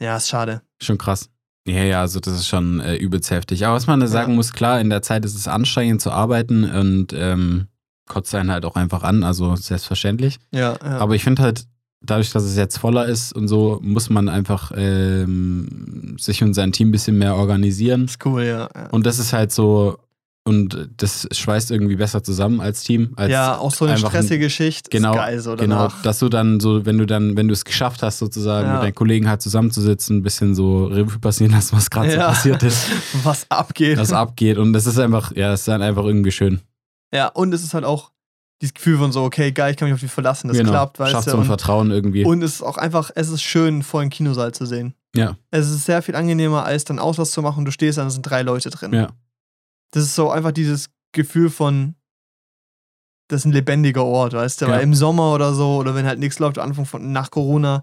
Ja, 0.01 0.17
ist 0.17 0.29
schade. 0.29 0.63
Schon 0.83 0.99
krass. 0.99 1.29
Ja, 1.67 1.83
ja, 1.83 2.01
also 2.01 2.21
das 2.21 2.35
ist 2.35 2.47
schon 2.49 2.81
äh, 2.81 2.95
übelst 2.97 3.31
heftig. 3.31 3.67
Aber 3.67 3.75
was 3.77 3.87
man 3.87 4.01
da 4.01 4.07
sagen 4.07 4.33
Ja. 4.33 4.37
muss, 4.37 4.53
klar, 4.53 4.81
in 4.81 4.89
der 4.91 5.03
Zeit 5.03 5.25
ist 5.25 5.35
es 5.35 5.49
anstrengend 5.49 6.01
zu 6.01 6.11
arbeiten 6.13 6.65
und 6.65 7.13
ähm, 7.13 7.67
kotzt 8.09 8.35
einen 8.35 8.51
halt 8.53 8.65
auch 8.65 8.77
einfach 8.77 9.03
an, 9.03 9.25
also 9.25 9.57
selbstverständlich. 9.57 10.39
Ja, 10.53 10.77
ja. 10.83 10.99
Aber 10.99 11.15
ich 11.17 11.25
finde 11.25 11.43
halt, 11.43 11.67
dadurch, 12.03 12.31
dass 12.31 12.45
es 12.45 12.57
jetzt 12.57 12.79
voller 12.79 13.07
ist 13.07 13.33
und 13.33 13.49
so, 13.49 13.81
muss 13.83 14.11
man 14.11 14.29
einfach 14.29 14.71
ähm, 14.77 16.17
sich 16.19 16.43
und 16.43 16.55
sein 16.55 16.71
Team 16.73 16.89
ein 16.89 16.93
bisschen 16.93 17.19
mehr 17.19 17.35
organisieren. 17.35 18.03
Das 18.03 18.13
ist 18.13 18.27
cool, 18.27 18.45
ja. 18.45 18.69
ja. 18.75 18.89
Und 18.91 19.07
das 19.07 19.19
ist 19.19 19.33
halt 19.33 19.51
so, 19.51 19.99
und 20.47 20.89
das 20.97 21.27
schweißt 21.33 21.71
irgendwie 21.71 21.97
besser 21.97 22.23
zusammen 22.23 22.61
als 22.61 22.83
Team. 22.85 23.13
Als 23.17 23.31
ja, 23.33 23.59
auch 23.59 23.75
so 23.75 23.85
eine 23.85 23.99
stressige 23.99 24.49
Schicht 24.49 24.91
Genau, 24.91 25.13
geil 25.15 25.41
so 25.41 25.57
Genau, 25.57 25.89
dass 26.03 26.21
du 26.21 26.29
dann 26.29 26.61
so, 26.61 26.87
wenn 26.87 26.97
du 26.99 27.05
dann, 27.07 27.37
wenn 27.37 27.49
du 27.49 27.53
es 27.53 27.65
geschafft 27.65 28.03
hast, 28.03 28.19
sozusagen 28.19 28.67
Ja. 28.69 28.75
mit 28.75 28.83
deinen 28.85 28.95
Kollegen 28.95 29.29
halt 29.29 29.43
zusammenzusitzen, 29.43 30.19
ein 30.19 30.23
bisschen 30.23 30.55
so 30.55 30.87
Revue 30.87 31.19
passieren 31.19 31.53
lassen, 31.53 31.77
was 31.77 31.91
gerade 31.91 32.11
so 32.13 32.17
Ja. 32.17 32.29
passiert 32.29 32.63
ist, 32.63 32.87
Was 33.25 33.45
abgeht. 33.51 33.99
was 33.99 34.13
abgeht. 34.13 34.57
Und 34.59 34.73
das 34.73 34.87
ist 34.87 34.99
einfach, 34.99 35.33
ja, 35.35 35.51
das 35.51 35.61
ist 35.61 35.69
dann 35.69 35.83
einfach 35.83 36.05
irgendwie 36.05 36.31
schön. 36.33 36.61
Ja, 37.13 37.29
und 37.29 37.53
es 37.53 37.63
ist 37.65 37.75
halt 37.75 37.85
auch 37.85 38.13
dieses 38.63 38.73
Gefühl 38.75 38.99
von 38.99 39.13
so, 39.13 39.23
okay, 39.25 39.53
geil, 39.53 39.73
ich 39.73 39.77
kann 39.77 39.87
mich 39.89 39.95
auf 39.95 40.01
dich 40.01 40.11
verlassen, 40.11 40.49
das 40.49 40.57
genau. 40.57 40.71
klappt, 40.71 40.99
weißt 40.99 41.13
Schafft 41.13 41.27
du. 41.27 41.31
so 41.33 41.37
ein 41.37 41.41
und, 41.41 41.47
Vertrauen 41.47 41.91
irgendwie. 41.91 42.25
und 42.25 42.43
es 42.43 42.55
ist 42.55 42.63
auch 42.63 42.79
einfach, 42.79 43.11
es 43.15 43.29
ist 43.29 43.43
schön, 43.43 43.83
vor 43.83 44.01
einem 44.01 44.11
Kinosaal 44.11 44.53
zu 44.53 44.65
sehen. 44.65 44.95
Ja. 45.15 45.37
Es 45.51 45.69
ist 45.69 45.85
sehr 45.85 46.03
viel 46.03 46.15
angenehmer, 46.15 46.65
als 46.65 46.85
dann 46.85 46.99
Auslass 46.99 47.33
zu 47.33 47.43
machen 47.43 47.59
und 47.61 47.65
du 47.67 47.71
stehst 47.73 47.99
da 47.99 48.03
und 48.03 48.09
es 48.09 48.15
sind 48.15 48.23
drei 48.23 48.43
Leute 48.43 48.71
drin. 48.71 48.93
Ja. 48.95 49.09
Das 49.97 50.05
ist 50.05 50.15
so 50.15 50.31
einfach 50.31 50.53
dieses 50.53 50.91
Gefühl 51.13 51.49
von, 51.49 51.95
das 53.29 53.41
ist 53.41 53.45
ein 53.47 53.53
lebendiger 53.53 54.05
Ort, 54.05 54.35
weißt 54.35 54.61
du, 54.61 54.67
Ja. 54.67 54.73
weil 54.73 54.83
im 54.83 54.95
Sommer 54.95 55.33
oder 55.33 55.55
so, 55.55 55.77
oder 55.77 55.95
wenn 55.95 56.07
halt 56.07 56.19
nichts 56.19 56.39
läuft, 56.39 56.59
Anfang 56.59 56.85
von, 56.85 57.13
nach 57.13 57.31
Corona, 57.31 57.83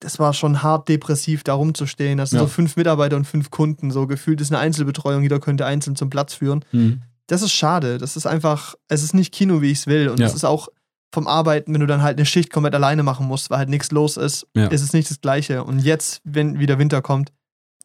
das 0.00 0.18
war 0.18 0.34
schon 0.34 0.62
hart 0.62 0.88
depressiv, 0.88 1.44
da 1.44 1.54
rumzustehen. 1.54 2.18
Das 2.18 2.30
sind 2.30 2.40
Ja. 2.40 2.44
so 2.44 2.48
fünf 2.50 2.76
Mitarbeiter 2.76 3.16
und 3.16 3.24
fünf 3.24 3.50
Kunden, 3.50 3.90
so 3.90 4.06
gefühlt 4.06 4.40
ist 4.40 4.50
eine 4.52 4.58
Einzelbetreuung, 4.58 5.22
jeder 5.22 5.38
könnte 5.40 5.64
einzeln 5.64 5.96
zum 5.96 6.10
Platz 6.10 6.34
führen. 6.34 6.64
Mhm. 6.72 7.02
das 7.26 7.40
ist 7.40 7.52
schade. 7.52 7.96
Das 7.96 8.16
ist 8.18 8.26
einfach, 8.26 8.74
es 8.88 9.02
ist 9.02 9.14
nicht 9.14 9.32
Kino, 9.32 9.62
wie 9.62 9.70
ich 9.70 9.78
es 9.78 9.86
will. 9.86 10.10
Und 10.10 10.20
Ja. 10.20 10.26
es 10.26 10.34
ist 10.34 10.44
auch 10.44 10.68
vom 11.14 11.26
Arbeiten, 11.26 11.72
wenn 11.72 11.80
du 11.80 11.86
dann 11.86 12.02
halt 12.02 12.18
eine 12.18 12.26
Schicht 12.26 12.52
komplett 12.52 12.74
alleine 12.74 13.02
machen 13.02 13.26
musst, 13.26 13.48
weil 13.48 13.56
halt 13.56 13.70
nichts 13.70 13.90
los 13.92 14.18
ist, 14.18 14.46
Ja. 14.54 14.66
ist 14.66 14.82
es 14.82 14.92
nicht 14.92 15.08
das 15.10 15.22
Gleiche. 15.22 15.64
Und 15.64 15.78
jetzt, 15.78 16.20
wenn 16.24 16.58
wieder 16.58 16.78
Winter 16.78 17.00
kommt, 17.00 17.32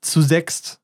zu 0.01 0.21
sechst, 0.21 0.81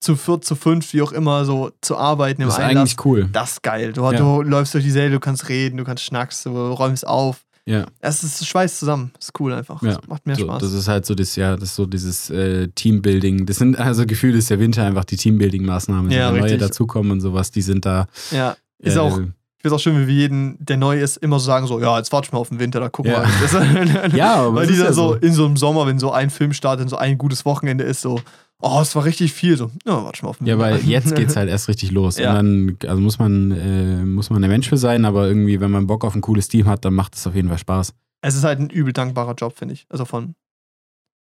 zu 0.00 0.16
viert, 0.16 0.44
zu 0.44 0.56
fünf, 0.56 0.92
wie 0.94 1.02
auch 1.02 1.12
immer, 1.12 1.44
so 1.44 1.70
zu 1.82 1.96
arbeiten 1.96 2.42
im 2.42 2.48
Das 2.48 2.58
ist 2.58 2.64
Einlass, 2.64 2.80
eigentlich 2.96 3.04
cool. 3.04 3.28
das 3.32 3.52
ist 3.52 3.62
geil. 3.62 3.92
Du, 3.92 4.02
Ja. 4.10 4.12
du 4.18 4.42
läufst 4.42 4.72
durch 4.74 4.82
die 4.84 4.90
Säle, 4.90 5.10
du 5.10 5.20
kannst 5.20 5.48
reden, 5.48 5.76
du 5.76 5.84
kannst 5.84 6.02
schnackst, 6.04 6.46
du 6.46 6.50
räumst 6.50 7.06
auf. 7.06 7.42
Ja. 7.66 7.84
Es 8.00 8.24
ist 8.24 8.44
schweißt 8.46 8.78
zusammen. 8.80 9.10
Das 9.14 9.26
ist 9.26 9.38
cool 9.38 9.52
einfach. 9.52 9.80
Ja. 9.82 9.96
Das 9.96 10.08
macht 10.08 10.26
mehr 10.26 10.34
So, 10.36 10.44
Spaß. 10.44 10.62
das 10.62 10.72
ist 10.72 10.88
halt 10.88 11.04
so 11.06 11.14
das, 11.14 11.36
ja, 11.36 11.54
das 11.54 11.64
ist 11.68 11.74
so 11.76 11.84
dieses 11.86 12.30
äh, 12.30 12.68
Teambuilding. 12.68 13.44
Das 13.46 13.58
sind 13.58 13.78
also 13.78 14.06
Gefühl 14.06 14.34
ist 14.34 14.48
der 14.50 14.58
Winter 14.58 14.84
einfach 14.84 15.04
die 15.04 15.16
Teambuilding-Maßnahmen. 15.16 16.10
Ja, 16.10 16.32
wenn 16.32 16.40
neue 16.40 16.56
dazukommen 16.58 17.12
und 17.12 17.20
sowas, 17.20 17.50
die 17.50 17.62
sind 17.62 17.84
da. 17.84 18.06
ja, 18.30 18.56
ist 18.78 18.96
äh, 18.96 18.98
auch, 18.98 19.10
ich 19.10 19.14
finde 19.16 19.34
es 19.64 19.72
auch 19.72 19.78
schön, 19.78 19.98
wie 20.00 20.06
wir 20.06 20.14
jeden, 20.14 20.56
der 20.64 20.78
neu 20.78 20.98
ist, 21.00 21.18
immer 21.18 21.38
so 21.38 21.44
sagen: 21.44 21.66
so, 21.66 21.78
ja, 21.80 21.98
jetzt 21.98 22.10
warte 22.12 22.26
ich 22.26 22.32
mal 22.32 22.38
auf 22.38 22.48
den 22.48 22.58
Winter, 22.58 22.80
da 22.80 22.88
guck 22.88 23.04
Ja. 23.06 23.20
mal. 23.52 24.10
Ja, 24.16 24.34
aber 24.36 24.54
Weil 24.54 24.66
die 24.66 24.76
dann 24.76 24.86
ja 24.86 24.92
so 24.94 25.08
so. 25.10 25.14
in 25.16 25.34
so 25.34 25.44
einem 25.44 25.58
Sommer, 25.58 25.86
wenn 25.86 25.98
so 25.98 26.10
ein 26.10 26.30
Film 26.30 26.54
startet, 26.54 26.88
so 26.88 26.96
ein 26.96 27.18
gutes 27.18 27.44
Wochenende 27.44 27.84
ist, 27.84 28.00
so, 28.00 28.20
oh, 28.60 28.80
es 28.80 28.94
war 28.94 29.04
richtig 29.04 29.32
viel. 29.32 29.56
So, 29.56 29.70
ja, 29.86 30.04
warte 30.04 30.24
mal 30.24 30.30
auf 30.30 30.38
den 30.38 30.46
Ja, 30.46 30.58
weil 30.58 30.78
jetzt 30.80 31.14
geht's 31.14 31.36
halt 31.36 31.48
erst 31.48 31.68
richtig 31.68 31.90
los. 31.90 32.18
Ja. 32.18 32.38
Und 32.38 32.76
dann, 32.78 32.90
also 32.90 33.00
muss 33.02 33.18
man, 33.18 33.50
äh, 33.52 34.04
muss 34.04 34.30
man 34.30 34.42
der 34.42 34.50
Mensch 34.50 34.68
für 34.68 34.76
sein, 34.76 35.04
aber 35.04 35.26
irgendwie, 35.26 35.60
wenn 35.60 35.70
man 35.70 35.86
Bock 35.86 36.04
auf 36.04 36.14
ein 36.14 36.20
cooles 36.20 36.48
Team 36.48 36.66
hat, 36.66 36.84
dann 36.84 36.94
macht 36.94 37.14
es 37.14 37.26
auf 37.26 37.34
jeden 37.34 37.48
Fall 37.48 37.58
Spaß. 37.58 37.94
Es 38.22 38.34
ist 38.34 38.44
halt 38.44 38.58
ein 38.60 38.70
übel 38.70 38.92
dankbarer 38.92 39.34
Job, 39.34 39.56
finde 39.56 39.74
ich. 39.74 39.86
Also 39.88 40.04
von, 40.04 40.34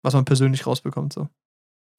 was 0.02 0.14
man 0.14 0.24
persönlich 0.24 0.66
rausbekommt. 0.66 1.12
So. 1.12 1.28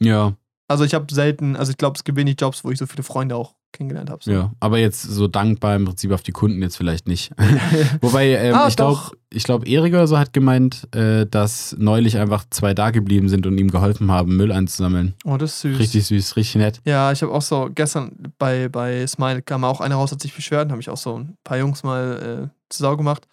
Ja, 0.02 0.34
Also 0.68 0.84
ich 0.84 0.94
habe 0.94 1.14
selten, 1.14 1.56
also 1.56 1.72
ich 1.72 1.78
glaube, 1.78 1.98
es 1.98 2.04
gibt 2.04 2.18
wenig 2.18 2.38
Jobs, 2.40 2.64
wo 2.64 2.72
ich 2.72 2.80
so 2.80 2.88
viele 2.88 3.04
Freunde 3.04 3.36
auch 3.36 3.56
kennengelernt 3.72 4.10
habe. 4.10 4.24
So. 4.24 4.32
ja. 4.32 4.52
Aber 4.60 4.78
jetzt 4.80 5.02
so 5.04 5.28
dankbar 5.28 5.76
im 5.76 5.86
Prinzip 5.86 6.12
auf 6.12 6.22
die 6.24 6.32
Kunden 6.32 6.62
jetzt 6.62 6.76
vielleicht 6.78 7.08
nicht. 7.08 7.32
Wobei, 8.02 8.30
ähm, 8.36 8.56
Ah, 8.56 8.68
ich 8.68 8.76
glaube, 8.76 9.00
ich 9.30 9.44
glaube, 9.44 9.68
Erik 9.68 9.94
oder 9.94 10.08
so 10.08 10.18
hat 10.18 10.34
gemeint, 10.34 10.88
äh, 10.96 11.26
dass 11.26 11.76
neulich 11.78 12.18
einfach 12.18 12.46
zwei 12.50 12.74
da 12.74 12.90
geblieben 12.92 13.30
sind 13.30 13.46
und 13.46 13.58
ihm 13.58 13.70
geholfen 13.70 14.12
haben, 14.12 14.36
Müll 14.36 14.52
einzusammeln. 14.52 15.14
Oh, 15.24 15.38
das 15.38 15.52
ist 15.54 15.62
süß. 15.62 15.80
Richtig 15.80 16.06
süß, 16.08 16.36
richtig 16.36 16.56
nett. 16.56 16.82
Ja, 16.86 17.12
ich 17.12 17.22
habe 17.22 17.32
auch 17.34 17.42
so, 17.42 17.70
gestern 17.74 18.34
bei, 18.38 18.70
bei 18.70 19.06
Smile 19.08 19.42
kam 19.42 19.64
auch 19.64 19.82
einer 19.82 19.96
raus, 19.96 20.12
hat 20.12 20.22
sich 20.22 20.36
beschwert, 20.36 20.66
und 20.66 20.72
habe 20.72 20.82
ich 20.82 20.90
auch 20.90 20.98
so 20.98 21.18
ein 21.20 21.38
paar 21.44 21.58
Jungs 21.58 21.84
mal 21.84 22.50
äh, 22.52 22.56
zu 22.70 22.84
Sau 22.84 22.98
gemacht. 22.98 23.28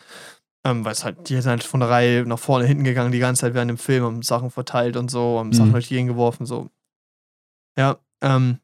Ähm, 0.64 0.84
weil 0.84 0.92
es 0.92 1.04
halt, 1.04 1.28
die 1.28 1.34
sind 1.40 1.46
halt 1.48 1.62
von 1.64 1.78
der 1.80 1.88
Reihe 1.88 2.26
nach 2.26 2.38
vorne, 2.40 2.66
hinten 2.66 2.82
gegangen, 2.84 3.12
die 3.12 3.20
ganze 3.20 3.42
Zeit 3.42 3.54
während 3.54 3.70
dem 3.70 3.78
Film, 3.78 4.04
haben 4.04 4.22
Sachen 4.22 4.50
verteilt 4.50 4.96
und 4.96 5.10
so, 5.10 5.38
haben 5.38 5.52
Sachen 5.52 5.68
Mhm. 5.68 5.72
durch 5.74 5.88
die 5.88 6.04
geworfen, 6.04 6.44
so. 6.44 6.68
Ja, 7.78 7.98
ähm, 8.20 8.58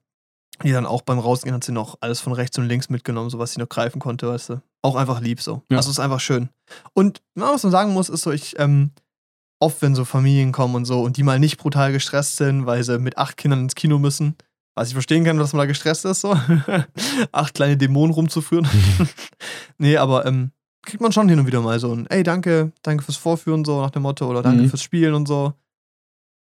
die 0.63 0.73
dann 0.73 0.87
auch 0.87 1.03
beim 1.03 1.19
Rausgehen 1.19 1.55
hat 1.55 1.65
sie 1.65 1.73
noch 1.73 1.99
alles 2.01 2.21
von 2.21 2.33
rechts 2.33 2.59
und 2.59 2.67
links 2.67 2.89
mitgenommen, 2.91 3.31
so 3.31 3.39
was 3.39 3.53
sie 3.53 3.61
noch 3.61 3.69
greifen 3.69 3.99
konnte, 4.01 4.29
weißt 4.29 4.51
du. 4.51 4.63
Auch 4.83 4.97
einfach 4.97 5.21
lieb 5.21 5.41
so. 5.41 5.63
Ja. 5.71 5.77
Also 5.79 5.91
ist 5.91 6.01
einfach 6.01 6.21
schön. 6.21 6.49
Und 6.95 7.23
was 7.35 7.63
man 7.63 7.73
sagen 7.73 7.93
muss, 7.93 8.09
ist 8.09 8.23
so, 8.23 8.31
ich, 8.31 8.59
ähm, 8.59 8.91
oft, 9.61 9.81
wenn 9.83 9.95
so 9.95 10.05
Familien 10.05 10.51
kommen 10.53 10.75
und 10.75 10.85
so 10.85 11.03
und 11.03 11.17
die 11.17 11.23
mal 11.23 11.39
nicht 11.39 11.57
brutal 11.59 11.93
gestresst 11.93 12.37
sind, 12.37 12.67
weil 12.67 12.83
sie 12.83 12.99
mit 12.99 13.17
acht 13.19 13.37
Kindern 13.37 13.61
ins 13.61 13.75
Kino 13.77 13.99
müssen, 13.99 14.35
was 14.75 14.89
ich 14.89 14.95
verstehen 14.95 15.25
kann, 15.25 15.37
dass 15.39 15.53
man 15.53 15.61
da 15.61 15.67
gestresst 15.67 16.05
ist, 16.05 16.23
so. 16.23 16.37
acht 17.33 17.55
kleine 17.55 17.77
Dämonen 17.77 18.13
rumzuführen. 18.15 18.67
nee, 19.79 19.97
aber 19.97 20.27
ähm, 20.27 20.51
kriegt 20.83 21.01
man 21.01 21.13
schon 21.13 21.29
hin 21.29 21.39
und 21.39 21.47
wieder 21.47 21.61
mal 21.61 21.79
so 21.79 21.95
ein, 21.95 22.07
ey, 22.09 22.23
danke, 22.23 22.73
danke 22.83 23.05
fürs 23.05 23.17
Vorführen, 23.19 23.65
so 23.65 23.81
nach 23.81 23.91
dem 23.91 24.03
Motto, 24.03 24.27
oder 24.29 24.43
danke 24.43 24.63
Mhm. 24.63 24.69
fürs 24.71 24.83
Spielen 24.83 25.15
und 25.15 25.29
so. 25.29 25.53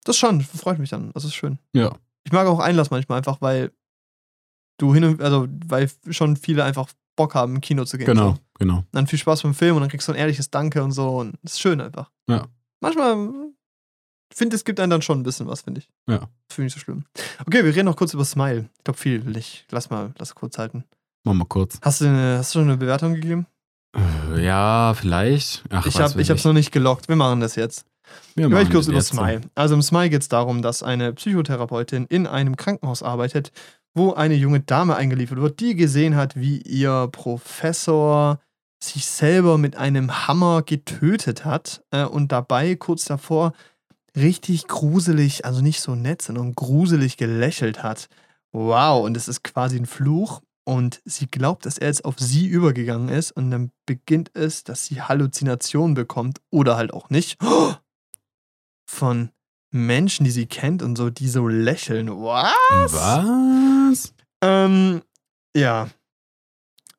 Das 0.04 0.16
schon, 0.16 0.40
freut 0.42 0.78
mich 0.78 0.90
dann. 0.90 1.10
Das 1.12 1.24
ist 1.24 1.34
schön. 1.34 1.58
Ja. 1.72 1.92
Ich 2.24 2.32
mag 2.32 2.46
auch 2.46 2.60
Einlass 2.60 2.90
manchmal 2.90 3.18
einfach, 3.18 3.40
weil 3.40 3.72
du 4.78 4.94
hin 4.94 5.04
und, 5.04 5.20
also, 5.22 5.46
weil 5.66 5.90
schon 6.10 6.36
viele 6.36 6.64
einfach 6.64 6.88
Bock 7.16 7.34
haben, 7.34 7.56
im 7.56 7.60
Kino 7.60 7.84
zu 7.84 7.98
gehen. 7.98 8.06
Genau, 8.06 8.32
So. 8.34 8.38
genau. 8.58 8.84
Dann 8.92 9.06
viel 9.06 9.18
Spaß 9.18 9.42
beim 9.42 9.54
Film 9.54 9.74
und 9.76 9.82
dann 9.82 9.90
kriegst 9.90 10.06
du 10.08 10.12
ein 10.12 10.18
ehrliches 10.18 10.50
Danke 10.50 10.82
und 10.82 10.92
so 10.92 11.18
und 11.18 11.34
das 11.42 11.54
ist 11.54 11.60
schön 11.60 11.80
einfach. 11.80 12.10
Ja. 12.28 12.46
Manchmal, 12.80 13.16
ich 14.30 14.36
finde, 14.38 14.54
es 14.56 14.64
gibt 14.64 14.78
einem 14.78 14.90
dann 14.90 15.02
schon 15.02 15.18
ein 15.20 15.24
bisschen 15.24 15.46
was, 15.48 15.62
finde 15.62 15.80
ich. 15.80 15.88
Ja. 16.08 16.18
Das 16.18 16.54
finde 16.54 16.68
ich 16.68 16.74
nicht 16.74 16.74
so 16.74 16.80
schlimm. 16.80 17.04
Okay, 17.46 17.64
wir 17.64 17.74
reden 17.74 17.86
noch 17.86 17.96
kurz 17.96 18.14
über 18.14 18.24
Smile. 18.24 18.68
Ich 18.78 18.84
glaube, 18.84 18.98
viel 18.98 19.24
will 19.26 19.36
ich. 19.36 19.66
Lass 19.70 19.90
mal, 19.90 20.12
lass 20.18 20.34
kurz 20.34 20.58
halten. 20.58 20.84
Machen 21.24 21.38
wir 21.38 21.46
kurz. 21.46 21.78
Hast 21.82 22.00
du, 22.00 22.06
eine, 22.06 22.38
hast 22.38 22.54
du 22.54 22.60
schon 22.60 22.68
eine 22.68 22.76
Bewertung 22.76 23.14
gegeben? 23.14 23.46
Äh, 23.96 24.44
Ja, 24.44 24.94
vielleicht. 24.94 25.64
Ach, 25.70 25.84
ich 25.86 25.98
habe 25.98 26.20
ich 26.22 26.30
hab's 26.30 26.44
noch 26.44 26.52
nicht 26.52 26.70
gelockt. 26.70 27.08
Wir 27.08 27.16
machen 27.16 27.40
das 27.40 27.56
jetzt. 27.56 27.84
Wir 28.36 28.46
Ich 28.46 28.52
machen 28.52 28.70
kurz 28.70 28.86
das 28.86 28.92
über. 28.92 29.02
Smile. 29.02 29.40
Also 29.54 29.74
im 29.74 29.82
Smile 29.82 30.08
geht 30.10 30.22
es 30.22 30.28
darum, 30.28 30.62
dass 30.62 30.82
eine 30.84 31.12
Psychotherapeutin 31.14 32.06
in 32.06 32.26
einem 32.26 32.56
Krankenhaus 32.56 33.02
arbeitet, 33.02 33.50
wo 33.98 34.14
eine 34.14 34.34
junge 34.34 34.60
Dame 34.60 34.96
eingeliefert 34.96 35.38
wird, 35.38 35.60
die 35.60 35.74
gesehen 35.74 36.16
hat, 36.16 36.36
wie 36.36 36.62
ihr 36.62 37.08
Professor 37.12 38.40
sich 38.82 39.04
selber 39.04 39.58
mit 39.58 39.76
einem 39.76 40.26
Hammer 40.26 40.62
getötet 40.62 41.44
hat 41.44 41.82
äh, 41.90 42.04
und 42.04 42.32
dabei 42.32 42.76
kurz 42.76 43.04
davor 43.04 43.52
richtig 44.16 44.66
gruselig, 44.68 45.44
also 45.44 45.60
nicht 45.60 45.80
so 45.80 45.94
nett, 45.94 46.22
sondern 46.22 46.54
gruselig 46.54 47.16
gelächelt 47.16 47.82
hat. 47.82 48.08
Wow, 48.52 49.04
und 49.04 49.16
es 49.16 49.28
ist 49.28 49.42
quasi 49.44 49.76
ein 49.76 49.86
Fluch. 49.86 50.40
Und 50.64 51.00
sie 51.04 51.26
glaubt, 51.26 51.64
dass 51.64 51.78
er 51.78 51.88
jetzt 51.88 52.04
auf 52.04 52.18
sie 52.18 52.46
übergegangen 52.46 53.08
ist. 53.08 53.32
Und 53.32 53.50
dann 53.50 53.70
beginnt 53.86 54.30
es, 54.34 54.64
dass 54.64 54.84
sie 54.84 55.00
Halluzinationen 55.00 55.94
bekommt 55.94 56.40
oder 56.50 56.76
halt 56.76 56.92
auch 56.92 57.10
nicht. 57.10 57.38
Von 58.86 59.30
Menschen, 59.70 60.24
die 60.24 60.30
sie 60.30 60.46
kennt 60.46 60.82
und 60.82 60.96
so, 60.96 61.10
die 61.10 61.28
so 61.28 61.48
lächeln. 61.48 62.08
Was? 62.10 62.92
Was? 62.92 64.14
Ähm, 64.42 65.02
ja. 65.56 65.88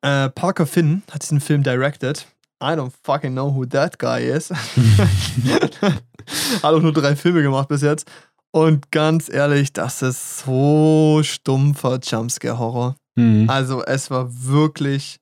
Äh, 0.02 0.30
Parker 0.30 0.66
Finn 0.66 1.04
hat 1.12 1.24
diesen 1.24 1.42
Film 1.42 1.64
directed. 1.64 2.28
I 2.62 2.76
don't 2.76 2.94
fucking 3.04 3.32
know 3.32 3.54
who 3.54 3.66
that 3.66 4.00
guy 4.00 4.22
is. 4.22 4.50
hat 4.52 6.64
auch 6.64 6.82
nur 6.82 6.94
drei 6.94 7.16
Filme 7.16 7.42
gemacht 7.42 7.70
bis 7.70 7.82
jetzt. 7.82 8.10
Und 8.52 8.92
ganz 8.92 9.30
ehrlich, 9.30 9.74
das 9.74 10.02
ist 10.02 10.40
so 10.40 11.22
stumpfer 11.24 12.00
Jumpscare-Horror. 12.02 12.96
Hm. 13.18 13.50
Also 13.50 13.84
es 13.86 14.10
war 14.10 14.28
wirklich, 14.44 15.20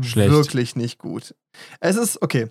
Schlecht. 0.00 0.30
wirklich 0.30 0.76
nicht 0.76 0.98
gut. 0.98 1.34
Es 1.80 1.96
ist, 1.96 2.22
okay. 2.22 2.50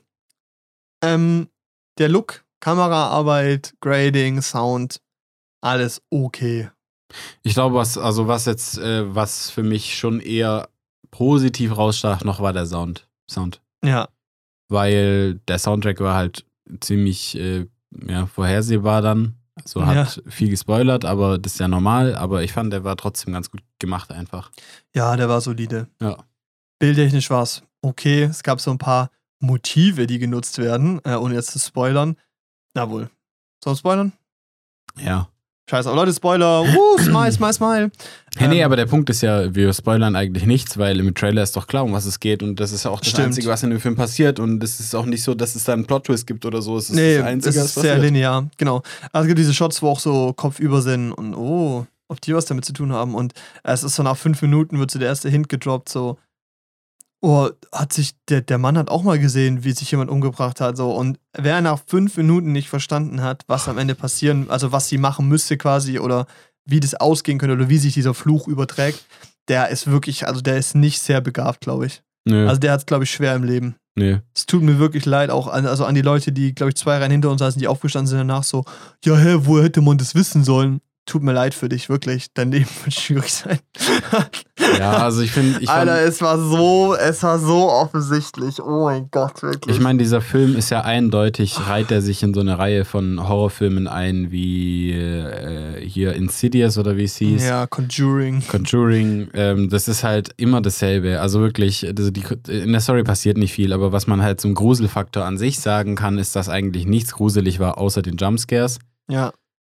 Ähm, 1.04 1.50
der 1.98 2.10
Look, 2.10 2.44
Kameraarbeit, 2.60 3.74
Grading, 3.82 4.42
Sound, 4.42 5.02
alles 5.62 6.02
okay. 6.10 6.70
Ich 7.44 7.54
glaube, 7.54 7.76
was, 7.76 7.98
also 7.98 8.28
was 8.28 8.46
jetzt, 8.46 8.78
äh, 8.78 9.14
was 9.14 9.50
für 9.50 9.64
mich 9.64 9.98
schon 9.98 10.20
eher 10.20 10.70
positiv 11.12 11.76
rausstach, 11.76 12.24
noch 12.24 12.40
war 12.40 12.54
der 12.54 12.66
Sound. 12.66 13.08
Sound. 13.30 13.62
Ja, 13.84 14.10
Weil 14.68 15.36
der 15.48 15.58
Soundtrack 15.60 16.00
war 16.02 16.16
halt 16.16 16.46
ziemlich 16.82 17.36
äh, 17.38 17.66
ja, 18.08 18.26
vorhersehbar 18.28 19.02
dann. 19.02 19.36
Also 19.56 19.86
hat 19.86 20.22
viel 20.28 20.50
gespoilert, 20.50 21.04
aber 21.04 21.38
das 21.38 21.54
ist 21.54 21.60
ja 21.60 21.68
normal. 21.68 22.16
Aber 22.16 22.44
ich 22.44 22.54
fand, 22.54 22.72
der 22.72 22.84
war 22.86 22.96
trotzdem 22.96 23.34
ganz 23.34 23.52
gut 23.52 23.62
gemacht 23.80 24.12
einfach. 24.12 24.52
ja, 24.96 25.18
der 25.18 25.28
war 25.28 25.42
solide. 25.42 25.88
Ja. 26.02 26.18
Bildtechnisch 26.80 27.30
war 27.30 27.44
es 27.44 27.64
okay. 27.82 28.24
Es 28.24 28.44
gab 28.44 28.62
so 28.62 28.72
ein 28.72 28.78
paar 28.78 29.10
Motive, 29.42 30.08
die 30.08 30.18
genutzt 30.20 30.60
werden, 30.60 31.02
äh, 31.04 31.16
ohne 31.16 31.36
jetzt 31.36 31.52
zu 31.52 31.60
spoilern. 31.60 32.16
Na 32.80 32.90
wohl. 32.90 33.10
Soll 33.62 33.74
ich 33.74 33.80
spoilern? 33.80 34.14
Ja. 35.04 35.28
Scheiße, 35.70 35.90
aber 35.90 35.98
Leute, 35.98 36.14
Spoiler. 36.14 36.64
Woo, 36.64 36.98
smile, 36.98 37.32
smile, 37.32 37.54
smile. 37.54 37.92
Hey, 38.38 38.48
nee, 38.48 38.60
Ähm, 38.62 38.66
aber 38.66 38.76
der 38.78 38.86
Punkt 38.86 39.10
ist 39.10 39.22
ja, 39.22 39.54
wir 39.54 39.72
spoilern 39.74 40.16
eigentlich 40.16 40.46
nichts, 40.46 40.78
weil 40.78 40.98
im 41.00 41.14
Trailer 41.14 41.44
ist 41.44 41.56
doch 41.58 41.68
klar, 41.68 41.84
um 41.84 41.92
was 41.92 42.06
es 42.06 42.20
geht 42.22 42.42
und 42.42 42.56
das 42.60 42.72
ist 42.72 42.86
ja 42.86 42.92
auch 42.92 43.02
das 43.02 43.10
Stimmt. 43.10 43.28
Einzige, 43.28 43.50
was 43.50 43.62
in 43.64 43.70
dem 43.70 43.80
Film 43.82 43.96
passiert 43.98 44.40
und 44.40 44.64
es 44.64 44.80
ist 44.80 44.96
auch 44.96 45.06
nicht 45.06 45.22
so, 45.22 45.36
dass 45.36 45.56
es 45.56 45.66
da 45.66 45.74
einen 45.74 45.86
Plot-Twist 45.86 46.26
gibt 46.26 46.46
oder 46.46 46.62
so. 46.62 46.78
Es 46.78 46.90
ist 46.90 46.96
Nee, 46.96 47.18
das 47.18 47.26
Einzige, 47.28 47.50
es 47.50 47.58
was 47.58 47.66
ist 47.66 47.74
sehr 47.82 47.96
passiert. 47.96 48.02
linear, 48.14 48.50
genau. 48.58 48.82
Also 49.12 49.26
es 49.26 49.28
gibt 49.28 49.40
diese 49.40 49.54
Shots, 49.54 49.82
wo 49.82 49.90
auch 49.90 50.00
so 50.00 50.32
kopfüber 50.34 50.82
sind 50.82 51.12
und 51.12 51.36
oh, 51.36 51.86
ob 52.08 52.22
die 52.22 52.34
was 52.34 52.46
damit 52.46 52.64
zu 52.66 52.74
tun 52.74 52.92
haben. 52.94 53.14
Und 53.14 53.34
es 53.64 53.84
ist 53.84 53.96
so 53.96 54.02
nach 54.02 54.18
fünf 54.18 54.42
Minuten 54.42 54.80
wird 54.80 54.90
so 54.90 54.98
der 54.98 55.10
erste 55.10 55.30
Hint 55.30 55.50
gedroppt, 55.50 55.90
so, 55.90 56.18
oh, 57.22 57.50
hat 57.72 57.94
sich, 57.94 58.14
der, 58.30 58.42
der 58.42 58.58
Mann 58.58 58.78
hat 58.78 58.90
auch 58.90 59.04
mal 59.04 59.20
gesehen, 59.20 59.64
wie 59.64 59.72
sich 59.72 59.92
jemand 59.92 60.10
umgebracht 60.10 60.62
hat, 60.62 60.78
so. 60.78 60.92
Und 60.92 61.20
wer 61.38 61.62
nach 61.62 61.80
fünf 61.86 62.18
Minuten 62.18 62.52
nicht 62.52 62.70
verstanden 62.70 63.22
hat, 63.22 63.44
was 63.48 63.68
am 63.68 63.78
Ende 63.78 63.96
passieren, 63.96 64.50
also 64.50 64.72
was 64.72 64.88
sie 64.88 64.98
machen 64.98 65.28
müsste 65.28 65.58
quasi 65.58 66.00
oder 66.00 66.26
wie 66.66 66.80
das 66.80 66.96
ausgehen 66.96 67.38
könnte 67.40 67.56
oder 67.56 67.70
wie 67.70 67.78
sich 67.78 67.94
dieser 67.94 68.14
Fluch 68.14 68.48
überträgt, 68.48 69.06
der 69.48 69.70
ist 69.70 69.88
wirklich, 69.88 70.28
also 70.28 70.42
der 70.42 70.58
ist 70.58 70.76
nicht 70.76 71.02
sehr 71.02 71.22
begabt, 71.22 71.62
glaube 71.62 71.88
ich. 71.88 72.04
Nö, 72.26 72.48
Also 72.48 72.60
der 72.60 72.74
hat 72.74 72.82
es, 72.82 72.86
glaube 72.86 73.06
ich, 73.06 73.12
schwer 73.12 73.36
im 73.36 73.44
Leben. 73.44 73.76
nö. 73.96 74.20
Es 74.36 74.46
tut 74.46 74.62
mir 74.62 74.78
wirklich 74.78 75.06
leid, 75.06 75.30
auch 75.30 75.48
an, 75.48 75.66
also 75.66 75.86
an 75.86 75.96
die 75.96 76.02
Leute, 76.02 76.32
die, 76.32 76.54
glaube 76.54 76.70
ich, 76.70 76.76
zwei 76.76 76.98
Reihen 76.98 77.12
hinter 77.12 77.32
uns 77.32 77.40
saßen, 77.40 77.60
die 77.60 77.68
aufgestanden 77.68 78.08
sind 78.08 78.20
danach 78.20 78.44
so, 78.44 78.64
ja, 79.04 79.18
hä, 79.18 79.38
woher 79.40 79.64
hätte 79.66 79.82
man 79.82 79.98
das 79.98 80.16
wissen 80.16 80.44
sollen? 80.44 80.80
Tut 81.10 81.24
mir 81.24 81.34
leid 81.34 81.56
für 81.56 81.70
dich, 81.70 81.90
wirklich. 81.90 82.28
Dein 82.36 82.52
Leben 82.52 82.70
wird 82.84 82.94
schwierig 82.94 83.34
sein. 83.34 83.58
Ja, 84.78 84.92
also 84.92 85.22
ich 85.22 85.32
finde, 85.32 85.68
Alter, 85.68 86.02
es 86.02 86.22
war 86.22 86.38
so, 86.38 86.94
es 86.94 87.24
war 87.24 87.40
so 87.40 87.68
offensichtlich. 87.68 88.62
Oh 88.62 88.84
mein 88.84 89.08
Gott, 89.10 89.42
wirklich. 89.42 89.76
Ich 89.76 89.82
meine, 89.82 89.98
dieser 89.98 90.22
Film 90.22 90.56
ist 90.56 90.70
ja 90.70 90.82
eindeutig, 90.82 91.68
reiht 91.68 91.90
er 91.90 92.04
sich 92.04 92.22
in 92.22 92.36
so 92.36 92.42
eine 92.42 92.60
Reihe 92.60 92.86
von 92.86 93.28
Horrorfilmen 93.28 93.88
ein, 93.88 94.30
wie 94.30 94.92
äh, 94.92 95.84
hier 95.84 96.14
Insidious 96.14 96.78
oder 96.78 96.96
wie 96.96 97.06
es 97.06 97.16
hieß. 97.16 97.44
ja, 97.44 97.66
Conjuring. 97.66 98.44
Conjuring, 98.48 99.30
ähm, 99.34 99.70
das 99.72 99.88
ist 99.88 100.04
halt 100.04 100.30
immer 100.38 100.62
dasselbe. 100.62 101.22
Also 101.22 101.40
wirklich, 101.42 101.88
also 101.88 102.12
die, 102.12 102.24
in 102.48 102.72
der 102.72 102.82
Story 102.82 103.02
passiert 103.02 103.40
nicht 103.40 103.54
viel, 103.54 103.74
aber 103.74 103.92
was 103.92 104.06
man 104.06 104.22
halt 104.22 104.40
zum 104.40 104.54
Gruselfaktor 104.54 105.26
an 105.26 105.40
sich 105.40 105.60
sagen 105.60 105.96
kann, 105.96 106.20
ist, 106.20 106.36
dass 106.36 106.50
eigentlich 106.50 106.86
nichts 106.86 107.14
gruselig 107.14 107.60
war, 107.60 107.80
außer 107.80 108.04
den 108.04 108.18
Jumpscares. 108.18 108.78
Ja, 109.10 109.32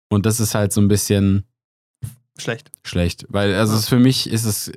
Und 0.09 0.27
das 0.27 0.41
ist 0.41 0.55
halt 0.55 0.73
so 0.73 0.81
ein 0.81 0.89
bisschen 0.89 1.45
schlecht. 2.39 2.71
schlecht. 2.85 3.25
Weil, 3.29 3.55
also 3.55 3.73
Ja. 3.75 3.79
es 3.79 3.89
für 3.89 3.99
mich 3.99 4.31
ist 4.31 4.45
es, 4.45 4.73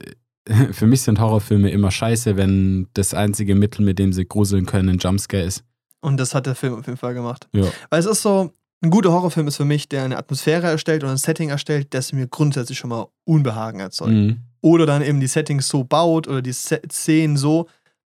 für 0.71 0.87
mich 0.87 1.01
sind 1.01 1.19
Horrorfilme 1.19 1.69
immer 1.69 1.91
scheiße, 1.91 2.35
wenn 2.37 2.87
das 2.93 3.13
einzige 3.13 3.55
Mittel, 3.55 3.83
mit 3.85 3.99
dem 3.99 4.13
sie 4.13 4.25
gruseln 4.27 4.65
können, 4.65 4.89
ein 4.89 4.97
Jumpscare 4.97 5.43
ist. 5.43 5.63
Und 6.01 6.17
das 6.17 6.33
hat 6.33 6.45
der 6.45 6.55
Film 6.55 6.75
auf 6.75 6.85
jeden 6.87 6.97
Fall 6.97 7.13
gemacht. 7.13 7.47
Ja. 7.53 7.65
Weil 7.89 7.99
es 7.99 8.05
ist 8.05 8.21
so, 8.21 8.53
ein 8.81 8.89
guter 8.89 9.11
Horrorfilm 9.11 9.47
ist 9.49 9.57
für 9.57 9.65
mich, 9.65 9.89
der 9.89 10.03
eine 10.05 10.17
Atmosphäre 10.17 10.67
erstellt 10.67 11.03
oder 11.03 11.11
ein 11.11 11.17
Setting 11.17 11.49
erstellt, 11.49 11.93
das 11.93 12.13
mir 12.13 12.27
grundsätzlich 12.27 12.77
schon 12.77 12.89
mal 12.89 13.07
Unbehagen 13.25 13.79
erzeugt. 13.81 14.11
Mhm. 14.11 14.37
oder 14.61 14.85
dann 14.85 15.01
eben 15.01 15.19
die 15.21 15.27
Settings 15.27 15.67
so 15.69 15.83
baut 15.85 16.27
oder 16.27 16.41
die 16.41 16.51
Szenen 16.53 17.37
so, 17.37 17.67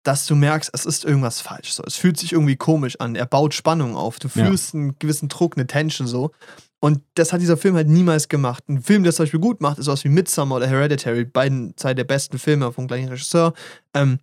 dass 0.02 0.26
du 0.26 0.34
merkst, 0.34 0.68
es 0.74 0.84
ist 0.84 1.04
irgendwas 1.06 1.40
falsch. 1.40 1.72
So. 1.72 1.82
Es 1.86 1.96
fühlt 1.96 2.18
sich 2.18 2.32
irgendwie 2.32 2.56
komisch 2.56 3.00
an. 3.00 3.14
Er 3.16 3.24
baut 3.24 3.54
Spannung 3.54 3.96
auf. 3.96 4.18
Du 4.18 4.28
Ja. 4.28 4.44
fühlst 4.46 4.74
einen 4.74 4.98
gewissen 4.98 5.28
Druck, 5.30 5.56
eine 5.56 5.66
Tension 5.66 6.06
so. 6.06 6.32
Und 6.84 7.00
das 7.14 7.32
hat 7.32 7.40
dieser 7.40 7.56
Film 7.56 7.76
halt 7.76 7.88
niemals 7.88 8.28
gemacht. 8.28 8.62
Ein 8.68 8.82
Film, 8.82 9.04
der 9.04 9.08
es 9.08 9.16
zum 9.16 9.22
Beispiel 9.22 9.40
gut 9.40 9.62
macht, 9.62 9.78
ist 9.78 9.86
sowas 9.86 10.04
wie 10.04 10.10
Midsommar 10.10 10.58
oder 10.58 10.66
Hereditary, 10.66 11.24
beiden 11.24 11.74
zwei 11.78 11.94
der 11.94 12.04
besten 12.04 12.38
Filme 12.38 12.70
vom 12.72 12.86
gleichen 12.88 13.08
Regisseur. 13.08 13.54
Ähm, 13.94 14.18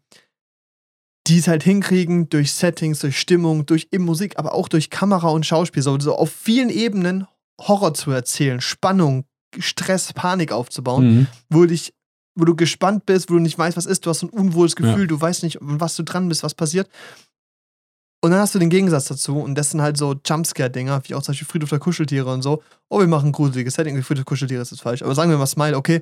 die 1.26 1.40
es 1.40 1.48
halt 1.48 1.64
hinkriegen 1.64 2.30
durch 2.30 2.54
Settings, 2.54 3.00
durch 3.00 3.20
Stimmung, 3.20 3.66
durch 3.66 3.88
eben 3.92 4.06
Musik, 4.06 4.38
aber 4.38 4.54
auch 4.54 4.68
durch 4.68 4.92
Kamera 4.92 5.30
und 5.30 5.44
Schauspiel, 5.44 5.82
so, 5.82 6.00
so 6.00 6.16
auf 6.16 6.32
vielen 6.32 6.70
Ebenen 6.70 7.26
Horror 7.60 7.96
zu 7.96 8.12
erzählen, 8.12 8.62
Spannung, 8.62 9.26
Stress, 9.58 10.14
Panik 10.14 10.52
aufzubauen 10.52 11.06
Mhm. 11.06 11.28
wo, 11.50 11.66
dich, 11.66 11.96
wo 12.36 12.46
du 12.46 12.56
gespannt 12.56 13.08
bist, 13.08 13.32
wo 13.32 13.34
du 13.36 13.40
nicht 13.40 13.58
weißt, 13.58 13.76
was 13.76 13.88
ist, 13.88 14.06
du 14.06 14.12
hast 14.12 14.22
ein 14.22 14.30
unwohles 14.30 14.76
Gefühl, 14.76 15.08
du 15.08 15.20
weißt 15.20 15.42
nicht, 15.42 15.58
was 15.62 15.96
du 15.96 16.04
dran 16.04 16.30
bist, 16.30 16.44
was 16.44 16.54
passiert. 16.54 16.88
Und 18.24 18.32
dann 18.32 18.40
hast 18.40 18.54
du 18.54 18.60
den 18.60 18.70
Gegensatz 18.70 19.06
dazu 19.06 19.40
und 19.40 19.56
das 19.56 19.72
sind 19.72 19.82
halt 19.82 19.98
so 19.98 20.16
Jumpscare-Dinger, 20.26 21.02
wie 21.06 21.16
auch 21.16 21.24
zum 21.24 21.32
Beispiel 21.34 21.48
Friedhof 21.48 21.70
der 21.70 21.80
Kuscheltiere 21.80 22.32
und 22.32 22.44
so. 22.44 22.62
Oh, 22.90 23.00
wir 23.00 23.08
machen 23.08 23.30
ein 23.30 23.32
gruseliges 23.32 23.74
Setting, 23.74 23.96
Friedhof 24.04 24.24
der 24.24 24.26
Kuscheltiere 24.26 24.62
ist 24.62 24.72
das 24.72 24.80
falsch. 24.80 25.02
Aber 25.02 25.16
sagen 25.16 25.32
wir 25.32 25.38
mal 25.40 25.48
Smile, 25.48 25.76
okay, 25.76 26.02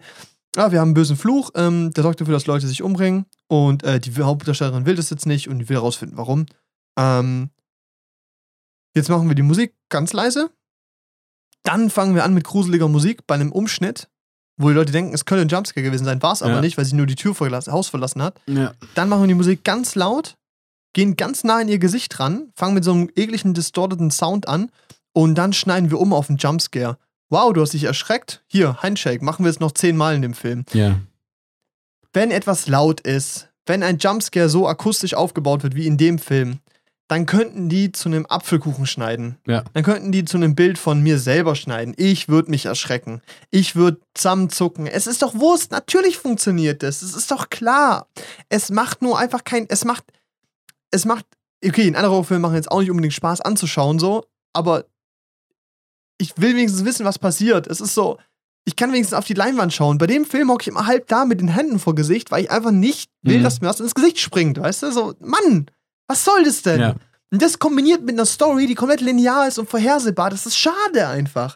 ah, 0.58 0.70
wir 0.72 0.80
haben 0.82 0.90
einen 0.90 0.94
bösen 0.96 1.16
Fluch, 1.16 1.52
ähm, 1.56 1.92
der 1.94 2.04
sorgt 2.04 2.20
dafür, 2.20 2.34
dass 2.34 2.46
Leute 2.46 2.68
sich 2.68 2.84
umbringen 2.84 3.26
und 3.48 3.84
äh, 3.84 4.02
die 4.02 4.14
Hauptdarstellerin 4.14 4.86
will 4.86 4.96
das 4.96 5.10
jetzt 5.10 5.26
nicht 5.28 5.48
und 5.48 5.60
die 5.60 5.70
will 5.70 5.78
herausfinden, 5.78 6.18
warum. 6.18 6.46
Ähm, 6.98 7.52
jetzt 8.96 9.10
machen 9.10 9.30
wir 9.30 9.36
die 9.36 9.42
Musik 9.42 9.74
ganz 9.88 10.12
leise. 10.12 10.50
Dann 11.64 11.90
fangen 11.90 12.16
wir 12.16 12.24
an 12.26 12.34
mit 12.34 12.44
gruseliger 12.44 12.88
Musik 12.90 13.28
bei 13.28 13.36
einem 13.36 13.52
Umschnitt, 13.52 14.10
wo 14.58 14.68
die 14.70 14.76
Leute 14.76 14.92
denken, 14.92 15.14
es 15.14 15.24
könnte 15.24 15.44
ein 15.44 15.50
Jumpscare 15.50 15.84
gewesen 15.84 16.04
sein, 16.04 16.22
war 16.22 16.34
es 16.34 16.42
aber 16.42 16.56
Ja. 16.56 16.62
nicht, 16.62 16.78
weil 16.78 16.86
sie 16.86 16.96
nur 16.96 17.06
die 17.06 17.16
Tür 17.16 17.34
vor 17.34 17.50
das 17.50 17.68
Haus 17.68 17.88
verlassen 17.88 18.22
hat. 18.22 18.42
Ja. 18.48 18.74
Dann 18.96 19.08
machen 19.08 19.24
wir 19.24 19.28
die 19.28 19.34
Musik 19.36 19.64
ganz 19.64 19.96
laut, 19.96 20.36
gehen 20.94 21.16
ganz 21.16 21.44
nah 21.44 21.62
in 21.62 21.68
ihr 21.68 21.80
Gesicht 21.80 22.20
ran, 22.20 22.52
fangen 22.56 22.74
mit 22.74 22.84
so 22.84 22.92
einem 22.92 23.10
ekligen, 23.16 23.54
distorteten 23.54 24.12
Sound 24.12 24.48
an 24.48 24.72
und 25.14 25.36
dann 25.36 25.54
schneiden 25.54 25.92
wir 25.92 26.00
um 26.00 26.14
auf 26.14 26.30
einen 26.30 26.38
Jumpscare. 26.38 26.98
Wow, 27.30 27.54
du 27.54 27.62
hast 27.62 27.74
dich 27.74 27.84
erschreckt? 27.84 28.44
Hier, 28.48 28.78
Handshake, 28.82 29.24
machen 29.24 29.46
wir 29.46 29.52
es 29.52 29.60
noch 29.60 29.72
zehnmal 29.72 30.16
in 30.16 30.22
dem 30.22 30.34
Film. 30.34 30.66
ja. 30.74 31.00
Wenn 32.12 32.32
etwas 32.32 32.68
laut 32.68 33.02
ist, 33.02 33.50
wenn 33.68 33.84
ein 33.84 34.00
Jumpscare 34.00 34.50
so 34.50 34.68
akustisch 34.68 35.14
aufgebaut 35.14 35.62
wird 35.62 35.76
wie 35.76 35.86
in 35.86 35.96
dem 35.96 36.18
Film, 36.18 36.58
dann 37.08 37.26
könnten 37.26 37.70
die 37.70 37.92
zu 37.92 38.10
einem 38.10 38.26
Apfelkuchen 38.28 38.86
schneiden. 38.88 39.38
Ja. 39.48 39.64
Dann 39.74 39.84
könnten 39.84 40.12
die 40.12 40.26
zu 40.26 40.38
einem 40.38 40.56
Bild 40.56 40.78
von 40.78 41.02
mir 41.02 41.20
selber 41.20 41.56
schneiden. 41.56 41.94
Ich 41.98 42.30
würde 42.30 42.50
mich 42.52 42.66
erschrecken. 42.66 43.22
Ich 43.52 43.76
würde 43.76 44.00
zusammenzucken. 44.16 44.86
Es 44.88 45.08
ist 45.08 45.22
doch 45.22 45.36
Wurst. 45.36 45.72
Natürlich 45.72 46.18
funktioniert 46.18 46.82
das. 46.84 47.02
Es 47.02 47.16
ist 47.16 47.30
doch 47.32 47.50
klar. 47.50 48.08
Es 48.48 48.70
macht 48.72 49.02
nur 49.02 49.20
einfach 49.20 49.44
kein. 49.44 49.66
Es 49.70 49.86
macht. 49.86 50.04
Es 50.92 51.06
macht. 51.06 51.26
Okay, 51.66 51.88
in 51.88 51.96
anderen 51.96 52.12
Horrorfilmen 52.14 52.42
machen 52.42 52.56
jetzt 52.56 52.72
auch 52.72 52.80
nicht 52.80 52.90
unbedingt 52.92 53.14
Spaß 53.14 53.42
anzuschauen, 53.42 54.00
so. 54.00 54.26
Aber 54.54 54.86
ich 56.18 56.34
will 56.38 56.56
wenigstens 56.56 56.86
wissen, 56.86 57.06
was 57.06 57.20
passiert. 57.20 57.68
Es 57.68 57.82
ist 57.82 57.94
so. 57.94 58.18
Ich 58.66 58.76
kann 58.76 58.92
wenigstens 58.92 59.18
auf 59.18 59.26
die 59.26 59.34
Leinwand 59.34 59.74
schauen. 59.74 59.98
Bei 59.98 60.08
dem 60.08 60.26
Film 60.26 60.50
hocke 60.52 60.64
ich 60.64 60.68
immer 60.68 60.86
halb 60.86 61.08
da 61.08 61.26
mit 61.26 61.40
den 61.42 61.48
Händen 61.48 61.80
vor 61.80 61.96
Gesicht, 61.96 62.30
weil 62.32 62.44
ich 62.44 62.52
einfach 62.52 62.72
nicht 62.72 63.10
will, 63.22 63.40
Mhm. 63.40 63.44
dass 63.44 63.62
mir 63.62 63.68
was 63.68 63.80
ins 63.80 63.96
Gesicht 63.96 64.20
springt. 64.20 64.60
Weißt 64.60 64.84
du? 64.84 64.92
So, 64.92 65.14
Mann, 65.20 65.68
was 66.08 66.24
soll 66.26 66.44
das 66.44 66.62
denn? 66.62 66.80
Ja. 66.80 66.96
Und 67.32 67.42
das 67.42 67.60
kombiniert 67.60 68.02
mit 68.04 68.16
einer 68.16 68.26
Story, 68.26 68.68
die 68.68 68.76
komplett 68.76 69.02
linear 69.02 69.48
ist 69.48 69.60
und 69.60 69.70
vorhersehbar, 69.70 70.30
das 70.30 70.46
ist 70.46 70.58
schade 70.58 71.08
einfach. 71.08 71.56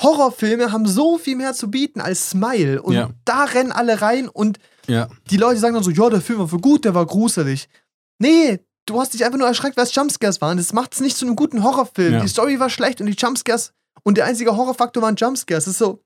Horrorfilme 0.00 0.72
haben 0.72 0.86
so 0.86 1.16
viel 1.18 1.36
mehr 1.36 1.54
zu 1.54 1.70
bieten 1.70 2.00
als 2.00 2.30
Smile. 2.30 2.82
Und 2.82 2.94
Ja. 2.94 3.10
da 3.24 3.44
rennen 3.44 3.72
alle 3.72 4.00
rein 4.02 4.28
und 4.28 4.58
Ja. 4.86 5.08
die 5.30 5.36
Leute 5.38 5.58
sagen 5.58 5.74
dann 5.74 5.82
so, 5.82 5.90
ja, 5.90 6.08
der 6.10 6.20
Film 6.20 6.38
war 6.38 6.48
für 6.48 6.58
gut, 6.58 6.84
der 6.84 6.94
war 6.94 7.06
gruselig. 7.06 7.68
Nee, 8.18 8.60
du 8.86 9.00
hast 9.00 9.14
dich 9.14 9.24
einfach 9.24 9.38
nur 9.38 9.48
erschreckt, 9.48 9.76
weil 9.76 9.84
es 9.84 9.94
Jumpscares 9.94 10.40
waren. 10.40 10.56
Das 10.56 10.72
macht 10.72 10.94
es 10.94 11.00
nicht 11.00 11.16
zu 11.16 11.26
einem 11.26 11.36
guten 11.36 11.62
Horrorfilm. 11.62 12.14
Ja. 12.14 12.20
Die 12.20 12.28
Story 12.28 12.58
war 12.58 12.70
schlecht 12.70 13.00
und 13.00 13.06
die 13.06 13.16
Jumpscares 13.16 13.72
und 14.02 14.16
der 14.16 14.24
einzige 14.24 14.56
Horrorfaktor 14.56 15.02
waren 15.02 15.16
Jumpscares. 15.16 15.64
Das 15.64 15.72
ist 15.72 15.78
so. 15.78 16.02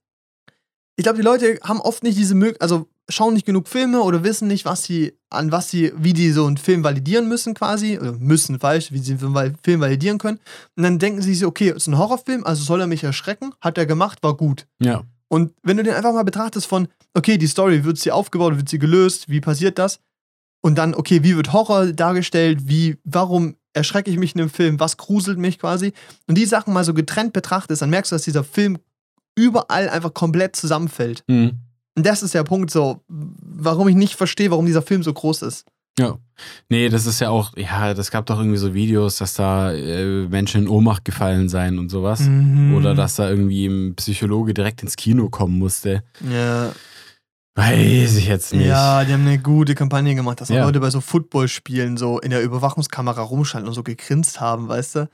Ich 0.96 1.04
glaube, 1.04 1.18
die 1.18 1.24
Leute 1.24 1.58
haben 1.62 1.80
oft 1.80 2.02
nicht 2.02 2.18
diese 2.18 2.34
Möglichkeit, 2.34 2.62
also 2.62 2.86
schauen 3.08 3.34
nicht 3.34 3.46
genug 3.46 3.68
Filme 3.68 4.02
oder 4.02 4.22
wissen 4.22 4.48
nicht, 4.48 4.64
was 4.64 4.84
sie, 4.84 5.18
an 5.30 5.50
was 5.52 5.70
sie, 5.70 5.92
wie 5.96 6.12
die 6.12 6.30
so 6.30 6.46
einen 6.46 6.56
Film 6.56 6.84
validieren 6.84 7.28
müssen 7.28 7.54
quasi, 7.54 7.98
oder 7.98 8.12
müssen 8.12 8.60
falsch, 8.60 8.92
wie 8.92 8.98
sie 8.98 9.12
einen 9.12 9.58
Film 9.62 9.80
validieren 9.80 10.18
können. 10.18 10.38
Und 10.76 10.82
dann 10.82 10.98
denken 10.98 11.22
sie 11.22 11.34
sich, 11.34 11.46
okay, 11.46 11.72
ist 11.74 11.86
ein 11.86 11.98
Horrorfilm, 11.98 12.44
also 12.44 12.62
soll 12.62 12.80
er 12.80 12.86
mich 12.86 13.02
erschrecken, 13.02 13.52
hat 13.60 13.78
er 13.78 13.86
gemacht, 13.86 14.22
war 14.22 14.36
gut. 14.36 14.66
Ja. 14.80 15.04
Und 15.28 15.52
wenn 15.62 15.76
du 15.76 15.82
den 15.82 15.94
einfach 15.94 16.12
mal 16.12 16.24
betrachtest 16.24 16.66
von, 16.66 16.88
okay, 17.14 17.38
die 17.38 17.46
Story, 17.46 17.84
wird 17.84 17.98
sie 17.98 18.10
aufgebaut, 18.10 18.56
wird 18.56 18.68
sie 18.68 18.78
gelöst, 18.78 19.28
wie 19.28 19.40
passiert 19.40 19.78
das? 19.78 20.00
Und 20.62 20.76
dann, 20.76 20.94
okay, 20.94 21.22
wie 21.22 21.36
wird 21.36 21.52
Horror 21.52 21.92
dargestellt, 21.92 22.68
wie, 22.68 22.98
warum 23.04 23.56
erschrecke 23.72 24.10
ich 24.10 24.18
mich 24.18 24.34
in 24.34 24.40
einem 24.40 24.50
Film, 24.50 24.80
was 24.80 24.96
gruselt 24.96 25.38
mich 25.38 25.58
quasi? 25.58 25.92
Und 26.26 26.36
die 26.36 26.46
Sachen 26.46 26.74
mal 26.74 26.84
so 26.84 26.94
getrennt 26.94 27.32
betrachtest, 27.32 27.82
dann 27.82 27.90
merkst 27.90 28.12
du, 28.12 28.16
dass 28.16 28.22
dieser 28.22 28.44
Film 28.44 28.78
überall 29.34 29.88
einfach 29.88 30.12
komplett 30.12 30.56
zusammenfällt. 30.56 31.24
Mhm. 31.28 31.60
Und 31.96 32.06
das 32.06 32.22
ist 32.22 32.34
der 32.34 32.44
Punkt 32.44 32.70
so, 32.70 33.02
warum 33.08 33.88
ich 33.88 33.96
nicht 33.96 34.14
verstehe, 34.14 34.50
warum 34.50 34.66
dieser 34.66 34.82
Film 34.82 35.02
so 35.02 35.12
groß 35.12 35.42
ist. 35.42 35.66
Ja. 35.98 36.18
Nee, 36.68 36.88
das 36.88 37.04
ist 37.04 37.20
ja 37.20 37.30
auch, 37.30 37.52
ja, 37.56 37.92
das 37.94 38.10
gab 38.10 38.24
doch 38.26 38.38
irgendwie 38.38 38.56
so 38.56 38.72
Videos, 38.72 39.16
dass 39.16 39.34
da 39.34 39.72
äh, 39.72 40.26
Menschen 40.28 40.62
in 40.62 40.68
Ohnmacht 40.68 41.04
gefallen 41.04 41.48
seien 41.48 41.78
und 41.78 41.90
sowas. 41.90 42.20
Mhm. 42.20 42.74
Oder 42.74 42.94
dass 42.94 43.16
da 43.16 43.28
irgendwie 43.28 43.66
ein 43.66 43.94
Psychologe 43.96 44.54
direkt 44.54 44.82
ins 44.82 44.96
Kino 44.96 45.28
kommen 45.28 45.58
musste. 45.58 46.02
Ja. 46.30 46.72
Weiß 47.56 48.16
ich 48.16 48.26
jetzt 48.26 48.54
nicht. 48.54 48.66
Ja, 48.68 49.04
die 49.04 49.12
haben 49.12 49.26
eine 49.26 49.38
gute 49.38 49.74
Kampagne 49.74 50.14
gemacht, 50.14 50.40
dass 50.40 50.50
auch 50.50 50.54
Ja. 50.54 50.64
Leute 50.64 50.80
bei 50.80 50.90
so 50.90 51.00
Footballspielen 51.00 51.96
so 51.96 52.18
in 52.20 52.30
der 52.30 52.42
Überwachungskamera 52.42 53.20
rumschalten 53.22 53.68
und 53.68 53.74
so 53.74 53.82
gegrinst 53.82 54.40
haben, 54.40 54.68
weißt 54.68 54.94
du? 54.96 55.08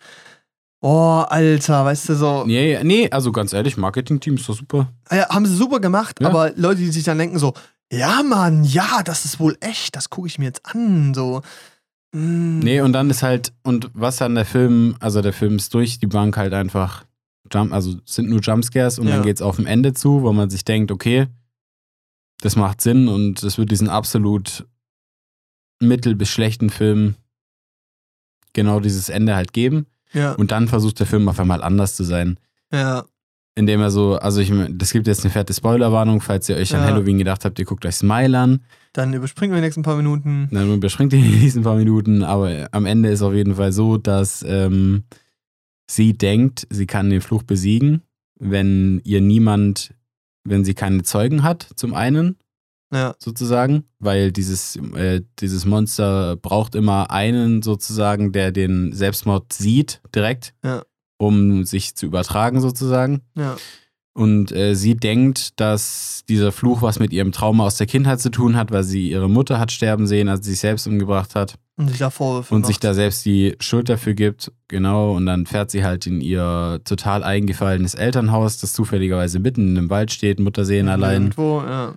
Oh, 0.82 1.24
Alter, 1.28 1.84
weißt 1.86 2.10
du, 2.10 2.14
so. 2.14 2.44
Nee, 2.46 2.78
nee, 2.84 3.08
also 3.10 3.32
ganz 3.32 3.52
ehrlich, 3.54 3.76
Marketing-Team 3.78 4.34
ist 4.34 4.48
doch 4.48 4.54
super. 4.56 4.92
Ja, 5.10 5.28
haben 5.30 5.46
sie 5.46 5.56
super 5.56 5.80
gemacht, 5.80 6.20
Ja. 6.20 6.28
aber 6.28 6.52
Leute, 6.54 6.80
die 6.80 6.90
sich 6.90 7.04
dann 7.04 7.18
denken 7.18 7.38
so, 7.38 7.54
ja, 7.90 8.22
Mann, 8.22 8.62
ja, 8.64 9.02
das 9.02 9.24
ist 9.24 9.40
wohl 9.40 9.56
echt, 9.60 9.96
das 9.96 10.10
gucke 10.10 10.28
ich 10.28 10.38
mir 10.38 10.44
jetzt 10.44 10.60
an, 10.66 11.14
so. 11.14 11.40
Mm. 12.12 12.58
Nee, 12.58 12.82
und 12.82 12.92
dann 12.92 13.08
ist 13.10 13.22
halt, 13.22 13.52
und 13.62 13.90
was 13.94 14.16
dann 14.18 14.34
der 14.34 14.44
Film, 14.44 14.96
also 15.00 15.22
der 15.22 15.32
Film 15.32 15.56
ist 15.56 15.72
durch 15.72 15.98
die 15.98 16.06
Bank 16.06 16.36
halt 16.36 16.52
einfach 16.52 17.04
Jump, 17.50 17.72
also 17.72 17.94
sind 18.04 18.28
nur 18.28 18.40
Jumpscares 18.40 18.98
und 18.98 19.08
Ja. 19.08 19.14
dann 19.16 19.22
geht's 19.24 19.40
auf 19.40 19.56
dem 19.56 19.66
Ende 19.66 19.94
zu, 19.94 20.22
wo 20.22 20.32
man 20.32 20.50
sich 20.50 20.64
denkt, 20.64 20.90
okay, 20.92 21.26
das 22.40 22.56
macht 22.56 22.80
Sinn 22.80 23.08
und 23.08 23.42
es 23.42 23.58
wird 23.58 23.70
diesen 23.70 23.88
absolut 23.88 24.66
mittel- 25.80 26.14
bis 26.14 26.28
schlechten 26.28 26.70
Film 26.70 27.14
genau 28.52 28.80
dieses 28.80 29.08
Ende 29.08 29.34
halt 29.36 29.52
geben. 29.52 29.86
Ja, 30.12 30.32
Und 30.32 30.50
dann 30.50 30.68
versucht 30.68 30.98
der 31.00 31.06
Film 31.06 31.28
auf 31.28 31.38
einmal 31.40 31.62
anders 31.62 31.94
zu 31.96 32.04
sein. 32.04 32.38
ja, 32.72 33.04
Indem 33.58 33.80
er 33.80 33.90
so, 33.90 34.16
also 34.16 34.40
ich, 34.40 34.52
das 34.70 34.92
gibt 34.92 35.06
jetzt 35.06 35.24
eine 35.24 35.30
fette 35.32 35.52
Spoilerwarnung, 35.54 36.20
falls 36.20 36.46
ihr 36.48 36.56
euch 36.56 36.74
an 36.74 36.82
Ja. 36.82 36.86
Halloween 36.88 37.16
gedacht 37.18 37.44
habt, 37.44 37.58
ihr 37.58 37.64
guckt 37.64 37.84
euch 37.86 37.96
Smile 37.96 38.38
an. 38.38 38.60
dann 38.92 39.14
überspringen 39.14 39.52
wir 39.52 39.60
die 39.60 39.64
nächsten 39.66 39.82
paar 39.82 39.96
Minuten. 39.96 40.48
Dann 40.52 40.72
überspringt 40.74 41.12
ihr 41.14 41.22
die 41.22 41.28
nächsten 41.38 41.62
paar 41.62 41.76
Minuten, 41.76 42.22
aber 42.22 42.68
am 42.72 42.84
Ende 42.86 43.08
ist 43.10 43.22
auf 43.22 43.32
jeden 43.34 43.54
Fall 43.56 43.72
so, 43.72 43.96
dass 43.96 44.44
ähm, 44.46 45.04
sie 45.90 46.12
denkt, 46.16 46.66
sie 46.70 46.86
kann 46.86 47.08
den 47.10 47.20
Fluch 47.22 47.42
besiegen, 47.44 48.02
wenn 48.38 49.00
ihr 49.04 49.20
niemand, 49.22 49.94
wenn 50.48 50.64
sie 50.64 50.74
keine 50.74 51.02
Zeugen 51.02 51.42
hat, 51.42 51.68
zum 51.76 51.94
einen, 51.94 52.36
Ja, 52.92 53.14
sozusagen, 53.18 53.84
weil 53.98 54.30
dieses, 54.30 54.76
äh, 54.94 55.20
dieses 55.40 55.64
Monster 55.66 56.36
braucht 56.36 56.74
immer 56.76 57.10
einen 57.10 57.62
sozusagen, 57.62 58.30
der 58.32 58.52
den 58.52 58.92
Selbstmord 58.92 59.52
sieht, 59.52 60.00
direkt, 60.14 60.54
Ja. 60.64 60.82
um 61.18 61.64
sich 61.64 61.96
zu 61.96 62.06
übertragen, 62.06 62.60
sozusagen. 62.60 63.22
ja, 63.36 63.56
Und 64.14 64.52
äh, 64.52 64.74
sie 64.74 64.94
denkt, 64.96 65.58
dass 65.60 66.22
dieser 66.28 66.52
Fluch 66.52 66.80
was 66.80 66.98
mit 67.00 67.12
ihrem 67.12 67.32
Trauma 67.32 67.64
aus 67.64 67.76
der 67.76 67.86
Kindheit 67.86 68.20
zu 68.20 68.30
tun 68.30 68.56
hat, 68.56 68.70
weil 68.70 68.84
sie 68.84 69.10
ihre 69.10 69.28
Mutter 69.28 69.58
hat 69.58 69.72
sterben 69.72 70.06
sehen, 70.06 70.28
als 70.28 70.44
sie 70.44 70.52
sich 70.52 70.60
selbst 70.60 70.86
umgebracht 70.86 71.34
hat 71.34 71.58
und 71.76 71.88
sich 71.88 71.98
da 71.98 72.10
Vorwürfe 72.10 72.54
und 72.54 72.62
macht. 72.62 72.68
sich 72.68 72.80
da 72.80 72.94
selbst 72.94 73.24
die 73.24 73.54
Schuld 73.60 73.88
dafür 73.88 74.14
gibt. 74.14 74.52
Genau, 74.68 75.12
und 75.14 75.26
dann 75.26 75.46
fährt 75.46 75.70
sie 75.70 75.84
halt 75.84 76.06
in 76.06 76.20
ihr 76.20 76.80
total 76.84 77.22
eingefallenes 77.22 77.94
Elternhaus, 77.94 78.58
das 78.58 78.72
zufälligerweise 78.72 79.38
mitten 79.38 79.76
im 79.76 79.90
Wald 79.90 80.10
steht, 80.10 80.40
Mutterseen 80.40 80.88
allein. 80.88 81.22
Irgendwo, 81.24 81.60
ja. 81.60 81.94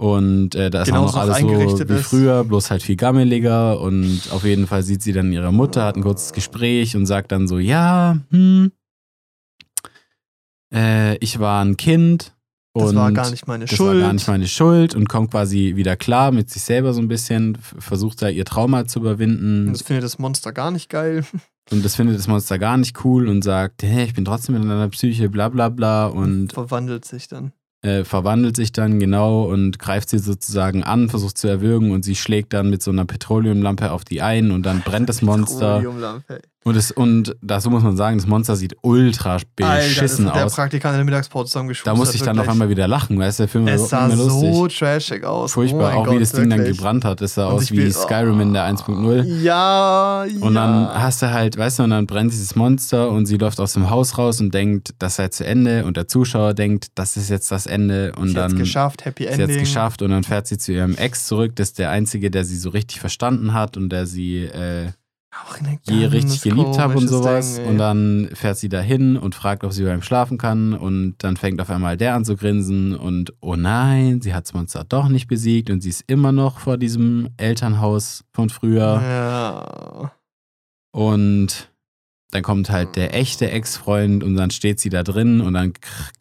Und 0.00 0.54
äh, 0.54 0.70
da 0.70 0.82
ist 0.82 0.88
Genauso 0.88 1.08
auch 1.08 1.14
noch 1.14 1.20
alles 1.22 1.38
so 1.38 1.48
eingerichtet 1.48 1.88
wie 1.88 1.94
ist. 1.94 2.06
früher, 2.06 2.44
bloß 2.44 2.70
halt 2.70 2.84
viel 2.84 2.94
gammeliger. 2.94 3.80
Und 3.80 4.20
auf 4.30 4.44
jeden 4.44 4.68
Fall 4.68 4.84
sieht 4.84 5.02
sie 5.02 5.12
dann 5.12 5.32
ihre 5.32 5.52
Mutter, 5.52 5.84
hat 5.84 5.96
ein 5.96 6.02
kurzes 6.02 6.32
Gespräch 6.32 6.94
und 6.94 7.04
sagt 7.06 7.32
dann 7.32 7.48
so, 7.48 7.58
ja, 7.58 8.18
hm, 8.30 8.70
äh, 10.72 11.16
ich 11.16 11.40
war 11.40 11.64
ein 11.64 11.76
Kind. 11.76 12.32
Das 12.80 12.90
und 12.90 12.96
war 12.96 13.12
gar 13.12 13.30
nicht 13.30 13.46
meine 13.46 13.64
das 13.66 13.76
Schuld. 13.76 13.96
war 13.96 14.06
gar 14.08 14.12
nicht 14.12 14.28
meine 14.28 14.46
Schuld 14.48 14.94
und 14.94 15.08
kommt 15.08 15.30
quasi 15.30 15.72
wieder 15.76 15.96
klar 15.96 16.30
mit 16.32 16.50
sich 16.50 16.62
selber 16.62 16.92
so 16.92 17.00
ein 17.00 17.08
bisschen, 17.08 17.58
versucht 17.78 18.22
da 18.22 18.28
ihr 18.28 18.44
Trauma 18.44 18.86
zu 18.86 19.00
überwinden 19.00 19.66
Und 19.68 19.72
das 19.72 19.82
findet 19.82 20.04
das 20.04 20.18
Monster 20.18 20.52
gar 20.52 20.70
nicht 20.70 20.88
geil. 20.88 21.24
und 21.70 21.84
das 21.84 21.96
findet 21.96 22.18
das 22.18 22.28
Monster 22.28 22.58
gar 22.58 22.76
nicht 22.76 23.04
cool 23.04 23.28
und 23.28 23.42
sagt, 23.42 23.82
hey, 23.82 24.04
ich 24.04 24.14
bin 24.14 24.24
trotzdem 24.24 24.56
in 24.56 24.62
deiner 24.68 24.88
Psyche, 24.88 25.28
bla 25.28 25.48
bla 25.48 25.68
bla 25.68 26.06
und 26.06 26.52
verwandelt 26.52 27.04
sich 27.04 27.28
dann. 27.28 27.52
äh, 27.82 28.04
verwandelt 28.04 28.56
sich 28.56 28.72
dann 28.72 28.98
genau 28.98 29.44
und 29.44 29.78
greift 29.78 30.08
sie 30.10 30.18
sozusagen 30.18 30.82
an, 30.82 31.08
versucht 31.08 31.38
zu 31.38 31.46
erwürgen 31.48 31.90
und 31.92 32.04
sie 32.04 32.16
schlägt 32.16 32.52
dann 32.52 32.70
mit 32.70 32.82
so 32.82 32.90
einer 32.90 33.04
Petroleumlampe 33.04 33.92
auf 33.92 34.04
die 34.04 34.22
ein 34.22 34.50
und 34.50 34.64
dann 34.64 34.80
brennt 34.80 35.08
das 35.08 35.22
Monster. 35.22 35.76
Petroleumlampe. 35.76 36.40
Und, 36.68 36.76
es, 36.76 36.90
und 36.90 37.36
dazu 37.42 37.70
muss 37.70 37.82
man 37.82 37.96
sagen, 37.96 38.18
das 38.18 38.26
Monster 38.26 38.56
sieht 38.56 38.76
ultra 38.82 39.34
Alter, 39.34 39.44
das 39.56 39.86
beschissen 39.86 40.26
hat 40.28 40.36
der 40.36 40.46
aus. 40.46 40.54
Praktikant 40.54 40.94
in 40.94 40.98
der 40.98 41.04
Mittagspause 41.04 41.46
zusammengeschustert. 41.46 41.92
Da 41.92 41.96
musste 41.98 42.16
ich 42.16 42.22
dann 42.22 42.38
auf 42.38 42.48
einmal 42.48 42.68
wieder 42.68 42.86
lachen, 42.88 43.18
weißt 43.18 43.38
du, 43.38 43.42
der 43.44 43.48
Film 43.48 43.66
war 43.66 43.72
Es 43.74 43.88
sah 43.88 44.08
so 44.10 44.66
trashig 44.68 45.24
aus. 45.24 45.52
Furchtbar, 45.52 45.92
oh 45.94 45.98
auch 46.00 46.04
Gott, 46.06 46.14
wie 46.16 46.18
das 46.20 46.32
Ding 46.32 46.50
dann 46.50 46.64
gebrannt 46.64 47.04
hat. 47.04 47.20
Das 47.20 47.34
sah 47.34 47.46
Und 47.48 47.54
aus 47.54 47.70
wie 47.72 47.76
bin- 47.76 47.92
Skyrim 47.92 48.40
in 48.40 48.52
der 48.52 48.64
1.0. 48.64 49.22
Ja, 49.42 50.24
ja. 50.24 50.40
Und 50.40 50.54
dann 50.54 50.88
hast 50.88 51.22
du 51.22 51.30
halt, 51.32 51.56
weißt 51.56 51.78
du, 51.78 51.82
und 51.84 51.90
dann 51.90 52.06
brennt 52.06 52.32
dieses 52.32 52.54
Monster 52.54 53.10
und 53.10 53.26
sie 53.26 53.36
läuft 53.36 53.60
aus 53.60 53.72
dem 53.72 53.90
Haus 53.90 54.18
raus 54.18 54.40
und 54.40 54.52
denkt, 54.52 54.90
das 54.98 55.16
sei 55.16 55.28
zu 55.28 55.44
Ende. 55.46 55.84
Und 55.84 55.96
der 55.96 56.08
Zuschauer 56.08 56.54
denkt, 56.54 56.88
das 56.94 57.16
ist 57.16 57.30
jetzt 57.30 57.50
das 57.50 57.66
Ende. 57.66 58.12
Und 58.16 58.28
sie 58.28 58.34
dann 58.34 58.44
hat's 58.52 58.56
geschafft, 58.60 59.04
Happy 59.04 59.24
sie 59.24 59.28
Ending. 59.30 59.48
hat's 59.48 59.58
geschafft 59.58 60.02
und 60.02 60.10
dann 60.10 60.24
fährt 60.24 60.46
sie 60.46 60.58
zu 60.58 60.72
ihrem 60.72 60.94
Ex 60.96 61.26
zurück. 61.26 61.56
Das 61.56 61.68
ist 61.68 61.78
der 61.78 61.90
Einzige, 61.90 62.30
der 62.30 62.44
sie 62.44 62.56
so 62.56 62.70
richtig 62.70 63.00
verstanden 63.00 63.54
hat 63.54 63.76
und 63.76 63.90
der 63.90 64.06
sie 64.06 64.44
äh, 64.44 64.88
je 65.88 66.06
richtig 66.06 66.42
geliebt 66.42 66.78
hat 66.78 66.94
und 66.94 67.08
sowas. 67.08 67.56
Ding, 67.56 67.66
und 67.66 67.78
dann 67.78 68.30
fährt 68.32 68.56
sie 68.58 68.68
dahin 68.68 69.16
und 69.16 69.34
fragt, 69.34 69.64
ob 69.64 69.72
sie 69.72 69.84
bei 69.84 69.92
ihm 69.92 70.02
schlafen 70.02 70.38
kann. 70.38 70.74
Und 70.74 71.16
dann 71.18 71.36
fängt 71.36 71.60
auf 71.60 71.70
einmal 71.70 71.96
der 71.96 72.14
an 72.14 72.24
zu 72.24 72.36
grinsen 72.36 72.94
und 72.94 73.34
oh 73.40 73.56
nein, 73.56 74.20
sie 74.20 74.34
hat 74.34 74.44
das 74.44 74.54
Monster 74.54 74.84
doch 74.88 75.08
nicht 75.08 75.28
besiegt 75.28 75.70
und 75.70 75.82
sie 75.82 75.90
ist 75.90 76.04
immer 76.06 76.32
noch 76.32 76.58
vor 76.60 76.76
diesem 76.78 77.28
Elternhaus 77.36 78.24
von 78.32 78.48
früher. 78.50 79.00
Ja. 79.02 80.12
Und 80.92 81.70
dann 82.30 82.42
kommt 82.42 82.68
halt 82.70 82.96
der 82.96 83.14
echte 83.14 83.50
Ex-Freund 83.50 84.22
und 84.22 84.36
dann 84.36 84.50
steht 84.50 84.80
sie 84.80 84.90
da 84.90 85.02
drin 85.02 85.40
und 85.40 85.54
dann 85.54 85.72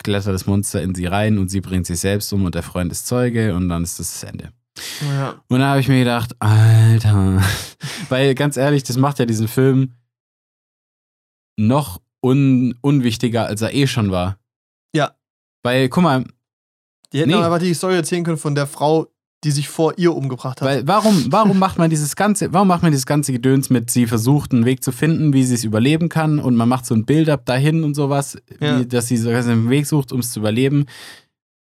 klettert 0.04 0.34
das 0.34 0.46
Monster 0.46 0.82
in 0.82 0.96
sie 0.96 1.06
rein 1.06 1.38
und 1.38 1.50
sie 1.50 1.62
bringt 1.62 1.86
sich 1.86 2.00
selbst 2.00 2.32
um 2.32 2.46
und 2.46 2.56
der 2.56 2.64
Freund 2.64 2.92
ist 2.92 3.08
Zeuge 3.08 3.56
und 3.56 3.68
dann 3.68 3.84
ist 3.84 4.00
das 4.00 4.22
das 4.22 4.30
Ende. 4.30 4.52
Ja. 5.02 5.42
Und 5.48 5.60
da 5.60 5.70
habe 5.70 5.80
ich 5.80 5.88
mir 5.88 6.00
gedacht, 6.00 6.36
Alter, 6.40 7.42
weil 8.10 8.36
ganz 8.36 8.58
ehrlich, 8.58 8.84
das 8.84 8.98
macht 8.98 9.20
ja 9.20 9.26
diesen 9.26 9.48
Film 9.48 9.94
noch 11.60 12.02
un 12.22 12.76
unwichtiger, 12.82 13.46
als 13.46 13.62
er 13.62 13.74
eh 13.74 13.88
schon 13.88 14.12
war. 14.12 14.38
Ja. 14.96 15.12
Weil, 15.64 15.90
guck 15.90 16.04
mal, 16.04 16.24
Die 17.14 17.20
hätten 17.20 17.30
Nee. 17.30 17.36
aber 17.36 17.46
einfach 17.46 17.60
die 17.60 17.74
Story 17.74 17.96
erzählen 17.96 18.24
können 18.24 18.38
von 18.38 18.56
der 18.56 18.68
Frau, 18.68 19.08
die 19.44 19.52
sich 19.52 19.70
vor 19.70 19.94
ihr 19.98 20.16
umgebracht 20.16 20.62
hat. 20.62 20.68
Weil 20.68 20.88
warum, 20.88 21.32
warum 21.32 21.60
macht 21.60 21.78
man 21.78 21.90
dieses 21.90 22.16
ganze, 22.16 22.52
warum 22.54 22.68
macht 22.68 22.82
man 22.82 22.92
dieses 22.92 23.06
ganze 23.06 23.32
Gedöns 23.32 23.70
mit, 23.70 23.90
sie 23.92 24.08
versucht 24.08 24.52
einen 24.52 24.66
Weg 24.66 24.84
zu 24.84 24.92
finden, 24.92 25.32
wie 25.34 25.44
sie 25.44 25.54
es 25.56 25.64
überleben 25.64 26.10
kann 26.10 26.40
und 26.40 26.56
man 26.56 26.68
macht 26.68 26.86
so 26.86 26.96
ein 26.96 27.06
Build-up 27.06 27.46
dahin 27.46 27.84
und 27.84 27.94
sowas, 27.94 28.38
Ja. 28.60 28.80
wie, 28.80 28.86
dass 28.88 29.08
sie 29.08 29.18
so 29.18 29.30
einen 29.30 29.70
Weg 29.70 29.86
sucht, 29.86 30.12
um 30.12 30.20
es 30.20 30.32
zu 30.32 30.40
überleben. 30.40 30.86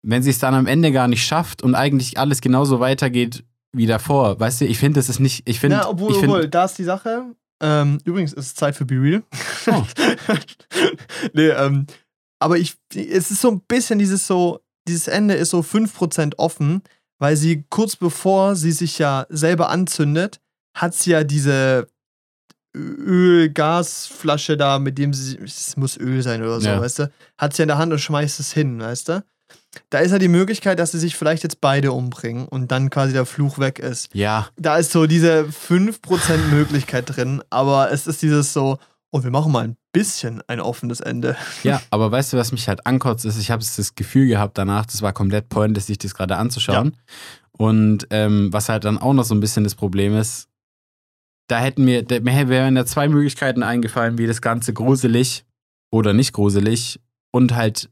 Wenn 0.03 0.23
sie 0.23 0.29
es 0.29 0.39
dann 0.39 0.53
am 0.53 0.67
Ende 0.67 0.91
gar 0.91 1.07
nicht 1.07 1.25
schafft 1.25 1.63
und 1.63 1.75
eigentlich 1.75 2.17
alles 2.17 2.41
genauso 2.41 2.79
weitergeht 2.79 3.43
wie 3.73 3.87
davor, 3.87 4.39
weißt 4.39 4.61
du, 4.61 4.65
ich 4.65 4.77
finde, 4.79 4.99
das 4.99 5.09
ist 5.09 5.19
nicht, 5.19 5.47
ich 5.47 5.59
finde, 5.59 5.77
ja, 5.77 5.87
obwohl, 5.87 6.11
ich 6.11 6.19
find, 6.19 6.31
obwohl, 6.31 6.47
da 6.47 6.65
ist 6.65 6.77
die 6.77 6.83
Sache. 6.83 7.25
Ähm, 7.61 7.99
übrigens 8.05 8.33
ist 8.33 8.45
es 8.45 8.55
Zeit 8.55 8.75
für 8.75 8.85
Be 8.85 8.95
Real. 8.95 9.23
Oh. 9.67 9.83
nee, 11.33 11.47
ähm, 11.49 11.87
aber 12.39 12.57
ich, 12.57 12.75
es 12.93 13.31
ist 13.31 13.41
so 13.41 13.49
ein 13.51 13.61
bisschen 13.61 13.99
dieses 13.99 14.27
so, 14.27 14.59
dieses 14.87 15.07
Ende 15.07 15.33
ist 15.33 15.49
so 15.49 15.59
5% 15.59 16.35
offen, 16.37 16.83
weil 17.19 17.35
sie 17.35 17.65
kurz 17.69 17.95
bevor 17.95 18.55
sie 18.55 18.71
sich 18.71 18.99
ja 18.99 19.25
selber 19.29 19.69
anzündet, 19.69 20.39
hat 20.75 20.93
sie 20.93 21.11
ja 21.11 21.23
diese 21.23 21.87
Öl-Gasflasche 22.75 24.55
da, 24.57 24.79
mit 24.79 24.97
dem 24.97 25.13
sie, 25.13 25.37
es 25.39 25.75
muss 25.77 25.97
Öl 25.97 26.21
sein 26.21 26.41
oder 26.43 26.61
so, 26.61 26.67
Ja. 26.69 26.79
weißt 26.81 26.99
du, 26.99 27.11
hat 27.37 27.55
sie 27.55 27.63
in 27.63 27.67
der 27.69 27.77
Hand 27.77 27.91
und 27.91 27.99
schmeißt 27.99 28.39
es 28.39 28.53
hin, 28.53 28.79
weißt 28.79 29.09
du. 29.09 29.23
Da 29.89 29.99
ist 29.99 30.11
ja 30.11 30.19
die 30.19 30.27
Möglichkeit, 30.27 30.79
dass 30.79 30.91
sie 30.91 30.99
sich 30.99 31.15
vielleicht 31.15 31.43
jetzt 31.43 31.61
beide 31.61 31.91
umbringen 31.91 32.47
und 32.47 32.71
dann 32.71 32.89
quasi 32.89 33.13
der 33.13 33.25
Fluch 33.25 33.59
weg 33.59 33.79
ist 33.79 34.09
ja, 34.13 34.47
da 34.57 34.77
ist 34.77 34.91
so 34.91 35.07
diese 35.07 35.45
5% 35.45 36.37
Möglichkeit 36.51 37.15
drin, 37.15 37.41
aber 37.49 37.91
es 37.91 38.07
ist 38.07 38.21
dieses 38.21 38.53
so, 38.53 38.77
oh, 39.11 39.23
wir 39.23 39.31
machen 39.31 39.51
mal 39.51 39.63
ein 39.63 39.77
bisschen 39.91 40.41
ein 40.47 40.59
offenes 40.59 40.99
Ende. 40.99 41.35
ja, 41.63 41.81
aber 41.89 42.11
weißt 42.11 42.33
du, 42.33 42.37
was 42.37 42.51
mich 42.51 42.67
halt 42.67 42.85
ankotzt, 42.85 43.25
ist, 43.25 43.39
ich 43.39 43.51
habe 43.51 43.63
das 43.63 43.95
Gefühl 43.95 44.27
gehabt 44.27 44.57
danach, 44.57 44.85
das 44.85 45.01
war 45.01 45.13
komplett 45.13 45.49
pointless, 45.49 45.87
sich 45.87 45.97
das 45.97 46.13
gerade 46.13 46.37
anzuschauen. 46.37 46.95
Und 47.51 48.07
ähm, 48.11 48.53
was 48.53 48.69
halt 48.69 48.85
dann 48.85 48.99
auch 48.99 49.13
noch 49.13 49.23
so 49.23 49.33
ein 49.33 49.39
bisschen 49.39 49.63
das 49.63 49.75
Problem 49.75 50.15
ist, 50.15 50.47
da 51.47 51.59
hätten 51.59 51.85
mir, 51.85 52.03
da, 52.03 52.19
mir 52.19 52.49
wären 52.49 52.75
ja 52.75 52.85
zwei 52.85 53.07
Möglichkeiten 53.07 53.63
eingefallen, 53.63 54.17
wie 54.17 54.27
das 54.27 54.41
Ganze 54.41 54.73
gruselig 54.73 55.45
oder 55.91 56.13
nicht 56.13 56.33
gruselig 56.33 56.99
und 57.31 57.55
halt 57.55 57.89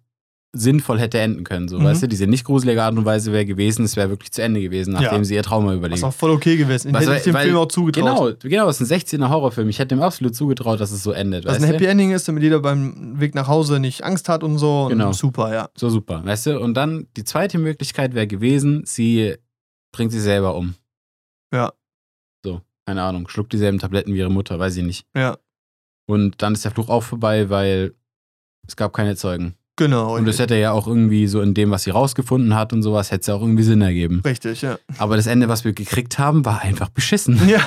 sinnvoll 0.57 0.99
hätte 0.99 1.19
enden 1.19 1.43
können. 1.43 1.67
So, 1.67 1.77
Mhm. 1.79 1.83
weißt 1.85 2.03
du, 2.03 2.07
diese 2.07 2.27
nicht 2.27 2.45
gruselige 2.45 2.81
Art 2.83 2.97
und 2.97 3.03
Weise 3.05 3.31
wäre 3.33 3.45
gewesen, 3.45 3.83
es 3.85 3.95
wäre 3.95 4.09
wirklich 4.09 4.31
zu 4.31 4.41
Ende 4.41 4.61
gewesen, 4.61 4.93
nachdem 4.93 5.19
Ja. 5.19 5.23
sie 5.23 5.35
ihr 5.35 5.43
Trauma 5.43 5.69
Das 5.71 5.77
überlegt. 5.77 5.97
ist 5.97 6.03
auch 6.03 6.13
voll 6.13 6.31
okay 6.31 6.55
gewesen. 6.57 6.93
Was, 6.93 7.03
Hätte 7.05 7.17
ich 7.17 7.23
dem 7.23 7.33
weil- 7.33 7.45
Film 7.45 7.57
auch 7.57 7.67
zugetraut. 7.67 8.39
Genau, 8.41 8.49
genau, 8.63 8.69
es 8.69 8.77
ist 8.79 8.81
ein 8.81 8.85
16er 8.99 9.29
Horrorfilm. 9.29 9.67
Ich 9.69 9.79
hätte 9.79 9.95
ihm 9.95 10.01
absolut 10.01 10.35
zugetraut, 10.35 10.79
dass 10.79 10.91
es 10.91 11.03
so 11.03 11.11
endet. 11.11 11.45
Dass 11.45 11.57
ein 11.57 11.61
du? 11.63 11.67
Happy 11.67 11.85
Ending 11.85 12.11
ist, 12.11 12.27
damit 12.27 12.43
jeder 12.43 12.59
beim 12.59 13.19
Weg 13.19 13.35
nach 13.35 13.47
Hause 13.47 13.79
nicht 13.79 14.03
Angst 14.03 14.29
hat 14.29 14.43
und 14.43 14.57
so. 14.57 14.83
Und 14.83 14.89
Genau. 14.91 15.11
Super, 15.11 15.53
ja. 15.53 15.69
So 15.75 15.89
super, 15.89 16.23
weißt 16.25 16.45
du? 16.47 16.59
Und 16.59 16.73
dann 16.75 17.07
die 17.17 17.23
zweite 17.23 17.57
Möglichkeit 17.57 18.13
wäre 18.15 18.27
gewesen, 18.27 18.83
sie 18.85 19.35
bringt 19.91 20.11
sich 20.11 20.21
selber 20.21 20.55
um. 20.55 20.75
Ja. 21.53 21.73
So, 22.45 22.61
keine 22.85 23.01
Ahnung, 23.03 23.27
schluckt 23.27 23.53
dieselben 23.53 23.79
Tabletten 23.79 24.13
wie 24.13 24.19
ihre 24.19 24.31
Mutter, 24.31 24.57
weiß 24.59 24.75
ich 24.77 24.83
nicht. 24.83 25.05
Ja. 25.15 25.37
Und 26.07 26.41
dann 26.41 26.53
ist 26.53 26.63
der 26.63 26.71
Fluch 26.71 26.89
auch 26.89 27.01
vorbei, 27.03 27.49
weil 27.49 27.93
es 28.67 28.75
gab 28.75 28.93
keine 28.93 29.15
Zeugen. 29.15 29.55
Genau. 29.77 30.15
Und 30.15 30.25
das 30.25 30.39
hätte 30.39 30.55
ja 30.55 30.71
auch 30.71 30.87
irgendwie 30.87 31.27
so 31.27 31.41
in 31.41 31.53
dem, 31.53 31.69
was 31.71 31.83
sie 31.83 31.89
rausgefunden 31.89 32.55
hat 32.55 32.71
und 32.71 32.81
sowas, 32.81 33.11
hätte 33.11 33.21
es 33.21 33.27
ja 33.27 33.35
auch 33.35 33.41
irgendwie 33.41 33.63
Sinn 33.63 33.81
ergeben. 33.81 34.21
Richtig, 34.25 34.61
ja. 34.61 34.77
Aber 34.97 35.17
das 35.17 35.27
Ende, 35.27 35.49
was 35.49 35.65
wir 35.65 35.73
gekriegt 35.73 36.17
haben, 36.17 36.45
war 36.45 36.61
einfach 36.61 36.87
beschissen. 36.89 37.39
ja. 37.49 37.59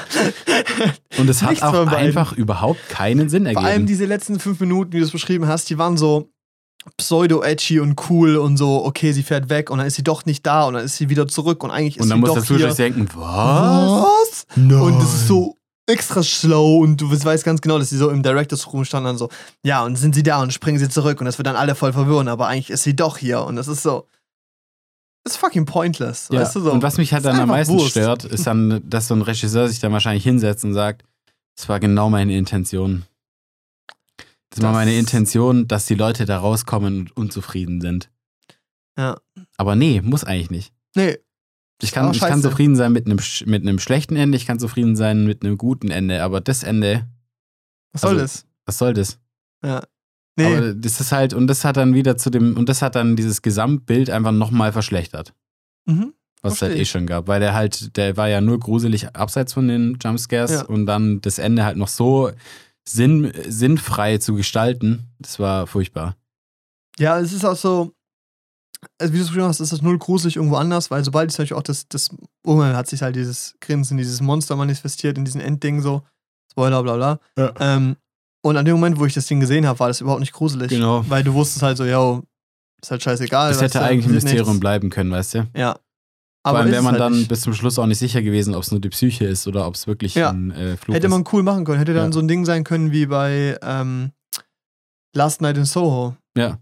Und 1.18 1.28
es 1.28 1.42
hat 1.42 1.62
auch 1.62 1.86
einfach 1.88 2.32
überhaupt 2.32 2.88
keinen 2.88 3.28
Sinn 3.28 3.44
Vor 3.44 3.58
allem 3.58 3.66
ergeben. 3.66 3.86
diese 3.86 4.06
letzten 4.06 4.40
fünf 4.40 4.58
Minuten, 4.60 4.92
wie 4.92 4.98
du 5.00 5.04
es 5.04 5.10
beschrieben 5.10 5.46
hast, 5.46 5.68
die 5.68 5.76
waren 5.76 5.98
so 5.98 6.30
pseudo-edgy 6.96 7.80
und 7.80 8.00
cool 8.08 8.36
und 8.36 8.56
so, 8.56 8.84
okay, 8.84 9.12
sie 9.12 9.22
fährt 9.22 9.50
weg 9.50 9.68
und 9.70 9.76
dann 9.78 9.86
ist 9.86 9.96
sie 9.96 10.04
doch 10.04 10.24
nicht 10.24 10.46
da 10.46 10.66
und 10.66 10.74
dann 10.74 10.84
ist 10.84 10.96
sie 10.96 11.10
wieder 11.10 11.28
zurück 11.28 11.62
und 11.62 11.70
eigentlich 11.70 11.98
ist 11.98 12.04
Und 12.04 12.08
dann 12.08 12.16
sie 12.16 12.20
muss 12.20 12.28
doch 12.30 12.36
der 12.36 12.44
Zuschauer 12.44 12.58
hier. 12.58 12.70
sich 12.70 12.76
denken, 12.94 13.08
was? 13.14 14.46
Was? 14.46 14.46
Und 14.56 14.98
das 15.00 15.12
ist 15.14 15.28
so 15.28 15.57
extra 15.88 16.22
slow 16.22 16.78
und 16.82 17.00
du 17.00 17.10
weißt 17.10 17.44
ganz 17.44 17.60
genau, 17.60 17.78
dass 17.78 17.90
sie 17.90 17.96
so 17.96 18.10
im 18.10 18.22
Directors 18.22 18.72
Room 18.72 18.84
standen 18.84 19.08
und 19.10 19.18
so, 19.18 19.28
ja, 19.64 19.84
und 19.84 19.96
sind 19.96 20.14
sie 20.14 20.22
da 20.22 20.40
und 20.42 20.52
springen 20.52 20.78
sie 20.78 20.88
zurück 20.88 21.20
und 21.20 21.24
das 21.26 21.38
wird 21.38 21.46
dann 21.46 21.56
alle 21.56 21.74
voll 21.74 21.92
verwirren, 21.92 22.28
aber 22.28 22.46
eigentlich 22.48 22.70
ist 22.70 22.82
sie 22.84 22.94
doch 22.94 23.18
hier 23.18 23.42
und 23.42 23.56
das 23.56 23.68
ist 23.68 23.82
so. 23.82 24.06
Das 25.24 25.34
ist 25.34 25.40
fucking 25.40 25.66
pointless. 25.66 26.28
Ja. 26.30 26.40
Weißt 26.40 26.54
du 26.56 26.60
so? 26.60 26.72
Und 26.72 26.82
was 26.82 26.96
mich 26.96 27.12
halt 27.12 27.24
dann 27.24 27.38
am 27.40 27.48
meisten 27.48 27.74
Wurst. 27.74 27.90
stört, 27.90 28.24
ist 28.24 28.46
dann, 28.46 28.80
dass 28.88 29.08
so 29.08 29.14
ein 29.14 29.22
Regisseur 29.22 29.68
sich 29.68 29.78
dann 29.80 29.92
wahrscheinlich 29.92 30.22
hinsetzt 30.24 30.64
und 30.64 30.72
sagt, 30.74 31.04
das 31.56 31.68
war 31.68 31.80
genau 31.80 32.08
meine 32.08 32.36
Intention. 32.36 33.04
Das, 34.50 34.62
war 34.62 34.70
Das- 34.70 34.78
meine 34.78 34.94
Intention, 34.96 35.66
dass 35.68 35.86
die 35.86 35.96
Leute 35.96 36.24
da 36.24 36.38
rauskommen 36.38 37.00
und 37.00 37.16
unzufrieden 37.16 37.80
sind. 37.80 38.08
Ja. 38.96 39.18
Aber 39.58 39.74
nee, 39.76 40.00
muss 40.02 40.24
eigentlich 40.24 40.50
nicht. 40.50 40.72
Nee, 40.94 41.18
Ich 41.80 41.92
kann, 41.92 42.06
Auch 42.06 42.14
ich 42.14 42.20
kann 42.20 42.42
zufrieden 42.42 42.74
sein 42.74 42.92
mit 42.92 43.06
einem, 43.06 43.20
mit 43.46 43.62
einem 43.62 43.78
schlechten 43.78 44.16
Ende, 44.16 44.36
ich 44.36 44.46
kann 44.46 44.58
zufrieden 44.58 44.96
sein 44.96 45.26
mit 45.26 45.44
einem 45.44 45.56
guten 45.58 45.90
Ende, 45.90 46.22
aber 46.22 46.40
das 46.40 46.64
Ende, 46.64 47.06
was 47.92 48.02
soll 48.02 48.10
Also, 48.14 48.22
das? 48.22 48.46
was 48.66 48.78
soll 48.78 48.94
das? 48.94 49.18
Nee, 49.62 50.44
Aber 50.56 50.72
das 50.74 51.00
ist 51.00 51.10
halt, 51.12 51.34
und 51.34 51.46
das 51.48 51.64
hat 51.64 51.76
dann 51.76 51.94
wieder 51.94 52.16
zu 52.16 52.30
dem, 52.30 52.56
und 52.56 52.68
das 52.68 52.82
hat 52.82 52.94
dann 52.94 53.16
dieses 53.16 53.42
Gesamtbild 53.42 54.08
einfach 54.10 54.32
nochmal 54.32 54.72
verschlechtert, 54.72 55.34
mhm. 55.86 56.14
was 56.42 56.54
es 56.54 56.62
halt 56.62 56.76
eh 56.76 56.84
schon 56.84 57.06
gab. 57.06 57.26
Weil 57.26 57.40
der 57.40 57.54
halt, 57.54 57.96
der 57.96 58.16
war 58.16 58.28
ja 58.28 58.40
nur 58.40 58.58
gruselig 58.60 59.14
abseits 59.16 59.52
von 59.52 59.66
den 59.68 59.98
Jumpscares 60.02 60.50
Ja. 60.52 60.62
und 60.66 60.86
dann 60.86 61.20
das 61.20 61.38
Ende 61.38 61.64
halt 61.64 61.76
noch 61.76 61.88
so 61.88 62.30
sinn, 62.88 63.32
sinnfrei 63.48 64.18
zu 64.18 64.34
gestalten, 64.34 65.04
das 65.18 65.38
war 65.40 65.66
furchtbar. 65.66 66.16
Ja, 66.98 67.18
es 67.20 67.32
ist 67.32 67.44
auch 67.44 67.56
so, 67.56 67.92
also 69.00 69.12
wie 69.12 69.16
du 69.18 69.22
es 69.22 69.28
beschrieben 69.28 69.46
hast, 69.48 69.60
ist 69.60 69.72
das 69.72 69.82
null 69.82 69.98
gruselig 69.98 70.36
irgendwo 70.36 70.56
anders, 70.56 70.90
weil 70.90 71.04
sobald 71.04 71.30
es 71.30 71.36
natürlich 71.38 71.54
auch 71.54 71.62
das, 71.62 71.88
das, 71.88 72.10
irgendwann 72.46 72.76
hat 72.76 72.86
sich 72.88 73.02
halt 73.02 73.16
dieses 73.16 73.54
Grinsen, 73.60 73.96
dieses 73.98 74.20
Monster 74.20 74.56
manifestiert 74.56 75.18
in 75.18 75.24
diesem 75.24 75.40
Endding 75.40 75.80
so, 75.80 76.02
Spoiler, 76.50 76.82
bla 76.82 76.96
bla. 76.96 77.18
Ja. 77.36 77.52
Ähm, 77.60 77.96
und 78.42 78.56
an 78.56 78.64
dem 78.64 78.74
Moment, 78.76 78.98
wo 78.98 79.04
ich 79.06 79.14
das 79.14 79.26
Ding 79.26 79.40
gesehen 79.40 79.66
habe, 79.66 79.78
war 79.80 79.88
das 79.88 80.00
überhaupt 80.00 80.20
nicht 80.20 80.32
gruselig. 80.32 80.68
Genau. 80.70 81.04
Weil 81.08 81.24
du 81.24 81.34
wusstest 81.34 81.62
halt 81.62 81.76
so, 81.76 81.84
yo, 81.84 82.22
ist 82.80 82.90
halt 82.90 83.02
scheißegal. 83.02 83.50
Das 83.52 83.60
hätte 83.60 83.78
du, 83.78 83.84
eigentlich 83.84 84.06
ein 84.06 84.12
Mysterium 84.14 84.46
nichts. 84.46 84.60
bleiben 84.60 84.90
können, 84.90 85.10
weißt 85.10 85.34
du? 85.34 85.38
Ja. 85.56 85.72
Vor 85.74 85.80
Aber 86.44 86.58
allem 86.60 86.68
ist 86.68 86.72
wäre 86.72 86.82
man 86.84 86.92
halt 86.92 87.00
dann 87.02 87.12
nicht. 87.14 87.28
bis 87.28 87.40
zum 87.42 87.52
Schluss 87.52 87.78
auch 87.80 87.86
nicht 87.86 87.98
sicher 87.98 88.22
gewesen, 88.22 88.54
ob 88.54 88.62
es 88.62 88.70
nur 88.70 88.80
die 88.80 88.88
Psyche 88.88 89.24
ist 89.26 89.46
oder 89.48 89.66
ob 89.66 89.74
es 89.74 89.86
wirklich 89.88 90.14
Ja. 90.14 90.30
ein 90.30 90.52
äh, 90.52 90.76
Flug 90.76 90.94
Hätte 90.94 91.08
ist. 91.08 91.10
man 91.10 91.24
cool 91.32 91.42
machen 91.42 91.64
können. 91.64 91.78
Hätte 91.78 91.94
dann 91.94 92.06
Ja. 92.06 92.12
so 92.12 92.20
ein 92.20 92.28
Ding 92.28 92.44
sein 92.44 92.62
können 92.64 92.92
wie 92.92 93.06
bei 93.06 93.58
ähm, 93.60 94.12
Last 95.14 95.40
Night 95.42 95.56
in 95.58 95.64
Soho. 95.64 96.16
Ja. 96.36 96.58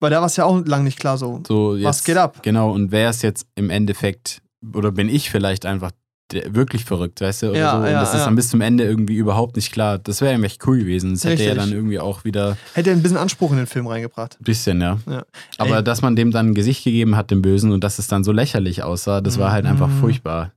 Weil 0.00 0.10
da 0.10 0.18
war 0.20 0.26
es 0.26 0.36
ja 0.36 0.44
auch 0.46 0.64
lang 0.66 0.84
nicht 0.84 0.98
klar 0.98 1.18
so. 1.18 1.42
So 1.46 1.76
jetzt, 1.76 1.84
Was 1.84 2.04
geht 2.04 2.16
ab? 2.16 2.42
Genau, 2.42 2.72
und 2.72 2.90
wäre 2.90 3.10
es 3.10 3.22
jetzt 3.22 3.46
im 3.54 3.68
Endeffekt, 3.70 4.42
oder 4.74 4.92
bin 4.92 5.08
ich 5.08 5.30
vielleicht 5.30 5.66
einfach 5.66 5.90
wirklich 6.32 6.84
verrückt, 6.84 7.20
weißt 7.20 7.42
du? 7.42 7.50
Oder 7.50 7.58
Ja, 7.58 7.70
so. 7.72 7.78
Und 7.78 7.84
ja, 7.86 8.00
das 8.00 8.14
ist 8.14 8.20
ja. 8.20 8.24
dann 8.26 8.36
bis 8.36 8.48
zum 8.50 8.60
Ende 8.60 8.84
irgendwie 8.84 9.16
überhaupt 9.16 9.56
nicht 9.56 9.72
klar. 9.72 9.98
Das 9.98 10.20
wäre 10.20 10.32
ja 10.38 10.42
echt 10.44 10.64
cool 10.66 10.78
gewesen. 10.78 11.12
Das 11.14 11.24
hätte 11.24 11.42
ja 11.42 11.50
Richtig. 11.50 11.58
dann 11.70 11.72
irgendwie 11.76 11.98
auch 11.98 12.22
wieder 12.24 12.56
Hätte 12.74 12.92
ein 12.92 13.02
bisschen 13.02 13.16
Anspruch 13.18 13.50
in 13.50 13.56
den 13.56 13.66
Film 13.66 13.88
reingebracht. 13.88 14.38
ein 14.40 14.44
bisschen, 14.44 14.80
ja. 14.80 14.98
Ja. 15.08 15.24
Aber 15.58 15.78
Ey. 15.78 15.84
dass 15.84 16.02
man 16.02 16.14
dem 16.16 16.30
dann 16.30 16.50
ein 16.50 16.54
Gesicht 16.54 16.84
gegeben 16.84 17.16
hat, 17.16 17.30
dem 17.32 17.42
Bösen, 17.42 17.72
und 17.72 17.82
dass 17.82 17.98
es 17.98 18.06
dann 18.06 18.22
so 18.22 18.30
lächerlich 18.32 18.82
aussah, 18.84 19.20
das 19.20 19.38
war 19.38 19.50
halt 19.50 19.66
einfach 19.66 19.88
Mhm. 19.88 20.00
furchtbar. 20.00 20.52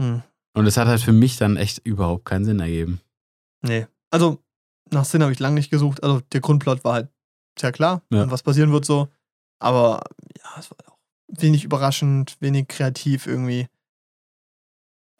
Hm. 0.00 0.22
Und 0.54 0.66
es 0.66 0.76
hat 0.76 0.88
halt 0.88 1.00
für 1.00 1.12
mich 1.12 1.36
dann 1.36 1.56
echt 1.56 1.78
überhaupt 1.86 2.24
keinen 2.24 2.44
Sinn 2.44 2.60
ergeben. 2.60 3.00
Nee. 3.62 3.86
Also, 4.10 4.38
nach 4.90 5.04
Sinn 5.04 5.22
habe 5.22 5.32
ich 5.32 5.38
lange 5.38 5.54
nicht 5.54 5.70
gesucht. 5.70 6.02
Also, 6.02 6.20
der 6.32 6.40
Grundplot 6.40 6.84
war 6.84 6.94
halt 6.94 7.08
sehr 7.58 7.72
klar, 7.72 8.02
Ja. 8.10 8.22
und 8.22 8.30
was 8.30 8.42
passieren 8.42 8.72
wird 8.72 8.84
so. 8.84 9.08
Aber 9.58 10.02
ja, 10.36 10.58
es 10.58 10.70
war 10.70 10.76
auch 10.88 10.98
wenig 11.28 11.64
überraschend, 11.64 12.36
wenig 12.40 12.68
kreativ 12.68 13.26
irgendwie. 13.26 13.66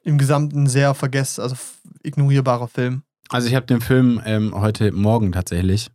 Im 0.05 0.19
Gesamten 0.19 0.67
sehr 0.67 0.95
vergess, 0.95 1.39
also 1.39 1.55
ignorierbarer 2.03 2.67
Film. 2.69 3.03
Also 3.29 3.49
ich 3.49 3.55
habe 3.55 3.67
den 3.67 3.81
Film 3.81 4.21
ähm, 4.25 4.53
heute 4.55 4.91
Morgen 4.93 5.33
tatsächlich, 5.33 5.91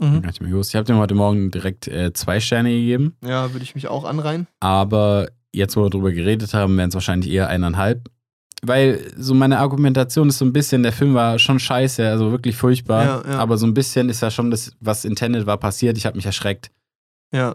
Mhm. 0.00 0.22
ich 0.28 0.74
habe 0.76 0.84
dem 0.84 0.98
heute 0.98 1.16
Morgen 1.16 1.50
direkt 1.50 1.88
äh, 1.88 2.12
zwei 2.12 2.38
Sterne 2.38 2.70
gegeben. 2.70 3.16
Ja, 3.24 3.52
würde 3.52 3.64
ich 3.64 3.74
mich 3.74 3.88
auch 3.88 4.04
anreihen. 4.04 4.46
Aber 4.60 5.28
jetzt, 5.52 5.76
wo 5.76 5.82
wir 5.82 5.90
drüber 5.90 6.12
geredet 6.12 6.54
haben, 6.54 6.76
wären 6.76 6.90
es 6.90 6.94
wahrscheinlich 6.94 7.28
eher 7.32 7.48
eineinhalb. 7.48 8.08
Weil 8.64 9.12
so 9.16 9.34
meine 9.34 9.58
Argumentation 9.58 10.28
ist 10.28 10.38
so 10.38 10.44
ein 10.44 10.52
bisschen, 10.52 10.82
der 10.82 10.92
Film 10.92 11.14
war 11.14 11.38
schon 11.38 11.60
scheiße, 11.60 12.08
also 12.08 12.32
wirklich 12.32 12.56
furchtbar. 12.56 13.04
Ja, 13.04 13.32
ja. 13.32 13.38
Aber 13.38 13.56
so 13.56 13.66
ein 13.66 13.74
bisschen 13.74 14.08
ist 14.08 14.20
ja 14.20 14.30
schon 14.30 14.50
das, 14.50 14.72
was 14.80 15.04
intended 15.04 15.46
war, 15.46 15.58
passiert. 15.58 15.96
Ich 15.96 16.06
habe 16.06 16.16
mich 16.16 16.26
erschreckt. 16.26 16.70
Ja. 17.32 17.54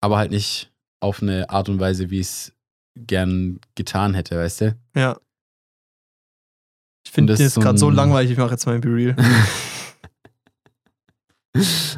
Aber 0.00 0.18
halt 0.18 0.30
nicht 0.30 0.72
auf 1.00 1.20
eine 1.20 1.50
Art 1.50 1.68
und 1.68 1.80
Weise, 1.80 2.10
wie 2.10 2.20
ich 2.20 2.26
es 2.28 2.52
gern 2.96 3.58
getan 3.74 4.14
hätte, 4.14 4.36
weißt 4.38 4.60
du? 4.60 4.76
Ja. 4.94 5.18
Ich 7.04 7.10
finde 7.10 7.32
das 7.32 7.40
jetzt 7.40 7.56
gerade 7.60 7.76
so 7.76 7.86
so 7.86 7.90
ein- 7.90 7.96
langweilig, 7.96 8.30
ich 8.32 8.38
mache 8.38 8.52
jetzt 8.52 8.66
mal 8.66 8.76
ein 8.76 8.80
Be 8.80 8.88
Real. 8.88 9.16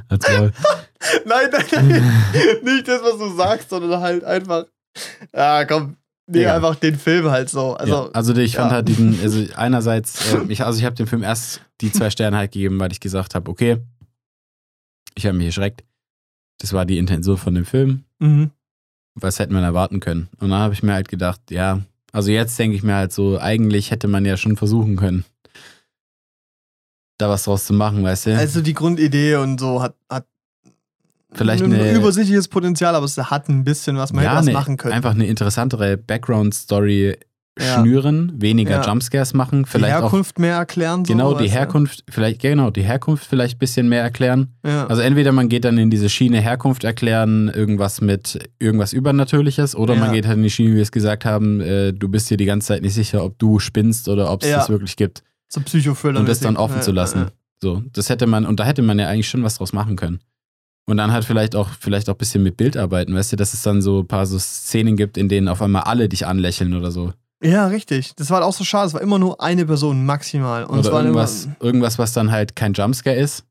Also, 0.09 0.51
nein, 1.26 1.49
nein, 1.53 1.64
nein. 1.70 2.61
Nicht 2.64 2.89
das, 2.89 3.03
was 3.03 3.18
du 3.18 3.28
sagst, 3.37 3.70
sondern 3.70 4.01
halt 4.01 4.24
einfach. 4.24 4.64
Ja, 5.35 5.64
komm. 5.64 5.97
Nee, 6.26 6.42
Ja. 6.42 6.56
einfach 6.56 6.76
den 6.76 6.96
Film 6.98 7.30
halt 7.30 7.50
so. 7.50 7.74
Also, 7.74 7.92
ja, 7.92 8.10
also 8.12 8.34
ich 8.36 8.56
fand 8.56 8.70
ja. 8.70 8.76
halt 8.76 8.88
diesen, 8.88 9.20
also 9.20 9.44
einerseits, 9.56 10.32
äh, 10.32 10.40
ich, 10.48 10.64
also 10.64 10.78
ich 10.78 10.84
habe 10.84 10.96
dem 10.96 11.06
Film 11.06 11.22
erst 11.22 11.60
die 11.80 11.92
zwei 11.92 12.08
Sterne 12.10 12.36
halt 12.38 12.52
gegeben, 12.52 12.80
weil 12.80 12.92
ich 12.92 13.00
gesagt 13.00 13.34
habe, 13.34 13.50
okay, 13.50 13.78
ich 15.14 15.26
habe 15.26 15.36
mich 15.36 15.46
erschreckt. 15.46 15.84
Das 16.58 16.72
war 16.72 16.86
die 16.86 16.98
Intention 16.98 17.36
von 17.36 17.54
dem 17.54 17.66
Film. 17.66 18.04
mhm. 18.20 18.50
was 19.14 19.38
hätte 19.38 19.52
man 19.52 19.62
erwarten 19.64 20.00
können? 20.00 20.28
Und 20.40 20.50
dann 20.50 20.58
habe 20.60 20.74
ich 20.74 20.82
mir 20.82 20.94
halt 20.94 21.08
gedacht, 21.08 21.40
ja, 21.50 21.80
also 22.12 22.30
jetzt 22.30 22.58
denke 22.58 22.76
ich 22.76 22.82
mir 22.82 22.94
halt 22.94 23.12
so, 23.12 23.38
eigentlich 23.38 23.90
hätte 23.90 24.08
man 24.08 24.24
ja 24.24 24.36
schon 24.36 24.56
versuchen 24.56 24.96
können, 24.96 25.24
da 27.18 27.28
was 27.28 27.44
draus 27.44 27.66
zu 27.66 27.74
machen, 27.74 28.02
weißt 28.02 28.26
du? 28.26 28.36
Also 28.36 28.60
die 28.60 28.74
Grundidee 28.74 29.36
und 29.36 29.60
so 29.60 29.82
hat, 29.82 29.94
hat 30.08 30.26
Vielleicht 31.35 31.62
ein 31.64 31.72
eine- 31.72 31.93
übersichtliches 31.93 32.49
Potenzial, 32.49 32.95
aber 32.95 33.05
es 33.07 33.16
hat 33.18 33.49
ein 33.49 33.64
bisschen 33.64 33.97
was, 33.97 34.12
man 34.12 34.24
hätte 34.24 34.37
was 34.37 34.47
eine- 34.47 34.53
machen 34.53 34.76
können. 34.76 34.95
Einfach 34.95 35.11
eine 35.12 35.26
interessantere 35.26 35.97
Background-Story 35.97 37.16
Ja. 37.61 37.80
schnüren, 37.80 38.32
weniger 38.37 38.82
Ja. 38.82 38.85
Jumpscares 38.87 39.32
machen, 39.32 39.62
die 39.62 39.68
vielleicht 39.70 39.95
auch 39.95 40.03
Herkunft 40.03 40.41
mehr 40.41 40.57
erklären. 40.57 41.05
So, 41.05 41.12
genau 41.12 41.35
die 41.35 41.45
du? 41.45 41.51
Herkunft, 41.53 42.03
vielleicht 42.11 42.41
genau 42.43 42.70
die 42.70 42.82
Herkunft 42.82 43.24
vielleicht 43.26 43.57
ein 43.57 43.59
bisschen 43.61 43.89
mehr 43.89 44.03
erklären. 44.03 44.55
Ja. 44.66 44.89
Also 44.89 45.03
entweder 45.03 45.30
man 45.30 45.49
geht 45.49 45.64
dann 45.64 45.78
in 45.78 45.89
diese 45.89 46.09
Schiene 46.09 46.41
Herkunft 46.41 46.82
erklären, 46.82 47.49
irgendwas 47.49 48.01
mit 48.01 48.41
irgendwas 48.59 48.93
Übernatürliches, 48.93 49.76
oder 49.76 49.95
man 49.95 50.09
Ja. 50.09 50.14
geht 50.14 50.26
halt 50.26 50.37
in 50.39 50.43
die 50.43 50.51
Schiene, 50.51 50.70
wie 50.72 50.76
wir 50.76 50.82
es 50.82 50.91
gesagt 50.91 51.24
haben, 51.24 51.61
äh, 51.61 51.93
du 51.93 52.09
bist 52.09 52.28
dir 52.28 52.37
die 52.37 52.45
ganze 52.45 52.68
Zeit 52.68 52.82
nicht 52.82 52.95
sicher, 52.95 53.22
ob 53.24 53.39
du 53.39 53.61
spinnst 53.61 54.09
oder 54.09 54.32
ob 54.32 54.43
es 54.43 54.49
Ja. 54.51 54.57
das 54.59 54.68
wirklich 54.68 54.97
gibt. 54.97 55.22
so 55.49 55.61
Psychothriller. 55.61 56.18
und 56.18 56.28
das 56.28 56.41
dann 56.41 56.57
offen 56.57 56.78
ja, 56.78 56.80
zu 56.82 56.91
lassen. 56.91 57.18
Ja, 57.20 57.26
So, 57.62 57.82
das 57.93 58.09
hätte 58.11 58.26
man, 58.26 58.45
und 58.47 58.59
da 58.59 58.64
hätte 58.64 58.82
man 58.82 58.99
ja 58.99 59.07
eigentlich 59.09 59.28
schon 59.28 59.45
was 59.45 59.59
draus 59.59 59.72
machen 59.72 59.95
können. 59.95 60.18
Und 60.87 60.99
dann 60.99 61.12
halt 61.12 61.24
vielleicht 61.24 61.57
auch, 61.57 61.68
vielleicht 61.80 62.09
auch 62.11 62.14
ein 62.14 62.18
bisschen 62.18 62.43
mit 62.43 62.57
Bild 62.59 62.76
arbeiten, 62.76 63.14
weißt 63.14 63.32
du, 63.32 63.37
dass 63.37 63.55
es 63.55 63.62
dann 63.62 63.80
so 63.80 64.01
ein 64.01 64.07
paar 64.07 64.26
so 64.26 64.39
Szenen 64.39 64.97
gibt, 64.97 65.16
in 65.16 65.28
denen 65.30 65.49
auf 65.49 65.62
einmal 65.62 65.82
alle 65.85 66.09
dich 66.09 66.26
anlächeln 66.26 66.74
oder 66.74 66.91
so. 66.91 67.12
ja. 67.43 67.66
richtig. 67.68 68.14
Das 68.16 68.28
war 68.30 68.37
halt 68.39 68.47
auch 68.47 68.53
so 68.53 68.64
schade. 68.64 68.89
Es 68.89 68.95
war 68.95 69.01
immer 69.01 69.18
nur 69.18 69.41
eine 69.41 69.64
Person 69.64 70.05
maximal. 70.05 70.64
Und 70.64 70.80
oder 70.80 71.01
irgendwas, 71.01 71.47
immer. 71.47 71.57
irgendwas, 71.61 71.99
was 71.99 72.12
dann 72.12 72.30
halt 72.30 72.55
kein 72.55 72.72
Jumpscare 72.74 73.16
ist, 73.16 73.45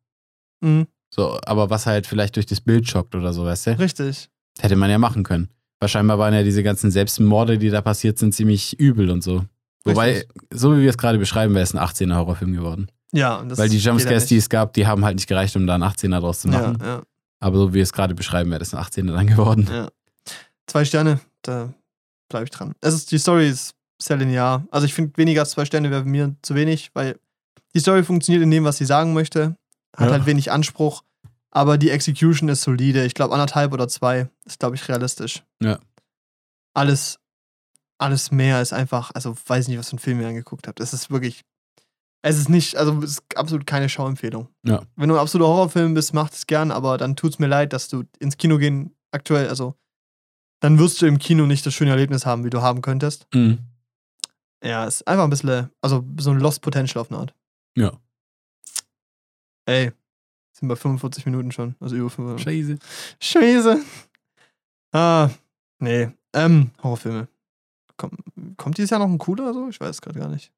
Mhm, 0.61 0.87
so, 1.13 1.37
aber 1.45 1.69
was 1.69 1.85
halt 1.87 2.07
vielleicht 2.07 2.37
durch 2.37 2.45
das 2.45 2.61
Bild 2.61 2.87
schockt 2.87 3.15
oder 3.15 3.33
so, 3.33 3.43
weißt 3.45 3.67
du? 3.67 3.79
richtig. 3.79 4.29
Hätte 4.59 4.75
man 4.77 4.89
ja 4.89 4.97
machen 4.97 5.23
können. 5.23 5.49
Wahrscheinlich 5.79 6.17
waren 6.17 6.33
ja 6.33 6.43
diese 6.43 6.63
ganzen 6.63 6.89
Selbstmorde, 6.91 7.57
die 7.57 7.69
da 7.69 7.81
passiert 7.81 8.17
sind, 8.17 8.33
ziemlich 8.33 8.79
übel 8.79 9.09
und 9.09 9.21
so. 9.23 9.43
Wobei, 9.83 10.11
Richtig. 10.13 10.29
so 10.53 10.77
wie 10.77 10.83
wir 10.83 10.89
es 10.89 10.97
gerade 10.97 11.17
beschreiben, 11.17 11.53
wäre 11.53 11.63
es 11.63 11.75
ein 11.75 11.79
18er 11.85 12.15
Horrorfilm 12.15 12.53
geworden. 12.53 12.87
Ja, 13.11 13.35
und 13.35 13.49
das 13.49 13.59
Weil 13.59 13.67
die 13.67 13.77
Jumpscares, 13.79 14.27
die 14.27 14.37
es 14.37 14.47
gab, 14.47 14.73
die 14.73 14.87
haben 14.87 15.03
halt 15.03 15.15
nicht 15.15 15.27
gereicht, 15.27 15.55
um 15.57 15.67
da 15.67 15.75
einen 15.75 15.83
18er 15.83 16.21
draus 16.21 16.39
zu 16.39 16.47
machen. 16.47 16.77
Ja, 16.79 16.85
ja. 16.87 17.01
Aber 17.43 17.57
so 17.57 17.69
wie 17.71 17.75
wir 17.75 17.83
es 17.83 17.91
gerade 17.93 18.15
beschreiben, 18.15 18.49
wäre 18.51 18.59
das 18.59 18.73
ein 18.73 18.81
18er 18.83 19.13
dann 19.13 19.27
geworden. 19.27 19.67
Ja. 19.69 19.89
Zwei 20.67 20.85
Sterne, 20.85 21.19
da 21.41 21.73
bleibe 22.29 22.45
ich 22.45 22.51
dran. 22.51 22.73
Es 22.81 22.93
ist, 22.93 23.11
die 23.11 23.17
Story 23.19 23.49
ist 23.49 23.75
sehr 24.01 24.15
linear. 24.17 24.65
Also 24.71 24.85
ich 24.85 24.93
finde, 24.93 25.17
weniger 25.17 25.41
als 25.41 25.51
zwei 25.51 25.65
Sterne 25.65 25.91
wäre 25.91 26.05
mir 26.05 26.35
zu 26.41 26.55
wenig, 26.55 26.91
weil 26.93 27.19
die 27.75 27.79
Story 27.79 28.03
funktioniert 28.03 28.43
in 28.43 28.51
dem, 28.51 28.63
was 28.63 28.77
sie 28.77 28.85
sagen 28.85 29.13
möchte. 29.13 29.57
Hat 29.95 30.07
Ja. 30.07 30.13
halt 30.13 30.25
wenig 30.25 30.51
Anspruch. 30.51 31.03
Aber 31.51 31.77
die 31.77 31.89
Execution 31.89 32.47
ist 32.49 32.61
solide. 32.63 33.03
Ich 33.05 33.13
glaube, 33.13 33.33
anderthalb 33.33 33.73
oder 33.73 33.87
zwei 33.87 34.29
ist, 34.45 34.59
glaube 34.59 34.75
ich, 34.75 34.87
realistisch. 34.87 35.43
Ja. 35.61 35.79
Alles, 36.73 37.19
alles 37.99 38.31
mehr 38.31 38.61
ist 38.61 38.73
einfach, 38.73 39.11
also 39.13 39.35
weiß 39.47 39.67
nicht, 39.67 39.77
was 39.77 39.87
für 39.89 39.93
einen 39.93 39.99
Film 39.99 40.21
ihr 40.21 40.27
angeguckt 40.27 40.67
habt. 40.67 40.79
Es 40.79 40.93
ist 40.93 41.11
wirklich, 41.11 41.41
es 42.23 42.37
ist 42.37 42.49
nicht, 42.49 42.77
also 42.77 42.97
es 43.03 43.11
ist 43.11 43.37
absolut 43.37 43.67
keine 43.67 43.89
Schauempfehlung. 43.89 44.47
Ja. 44.65 44.81
Wenn 44.95 45.09
du 45.09 45.15
ein 45.15 45.21
absoluter 45.21 45.49
Horrorfilm 45.49 45.93
bist, 45.93 46.13
mach 46.13 46.31
es 46.31 46.47
gern, 46.47 46.71
aber 46.71 46.97
dann 46.97 47.15
tut's 47.15 47.37
mir 47.37 47.47
leid, 47.47 47.73
dass 47.73 47.89
du 47.89 48.03
ins 48.19 48.37
Kino 48.37 48.57
gehen 48.57 48.95
aktuell, 49.11 49.49
also 49.49 49.75
dann 50.61 50.79
wirst 50.79 51.01
du 51.01 51.05
im 51.05 51.19
Kino 51.19 51.45
nicht 51.45 51.65
das 51.65 51.73
schöne 51.73 51.91
Erlebnis 51.91 52.25
haben, 52.25 52.45
wie 52.45 52.49
du 52.49 52.61
haben 52.61 52.81
könntest. 52.81 53.27
Mhm. 53.33 53.59
Ja, 54.63 54.85
ist 54.85 55.05
einfach 55.05 55.25
ein 55.25 55.29
bisschen, 55.29 55.69
also 55.81 56.05
so 56.17 56.31
ein 56.31 56.39
Lost 56.39 56.61
Potential 56.61 57.01
auf 57.01 57.11
eine 57.11 57.19
Art. 57.19 57.35
Ja. 57.75 57.91
Ey, 59.65 59.91
sind 60.53 60.69
bei 60.69 60.77
45 60.77 61.25
Minuten 61.25 61.51
schon, 61.51 61.75
also 61.81 61.97
über 61.97 62.09
45. 62.09 62.79
Scheiße. 62.79 62.79
Scheiße. 63.19 63.83
Ah, 64.93 65.29
nee. 65.79 66.09
Ähm, 66.31 66.71
Horrorfilme. 66.81 67.27
Komm, 67.97 68.11
kommt 68.55 68.77
dieses 68.77 68.91
Jahr 68.91 69.01
noch 69.01 69.07
ein 69.07 69.17
cooler 69.17 69.43
oder 69.43 69.53
so? 69.53 69.69
Ich 69.69 69.81
weiß 69.81 70.01
gerade 70.01 70.19
gar 70.19 70.29
nicht. 70.29 70.53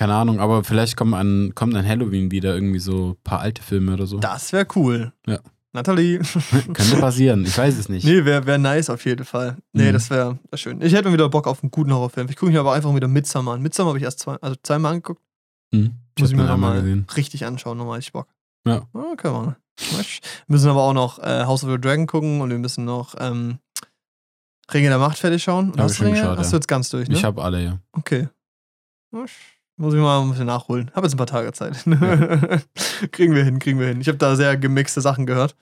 Keine 0.00 0.14
Ahnung, 0.14 0.40
aber 0.40 0.64
vielleicht 0.64 0.96
kommt 0.96 1.12
an, 1.12 1.52
kommt 1.54 1.74
an 1.74 1.86
Halloween 1.86 2.30
wieder 2.30 2.54
irgendwie 2.54 2.78
so 2.78 3.10
ein 3.10 3.16
paar 3.22 3.40
alte 3.40 3.60
Filme 3.62 3.92
oder 3.92 4.06
so. 4.06 4.18
Das 4.18 4.50
wäre 4.54 4.66
cool. 4.74 5.12
Ja. 5.26 5.40
Nathalie. 5.74 6.20
Könnte 6.72 6.96
passieren, 6.98 7.44
ich 7.44 7.58
weiß 7.58 7.76
es 7.76 7.90
nicht. 7.90 8.04
Nee, 8.06 8.24
wäre 8.24 8.46
wär 8.46 8.56
nice 8.56 8.88
auf 8.88 9.04
jeden 9.04 9.26
Fall. 9.26 9.58
Nee, 9.74 9.90
Mhm. 9.90 9.92
das 9.92 10.08
wäre 10.08 10.38
wär 10.50 10.56
schön. 10.56 10.80
Ich 10.80 10.94
hätte 10.94 11.08
mal 11.08 11.12
wieder 11.12 11.28
Bock 11.28 11.46
auf 11.46 11.62
einen 11.62 11.70
guten 11.70 11.92
Horrorfilm. 11.92 12.28
Ich 12.30 12.36
gucke 12.36 12.50
mir 12.50 12.60
aber 12.60 12.72
einfach 12.72 12.94
wieder 12.94 13.08
Midsommar 13.08 13.56
an. 13.56 13.60
Midsommar 13.60 13.90
habe 13.90 13.98
ich 13.98 14.04
erst 14.04 14.20
zwei, 14.20 14.36
also 14.36 14.56
zweimal 14.62 14.92
angeguckt. 14.92 15.20
Hm. 15.74 15.92
Ich 16.16 16.22
Muss 16.22 16.30
ich 16.30 16.36
mir 16.36 16.44
nochmal 16.44 17.04
richtig 17.14 17.44
anschauen, 17.44 17.76
nochmal 17.76 17.98
ich 17.98 18.10
Bock. 18.10 18.26
Ja. 18.66 18.86
Okay, 18.94 19.28
wir 19.34 19.54
müssen 20.48 20.70
aber 20.70 20.80
auch 20.82 20.94
noch 20.94 21.18
äh, 21.18 21.44
House 21.44 21.62
of 21.62 21.70
the 21.70 21.78
Dragon 21.78 22.06
gucken 22.06 22.40
und 22.40 22.48
wir 22.48 22.58
müssen 22.58 22.86
noch 22.86 23.14
ähm, 23.18 23.58
Ringe 24.72 24.88
der 24.88 24.98
Macht 24.98 25.18
fertig 25.18 25.42
schauen. 25.42 25.74
Hast 25.76 25.92
ich 25.92 25.98
du 25.98 26.04
schon 26.04 26.06
Ringe? 26.14 26.20
geschaut, 26.20 26.38
Hast 26.38 26.52
du 26.52 26.56
jetzt 26.56 26.68
ganz 26.68 26.88
durch, 26.88 27.06
ne? 27.08 27.14
Ich 27.16 27.22
habe 27.24 27.42
alle, 27.44 27.62
ja. 27.62 27.78
Okay. 27.92 28.28
Muss 29.80 29.94
ich 29.94 30.00
mal 30.00 30.20
ein 30.20 30.28
bisschen 30.28 30.44
nachholen. 30.44 30.90
Habe 30.94 31.06
jetzt 31.06 31.14
ein 31.14 31.16
paar 31.16 31.26
Tage 31.26 31.54
Zeit. 31.54 31.72
kriegen 33.12 33.34
wir 33.34 33.44
hin, 33.44 33.58
kriegen 33.58 33.80
wir 33.80 33.86
hin. 33.86 34.02
Ich 34.02 34.08
habe 34.08 34.18
da 34.18 34.36
sehr 34.36 34.58
gemixte 34.58 35.00
Sachen 35.00 35.24
gehört. 35.24 35.56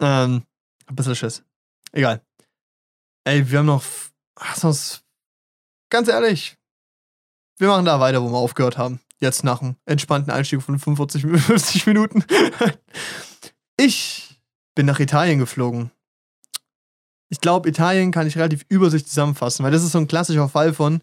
Ähm, 0.00 0.44
ein 0.86 0.96
bisschen 0.96 1.14
Schiss. 1.14 1.44
Egal. 1.92 2.22
Ey, 3.24 3.50
wir 3.50 3.58
haben 3.58 3.66
noch. 3.66 3.84
Ach, 4.36 4.56
sonst. 4.56 5.04
Ganz 5.90 6.08
ehrlich. 6.08 6.56
Wir 7.58 7.68
machen 7.68 7.84
da 7.84 8.00
weiter, 8.00 8.22
wo 8.22 8.30
wir 8.30 8.38
aufgehört 8.38 8.78
haben. 8.78 9.00
Jetzt 9.20 9.44
nach 9.44 9.60
einem 9.60 9.76
entspannten 9.84 10.32
Einstieg 10.32 10.62
von 10.62 10.78
45, 10.78 11.26
50 11.26 11.86
Minuten. 11.88 12.24
ich 13.76 14.40
bin 14.74 14.86
nach 14.86 14.98
Italien 14.98 15.40
geflogen. 15.40 15.90
Ich 17.28 17.42
glaube, 17.42 17.68
Italien 17.68 18.12
kann 18.12 18.26
ich 18.26 18.38
relativ 18.38 18.64
übersichtlich 18.70 19.10
zusammenfassen, 19.10 19.62
weil 19.62 19.72
das 19.72 19.84
ist 19.84 19.92
so 19.92 19.98
ein 19.98 20.08
klassischer 20.08 20.48
Fall 20.48 20.72
von, 20.72 21.02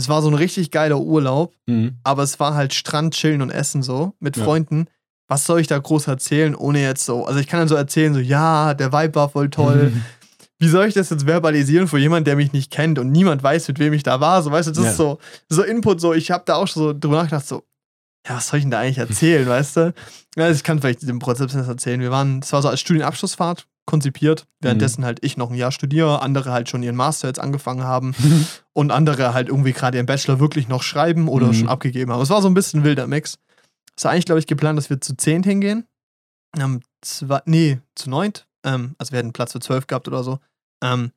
es 0.00 0.08
war 0.08 0.22
so 0.22 0.28
ein 0.28 0.34
richtig 0.34 0.70
geiler 0.70 0.98
Urlaub, 1.00 1.54
Mhm. 1.66 1.98
aber 2.02 2.22
es 2.22 2.40
war 2.40 2.54
halt 2.54 2.74
Strand, 2.74 3.14
Chillen 3.14 3.42
und 3.42 3.50
Essen 3.50 3.82
so 3.82 4.14
mit 4.20 4.36
Ja. 4.36 4.44
Freunden. 4.44 4.86
Was 5.28 5.46
soll 5.46 5.60
ich 5.60 5.68
da 5.68 5.78
groß 5.78 6.08
erzählen, 6.08 6.54
ohne 6.56 6.82
jetzt 6.82 7.04
so? 7.04 7.24
Also 7.24 7.38
ich 7.38 7.46
kann 7.46 7.60
dann 7.60 7.68
so 7.68 7.76
erzählen, 7.76 8.12
so 8.14 8.18
ja, 8.20 8.74
der 8.74 8.92
Vibe 8.92 9.14
war 9.14 9.28
voll 9.28 9.48
toll. 9.50 9.92
Wie 10.58 10.68
soll 10.68 10.86
ich 10.88 10.94
das 10.94 11.08
jetzt 11.10 11.24
verbalisieren 11.24 11.86
vor 11.88 11.98
jemandem, 11.98 12.24
der 12.24 12.36
mich 12.36 12.52
nicht 12.52 12.70
kennt 12.70 12.98
und 12.98 13.10
niemand 13.12 13.42
weiß, 13.42 13.68
mit 13.68 13.78
wem 13.78 13.92
ich 13.94 14.02
da 14.02 14.20
war? 14.20 14.42
So, 14.42 14.50
weißt 14.50 14.68
du, 14.68 14.72
das 14.72 14.84
Ja. 14.84 14.90
ist 14.90 14.96
so, 14.96 15.18
so 15.48 15.62
Input, 15.62 16.00
so, 16.00 16.12
ich 16.12 16.30
habe 16.30 16.42
da 16.44 16.56
auch 16.56 16.66
schon 16.66 16.82
so 16.82 16.92
drüber 16.92 17.16
nachgedacht, 17.22 17.46
so, 17.46 17.62
ja, 18.28 18.36
was 18.36 18.48
soll 18.48 18.58
ich 18.58 18.64
denn 18.64 18.70
da 18.70 18.80
eigentlich 18.80 18.98
erzählen, 18.98 19.48
weißt 19.48 19.76
du? 19.76 19.94
Ja, 20.36 20.50
ich 20.50 20.62
kann 20.62 20.80
vielleicht 20.80 21.02
den 21.02 21.18
Prozess 21.18 21.54
erzählen. 21.54 22.00
Wir 22.00 22.10
waren, 22.10 22.40
es 22.40 22.52
war 22.52 22.62
so 22.62 22.68
als 22.68 22.80
Studienabschlussfahrt 22.80 23.66
konzipiert, 23.86 24.46
währenddessen 24.60 25.04
halt 25.04 25.18
ich 25.22 25.36
noch 25.36 25.50
ein 25.50 25.56
Jahr 25.56 25.72
studiere, 25.72 26.22
andere 26.22 26.52
halt 26.52 26.68
schon 26.68 26.82
ihren 26.82 26.94
Master 26.94 27.26
jetzt 27.26 27.40
angefangen 27.40 27.82
haben 27.82 28.14
und 28.72 28.92
andere 28.92 29.34
halt 29.34 29.48
irgendwie 29.48 29.72
gerade 29.72 29.96
ihren 29.98 30.06
Bachelor 30.06 30.38
wirklich 30.38 30.68
noch 30.68 30.82
schreiben 30.84 31.26
oder 31.28 31.48
Mhm. 31.48 31.54
schon 31.54 31.68
abgegeben 31.68 32.12
haben. 32.12 32.20
Es 32.22 32.30
war 32.30 32.40
so 32.42 32.48
ein 32.48 32.54
bisschen 32.54 32.80
ein 32.80 32.84
wilder 32.84 33.08
Mix. 33.08 33.38
Es 33.96 34.04
war 34.04 34.12
eigentlich, 34.12 34.26
glaube 34.26 34.38
ich, 34.38 34.46
geplant, 34.46 34.78
dass 34.78 34.90
wir 34.90 35.00
zu 35.00 35.16
zehn 35.16 35.42
hingehen. 35.42 35.86
Haben 36.58 36.80
zwei, 37.00 37.40
nee, 37.46 37.80
zu 37.96 38.10
neunt. 38.10 38.46
Ähm, 38.64 38.94
also 38.98 39.10
wir 39.12 39.18
hätten 39.18 39.32
Platz 39.32 39.52
für 39.52 39.60
zwölf 39.60 39.86
gehabt 39.88 40.06
oder 40.06 40.22
so. 40.22 40.38
Ähm, 40.84 41.10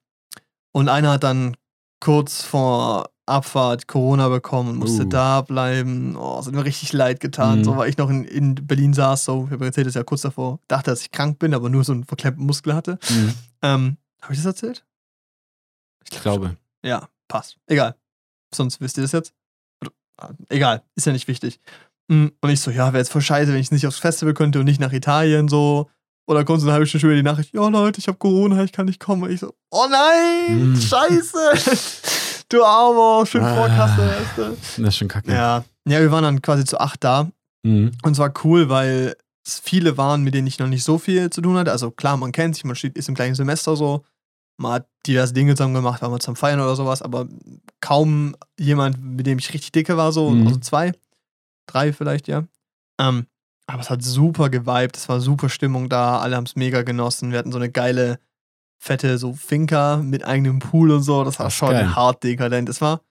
und 0.71 0.89
einer 0.89 1.11
hat 1.11 1.23
dann 1.23 1.55
kurz 1.99 2.43
vor 2.43 3.09
Abfahrt 3.25 3.87
Corona 3.87 4.27
bekommen 4.29 4.71
und 4.71 4.77
musste 4.79 5.03
Uh. 5.03 5.09
da 5.09 5.41
bleiben. 5.41 6.15
Oh, 6.17 6.37
es 6.39 6.45
hat 6.47 6.53
mir 6.53 6.65
richtig 6.65 6.91
leid 6.93 7.19
getan. 7.19 7.59
Mhm. 7.59 7.63
So, 7.63 7.77
weil 7.77 7.89
ich 7.89 7.97
noch 7.97 8.09
in, 8.09 8.25
in 8.25 8.55
Berlin 8.55 8.93
saß, 8.93 9.25
so, 9.25 9.45
ich 9.47 9.51
habe 9.51 9.65
erzählt, 9.65 9.87
dass 9.87 9.91
ich 9.93 9.97
ja 9.99 10.03
kurz 10.03 10.21
davor 10.21 10.59
dachte, 10.67 10.91
dass 10.91 11.01
ich 11.01 11.11
krank 11.11 11.39
bin, 11.39 11.53
aber 11.53 11.69
nur 11.69 11.83
so 11.83 11.93
einen 11.93 12.03
verklemmten 12.03 12.45
Muskel 12.45 12.73
hatte. 12.75 12.99
Mhm. 13.09 13.33
Ähm, 13.61 13.97
habe 14.21 14.33
ich 14.33 14.39
das 14.39 14.45
erzählt? 14.45 14.85
Ich 16.11 16.19
glaube. 16.21 16.57
Ja, 16.83 17.07
passt. 17.27 17.57
Egal. 17.67 17.95
Sonst 18.53 18.81
wisst 18.81 18.97
ihr 18.97 19.03
das 19.03 19.13
jetzt. 19.13 19.33
Ah, 20.17 20.29
Egal, 20.49 20.83
ist 20.95 21.07
ja 21.07 21.13
nicht 21.13 21.27
wichtig. 21.27 21.59
Mm, 22.09 22.27
Und 22.41 22.49
ich 22.49 22.59
so, 22.61 22.69
ja, 22.71 22.87
wäre 22.93 22.97
jetzt 22.99 23.11
voll 23.11 23.21
scheiße, 23.21 23.51
wenn 23.51 23.59
ich 23.59 23.71
nicht 23.71 23.87
aufs 23.87 23.97
Festival 23.99 24.33
könnte 24.33 24.59
und 24.59 24.65
nicht 24.65 24.79
nach 24.81 24.91
Italien 24.93 25.47
so. 25.47 25.89
Oder 26.27 26.45
kommt 26.45 26.59
so 26.61 26.67
eine 26.67 26.73
halbe 26.73 26.85
Stunde 26.85 26.99
später 27.01 27.15
die 27.15 27.23
Nachricht, 27.23 27.53
ja 27.53 27.67
Leute, 27.67 27.99
ich 27.99 28.07
habe 28.07 28.17
Corona, 28.17 28.63
ich 28.63 28.71
kann 28.71 28.85
nicht 28.85 28.99
kommen. 28.99 29.23
Und 29.23 29.31
ich 29.31 29.39
so, 29.39 29.53
oh 29.71 29.87
nein, 29.89 30.73
Mm. 30.73 30.75
scheiße. 30.75 31.51
du 32.53 32.63
Armer, 32.63 33.25
schön 33.25 33.43
Ah. 33.43 33.55
Vorkasse, 33.55 34.01
weißt 34.07 34.37
du. 34.37 34.41
Das 34.83 34.93
ist 34.93 34.97
schon 34.97 35.07
kacke. 35.07 35.31
Ja. 35.31 35.63
ja, 35.87 35.99
wir 35.99 36.11
waren 36.11 36.23
dann 36.23 36.41
quasi 36.41 36.63
zu 36.65 36.79
acht 36.79 37.03
da. 37.03 37.29
Mhm. 37.63 37.91
Und 38.03 38.11
es 38.13 38.19
war 38.19 38.33
cool, 38.43 38.69
weil 38.69 39.15
es 39.45 39.59
viele 39.59 39.97
waren, 39.97 40.23
mit 40.23 40.33
denen 40.33 40.47
ich 40.47 40.59
noch 40.59 40.67
nicht 40.67 40.83
so 40.83 40.97
viel 40.97 41.29
zu 41.29 41.41
tun 41.41 41.57
hatte. 41.57 41.71
Also 41.71 41.91
klar, 41.91 42.15
man 42.17 42.31
kennt 42.31 42.55
sich, 42.55 42.63
man 42.65 42.75
steht, 42.75 42.97
ist 42.97 43.09
im 43.09 43.15
gleichen 43.15 43.35
Semester 43.35 43.75
so. 43.75 44.03
Man 44.57 44.71
hat 44.73 44.87
diverse 45.07 45.33
Dinge 45.33 45.55
zusammen 45.55 45.73
gemacht, 45.73 46.01
war 46.01 46.09
mal 46.09 46.19
zum 46.19 46.35
Feiern 46.35 46.59
oder 46.61 46.75
sowas, 46.75 47.01
aber 47.01 47.27
kaum 47.81 48.35
jemand, 48.59 49.01
mit 49.03 49.25
dem 49.25 49.39
ich 49.39 49.51
richtig 49.53 49.71
dicke 49.71 49.97
war, 49.97 50.11
so, 50.11 50.29
Mhm. 50.29 50.47
also 50.47 50.59
zwei, 50.59 50.91
drei 51.67 51.91
vielleicht, 51.91 52.27
ja. 52.27 52.43
Ähm, 53.01 53.25
aber 53.65 53.81
es 53.81 53.89
hat 53.89 54.03
super 54.03 54.49
geweibt, 54.49 54.95
es 54.97 55.09
war 55.09 55.19
super 55.19 55.49
Stimmung 55.49 55.89
da, 55.89 56.19
alle 56.19 56.35
haben 56.35 56.45
es 56.45 56.55
mega 56.55 56.83
genossen. 56.83 57.31
Wir 57.31 57.39
hatten 57.39 57.51
so 57.51 57.57
eine 57.57 57.71
geile, 57.71 58.19
fette, 58.83 59.17
so 59.17 59.33
Finca 59.33 59.97
mit 59.97 60.25
eigenem 60.25 60.59
Pool 60.59 60.91
und 60.91 61.03
so. 61.03 61.23
Das 61.23 61.39
war 61.39 61.45
Das 61.47 61.53
schon 61.53 61.69
geil. 61.69 61.95
hart 61.95 62.23
dekadent. 62.23 62.67
Es 62.67 62.81
war, 62.81 63.01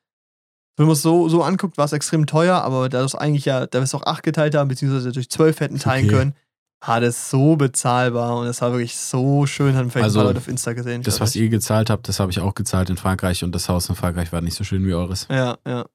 wenn 0.76 0.86
man 0.86 0.92
es 0.92 1.02
so, 1.02 1.28
so 1.30 1.42
anguckt, 1.42 1.78
war 1.78 1.86
es 1.86 1.92
extrem 1.92 2.26
teuer, 2.26 2.56
aber 2.62 2.88
da 2.90 3.00
das 3.00 3.14
eigentlich 3.14 3.46
ja, 3.46 3.66
da 3.66 3.78
wir 3.78 3.84
es 3.84 3.94
auch 3.94 4.04
acht 4.04 4.22
geteilt 4.22 4.54
haben, 4.54 4.68
beziehungsweise 4.68 5.12
durch 5.12 5.30
zwölf 5.30 5.60
hätten 5.60 5.78
teilen 5.78 6.06
okay. 6.06 6.14
können, 6.16 6.34
hat 6.82 7.02
es 7.04 7.30
so 7.30 7.56
bezahlbar 7.56 8.36
und 8.38 8.46
es 8.48 8.60
war 8.60 8.72
wirklich 8.72 8.96
so 8.96 9.46
schön, 9.46 9.74
haben 9.76 9.90
vielleicht 9.90 10.04
Also, 10.04 10.18
ein 10.18 10.22
paar 10.24 10.30
Leute 10.32 10.40
auf 10.40 10.48
Insta 10.48 10.72
gesehen. 10.74 11.02
Das, 11.02 11.20
was 11.20 11.34
ihr 11.36 11.48
gezahlt 11.48 11.88
habt, 11.90 12.06
das 12.08 12.20
habe 12.20 12.30
ich 12.32 12.40
auch 12.40 12.54
gezahlt 12.54 12.90
in 12.90 12.96
Frankreich 12.96 13.42
und 13.44 13.54
das 13.54 13.68
Haus 13.68 13.88
in 13.88 13.94
Frankreich 13.94 14.32
war 14.32 14.40
nicht 14.40 14.54
so 14.56 14.64
schön 14.64 14.84
wie 14.84 14.92
eures. 14.92 15.26
Ja, 15.30 15.56
ja. 15.66 15.86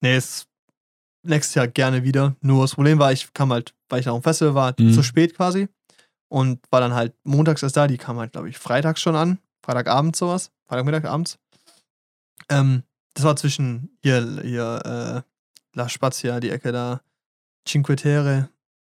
Nee, 0.00 0.16
es 0.16 0.46
nächstes 1.22 1.54
Jahr 1.54 1.68
gerne 1.68 2.02
wieder. 2.04 2.34
Nur 2.40 2.62
das 2.62 2.74
Problem 2.74 2.98
war, 2.98 3.12
ich 3.12 3.32
kam 3.32 3.52
halt, 3.52 3.74
weil 3.88 4.00
ich 4.00 4.06
noch 4.06 4.16
am 4.16 4.22
Festival 4.22 4.54
war, 4.54 4.74
Mhm. 4.78 4.92
zu 4.92 5.02
spät 5.02 5.34
quasi. 5.36 5.68
Und 6.28 6.60
war 6.70 6.80
dann 6.80 6.94
halt 6.94 7.14
montags 7.24 7.62
erst 7.62 7.76
da. 7.76 7.86
Die 7.86 7.96
kam 7.96 8.18
halt, 8.18 8.32
glaube 8.32 8.48
ich, 8.48 8.58
freitags 8.58 9.00
schon 9.00 9.16
an. 9.16 9.38
Freitagabend 9.62 10.14
sowas. 10.14 10.50
Freitagmittag 10.66 11.04
abends. 11.04 11.38
Ähm, 12.50 12.82
das 13.14 13.24
war 13.24 13.36
zwischen 13.36 13.96
hier, 14.02 14.40
hier, 14.42 15.24
äh, 15.24 15.76
La 15.76 15.88
Spezia, 15.88 16.40
die 16.40 16.50
Ecke 16.50 16.72
da. 16.72 17.00
Cinque 17.66 17.96
Terre. 17.96 18.48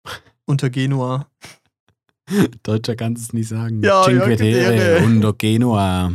Unter 0.45 0.69
Genua. 0.69 1.27
Deutscher 2.63 2.95
kannst 2.95 3.23
es 3.23 3.33
nicht 3.33 3.49
sagen. 3.49 3.83
Ja, 3.83 4.03
Cinque 4.03 4.31
ja, 4.31 4.35
Terre. 4.35 5.05
Undo 5.05 5.33
Genua. 5.33 6.11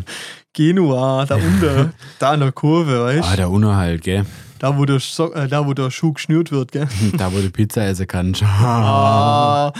Genua, 0.52 1.26
da 1.26 1.36
unten. 1.36 1.92
da 2.18 2.30
an 2.32 2.40
der 2.40 2.52
Kurve, 2.52 3.04
weißt 3.04 3.28
Ah, 3.28 3.36
der 3.36 3.50
Uno 3.50 3.74
halt, 3.74 4.02
gell? 4.02 4.26
Da, 4.58 4.76
wo 4.76 4.84
der, 4.84 4.98
so 4.98 5.32
äh, 5.32 5.46
da, 5.48 5.66
wo 5.66 5.72
der 5.74 5.90
Schuh 5.90 6.12
geschnürt 6.12 6.50
wird, 6.50 6.72
gell? 6.72 6.88
Da, 7.16 7.32
wo 7.32 7.38
du 7.38 7.50
Pizza 7.50 7.86
essen 7.86 8.06
kannst. 8.08 8.42
Ah, 8.42 9.72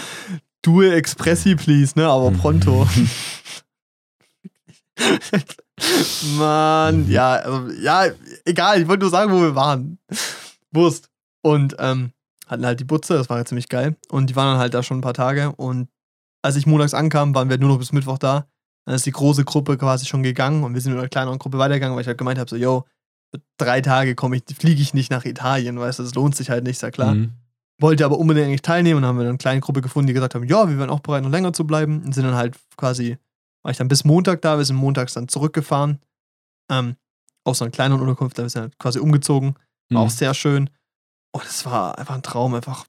Due 0.63 0.93
Expressi, 0.95 1.55
please, 1.57 1.99
ne? 1.99 2.07
Aber 2.07 2.31
pronto. 2.31 2.87
Mann, 6.37 7.09
ja, 7.09 7.33
also, 7.37 7.71
ja, 7.81 8.05
egal, 8.45 8.83
ich 8.83 8.89
wollte 8.89 9.03
nur 9.03 9.11
sagen, 9.11 9.33
wo 9.33 9.41
wir 9.41 9.55
waren. 9.55 9.99
Wurst. 10.73 11.09
Und 11.43 11.77
ähm, 11.79 12.13
hatten 12.47 12.67
halt 12.67 12.81
die 12.81 12.85
Butze, 12.85 13.15
das 13.15 13.31
war 13.31 13.39
ja 13.39 13.45
ziemlich 13.45 13.69
geil. 13.69 13.97
Und 14.11 14.29
die 14.29 14.37
waren 14.37 14.53
dann 14.53 14.59
halt 14.59 14.75
da 14.75 14.83
schon 14.83 14.99
ein 14.99 15.03
paar 15.03 15.15
Tage. 15.15 15.53
Und 15.53 15.89
als 16.43 16.57
ich 16.57 16.67
montags 16.67 16.95
ankam, 16.95 17.35
waren 17.35 17.49
wir 17.49 17.59
nur 17.59 17.71
noch 17.71 17.79
bis 17.79 17.93
Mittwoch 17.93 18.19
da. 18.19 18.47
Dann 18.85 18.95
ist 18.95 19.07
die 19.07 19.13
große 19.13 19.45
Gruppe 19.45 19.79
quasi 19.79 20.07
schon 20.07 20.23
gegangen 20.23 20.65
und 20.65 20.75
wir 20.75 20.81
sind 20.81 20.93
mit 20.93 21.01
einer 21.01 21.09
kleineren 21.09 21.39
Gruppe 21.39 21.59
weitergegangen, 21.59 21.95
weil 21.95 22.03
ich 22.03 22.09
halt 22.09 22.19
gemeint 22.19 22.39
habe, 22.39 22.51
so, 22.51 22.57
yo, 22.57 22.85
drei 23.59 23.81
Tage 23.81 24.15
komme 24.15 24.37
ich, 24.37 24.57
fliege 24.57 24.81
ich 24.83 24.95
nicht 24.95 25.11
nach 25.11 25.25
Italien, 25.25 25.79
weißt 25.79 25.99
du, 25.99 26.03
das 26.03 26.15
lohnt 26.15 26.35
sich 26.35 26.51
halt 26.51 26.65
nicht, 26.65 26.77
ist 26.77 26.83
ja 26.83 26.91
klar 26.91 27.15
Mhm. 27.15 27.33
Wollte 27.81 28.05
aber 28.05 28.19
unbedingt 28.19 28.47
eigentlich 28.47 28.63
teilnehmen 28.63 28.99
und 28.99 29.07
haben 29.07 29.17
wir 29.17 29.23
dann 29.25 29.31
eine 29.31 29.39
kleine 29.39 29.61
Gruppe 29.61 29.81
gefunden, 29.81 30.07
die 30.09 30.13
gesagt 30.13 30.35
haben, 30.35 30.45
ja, 30.45 30.69
wir 30.69 30.79
wären 30.79 30.91
auch 30.91 31.01
bereit, 31.01 31.23
noch 31.23 31.31
länger 31.31 31.53
zu 31.53 31.67
bleiben 31.67 32.03
und 32.05 32.15
sind 32.15 32.25
dann 32.25 32.35
halt 32.35 32.59
quasi, 32.77 33.19
war 33.63 33.71
ich 33.73 33.79
dann 33.79 33.89
bis 33.89 34.05
Montag 34.05 34.43
da, 34.43 34.59
wir 34.59 34.65
sind 34.65 34.77
montags 34.77 35.15
dann 35.15 35.29
zurückgefahren, 35.29 35.99
ähm, 36.71 36.97
aus 37.45 37.59
so 37.59 37.65
einer 37.65 37.73
kleineren 37.73 38.01
Unterkunft, 38.03 38.39
da 38.39 38.43
wir 38.43 38.51
sind 38.51 38.63
halt 38.63 38.79
quasi 38.79 38.99
umgezogen, 38.99 39.55
war 39.91 40.03
Mhm. 40.03 40.07
auch 40.07 40.11
sehr 40.11 40.35
schön 40.35 40.71
und 41.35 41.45
es 41.45 41.65
war 41.67 41.99
einfach 41.99 42.15
ein 42.15 42.23
Traum, 42.23 42.55
einfach 42.55 42.87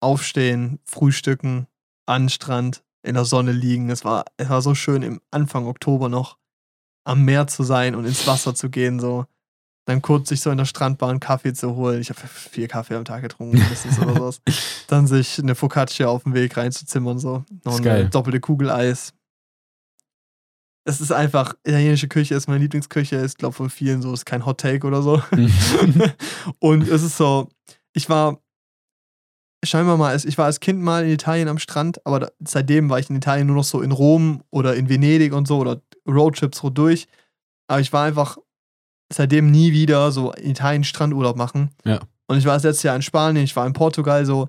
aufstehen, 0.00 0.78
frühstücken, 0.84 1.66
an 2.06 2.24
den 2.24 2.28
Strand, 2.28 2.84
in 3.02 3.14
der 3.14 3.24
Sonne 3.24 3.52
liegen, 3.52 3.90
es 3.90 4.04
war, 4.04 4.24
es 4.36 4.48
war 4.48 4.62
so 4.62 4.74
schön 4.74 5.02
im 5.02 5.20
Anfang 5.30 5.66
Oktober 5.66 6.08
noch 6.08 6.38
am 7.04 7.24
Meer 7.24 7.46
zu 7.46 7.62
sein 7.62 7.94
und 7.94 8.04
ins 8.04 8.26
Wasser 8.26 8.54
zu 8.54 8.68
gehen, 8.68 9.00
so 9.00 9.26
dann 9.86 10.02
kurz 10.02 10.28
sich 10.28 10.40
so 10.40 10.50
in 10.50 10.58
der 10.58 10.64
Strandbahn 10.64 11.20
Kaffee 11.20 11.54
zu 11.54 11.76
holen. 11.76 12.00
Ich 12.00 12.10
habe 12.10 12.20
vier 12.26 12.66
Kaffee 12.66 12.96
am 12.96 13.04
Tag 13.04 13.22
getrunken, 13.22 13.56
mindestens 13.56 13.98
oder 14.00 14.14
sowas. 14.14 14.40
Dann 14.88 15.06
sich 15.06 15.38
eine 15.38 15.54
Focaccia 15.54 16.08
auf 16.08 16.24
dem 16.24 16.34
Weg 16.34 16.56
reinzuzimmern, 16.56 17.18
so. 17.18 17.44
Noch 17.64 17.78
eine 17.80 18.08
doppelte 18.08 18.40
Kugel 18.40 18.70
Eis. 18.70 19.14
Es 20.84 21.00
ist 21.00 21.12
einfach, 21.12 21.54
italienische 21.64 22.08
Küche 22.08 22.34
ist 22.34 22.48
meine 22.48 22.60
Lieblingsküche, 22.60 23.16
ist, 23.16 23.38
glaube 23.38 23.54
von 23.54 23.70
vielen 23.70 24.02
so, 24.02 24.12
ist 24.12 24.26
kein 24.26 24.44
Hot 24.44 24.58
Take 24.58 24.86
oder 24.86 25.02
so. 25.02 25.22
Und 26.58 26.88
es 26.88 27.02
ist 27.02 27.16
so, 27.16 27.48
ich 27.92 28.08
war, 28.08 28.40
scheinbar 29.64 29.96
mal, 29.96 30.16
ich 30.16 30.36
war 30.36 30.46
als 30.46 30.58
Kind 30.58 30.82
mal 30.82 31.04
in 31.04 31.12
Italien 31.12 31.48
am 31.48 31.58
Strand, 31.58 32.04
aber 32.04 32.20
da, 32.20 32.28
seitdem 32.40 32.90
war 32.90 32.98
ich 32.98 33.08
in 33.08 33.16
Italien 33.16 33.46
nur 33.46 33.56
noch 33.56 33.64
so 33.64 33.82
in 33.82 33.92
Rom 33.92 34.42
oder 34.50 34.74
in 34.74 34.88
Venedig 34.88 35.32
und 35.32 35.46
so 35.46 35.58
oder 35.58 35.80
Roadtrips 36.08 36.58
so 36.58 36.70
durch. 36.70 37.06
Aber 37.68 37.80
ich 37.80 37.92
war 37.92 38.04
einfach 38.04 38.36
seitdem 39.12 39.50
nie 39.50 39.72
wieder 39.72 40.10
so 40.12 40.32
in 40.32 40.50
Italien 40.50 40.84
Strandurlaub 40.84 41.36
machen. 41.36 41.70
Ja. 41.84 42.00
Und 42.26 42.38
ich 42.38 42.44
war 42.44 42.54
das 42.54 42.64
letzte 42.64 42.88
Jahr 42.88 42.96
in 42.96 43.02
Spanien, 43.02 43.44
ich 43.44 43.54
war 43.54 43.66
in 43.66 43.72
Portugal 43.72 44.24
so. 44.26 44.48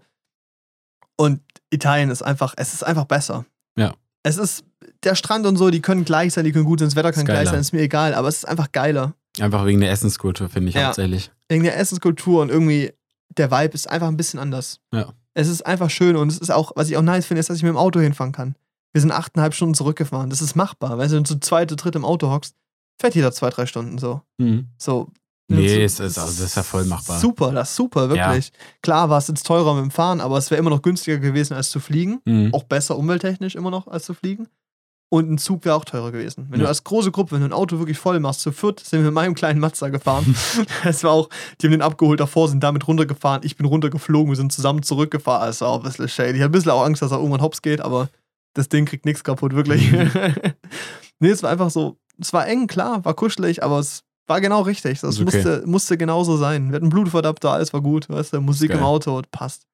Und 1.15 1.41
Italien 1.69 2.09
ist 2.09 2.21
einfach, 2.21 2.53
es 2.57 2.73
ist 2.73 2.83
einfach 2.83 3.05
besser. 3.05 3.45
Ja. 3.77 3.93
Es 4.23 4.37
ist, 4.37 4.63
der 5.03 5.15
Strand 5.15 5.45
und 5.45 5.57
so, 5.57 5.69
die 5.69 5.81
können 5.81 6.05
gleich 6.05 6.33
sein, 6.33 6.45
die 6.45 6.51
können 6.51 6.65
gut 6.65 6.79
sein, 6.79 6.87
das 6.87 6.95
Wetter 6.95 7.11
kann 7.11 7.25
gleich 7.25 7.49
sein, 7.49 7.59
ist 7.59 7.73
mir 7.73 7.81
egal, 7.81 8.13
aber 8.13 8.27
es 8.27 8.37
ist 8.37 8.45
einfach 8.47 8.71
geiler. 8.71 9.13
Einfach 9.39 9.65
wegen 9.65 9.79
der 9.81 9.91
Essenskultur, 9.91 10.49
finde 10.49 10.69
ich 10.69 10.75
Ja. 10.75 10.87
hauptsächlich. 10.87 11.31
Wegen 11.49 11.63
der 11.63 11.77
Essenskultur 11.77 12.41
und 12.41 12.49
irgendwie 12.49 12.93
der 13.37 13.51
Vibe 13.51 13.73
ist 13.73 13.89
einfach 13.89 14.07
ein 14.07 14.17
bisschen 14.17 14.39
anders. 14.39 14.79
Ja. 14.91 15.13
Es 15.33 15.47
ist 15.47 15.65
einfach 15.65 15.89
schön 15.91 16.15
und 16.15 16.31
es 16.31 16.39
ist 16.39 16.49
auch, 16.49 16.71
was 16.75 16.89
ich 16.89 16.97
auch 16.97 17.03
nice 17.03 17.27
finde, 17.27 17.39
ist, 17.39 17.49
dass 17.49 17.57
ich 17.57 17.63
mit 17.63 17.69
dem 17.69 17.77
Auto 17.77 17.99
hinfahren 17.99 18.31
kann. 18.33 18.55
Wir 18.93 19.01
sind 19.01 19.11
achteinhalb 19.11 19.53
Stunden 19.53 19.75
zurückgefahren. 19.75 20.31
Das 20.31 20.41
ist 20.41 20.55
machbar. 20.55 20.97
Wenn 20.97 21.09
du 21.11 21.21
zu 21.23 21.39
zweit, 21.39 21.71
dritt 21.71 21.95
im 21.95 22.05
Auto 22.05 22.31
hockst, 22.31 22.55
fährt 22.99 23.15
jeder 23.15 23.31
zwei, 23.31 23.49
drei 23.49 23.65
Stunden 23.65 23.97
so. 23.97 24.21
Mhm. 24.37 24.67
So. 24.77 25.07
Nee, 25.49 25.67
So- 25.69 25.75
es 25.81 25.99
ist- 25.99 26.17
also 26.19 26.31
das 26.31 26.39
ist 26.41 26.55
ja 26.57 26.63
voll 26.63 26.83
machbar. 26.85 27.19
Super, 27.19 27.51
das 27.53 27.69
ist 27.69 27.75
super, 27.77 28.09
wirklich. 28.09 28.51
Klar 28.81 29.09
war 29.09 29.17
es 29.19 29.27
jetzt 29.29 29.45
teurer 29.47 29.75
mit 29.75 29.83
dem 29.83 29.91
Fahren, 29.91 30.19
aber 30.19 30.37
es 30.37 30.51
wäre 30.51 30.59
immer 30.59 30.69
noch 30.71 30.81
günstiger 30.81 31.19
gewesen 31.19 31.53
als 31.53 31.69
zu 31.69 31.79
fliegen. 31.79 32.19
Mhm. 32.25 32.53
Auch 32.53 32.63
besser 32.63 32.97
umwelttechnisch 32.97 33.55
immer 33.55 33.71
noch 33.71 33.87
als 33.87 34.05
zu 34.05 34.13
fliegen. 34.13 34.47
Und 35.09 35.31
ein 35.31 35.37
Zug 35.37 35.63
wäre 35.63 35.75
auch 35.75 35.85
teurer 35.85 36.11
gewesen. 36.11 36.47
Wenn 36.49 36.59
Ja. 36.59 36.63
du 36.65 36.67
als 36.67 36.83
große 36.83 37.11
Gruppe, 37.11 37.31
wenn 37.31 37.39
du 37.39 37.45
ein 37.45 37.53
Auto 37.53 37.79
wirklich 37.79 37.97
voll 37.97 38.19
machst, 38.19 38.41
zu 38.41 38.51
viert 38.51 38.81
sind 38.81 38.99
wir 38.99 39.05
mit 39.05 39.13
meinem 39.13 39.35
kleinen 39.35 39.61
Mazda 39.61 39.87
gefahren. 39.87 40.35
Es 40.83 41.01
war 41.05 41.11
auch, 41.11 41.29
die 41.61 41.67
haben 41.67 41.71
den 41.71 41.81
abgeholt 41.81 42.19
davor, 42.19 42.49
sind 42.49 42.61
damit 42.61 42.85
runtergefahren. 42.89 43.39
Ich 43.45 43.55
bin 43.55 43.65
runtergeflogen, 43.67 44.29
wir 44.29 44.35
sind 44.35 44.51
zusammen 44.51 44.83
zurückgefahren. 44.83 45.47
Es 45.49 45.61
war 45.61 45.69
auch 45.69 45.77
ein 45.77 45.83
bisschen 45.83 46.09
shady. 46.09 46.31
Ich 46.39 46.41
habe 46.41 46.49
ein 46.49 46.51
bisschen 46.51 46.71
auch 46.71 46.83
Angst, 46.83 47.01
dass 47.01 47.11
er 47.11 47.19
irgendwann 47.19 47.39
hops 47.41 47.61
geht, 47.61 47.79
aber 47.79 48.09
das 48.53 48.67
Ding 48.67 48.83
kriegt 48.85 49.05
nichts 49.05 49.23
kaputt, 49.23 49.53
wirklich. 49.55 49.89
Mhm. 49.93 50.11
nee, 51.19 51.29
es 51.29 51.41
war 51.41 51.51
einfach 51.51 51.69
so, 51.69 51.95
es 52.19 52.33
war 52.33 52.47
eng, 52.47 52.67
klar, 52.67 53.03
war 53.05 53.13
kuschelig, 53.13 53.63
aber 53.63 53.79
es 53.79 54.03
war 54.27 54.41
genau 54.41 54.61
richtig. 54.61 54.99
Das 55.01 55.15
okay. 55.19 55.25
musste, 55.25 55.63
musste 55.65 55.97
genauso 55.97 56.37
sein. 56.37 56.69
Wir 56.69 56.75
hatten 56.77 56.89
Bluetooth-Adapter, 56.89 57.51
alles 57.51 57.73
war 57.73 57.81
gut, 57.81 58.09
weißt 58.09 58.33
du, 58.33 58.41
Musik 58.41 58.71
im. 58.71 58.83
Auto, 58.83 59.21
passt. 59.31 59.65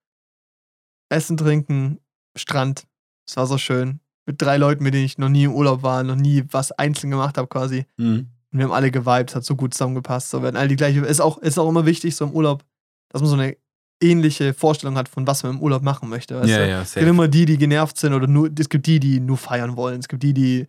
Essen, 1.10 1.38
trinken, 1.38 2.00
Strand, 2.36 2.86
es 3.28 3.38
war 3.38 3.46
so 3.48 3.58
schön. 3.58 4.00
Mit 4.26 4.42
drei 4.42 4.58
Leuten, 4.58 4.84
mit 4.84 4.94
denen 4.94 5.06
ich 5.06 5.18
noch 5.18 5.30
nie 5.30 5.44
im 5.44 5.54
Urlaub 5.54 5.84
war, 5.84 6.04
noch 6.04 6.16
nie 6.16 6.44
was 6.50 6.72
einzeln 6.72 7.12
gemacht 7.12 7.38
habe 7.38 7.48
quasi. 7.48 7.86
Mhm. 7.98 8.28
Und 8.52 8.60
wir 8.60 8.66
haben 8.66 8.72
alle 8.72 8.92
geweibt, 8.92 9.36
hat 9.36 9.44
so 9.44 9.56
gut 9.56 9.74
zusammengepasst. 9.74 10.30
So, 10.30 10.42
wir 10.42 10.48
hatten 10.48 10.58
alle 10.58 10.70
die 10.70 10.76
gleiche, 10.76 11.02
ist 11.02 11.20
auch, 11.20 11.38
ist 11.40 11.58
auch 11.60 11.68
immer 11.68 11.86
wichtig, 11.86 12.16
so 12.16 12.26
im 12.26 12.32
Urlaub, 12.32 12.64
dass 13.10 13.22
man 13.22 13.30
so 13.30 13.36
eine 13.36 13.58
ähnliche 14.02 14.54
Vorstellung 14.54 14.96
hat, 14.98 15.10
von 15.10 15.28
was 15.28 15.44
man 15.44 15.54
im 15.54 15.62
Urlaub 15.62 15.82
machen 15.82 16.10
möchte. 16.10 16.36
Weißt 16.40 16.50
Ja, 16.50 16.58
du? 16.60 16.70
ja, 16.70 16.82
Es 16.82 16.94
gibt 16.94 17.02
safe. 17.04 17.06
immer 17.10 17.28
die, 17.28 17.46
die 17.46 17.58
genervt 17.58 17.98
sind 17.98 18.14
oder 18.14 18.28
nur, 18.28 18.50
es 18.58 18.70
gibt 18.70 18.86
die, 18.88 19.00
die 19.00 19.20
nur 19.20 19.38
feiern 19.38 19.76
wollen. 19.76 20.00
Es 20.00 20.08
gibt 20.08 20.24
die, 20.24 20.34
die 20.34 20.68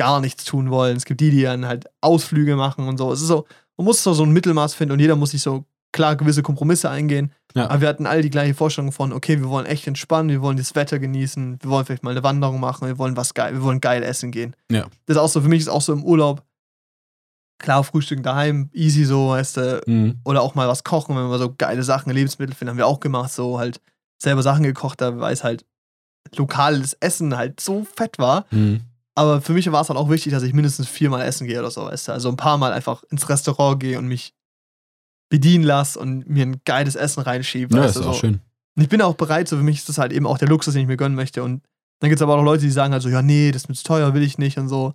gar 0.00 0.20
nichts 0.20 0.44
tun 0.44 0.70
wollen. 0.70 0.96
Es 0.96 1.04
gibt 1.04 1.20
die, 1.20 1.30
die 1.30 1.42
dann 1.42 1.66
halt 1.66 1.84
Ausflüge 2.00 2.56
machen 2.56 2.88
und 2.88 2.96
so. 2.96 3.12
Es 3.12 3.20
ist 3.20 3.28
so, 3.28 3.46
man 3.76 3.84
muss 3.84 4.02
so, 4.02 4.14
so 4.14 4.22
ein 4.24 4.30
Mittelmaß 4.32 4.72
finden 4.74 4.92
und 4.94 4.98
jeder 5.00 5.14
muss 5.14 5.32
sich 5.32 5.42
so 5.42 5.66
klar 5.92 6.16
gewisse 6.16 6.42
Kompromisse 6.42 6.88
eingehen. 6.88 7.32
Ja. 7.54 7.68
Aber 7.68 7.82
wir 7.82 7.88
hatten 7.88 8.06
alle 8.06 8.22
die 8.22 8.30
gleiche 8.30 8.54
Vorstellung 8.54 8.92
von, 8.92 9.12
okay, 9.12 9.38
wir 9.40 9.48
wollen 9.50 9.66
echt 9.66 9.86
entspannen, 9.86 10.30
wir 10.30 10.40
wollen 10.40 10.56
das 10.56 10.74
Wetter 10.74 10.98
genießen, 10.98 11.58
wir 11.60 11.70
wollen 11.70 11.84
vielleicht 11.84 12.02
mal 12.02 12.12
eine 12.12 12.22
Wanderung 12.22 12.60
machen, 12.60 12.88
wir 12.88 12.96
wollen 12.96 13.16
was 13.18 13.34
geil, 13.34 13.52
wir 13.52 13.62
wollen 13.62 13.80
geil 13.82 14.02
essen 14.02 14.30
gehen. 14.30 14.56
Ja. 14.70 14.86
Das 15.06 15.16
ist 15.16 15.22
auch 15.22 15.28
so, 15.28 15.42
für 15.42 15.48
mich 15.48 15.60
ist 15.60 15.68
auch 15.68 15.82
so 15.82 15.92
im 15.92 16.02
Urlaub, 16.04 16.42
klar, 17.58 17.84
Frühstücken 17.84 18.22
daheim, 18.22 18.70
easy 18.72 19.04
so, 19.04 19.30
weißt 19.30 19.56
du, 19.58 19.80
Mhm. 19.86 20.20
oder 20.24 20.40
auch 20.40 20.54
mal 20.54 20.68
was 20.68 20.82
kochen, 20.84 21.14
wenn 21.16 21.28
wir 21.28 21.38
so 21.38 21.54
geile 21.58 21.82
Sachen, 21.82 22.10
Lebensmittel 22.12 22.54
finden, 22.54 22.70
haben 22.70 22.78
wir 22.78 22.86
auch 22.86 23.00
gemacht, 23.00 23.32
so 23.32 23.58
halt 23.58 23.80
selber 24.22 24.42
Sachen 24.42 24.62
gekocht, 24.62 25.00
da 25.00 25.18
weil 25.18 25.32
es 25.34 25.44
halt 25.44 25.66
lokales 26.36 26.94
Essen 27.00 27.36
halt 27.36 27.60
so 27.60 27.84
fett 27.96 28.18
war. 28.18 28.46
Mhm. 28.50 28.82
Aber 29.20 29.42
für 29.42 29.52
mich 29.52 29.70
war 29.70 29.82
es 29.82 29.88
halt 29.90 29.98
auch 29.98 30.08
wichtig, 30.08 30.32
dass 30.32 30.42
ich 30.42 30.54
mindestens 30.54 30.88
viermal 30.88 31.26
essen 31.26 31.46
gehe 31.46 31.58
oder 31.58 31.70
so, 31.70 31.84
weißt 31.84 32.08
du. 32.08 32.12
Also 32.12 32.30
ein 32.30 32.36
paar 32.36 32.56
Mal 32.56 32.72
einfach 32.72 33.02
ins 33.10 33.28
Restaurant 33.28 33.78
gehe 33.78 33.98
und 33.98 34.06
mich 34.06 34.32
bedienen 35.28 35.62
lasse 35.62 35.98
und 35.98 36.26
mir 36.26 36.46
ein 36.46 36.60
geiles 36.64 36.96
Essen 36.96 37.20
reinschiebe. 37.20 37.76
Ja, 37.76 37.82
weißt 37.82 37.96
ist 37.96 38.04
du, 38.04 38.08
auch 38.08 38.14
so. 38.14 38.20
schön. 38.20 38.40
Und 38.76 38.82
ich 38.82 38.88
bin 38.88 39.02
auch 39.02 39.14
bereit, 39.16 39.46
so 39.46 39.56
für 39.58 39.62
mich 39.62 39.76
ist 39.78 39.88
das 39.90 39.98
halt 39.98 40.12
eben 40.12 40.26
auch 40.26 40.38
der 40.38 40.48
Luxus, 40.48 40.72
den 40.72 40.82
ich 40.82 40.88
mir 40.88 40.96
gönnen 40.96 41.16
möchte. 41.16 41.42
Und 41.42 41.62
dann 42.00 42.08
gibt 42.08 42.18
es 42.18 42.22
aber 42.22 42.34
auch 42.36 42.42
Leute, 42.42 42.62
die 42.62 42.70
sagen 42.70 42.94
halt 42.94 43.02
so, 43.02 43.10
ja, 43.10 43.20
nee, 43.20 43.50
das 43.52 43.64
ist 43.64 43.68
mir 43.68 43.74
zu 43.74 43.84
teuer, 43.84 44.14
will 44.14 44.22
ich 44.22 44.38
nicht 44.38 44.56
und 44.56 44.68
so. 44.68 44.94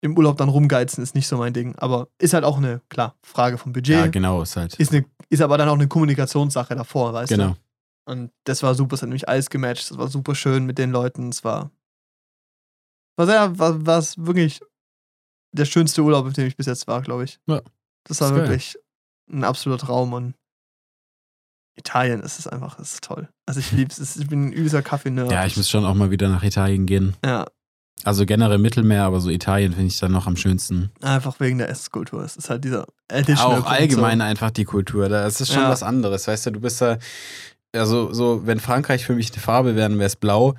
Im 0.00 0.18
Urlaub 0.18 0.36
dann 0.38 0.48
rumgeizen 0.48 1.00
ist 1.04 1.14
nicht 1.14 1.28
so 1.28 1.36
mein 1.38 1.52
Ding. 1.52 1.76
Aber 1.76 2.08
ist 2.18 2.34
halt 2.34 2.42
auch 2.42 2.56
eine, 2.56 2.80
klar, 2.88 3.14
Frage 3.22 3.58
vom 3.58 3.72
Budget. 3.72 3.94
Ja, 3.94 4.06
genau, 4.08 4.42
ist 4.42 4.56
halt. 4.56 4.74
ist, 4.74 4.92
eine, 4.92 5.04
ist 5.28 5.40
aber 5.40 5.56
dann 5.56 5.68
auch 5.68 5.74
eine 5.74 5.86
Kommunikationssache 5.86 6.74
davor, 6.74 7.12
weißt 7.12 7.30
Genau. 7.30 7.50
du? 7.50 8.12
Und 8.12 8.32
das 8.42 8.64
war 8.64 8.74
super, 8.74 8.94
es 8.96 9.02
hat 9.02 9.08
nämlich 9.08 9.28
alles 9.28 9.48
gematcht, 9.48 9.92
das 9.92 9.98
war 9.98 10.08
super 10.08 10.34
schön 10.34 10.66
mit 10.66 10.78
den 10.78 10.90
Leuten, 10.90 11.28
es 11.28 11.44
war, 11.44 11.70
war 13.26 13.26
sehr, 13.26 13.58
war, 13.58 13.86
war 13.86 13.98
es 13.98 14.16
wirklich 14.18 14.60
der 15.52 15.64
schönste 15.64 16.02
Urlaub, 16.02 16.26
auf 16.26 16.32
dem 16.32 16.46
ich 16.46 16.56
bis 16.56 16.66
jetzt 16.66 16.86
war, 16.86 17.02
glaube 17.02 17.24
ich. 17.24 17.38
Ja. 17.46 17.60
Das 18.04 18.20
war 18.20 18.30
geil. 18.30 18.40
wirklich 18.40 18.76
ein 19.30 19.44
absoluter 19.44 19.86
Traum 19.86 20.12
und 20.12 20.34
Italien 21.76 22.20
ist 22.20 22.38
es 22.38 22.46
einfach, 22.46 22.78
es 22.78 22.94
ist 22.94 23.04
toll. 23.04 23.28
Also 23.46 23.60
ich 23.60 23.72
liebe 23.72 23.90
es, 23.90 24.16
ich 24.16 24.28
bin 24.28 24.48
ein 24.48 24.52
übelster 24.52 24.82
Kaffee-Nerd. 24.82 25.30
Ja, 25.32 25.46
ich 25.46 25.56
muss 25.56 25.70
schon 25.70 25.84
auch 25.86 25.94
mal 25.94 26.10
wieder 26.10 26.28
nach 26.28 26.42
Italien 26.42 26.84
gehen. 26.86 27.16
Ja, 27.24 27.46
Also 28.04 28.26
generell 28.26 28.58
Mittelmeer, 28.58 29.04
aber 29.04 29.20
so 29.20 29.30
Italien 29.30 29.72
finde 29.72 29.86
ich 29.88 29.98
dann 29.98 30.12
noch 30.12 30.26
am 30.26 30.36
schönsten. 30.36 30.90
einfach 31.00 31.40
wegen 31.40 31.58
der 31.58 31.70
Essenskultur. 31.70 32.22
Es 32.24 32.36
ist 32.36 32.50
halt 32.50 32.64
dieser 32.64 32.86
additional 33.10 33.60
Auch 33.62 33.66
allgemein 33.66 34.20
einfach 34.20 34.50
die 34.50 34.64
Kultur. 34.64 35.08
Das 35.08 35.40
ist 35.40 35.52
schon 35.52 35.62
Ja. 35.62 35.70
was 35.70 35.82
anderes. 35.82 36.26
Weißt 36.28 36.46
du, 36.46 36.50
du 36.52 36.60
bist 36.60 36.80
da. 36.82 36.98
Also, 37.74 38.12
so, 38.12 38.46
wenn 38.46 38.60
Frankreich 38.60 39.06
für 39.06 39.14
mich 39.14 39.32
eine 39.32 39.40
Farbe 39.40 39.74
wäre, 39.74 39.90
wäre 39.94 40.04
es 40.04 40.16
blau. 40.16 40.54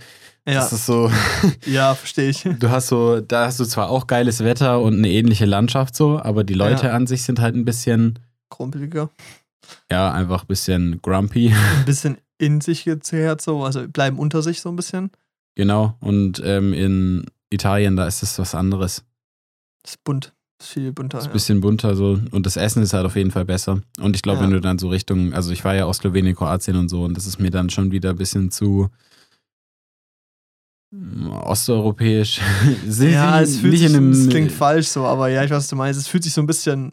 Ja, 0.45 0.55
Das 0.55 0.73
ist 0.73 0.85
so, 0.85 1.09
ja 1.65 1.95
verstehe 1.95 2.29
ich. 2.29 2.43
du 2.43 2.69
hast 2.69 2.87
so, 2.87 3.21
da 3.21 3.45
hast 3.45 3.59
du 3.59 3.65
zwar 3.65 3.89
auch 3.89 4.07
geiles 4.07 4.43
Wetter 4.43 4.81
und 4.81 4.95
eine 4.97 5.09
ähnliche 5.09 5.45
Landschaft 5.45 5.95
so, 5.95 6.19
aber 6.19 6.43
die 6.43 6.53
Leute 6.53 6.87
Ja. 6.87 6.93
an 6.93 7.07
sich 7.07 7.23
sind 7.23 7.39
halt 7.39 7.55
ein 7.55 7.63
bisschen, 7.65 8.19
Krumpeliger. 8.49 9.09
ja, 9.89 10.11
einfach 10.11 10.41
ein 10.43 10.47
bisschen 10.47 10.99
grumpy. 11.01 11.53
Ein 11.53 11.85
bisschen 11.85 12.17
in 12.37 12.59
sich 12.61 12.83
gezehrt, 12.83 13.41
so, 13.41 13.63
also 13.63 13.87
bleiben 13.87 14.19
unter 14.19 14.41
sich 14.41 14.59
so 14.61 14.69
ein 14.69 14.75
bisschen. 14.75 15.11
Genau. 15.55 15.95
Und 16.01 16.41
ähm, 16.43 16.73
in 16.73 17.25
Italien, 17.49 17.95
da 17.95 18.05
ist 18.07 18.21
es 18.23 18.37
was 18.37 18.53
anderes. 18.53 19.03
ist 19.85 20.03
bunt. 20.03 20.33
Ist 20.59 20.69
viel 20.71 20.91
bunter. 20.91 21.19
Ist 21.19 21.25
ein 21.25 21.29
Ja. 21.29 21.33
bisschen 21.33 21.61
bunter 21.61 21.95
so. 21.95 22.19
Und 22.31 22.45
das 22.45 22.57
Essen 22.57 22.83
ist 22.83 22.93
halt 22.93 23.05
auf 23.05 23.15
jeden 23.15 23.31
Fall 23.31 23.45
besser. 23.45 23.81
Und 23.99 24.15
ich 24.15 24.21
glaube, 24.23 24.39
Ja. 24.39 24.43
wenn 24.45 24.51
du 24.51 24.59
dann 24.61 24.77
so 24.79 24.89
Richtung, 24.89 25.33
also 25.33 25.51
ich 25.51 25.63
war 25.63 25.73
ja 25.75 25.85
aus 25.85 25.97
Slowenien, 25.97 26.35
Kroatien 26.35 26.75
und 26.75 26.89
so, 26.89 27.03
und 27.03 27.15
das 27.15 27.27
ist 27.27 27.39
mir 27.39 27.49
dann 27.51 27.69
schon 27.69 27.91
wieder 27.91 28.09
ein 28.11 28.15
bisschen 28.17 28.49
zu 28.51 28.89
osteuropäisch. 31.43 32.39
Ja, 32.99 33.41
es 33.41 33.57
fühlt 33.57 33.71
nicht 33.71 33.81
sich, 33.81 33.89
in 33.89 33.95
einem, 33.95 34.11
es 34.11 34.29
klingt 34.29 34.51
falsch 34.51 34.87
so, 34.87 35.05
aber 35.05 35.29
ja, 35.29 35.43
ich 35.43 35.49
weiß, 35.49 35.57
was 35.57 35.67
du 35.67 35.75
meinst. 35.75 35.99
Es 35.99 36.07
fühlt 36.07 36.23
sich 36.23 36.33
so 36.33 36.41
ein 36.41 36.47
bisschen, 36.47 36.91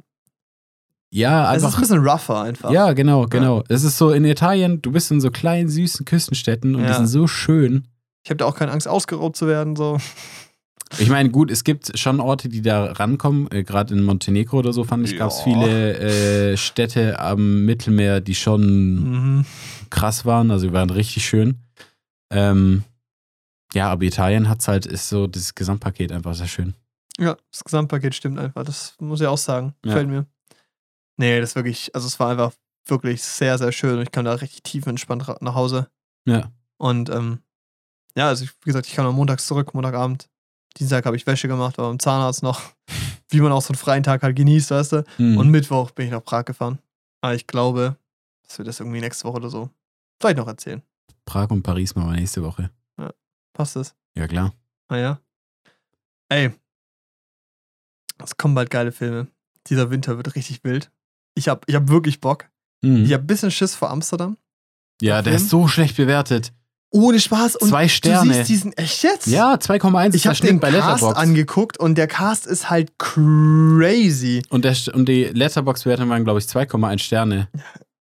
Ja, 1.11 1.51
es 1.53 1.59
ist 1.59 1.63
ein 1.65 1.67
einfach. 1.69 1.81
bisschen 1.81 2.07
rougher 2.07 2.41
einfach. 2.43 2.71
Ja, 2.71 2.93
genau, 2.93 3.27
genau. 3.27 3.63
Es 3.69 3.85
ist 3.85 3.99
so 3.99 4.11
in 4.11 4.25
Italien, 4.25 4.81
du 4.83 4.93
bist 4.93 5.11
in 5.11 5.21
so 5.21 5.31
kleinen, 5.31 5.69
süßen 5.69 6.05
Küstenstädten 6.05 6.75
und 6.75 6.83
die 6.83 6.89
Ja. 6.89 6.95
sind 6.95 7.07
so 7.09 7.27
schön. 7.27 7.87
Ich 8.25 8.31
habe 8.31 8.37
da 8.39 8.45
auch 8.47 8.55
keine 8.55 8.73
Angst, 8.73 8.87
ausgeraubt 8.89 9.37
zu 9.37 9.47
werden, 9.47 9.77
so. 9.77 9.99
Ich 10.99 11.09
meine, 11.09 11.31
gut, 11.31 11.51
es 11.53 11.63
gibt 11.63 11.97
schon 11.99 12.19
Orte, 12.21 12.49
die 12.49 12.63
da 12.63 12.87
rankommen. 12.93 13.49
Äh, 13.53 13.63
Gerade 13.63 13.95
in 13.95 14.03
Montenegro 14.03 14.59
oder 14.59 14.73
so 14.73 14.83
fand 14.83 15.07
ich, 15.09 15.17
gab 15.17 15.31
es 15.31 15.39
Ja. 15.39 15.45
viele 15.45 16.53
äh, 16.53 16.57
Städte 16.57 17.21
am 17.21 17.65
Mittelmeer, 17.65 18.21
die 18.21 18.35
schon 18.35 19.37
Mhm. 19.39 19.45
krass 19.89 20.25
waren. 20.27 20.51
Also 20.51 20.67
die 20.67 20.73
waren 20.73 20.91
richtig 20.91 21.25
schön. 21.27 21.59
Ähm, 22.33 22.83
ja, 23.75 23.91
aber 23.91 24.03
Italien 24.03 24.49
hat's 24.49 24.69
halt, 24.69 24.87
ist 24.87 25.09
so 25.09 25.27
das 25.27 25.55
Gesamtpaket 25.55 26.13
einfach 26.13 26.35
sehr 26.35 26.49
schön. 26.49 26.75
Ja, 27.19 27.37
das 27.51 27.65
Gesamtpaket 27.65 28.15
stimmt 28.15 28.39
einfach. 28.39 28.65
Das 28.65 28.95
muss 28.99 29.21
ich 29.21 29.27
auch 29.27 29.39
sagen. 29.39 29.75
Ja. 29.85 29.91
Gefällt 29.91 30.09
mir. 30.09 30.27
Nee, 31.17 31.41
das 31.41 31.51
ist 31.51 31.57
wirklich, 31.57 31.95
also 31.95 32.07
es 32.07 32.19
war 32.19 32.31
einfach 32.31 32.53
wirklich 32.87 33.23
sehr, 33.23 33.59
sehr 33.59 33.73
schön 33.73 33.97
und 33.97 34.03
ich 34.03 34.11
kam 34.11 34.25
da 34.25 34.33
richtig 34.33 34.63
tief 34.63 34.87
entspannt 34.87 35.27
nach 35.41 35.55
Hause. 35.55 35.89
Ja. 36.27 36.51
Und 36.79 37.11
ähm, 37.11 37.41
ja, 38.17 38.29
also 38.29 38.45
ich, 38.45 38.51
wie 38.63 38.71
gesagt, 38.71 38.87
ich 38.87 38.95
kam 38.95 39.07
am 39.07 39.15
montags 39.15 39.47
zurück, 39.47 39.75
Montagabend. 39.75 40.29
Dienstag 40.79 41.05
habe 41.05 41.17
ich 41.17 41.27
Wäsche 41.27 41.49
gemacht, 41.49 41.79
war 41.79 41.89
beim 41.89 41.99
Zahnarzt 41.99 42.43
noch. 42.43 42.61
Wie 43.29 43.41
man 43.41 43.53
auch 43.53 43.63
so 43.63 43.69
einen 43.69 43.79
freien 43.79 44.03
Tag 44.03 44.23
halt 44.23 44.35
genießt, 44.35 44.71
weißt 44.71 44.93
du. 44.93 45.05
Mhm. 45.19 45.37
Und 45.37 45.51
Mittwoch 45.51 45.91
bin 45.93 46.07
ich 46.07 46.13
nach 46.13 46.25
Prag 46.25 46.45
gefahren. 46.45 46.79
Aber 47.21 47.35
ich 47.35 47.47
glaube, 47.47 47.97
dass 48.45 48.59
wir 48.59 48.65
das 48.65 48.81
irgendwie 48.81 49.01
nächste 49.01 49.25
Woche 49.25 49.37
oder 49.37 49.51
so 49.51 49.71
vielleicht 50.21 50.39
noch 50.39 50.49
erzählen. 50.49 50.83
Prag 51.25 51.51
und 51.51 51.63
Paris 51.63 51.95
machen 51.95 52.11
wir 52.11 52.17
nächste 52.17 52.43
Woche. 52.43 52.71
Passt 53.61 53.77
das? 53.77 53.95
Ja, 54.17 54.27
klar. 54.27 54.55
Naja. 54.89 55.21
Ey. 56.31 56.51
Es 58.23 58.37
kommen 58.39 58.55
bald 58.55 58.71
geile 58.71 58.91
Filme. 58.91 59.27
Dieser 59.67 59.91
Winter 59.91 60.17
wird 60.17 60.35
richtig 60.35 60.65
wild. 60.65 60.91
Ich 61.35 61.49
hab, 61.49 61.69
ich 61.69 61.75
hab 61.75 61.89
wirklich 61.91 62.21
Bock. 62.21 62.49
Mhm. 62.83 63.05
Ich 63.05 63.13
hab 63.13 63.21
ein 63.23 63.27
bisschen 63.27 63.51
Schiss 63.51 63.75
vor 63.75 63.91
Amsterdam. 63.91 64.39
ja, 65.03 65.21
der 65.21 65.35
Film? 65.35 65.37
ist 65.45 65.51
so 65.51 65.69
schlecht 65.69 65.97
bewertet. 65.99 66.53
Ohne 66.91 67.21
Spaß. 67.21 67.57
Und 67.57 67.69
Zwei 67.69 67.85
Du 67.85 67.89
Sterne. 67.91 68.33
siehst 68.35 68.49
diesen, 68.49 68.73
echt 68.79 69.03
jetzt? 69.03 69.27
Ja, 69.27 69.55
2,1 69.55 70.15
Ich 70.15 70.27
habe 70.27 70.37
den 70.39 70.59
bei 70.59 70.71
Cast 70.71 71.03
Letterboxd. 71.03 71.17
angeguckt 71.21 71.77
und 71.79 71.95
der 71.97 72.07
Cast 72.09 72.47
ist 72.47 72.71
halt 72.71 72.99
crazy. 72.99 74.43
Und, 74.49 74.65
der, 74.65 74.75
und 74.95 75.07
die 75.07 75.25
Letterbox-Wertung 75.25 76.09
waren, 76.09 76.25
glaube 76.25 76.39
ich, 76.41 76.47
2,1 76.47 76.99
Sterne. 76.99 77.49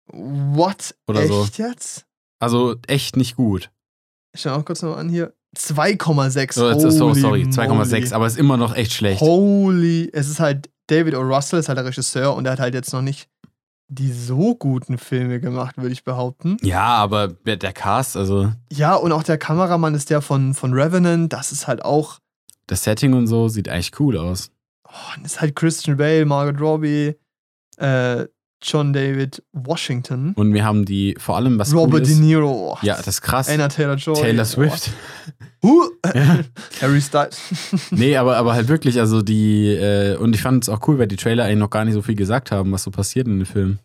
What? 0.08 0.96
Oder 1.08 1.22
echt 1.22 1.56
so. 1.56 1.64
jetzt? 1.64 2.06
Also 2.40 2.78
echt 2.88 3.16
nicht 3.18 3.36
gut. 3.36 3.70
Ich 4.34 4.42
schau 4.42 4.56
auch 4.56 4.64
kurz 4.66 4.82
noch 4.82 4.96
an 4.98 5.10
hier. 5.10 5.34
2,6. 5.60 6.62
Oh, 6.62 6.70
jetzt 6.72 6.84
ist- 6.84 6.98
so, 6.98 7.10
Holy 7.10 7.20
sorry, 7.22 7.44
moly. 7.46 7.52
2,6, 7.54 8.14
aber 8.14 8.28
ist 8.28 8.38
immer 8.38 8.58
noch 8.58 8.76
echt 8.76 8.94
schlecht. 8.94 9.22
Holy. 9.22 10.10
Es 10.14 10.30
ist 10.30 10.40
halt 10.40 10.70
David 10.88 11.16
O. 11.16 11.22
Russell 11.22 11.60
ist 11.60 11.68
halt 11.68 11.78
der 11.78 11.86
Regisseur 11.86 12.34
und 12.36 12.46
er 12.46 12.54
hat 12.54 12.60
halt 12.60 12.74
jetzt 12.74 12.94
noch 12.94 13.02
nicht 13.02 13.28
die 13.92 14.12
so 14.12 14.56
guten 14.56 14.98
Filme 15.00 15.40
gemacht, 15.40 15.78
würde 15.78 15.92
ich 15.92 16.04
behaupten. 16.04 16.58
Ja, 16.62 16.84
aber 16.86 17.28
der 17.30 17.74
Cast, 17.74 18.16
also 18.16 18.52
Ja, 18.72 18.94
und 18.96 19.12
auch 19.12 19.24
der 19.24 19.38
Kameramann 19.40 19.96
ist 19.96 20.10
der 20.12 20.22
von, 20.22 20.54
von 20.54 20.74
Revenant. 20.74 21.34
Das 21.34 21.52
ist 21.52 21.68
halt 21.68 21.84
auch, 21.84 22.20
das 22.68 22.84
Setting 22.84 23.14
und 23.14 23.26
so 23.28 23.48
sieht 23.48 23.68
eigentlich 23.68 24.00
cool 24.00 24.16
aus. 24.18 24.52
oh, 24.88 24.92
das 25.24 25.34
ist 25.34 25.42
halt 25.42 25.56
Christian 25.56 25.98
Bale, 25.98 26.26
Margot 26.26 26.62
Robbie, 26.62 27.16
äh, 27.78 28.26
John 28.62 28.94
David 28.94 29.42
Washington, 29.54 30.34
Und 30.36 30.54
wir 30.54 30.66
haben 30.66 30.86
die, 30.86 31.16
vor 31.18 31.38
allem 31.38 31.58
was 31.58 31.72
cool 31.74 31.80
Robert 31.80 32.02
ist, 32.04 32.10
De 32.10 32.18
Niro. 32.20 32.78
Ja, 32.84 32.98
das 32.98 33.08
ist 33.08 33.22
krass. 33.22 33.50
Anna 33.50 33.70
Taylor-Joy. 33.70 34.16
Taylor 34.22 34.46
Oh. 34.58 35.39
Huh. 35.62 35.90
Ja. 36.14 36.40
Harry 36.82 37.02
Styles. 37.02 37.40
Nee, 37.92 38.16
aber, 38.18 38.38
aber 38.38 38.54
halt 38.54 38.68
wirklich, 38.70 39.00
also 39.00 39.22
die, 39.22 39.68
äh, 39.68 40.16
und 40.16 40.34
ich 40.36 40.42
fand 40.42 40.64
es 40.64 40.70
auch 40.70 40.88
cool, 40.88 40.98
weil 41.00 41.08
die 41.08 41.18
Trailer 41.18 41.44
eigentlich 41.46 41.58
noch 41.60 41.70
gar 41.70 41.84
nicht 41.86 41.94
so 41.96 42.02
viel 42.02 42.16
gesagt 42.16 42.52
haben, 42.52 42.72
was 42.72 42.84
so 42.84 42.92
passiert 42.92 43.28
in 43.28 43.40
dem 43.40 43.46
Film. 43.46 43.80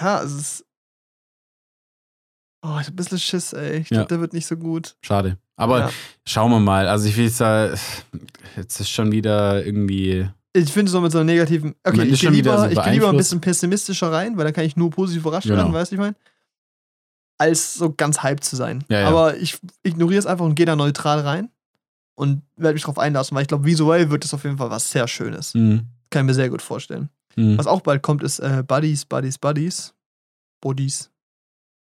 ja, 0.00 0.22
es 0.22 0.32
ist. 0.32 0.64
Oh, 2.66 2.78
ich 2.80 2.86
hab 2.86 2.94
ein 2.94 2.96
bisschen 2.96 3.18
Schiss, 3.18 3.52
ey. 3.52 3.78
Ich 3.80 3.90
Ja. 3.90 3.98
glaube, 3.98 4.08
der 4.08 4.20
wird 4.20 4.32
nicht 4.32 4.46
so 4.46 4.56
gut. 4.56 4.96
Schade. 5.02 5.36
Aber 5.56 5.78
Ja. 5.80 5.90
schauen 6.26 6.50
wir 6.50 6.60
mal. 6.60 6.88
Also 6.88 7.06
ich 7.08 7.16
will 7.16 7.26
jetzt 7.26 7.40
da, 7.40 7.74
jetzt 8.56 8.80
ist 8.80 8.88
schon 8.88 9.12
wieder 9.12 9.64
irgendwie, 9.64 10.28
Ich 10.56 10.72
finde 10.72 10.90
so 10.90 11.00
mit 11.00 11.12
so 11.12 11.18
einer 11.18 11.26
negativen. 11.26 11.74
Okay, 11.84 12.04
ich 12.04 12.20
gehe 12.20 12.30
lieber, 12.30 12.58
so 12.58 12.66
ich 12.66 12.82
geh 12.82 12.90
lieber 12.90 13.10
ein 13.10 13.16
bisschen 13.16 13.40
pessimistischer 13.40 14.10
rein, 14.10 14.36
weil 14.36 14.44
dann 14.44 14.54
kann 14.54 14.64
ich 14.64 14.76
nur 14.76 14.90
positiv 14.90 15.22
überrascht 15.22 15.46
Genau. 15.46 15.58
werden, 15.58 15.72
weißt 15.74 15.90
du, 15.92 15.96
ich 15.96 16.00
meine? 16.00 16.16
Als 17.38 17.74
so 17.74 17.92
ganz 17.92 18.22
hyped 18.22 18.44
zu 18.44 18.54
sein. 18.56 18.84
Ja, 18.88 19.00
ja. 19.00 19.08
Aber 19.08 19.36
ich 19.36 19.58
ignoriere 19.82 20.18
es 20.20 20.26
einfach 20.26 20.44
und 20.44 20.54
gehe 20.54 20.66
da 20.66 20.76
neutral 20.76 21.20
rein 21.20 21.50
und 22.14 22.42
werde 22.56 22.74
mich 22.74 22.82
drauf 22.84 22.98
einlassen, 22.98 23.34
weil 23.34 23.42
ich 23.42 23.48
glaube, 23.48 23.64
visuell 23.64 24.10
wird 24.10 24.24
es 24.24 24.32
auf 24.32 24.44
jeden 24.44 24.56
Fall 24.58 24.70
was 24.70 24.88
sehr 24.90 25.08
Schönes. 25.08 25.52
mh, 25.54 25.80
Kann 26.10 26.24
ich 26.24 26.26
mir 26.26 26.34
sehr 26.34 26.48
gut 26.50 26.62
vorstellen. 26.62 27.10
mh. 27.36 27.58
Was 27.58 27.66
auch 27.66 27.80
bald 27.80 28.02
kommt, 28.02 28.22
ist 28.22 28.38
äh, 28.38 28.62
Buddies, 28.66 29.04
Buddies, 29.04 29.38
Buddies. 29.38 29.92
Bodies. 30.60 31.10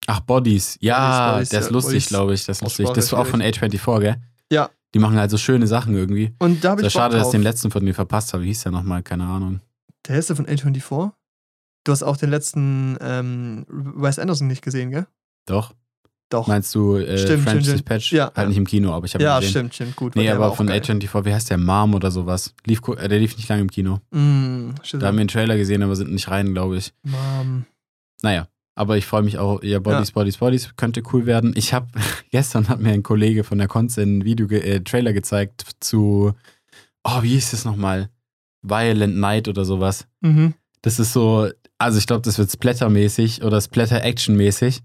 Ach, 0.07 0.19
Bodies. 0.21 0.77
Ja, 0.81 1.33
Bodies, 1.33 1.49
der 1.49 1.59
ist 1.61 1.69
lustig, 1.71 2.07
glaube 2.07 2.33
ich. 2.33 2.45
Der 2.45 2.53
ist 2.53 2.61
lustig. 2.61 2.89
Das 2.93 3.11
war 3.11 3.19
auch 3.19 3.27
von 3.27 3.41
A24, 3.41 3.99
gell? 3.99 4.15
Ja. 4.51 4.69
Die 4.93 4.99
machen 4.99 5.17
halt 5.17 5.29
so 5.29 5.37
schöne 5.37 5.67
Sachen 5.67 5.95
irgendwie. 5.95 6.33
Und 6.39 6.63
da 6.63 6.71
habe 6.71 6.81
ich 6.81 6.91
schade, 6.91 7.17
dass 7.17 7.27
ich 7.27 7.31
den 7.31 7.43
letzten 7.43 7.71
von 7.71 7.81
denen 7.81 7.93
verpasst 7.93 8.33
habe. 8.33 8.43
Wie 8.43 8.47
hieß 8.47 8.63
der 8.63 8.71
nochmal? 8.71 9.03
Keine 9.03 9.25
Ahnung. 9.25 9.59
Der 10.07 10.15
erste 10.15 10.35
von 10.35 10.47
A24. 10.47 11.11
Du 11.83 11.91
hast 11.91 12.03
auch 12.03 12.17
den 12.17 12.29
letzten 12.29 12.97
ähm, 13.01 13.65
Wes 13.69 14.17
Anderson 14.17 14.47
nicht 14.47 14.61
gesehen, 14.63 14.91
gell? 14.91 15.05
Doch. 15.47 15.73
Doch. 16.29 16.47
Meinst 16.47 16.75
du 16.75 16.97
äh, 16.97 17.17
Stimmt, 17.17 17.43
French 17.43 17.63
stimmt. 17.63 17.79
Dispatch? 17.79 18.11
Ja. 18.11 18.31
Halt 18.35 18.49
nicht 18.49 18.57
im 18.57 18.67
Kino, 18.67 18.91
aber 18.91 19.05
ich 19.05 19.13
habe 19.13 19.23
ja, 19.23 19.39
gesehen. 19.39 19.51
stimmt, 19.51 19.75
stimmt, 19.75 19.95
gut. 19.95 20.15
Nee, 20.15 20.29
aber 20.29 20.53
von 20.53 20.67
geil. 20.67 20.81
A24, 20.81 21.25
wie 21.25 21.33
heißt 21.33 21.49
der? 21.49 21.57
Mom 21.57 21.93
oder 21.93 22.11
sowas. 22.11 22.53
Lief, 22.65 22.81
äh, 22.87 23.07
der 23.07 23.19
lief 23.19 23.37
nicht 23.37 23.47
lange 23.47 23.61
im 23.61 23.71
Kino. 23.71 24.01
Mm, 24.11 24.71
stimmt. 24.83 25.03
Da 25.03 25.07
haben 25.07 25.15
wir 25.15 25.21
einen 25.21 25.29
Trailer 25.29 25.55
gesehen, 25.55 25.83
aber 25.83 25.95
sind 25.95 26.11
nicht 26.11 26.29
rein, 26.29 26.53
glaube 26.53 26.77
ich. 26.77 26.93
Mom. 27.03 27.65
Naja, 28.23 28.47
aber 28.75 28.97
ich 28.97 29.05
freue 29.05 29.23
mich 29.23 29.37
auch. 29.37 29.63
Ja, 29.63 29.79
Bodies, 29.79 30.11
Bodies, 30.11 30.37
Bodies 30.37 30.75
könnte 30.75 31.01
cool 31.13 31.25
werden. 31.25 31.53
Ich 31.55 31.73
habe, 31.73 31.87
gestern 32.31 32.67
hat 32.67 32.81
mir 32.81 32.91
ein 32.91 33.03
Kollege 33.03 33.45
von 33.45 33.57
der 33.57 33.69
Konz 33.69 33.97
ein 33.97 34.25
Video, 34.25 34.47
äh, 34.49 34.81
Trailer 34.81 35.13
gezeigt 35.13 35.65
zu, 35.79 36.33
oh, 37.05 37.23
wie 37.23 37.29
hieß 37.29 37.51
das 37.51 37.63
nochmal? 37.63 38.09
Violent 38.63 39.15
Night 39.15 39.47
oder 39.47 39.63
sowas. 39.63 40.07
Mhm. 40.19 40.55
Das 40.81 40.99
ist 40.99 41.13
so, 41.13 41.49
also 41.77 41.97
ich 41.99 42.05
glaube, 42.05 42.23
das 42.23 42.37
wird 42.37 42.51
Splatter-mäßig 42.51 43.43
oder 43.43 43.61
Splatter-Action-mäßig. 43.61 44.81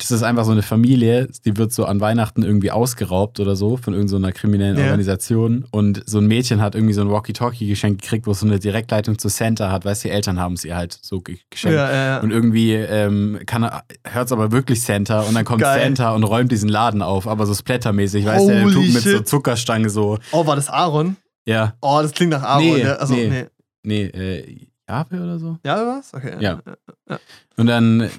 Das 0.00 0.10
ist 0.10 0.22
einfach 0.22 0.44
so 0.44 0.52
eine 0.52 0.62
Familie, 0.62 1.28
die 1.44 1.56
wird 1.56 1.72
so 1.72 1.84
an 1.84 2.00
Weihnachten 2.00 2.42
irgendwie 2.42 2.70
ausgeraubt 2.70 3.38
oder 3.38 3.54
so 3.54 3.76
von 3.76 3.92
irgendeiner 3.94 4.32
kriminellen 4.32 4.76
Ja. 4.78 4.84
Organisation. 4.84 5.66
Und 5.70 6.02
so 6.06 6.18
ein 6.18 6.26
Mädchen 6.26 6.60
hat 6.62 6.74
irgendwie 6.74 6.94
so 6.94 7.02
ein 7.02 7.10
Walkie-Talkie 7.10 7.68
geschenkt 7.68 8.02
gekriegt, 8.02 8.26
wo 8.26 8.30
es 8.30 8.40
so 8.40 8.46
eine 8.46 8.58
Direktleitung 8.58 9.18
zu 9.18 9.28
Santa 9.28 9.70
hat. 9.70 9.84
Weißt 9.84 10.04
du, 10.04 10.08
die 10.08 10.14
Eltern 10.14 10.40
haben 10.40 10.54
es 10.54 10.64
ihr 10.64 10.74
halt 10.76 10.98
so 11.02 11.20
ge 11.20 11.38
geschenkt. 11.50 11.76
Ja, 11.76 11.92
ja. 11.92 12.20
Und 12.20 12.30
irgendwie 12.30 12.72
ähm, 12.74 13.38
hört 14.04 14.26
es 14.26 14.32
aber 14.32 14.52
wirklich 14.52 14.82
Santa 14.82 15.20
und 15.20 15.34
dann 15.34 15.44
kommt 15.44 15.60
Geil. 15.60 15.82
Santa 15.82 16.14
und 16.14 16.24
räumt 16.24 16.50
diesen 16.50 16.68
Laden 16.70 17.02
auf, 17.02 17.28
aber 17.28 17.46
so 17.46 17.54
splattermäßig, 17.54 18.24
weißt 18.24 18.44
du, 18.48 18.52
der 18.52 18.62
tut 18.64 18.92
mit 18.92 19.02
so. 19.02 19.20
Zuckerstange 19.20 19.90
so. 19.90 20.18
Oh, 20.32 20.46
war 20.46 20.56
das 20.56 20.68
Aaron? 20.70 21.16
Ja, 21.46 21.74
Oh, 21.82 21.98
das 22.02 22.12
klingt 22.12 22.30
nach 22.32 22.42
Aaron. 22.42 22.64
Nee, 22.64 22.84
ne? 22.84 22.98
Also, 23.00 23.14
nee. 23.14 23.28
nee. 23.28 23.46
nee, 23.82 24.02
äh, 24.04 24.56
Jahwe 24.88 25.22
oder 25.22 25.38
so? 25.38 25.56
Ja, 25.64 25.86
was? 25.86 26.12
Okay. 26.14 26.34
Ja. 26.40 26.60
Und 27.56 27.66
dann, 27.66 28.10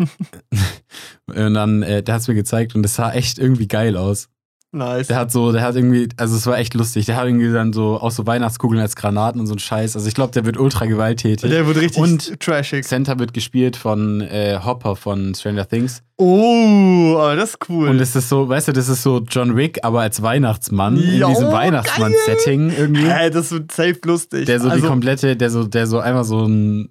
und 1.27 1.53
dann, 1.53 1.83
äh, 1.83 2.03
der 2.03 2.15
hat 2.15 2.21
es 2.21 2.27
mir 2.27 2.35
gezeigt 2.35 2.75
und 2.75 2.83
das 2.83 2.95
sah 2.95 3.11
echt 3.11 3.39
irgendwie 3.39 3.67
geil 3.67 3.97
aus. 3.97 4.27
Nice. 4.73 5.07
Der 5.07 5.17
hat 5.17 5.33
so, 5.33 5.51
der 5.51 5.63
hat 5.63 5.75
irgendwie, 5.75 6.07
also 6.15 6.33
es 6.37 6.47
war 6.47 6.57
echt 6.57 6.73
lustig. 6.75 7.05
Der 7.05 7.17
hat 7.17 7.25
irgendwie 7.25 7.51
dann 7.51 7.73
so 7.73 7.99
auch 7.99 8.11
so 8.11 8.25
Weihnachtskugeln 8.25 8.81
als 8.81 8.95
Granaten 8.95 9.41
und 9.41 9.47
so 9.47 9.53
ein 9.53 9.59
Scheiß. 9.59 9.97
Also 9.97 10.07
ich 10.07 10.13
glaube, 10.13 10.31
der 10.31 10.45
wird 10.45 10.55
ultra 10.57 10.85
gewalttätig. 10.85 11.49
Der 11.49 11.67
wird 11.67 11.75
richtig 11.75 12.01
Und- 12.01 12.39
trashig. 12.39 12.85
Santa 12.85 13.19
wird 13.19 13.33
gespielt 13.33 13.75
von 13.75 14.21
äh, 14.21 14.59
Hopper 14.63 14.95
von 14.95 15.35
Stranger 15.35 15.67
Things. 15.67 16.03
Oh, 16.15 17.17
aber 17.19 17.35
das 17.35 17.49
ist 17.49 17.57
cool. 17.67 17.89
Und 17.89 17.99
es 17.99 18.15
ist 18.15 18.29
so, 18.29 18.47
weißt 18.47 18.69
du, 18.69 18.71
das 18.71 18.87
ist 18.87 19.03
so 19.03 19.19
John 19.29 19.57
Wick, 19.57 19.79
aber 19.83 20.01
als 20.01 20.21
Weihnachtsmann 20.21 20.95
Jo, 20.95 21.27
in 21.27 21.33
diesem. 21.33 21.51
Weihnachtsmann-Setting 21.51 22.71
irgendwie. 22.77 23.11
Hä, 23.11 23.29
das 23.29 23.51
wird 23.51 23.73
safe 23.73 23.99
lustig. 24.05 24.45
Der 24.45 24.61
so 24.61 24.69
also, 24.69 24.81
die 24.81 24.87
komplette, 24.87 25.35
der 25.35 25.49
so, 25.49 25.65
der 25.65 25.85
so 25.85 25.99
einmal 25.99 26.23
so 26.23 26.45
ein, 26.45 26.87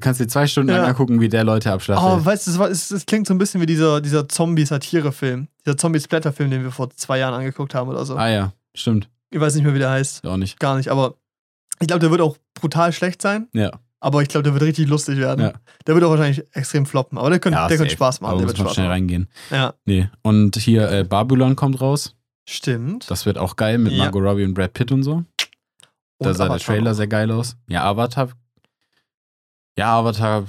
kannst 0.00 0.20
dir 0.20 0.28
zwei 0.28 0.46
Stunden 0.46 0.70
Ja. 0.70 0.78
lang 0.78 0.86
angucken, 0.90 1.20
wie 1.20 1.28
der 1.28 1.44
Leute 1.44 1.72
abschlachtet. 1.72 2.06
Oh, 2.06 2.24
weißt 2.24 2.46
du, 2.46 2.62
es, 2.64 2.90
es 2.90 3.06
klingt 3.06 3.26
so 3.26 3.34
ein 3.34 3.38
bisschen 3.38 3.60
wie 3.60 3.66
dieser, 3.66 4.00
dieser 4.00 4.28
Zombie-Satire-Film. 4.28 5.48
Dieser 5.66 5.76
Zombie-Splatter-Film, 5.76 6.50
den 6.50 6.62
wir 6.62 6.70
vor 6.70 6.90
zwei 6.90 7.18
Jahren 7.18 7.34
angeguckt 7.34 7.74
haben 7.74 7.88
oder 7.88 8.04
so. 8.04 8.16
ah 8.16 8.28
ja, 8.28 8.52
stimmt. 8.74 9.08
Ich 9.30 9.40
weiß 9.40 9.54
nicht 9.56 9.64
mehr, 9.64 9.74
wie 9.74 9.78
der 9.80 9.90
heißt. 9.90 10.26
Auch 10.26 10.36
nicht. 10.36 10.60
Gar 10.60 10.76
nicht, 10.76 10.88
aber 10.90 11.14
ich 11.80 11.88
glaube, 11.88 12.00
der 12.00 12.10
wird 12.10 12.20
auch 12.20 12.36
brutal 12.54 12.92
schlecht 12.92 13.20
sein. 13.20 13.48
Ja. 13.52 13.70
Aber 14.00 14.20
ich 14.22 14.28
glaube, 14.28 14.42
der 14.44 14.52
wird 14.52 14.62
richtig 14.62 14.86
lustig 14.88 15.18
werden. 15.18 15.40
Ja. 15.40 15.52
Der 15.86 15.94
wird 15.94 16.04
auch 16.04 16.10
wahrscheinlich 16.10 16.44
extrem 16.52 16.84
floppen. 16.86 17.16
Aber 17.18 17.30
der 17.30 17.40
könnte, 17.40 17.58
Ja, 17.58 17.66
der 17.68 17.78
könnte. 17.78 17.92
Spaß 17.92 18.20
machen. 18.20 18.32
Aber 18.32 18.38
Der 18.40 18.46
muss 18.46 18.50
wird 18.58 18.58
Spaß 18.66 18.74
schnell 18.74 18.86
machen. 18.86 18.92
reingehen. 18.92 19.28
Ja, 19.50 19.74
Nee. 19.86 20.08
Und 20.22 20.56
hier 20.56 20.90
äh, 20.90 21.04
Babylon 21.04 21.56
kommt 21.56 21.80
raus. 21.80 22.14
stimmt. 22.48 23.10
Das 23.10 23.24
wird 23.26 23.38
auch 23.38 23.56
geil 23.56 23.78
mit. 23.78 23.96
Margot 23.96 24.22
Robbie 24.22 24.44
und 24.44 24.52
Brad 24.54 24.74
Pitt 24.74 24.92
und 24.92 25.02
so. 25.02 25.24
Da 26.20 26.28
Und 26.28 26.34
sah 26.36 26.44
der 26.44 26.52
Avatar 26.52 26.58
Trailer 26.74 26.90
noch. 26.90 26.96
sehr 26.96 27.06
geil 27.08 27.30
aus. 27.32 27.56
Ja, 27.66 27.82
Avatar. 27.84 28.28
Ja, 29.78 29.98
Avatar. 29.98 30.46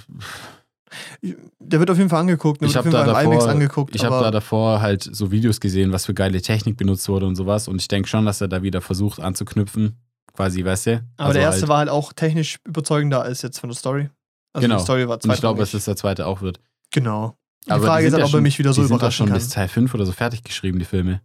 Der 1.59 1.79
wird 1.79 1.89
auf 1.89 1.97
jeden 1.97 2.09
Fall 2.09 2.21
angeguckt. 2.21 2.61
Der 2.61 2.69
Ich 2.69 2.75
hab 2.75 2.85
jeden 2.85 2.93
da 2.93 3.05
davor- 3.05 3.49
angeguckt. 3.49 3.95
Ich 3.95 4.05
habe 4.05 4.15
aber 4.15 4.25
da 4.25 4.31
davor 4.31 4.81
halt 4.81 5.03
so 5.03 5.31
Videos 5.31 5.59
gesehen, 5.59 5.91
was 5.91 6.05
für 6.05 6.13
geile 6.13 6.41
Technik 6.41 6.77
benutzt 6.77 7.09
wurde 7.09 7.25
und 7.25 7.35
sowas. 7.35 7.67
Und 7.67 7.81
ich 7.81 7.87
denke 7.87 8.07
schon, 8.07 8.25
dass 8.25 8.39
er 8.41 8.47
da 8.47 8.61
wieder 8.61 8.81
versucht 8.81 9.19
anzuknüpfen. 9.19 9.97
Quasi, 10.33 10.63
weißt 10.65 10.85
du? 10.87 10.91
aber 11.17 11.27
Also 11.27 11.33
der 11.33 11.41
erste 11.43 11.61
halt, 11.61 11.69
war 11.69 11.77
halt 11.79 11.89
auch 11.89 12.11
technisch 12.13 12.59
überzeugender 12.65 13.21
als 13.21 13.41
jetzt 13.41 13.59
von 13.59 13.69
der 13.69 13.77
Story. 13.77 14.09
Also 14.53 14.65
Genau. 14.67 14.77
die 14.77 14.83
Story 14.83 15.07
war 15.07 15.17
Und 15.23 15.31
ich 15.33 15.39
glaube, 15.39 15.59
dass 15.59 15.73
es 15.73 15.85
der 15.85 15.95
zweite 15.95 16.27
auch 16.27 16.41
wird. 16.41 16.59
Genau. 16.91 17.37
Die 17.65 17.71
Aber 17.71 17.85
Frage 17.85 18.01
die 18.03 18.07
ist 18.07 18.11
sind 18.11 18.21
halt, 18.21 18.33
ob 18.33 18.37
er 18.39 18.41
mich 18.41 18.59
wieder 18.59 18.73
so 18.73 18.81
die 18.81 18.87
sind 18.87 18.95
doch 18.95 18.99
überraschen 19.01 19.17
schon 19.17 19.27
kann. 19.27 19.37
bis 19.37 19.49
Teil 19.49 19.67
5 19.69 19.93
oder 19.93 20.05
so 20.05 20.11
fertig 20.11 20.43
geschrieben, 20.43 20.77
die 20.79 20.85
Filme. 20.85 21.21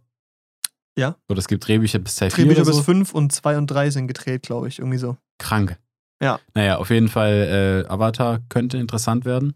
Ja. 0.97 1.15
Oder 1.29 1.39
es 1.39 1.47
gibt 1.47 1.67
Drehbücher 1.67 1.99
bis 1.99 2.15
Teil 2.15 2.31
4 2.31 2.45
Drehbücher 2.45 2.65
bis 2.65 2.75
so. 2.77 2.83
5 2.83 3.13
und 3.13 3.31
2 3.31 3.57
und 3.57 3.67
3 3.67 3.89
sind 3.89 4.07
gedreht, 4.07 4.43
glaube 4.43 4.67
ich. 4.69 4.79
Irgendwie 4.79 4.97
so. 4.97 5.17
Krank. 5.39 5.77
Ja. 6.21 6.39
Naja, 6.53 6.77
auf 6.77 6.89
jeden 6.89 7.07
Fall, 7.07 7.85
äh, 7.87 7.91
Avatar 7.91 8.39
könnte 8.49 8.77
interessant 8.77 9.25
werden. 9.25 9.53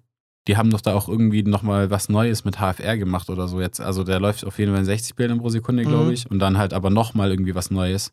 Die 0.47 0.57
haben 0.57 0.70
doch 0.70 0.82
da 0.82 0.93
auch 0.93 1.07
irgendwie 1.09 1.41
nochmal 1.43 1.89
was 1.89 2.07
Neues 2.09 2.45
mit 2.45 2.57
HFR 2.59 2.97
gemacht 2.97 3.30
oder 3.30 3.47
so 3.47 3.59
jetzt. 3.61 3.82
Also 3.82 4.03
der 4.03 4.20
läuft 4.20 4.45
auf 4.45 4.59
jeden 4.59 4.72
Fall 4.72 4.80
in 4.80 4.86
60 4.86 5.16
Bildern 5.16 5.39
pro 5.39 5.49
Sekunde, 5.49 5.84
glaube 5.84 6.05
Mhm. 6.05 6.11
ich. 6.11 6.30
Und 6.30 6.39
dann 6.39 6.57
halt 6.57 6.74
aber 6.74 6.89
nochmal 6.89 7.32
irgendwie 7.32 7.55
was 7.55 7.72
Neues. 7.72 8.11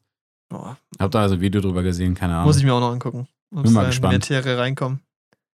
Oh, 0.53 0.75
Hab 0.99 1.11
da 1.11 1.23
also 1.23 1.35
ein 1.37 1.41
Video 1.41 1.61
drüber 1.61 1.83
gesehen, 1.83 2.15
keine 2.15 2.35
Ahnung. 2.35 2.47
muss 2.47 2.57
ich 2.59 2.65
mir 2.65 2.75
auch 2.75 2.81
noch 2.81 2.93
angucken. 2.93 3.27
Muss 3.51 3.65
Bin 3.65 3.73
mal 3.73 3.87
gespannt. 3.87 4.29
Reinkommen. 4.31 5.01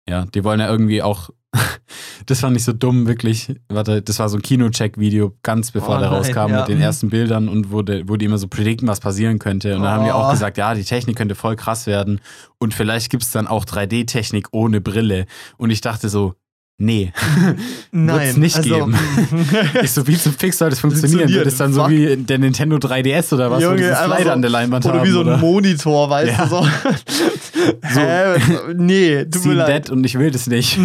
Ja, 0.08 0.24
die 0.26 0.42
wollen 0.44 0.60
ja 0.60 0.68
irgendwie 0.68 1.02
auch. 1.02 1.30
das 2.26 2.40
fand 2.40 2.56
ich 2.56 2.64
so 2.64 2.72
dumm, 2.72 3.06
wirklich. 3.06 3.54
Warte, 3.68 4.02
das 4.02 4.18
war 4.18 4.28
so 4.28 4.36
ein 4.36 4.42
Kino-Check-Video, 4.42 5.34
ganz 5.42 5.70
bevor 5.70 5.96
Oh 5.96 6.00
der 6.00 6.10
nein, 6.10 6.18
rauskam, 6.18 6.50
ja. 6.50 6.58
mit 6.60 6.68
den 6.68 6.80
ersten 6.80 7.08
Bildern 7.10 7.48
und 7.48 7.72
wo, 7.72 7.82
de, 7.82 8.04
wo 8.06 8.16
die 8.16 8.26
immer 8.26 8.38
so 8.38 8.48
predikten, 8.48 8.86
was 8.88 9.00
passieren 9.00 9.38
könnte. 9.38 9.76
Und 9.76 9.82
dann 9.82 9.92
haben 9.92 10.04
die 10.04 10.12
auch 10.12 10.28
Oh. 10.28 10.30
gesagt, 10.30 10.58
ja, 10.58 10.74
die 10.74 10.84
Technik 10.84 11.16
könnte 11.16 11.34
voll 11.34 11.56
krass 11.56 11.86
werden. 11.86 12.20
Und 12.58 12.74
vielleicht 12.74 13.10
gibt 13.10 13.22
es 13.22 13.30
dann 13.30 13.46
auch 13.46 13.64
3D-Technik 13.64 14.48
ohne 14.52 14.80
Brille. 14.80 15.26
Und 15.56 15.70
ich 15.70 15.80
dachte 15.80 16.08
so, 16.08 16.34
nee. 16.78 17.12
Nein, 17.92 18.34
nicht 18.38 18.56
also, 18.56 18.74
geben. 18.74 18.94
Ich 19.82 19.90
so, 19.92 20.06
wie 20.06 20.16
zum 20.16 20.32
Fix 20.32 20.58
soll 20.58 20.70
das 20.70 20.80
funktionieren? 20.80 21.20
Funktioniert, 21.20 21.44
Wird 21.44 21.52
es 21.52 21.58
dann 21.58 21.72
so 21.72 21.82
fuck. 21.82 21.90
wie 21.90 22.16
der 22.16 22.38
Nintendo 22.38 22.76
3DS 22.76 23.34
oder 23.34 23.50
was, 23.50 23.62
wo 23.62 23.68
Junge, 23.70 23.88
einfach 23.90 24.06
Slider 24.16 24.24
so- 24.24 24.30
an 24.30 24.42
der 24.42 24.50
Leinwand 24.50 24.86
Oder 24.86 24.94
haben? 25.00 25.06
wie 25.06 25.10
so 25.10 25.20
ein 25.20 25.26
oder? 25.26 25.36
Monitor, 25.38 26.10
weißt 26.10 26.38
Ja. 26.38 26.44
du 26.44 26.50
so. 26.50 26.66
Hä? 27.82 28.38
Nee, 28.76 29.24
tut 29.26 29.44
mir 29.44 29.54
leid. 29.54 29.90
Und 29.90 30.04
ich 30.04 30.18
will 30.18 30.30
das 30.30 30.46
nicht. 30.46 30.78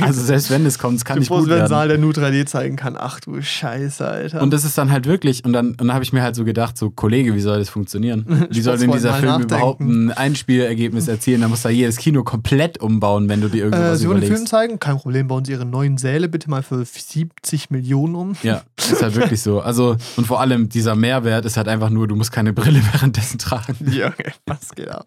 Also 0.00 0.22
selbst 0.22 0.50
wenn 0.50 0.64
es 0.66 0.78
kommt, 0.78 0.96
es 0.98 1.04
kann 1.04 1.16
du 1.16 1.20
nicht 1.20 1.28
gut 1.30 1.48
werden. 1.48 1.68
Saal, 1.68 1.88
der 1.88 1.98
nur 1.98 2.12
3D 2.12 2.46
zeigen 2.46 2.76
kann. 2.76 2.96
Ach 2.98 3.20
du 3.20 3.40
Scheiße, 3.42 4.06
Alter. 4.06 4.42
Und 4.42 4.52
das 4.52 4.64
ist 4.64 4.78
dann 4.78 4.90
halt 4.90 5.06
wirklich, 5.06 5.44
und 5.44 5.52
dann, 5.52 5.70
und 5.72 5.78
dann 5.78 5.92
habe 5.94 6.04
ich 6.04 6.12
mir 6.12 6.22
halt 6.22 6.36
so 6.36 6.44
gedacht, 6.44 6.78
so, 6.78 6.90
Kollege, 6.90 7.34
wie 7.34 7.40
soll 7.40 7.58
das 7.58 7.68
funktionieren? 7.68 8.46
Wie 8.50 8.60
soll 8.60 8.78
denn 8.78 8.92
dieser 8.92 9.14
Film 9.14 9.26
nachdenken. 9.32 9.54
überhaupt 9.54 9.80
ein 9.80 10.12
Einspielergebnis 10.12 11.08
erzielen? 11.08 11.40
Da 11.42 11.48
muss 11.48 11.62
da 11.62 11.68
jedes 11.70 11.96
Kino 11.96 12.22
komplett 12.22 12.78
umbauen, 12.80 13.28
wenn 13.28 13.40
du 13.40 13.48
dir 13.48 13.58
äh, 13.58 13.64
irgendwas 13.64 13.98
Sie 13.98 14.06
wollen 14.08 14.18
den 14.20 14.22
Film 14.28 14.32
überlegst. 14.42 14.48
zeigen? 14.50 14.78
Kein 14.78 14.96
Problem, 14.98 15.28
bauen 15.32 15.46
sie 15.46 15.52
ihre 15.52 15.64
neuen 15.64 15.96
Säle 15.96 16.28
bitte 16.28 16.50
mal 16.50 16.62
für 16.62 16.84
70 16.84 17.70
Millionen 17.70 18.14
um. 18.14 18.36
Ja, 18.42 18.60
ist 18.76 19.02
halt 19.02 19.14
wirklich 19.14 19.40
so. 19.40 19.60
Also, 19.62 19.96
und 20.18 20.26
vor 20.26 20.42
allem 20.42 20.68
dieser 20.68 20.94
Mehrwert 20.94 21.46
ist 21.46 21.56
halt 21.56 21.68
einfach 21.68 21.88
nur, 21.88 22.06
du 22.06 22.16
musst 22.16 22.32
keine 22.32 22.52
Brille 22.52 22.82
währenddessen 22.92 23.38
tragen. 23.38 23.74
Ja, 23.92 24.08
okay, 24.08 24.32
was 24.46 24.68
geht 24.74 24.88
ab? 24.90 25.06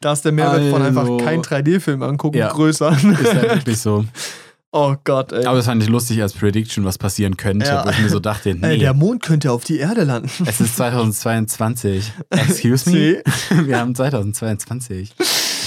Da 0.00 0.14
ist 0.14 0.24
der 0.24 0.32
Mehrwert 0.32 0.70
von 0.70 0.80
einfach 0.80 1.02
Also- 1.02 1.18
kein 1.18 1.42
3D-Film 1.42 2.02
angucken 2.02 2.38
Ja. 2.38 2.48
größer. 2.50 2.92
Ist 2.92 3.34
halt 3.34 3.42
wirklich 3.56 3.78
so. 3.78 4.06
oh 4.72 4.94
Gott, 5.04 5.32
ey. 5.32 5.44
Aber 5.44 5.56
das 5.58 5.66
fand 5.66 5.82
ich 5.82 5.88
lustig 5.90 6.22
als 6.22 6.32
Prediction, 6.32 6.86
was 6.86 6.96
passieren 6.96 7.36
könnte, 7.36 7.66
Ja. 7.66 7.84
wo 7.84 7.90
ich 7.90 7.98
mir 8.00 8.08
so 8.08 8.20
dachte, 8.20 8.48
Ey, 8.52 8.54
nee, 8.58 8.78
der 8.78 8.94
Mond 8.94 9.22
könnte 9.22 9.52
auf 9.52 9.64
die 9.64 9.76
Erde 9.78 10.04
landen. 10.04 10.30
es 10.46 10.60
ist 10.62 10.76
2022. 10.78 12.10
Excuse 12.30 12.88
me? 12.90 13.22
Wir 13.66 13.78
haben 13.78 13.94
2022. 13.94 15.14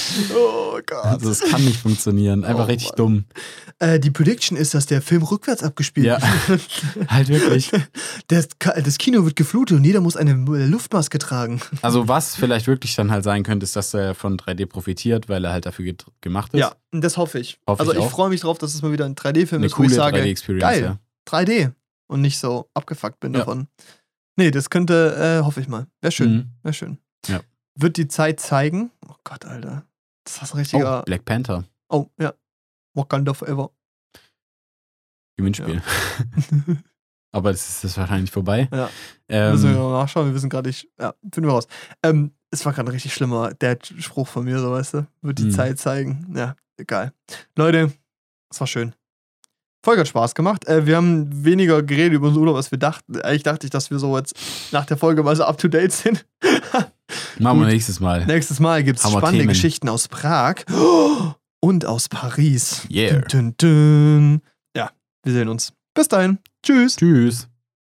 Oh 0.36 0.80
Gott. 0.86 1.06
Also 1.06 1.30
es 1.32 1.40
kann 1.42 1.64
nicht 1.64 1.80
funktionieren. 1.80 2.44
Einfach 2.44 2.66
Oh 2.66 2.68
richtig 2.68 2.90
Mann. 2.90 2.98
dumm. 2.98 3.26
Äh, 3.80 4.00
die 4.00 4.12
Prediction 4.12 4.58
ist, 4.58 4.74
dass 4.74 4.86
der 4.86 5.02
Film 5.02 5.24
rückwärts 5.24 5.64
abgespielt 5.64 6.06
Ja. 6.08 6.20
wird. 6.48 6.62
Halt 7.10 7.28
wirklich. 7.30 7.72
Das, 8.28 8.48
das 8.60 8.98
Kino 8.98 9.24
wird 9.26 9.36
geflutet 9.36 9.78
und 9.78 9.84
jeder 9.84 10.02
muss 10.02 10.18
eine 10.18 10.34
Luftmaske 10.34 11.20
tragen. 11.20 11.62
Also 11.84 12.08
was 12.08 12.36
vielleicht 12.36 12.66
wirklich 12.66 12.96
dann 12.96 13.12
halt 13.12 13.24
sein 13.24 13.44
könnte, 13.44 13.64
ist, 13.66 13.76
dass 13.76 13.94
er 13.94 14.16
von 14.16 14.38
3D 14.38 14.66
profitiert, 14.66 15.30
weil 15.30 15.46
er 15.46 15.52
halt 15.52 15.66
dafür 15.68 15.94
gemacht 16.22 16.54
ist. 16.56 16.60
Ja, 16.60 16.76
das 16.92 17.18
hoffe 17.18 17.38
ich. 17.40 17.60
Hoffe 17.68 17.82
also 17.82 17.94
ich 17.94 18.00
ich, 18.00 18.06
freue 18.06 18.30
mich 18.30 18.42
drauf, 18.42 18.58
dass 18.58 18.74
es 18.74 18.82
mal 18.82 18.92
wieder 18.92 19.06
ein 19.06 19.14
3D-Film 19.16 19.60
Eine 19.60 19.68
ist, 19.68 19.78
wo 19.78 19.84
ich 19.84 19.94
sage, 19.94 20.18
3D-Experience, 20.20 20.62
geil. 20.64 20.82
ja. 20.84 21.00
3D 21.30 21.72
und 22.08 22.22
nicht 22.22 22.40
so 22.40 22.68
abgefuckt 22.74 23.20
bin 23.20 23.34
Ja. 23.34 23.40
davon. 23.40 23.68
Nee, 24.38 24.50
das 24.50 24.70
könnte, 24.72 25.40
äh, 25.42 25.46
hoffe 25.46 25.62
ich 25.62 25.68
mal. 25.68 25.86
Wäre 26.02 26.12
schön, 26.12 26.34
Mhm. 26.34 26.50
wäre 26.64 26.74
schön. 26.74 26.98
Ja. 27.28 27.42
Wird 27.76 27.98
die 27.98 28.08
Zeit 28.08 28.40
zeigen. 28.40 28.90
Oh 29.08 29.14
Gott, 29.24 29.46
Alter. 29.46 29.84
Das 30.26 30.36
ist 30.36 30.42
ein 30.42 30.50
Oh, 30.52 30.58
richtiger. 30.58 31.02
Black 31.04 31.24
Panther. 31.26 31.64
Oh, 31.90 32.08
ja. 32.20 32.34
Wakanda 32.94 33.34
Forever. 33.34 33.72
Gewinnspiel. 35.38 35.82
Aber 37.32 37.52
das 37.52 37.68
ist 37.68 37.84
das 37.84 37.98
wahrscheinlich 37.98 38.32
vorbei. 38.32 38.70
Ja. 38.72 38.90
Ähm, 39.28 39.52
Müssen 39.54 39.70
wir 39.72 39.78
noch 39.78 39.92
nachschauen, 39.92 40.28
wir 40.28 40.34
wissen 40.36 40.50
gerade 40.50 40.70
nicht. 40.70 40.88
Ja, 41.00 41.14
finden 41.34 41.48
wir 41.50 41.54
raus. 41.54 41.68
Ähm, 42.04 42.32
es 42.52 42.66
war 42.66 42.72
gerade 42.74 42.88
ein 42.90 42.94
richtig 42.94 43.14
schlimmer 43.14 43.54
Dad-Spruch 43.54 44.28
von 44.28 44.46
mir, 44.46 44.60
so 44.60 44.72
weißt 44.72 44.94
du. 44.96 45.08
Wird 45.22 45.40
die 45.40 45.46
Mhm. 45.46 45.52
Zeit 45.52 45.78
zeigen. 45.80 46.34
Ja, 46.36 46.56
egal. 46.78 47.12
Leute, 47.58 47.92
es 48.50 48.60
war 48.62 48.68
schön. 48.68 48.96
Folge 49.86 50.02
hat 50.02 50.08
Spaß 50.08 50.36
gemacht. 50.36 50.68
Äh, 50.68 50.86
wir 50.86 50.98
haben 50.98 51.46
weniger 51.46 51.82
geredet 51.84 52.14
über 52.14 52.28
unseren 52.28 52.42
Urlaub, 52.42 52.58
als 52.58 52.72
wir 52.72 52.80
dachten. 52.80 53.22
Eigentlich 53.22 53.44
dachte 53.44 53.68
ich, 53.68 53.72
dass 53.72 53.92
wir 53.92 54.00
so 54.00 54.18
jetzt 54.18 54.36
nach 54.72 54.86
der 54.86 54.98
Folge 54.98 55.24
mal 55.24 55.36
so 55.36 55.44
up 55.44 55.58
to 55.58 55.68
date 55.68 55.94
sind. 55.94 56.26
machen 57.40 57.60
wir 57.60 57.68
nächstes 57.68 58.00
Mal. 58.00 58.26
Nächstes 58.26 58.60
Mal 58.60 58.84
gibt 58.84 59.00
es 59.00 59.10
spannende 59.10 59.44
Themen. 59.44 59.50
Geschichten 59.50 59.88
aus 59.88 60.08
Prag 60.08 60.56
und 61.62 61.86
aus 61.86 62.10
Paris. 62.10 62.88
Yeah. 62.92 63.22
Dün, 63.22 63.56
dün, 63.58 63.58
dün. 63.62 64.42
Ja, 64.76 64.90
wir 65.24 65.34
sehen 65.34 65.48
uns. 65.48 65.72
Bis 65.94 66.08
dahin. 66.08 66.40
Tschüss. 66.64 66.98
Tschüss. 66.98 67.48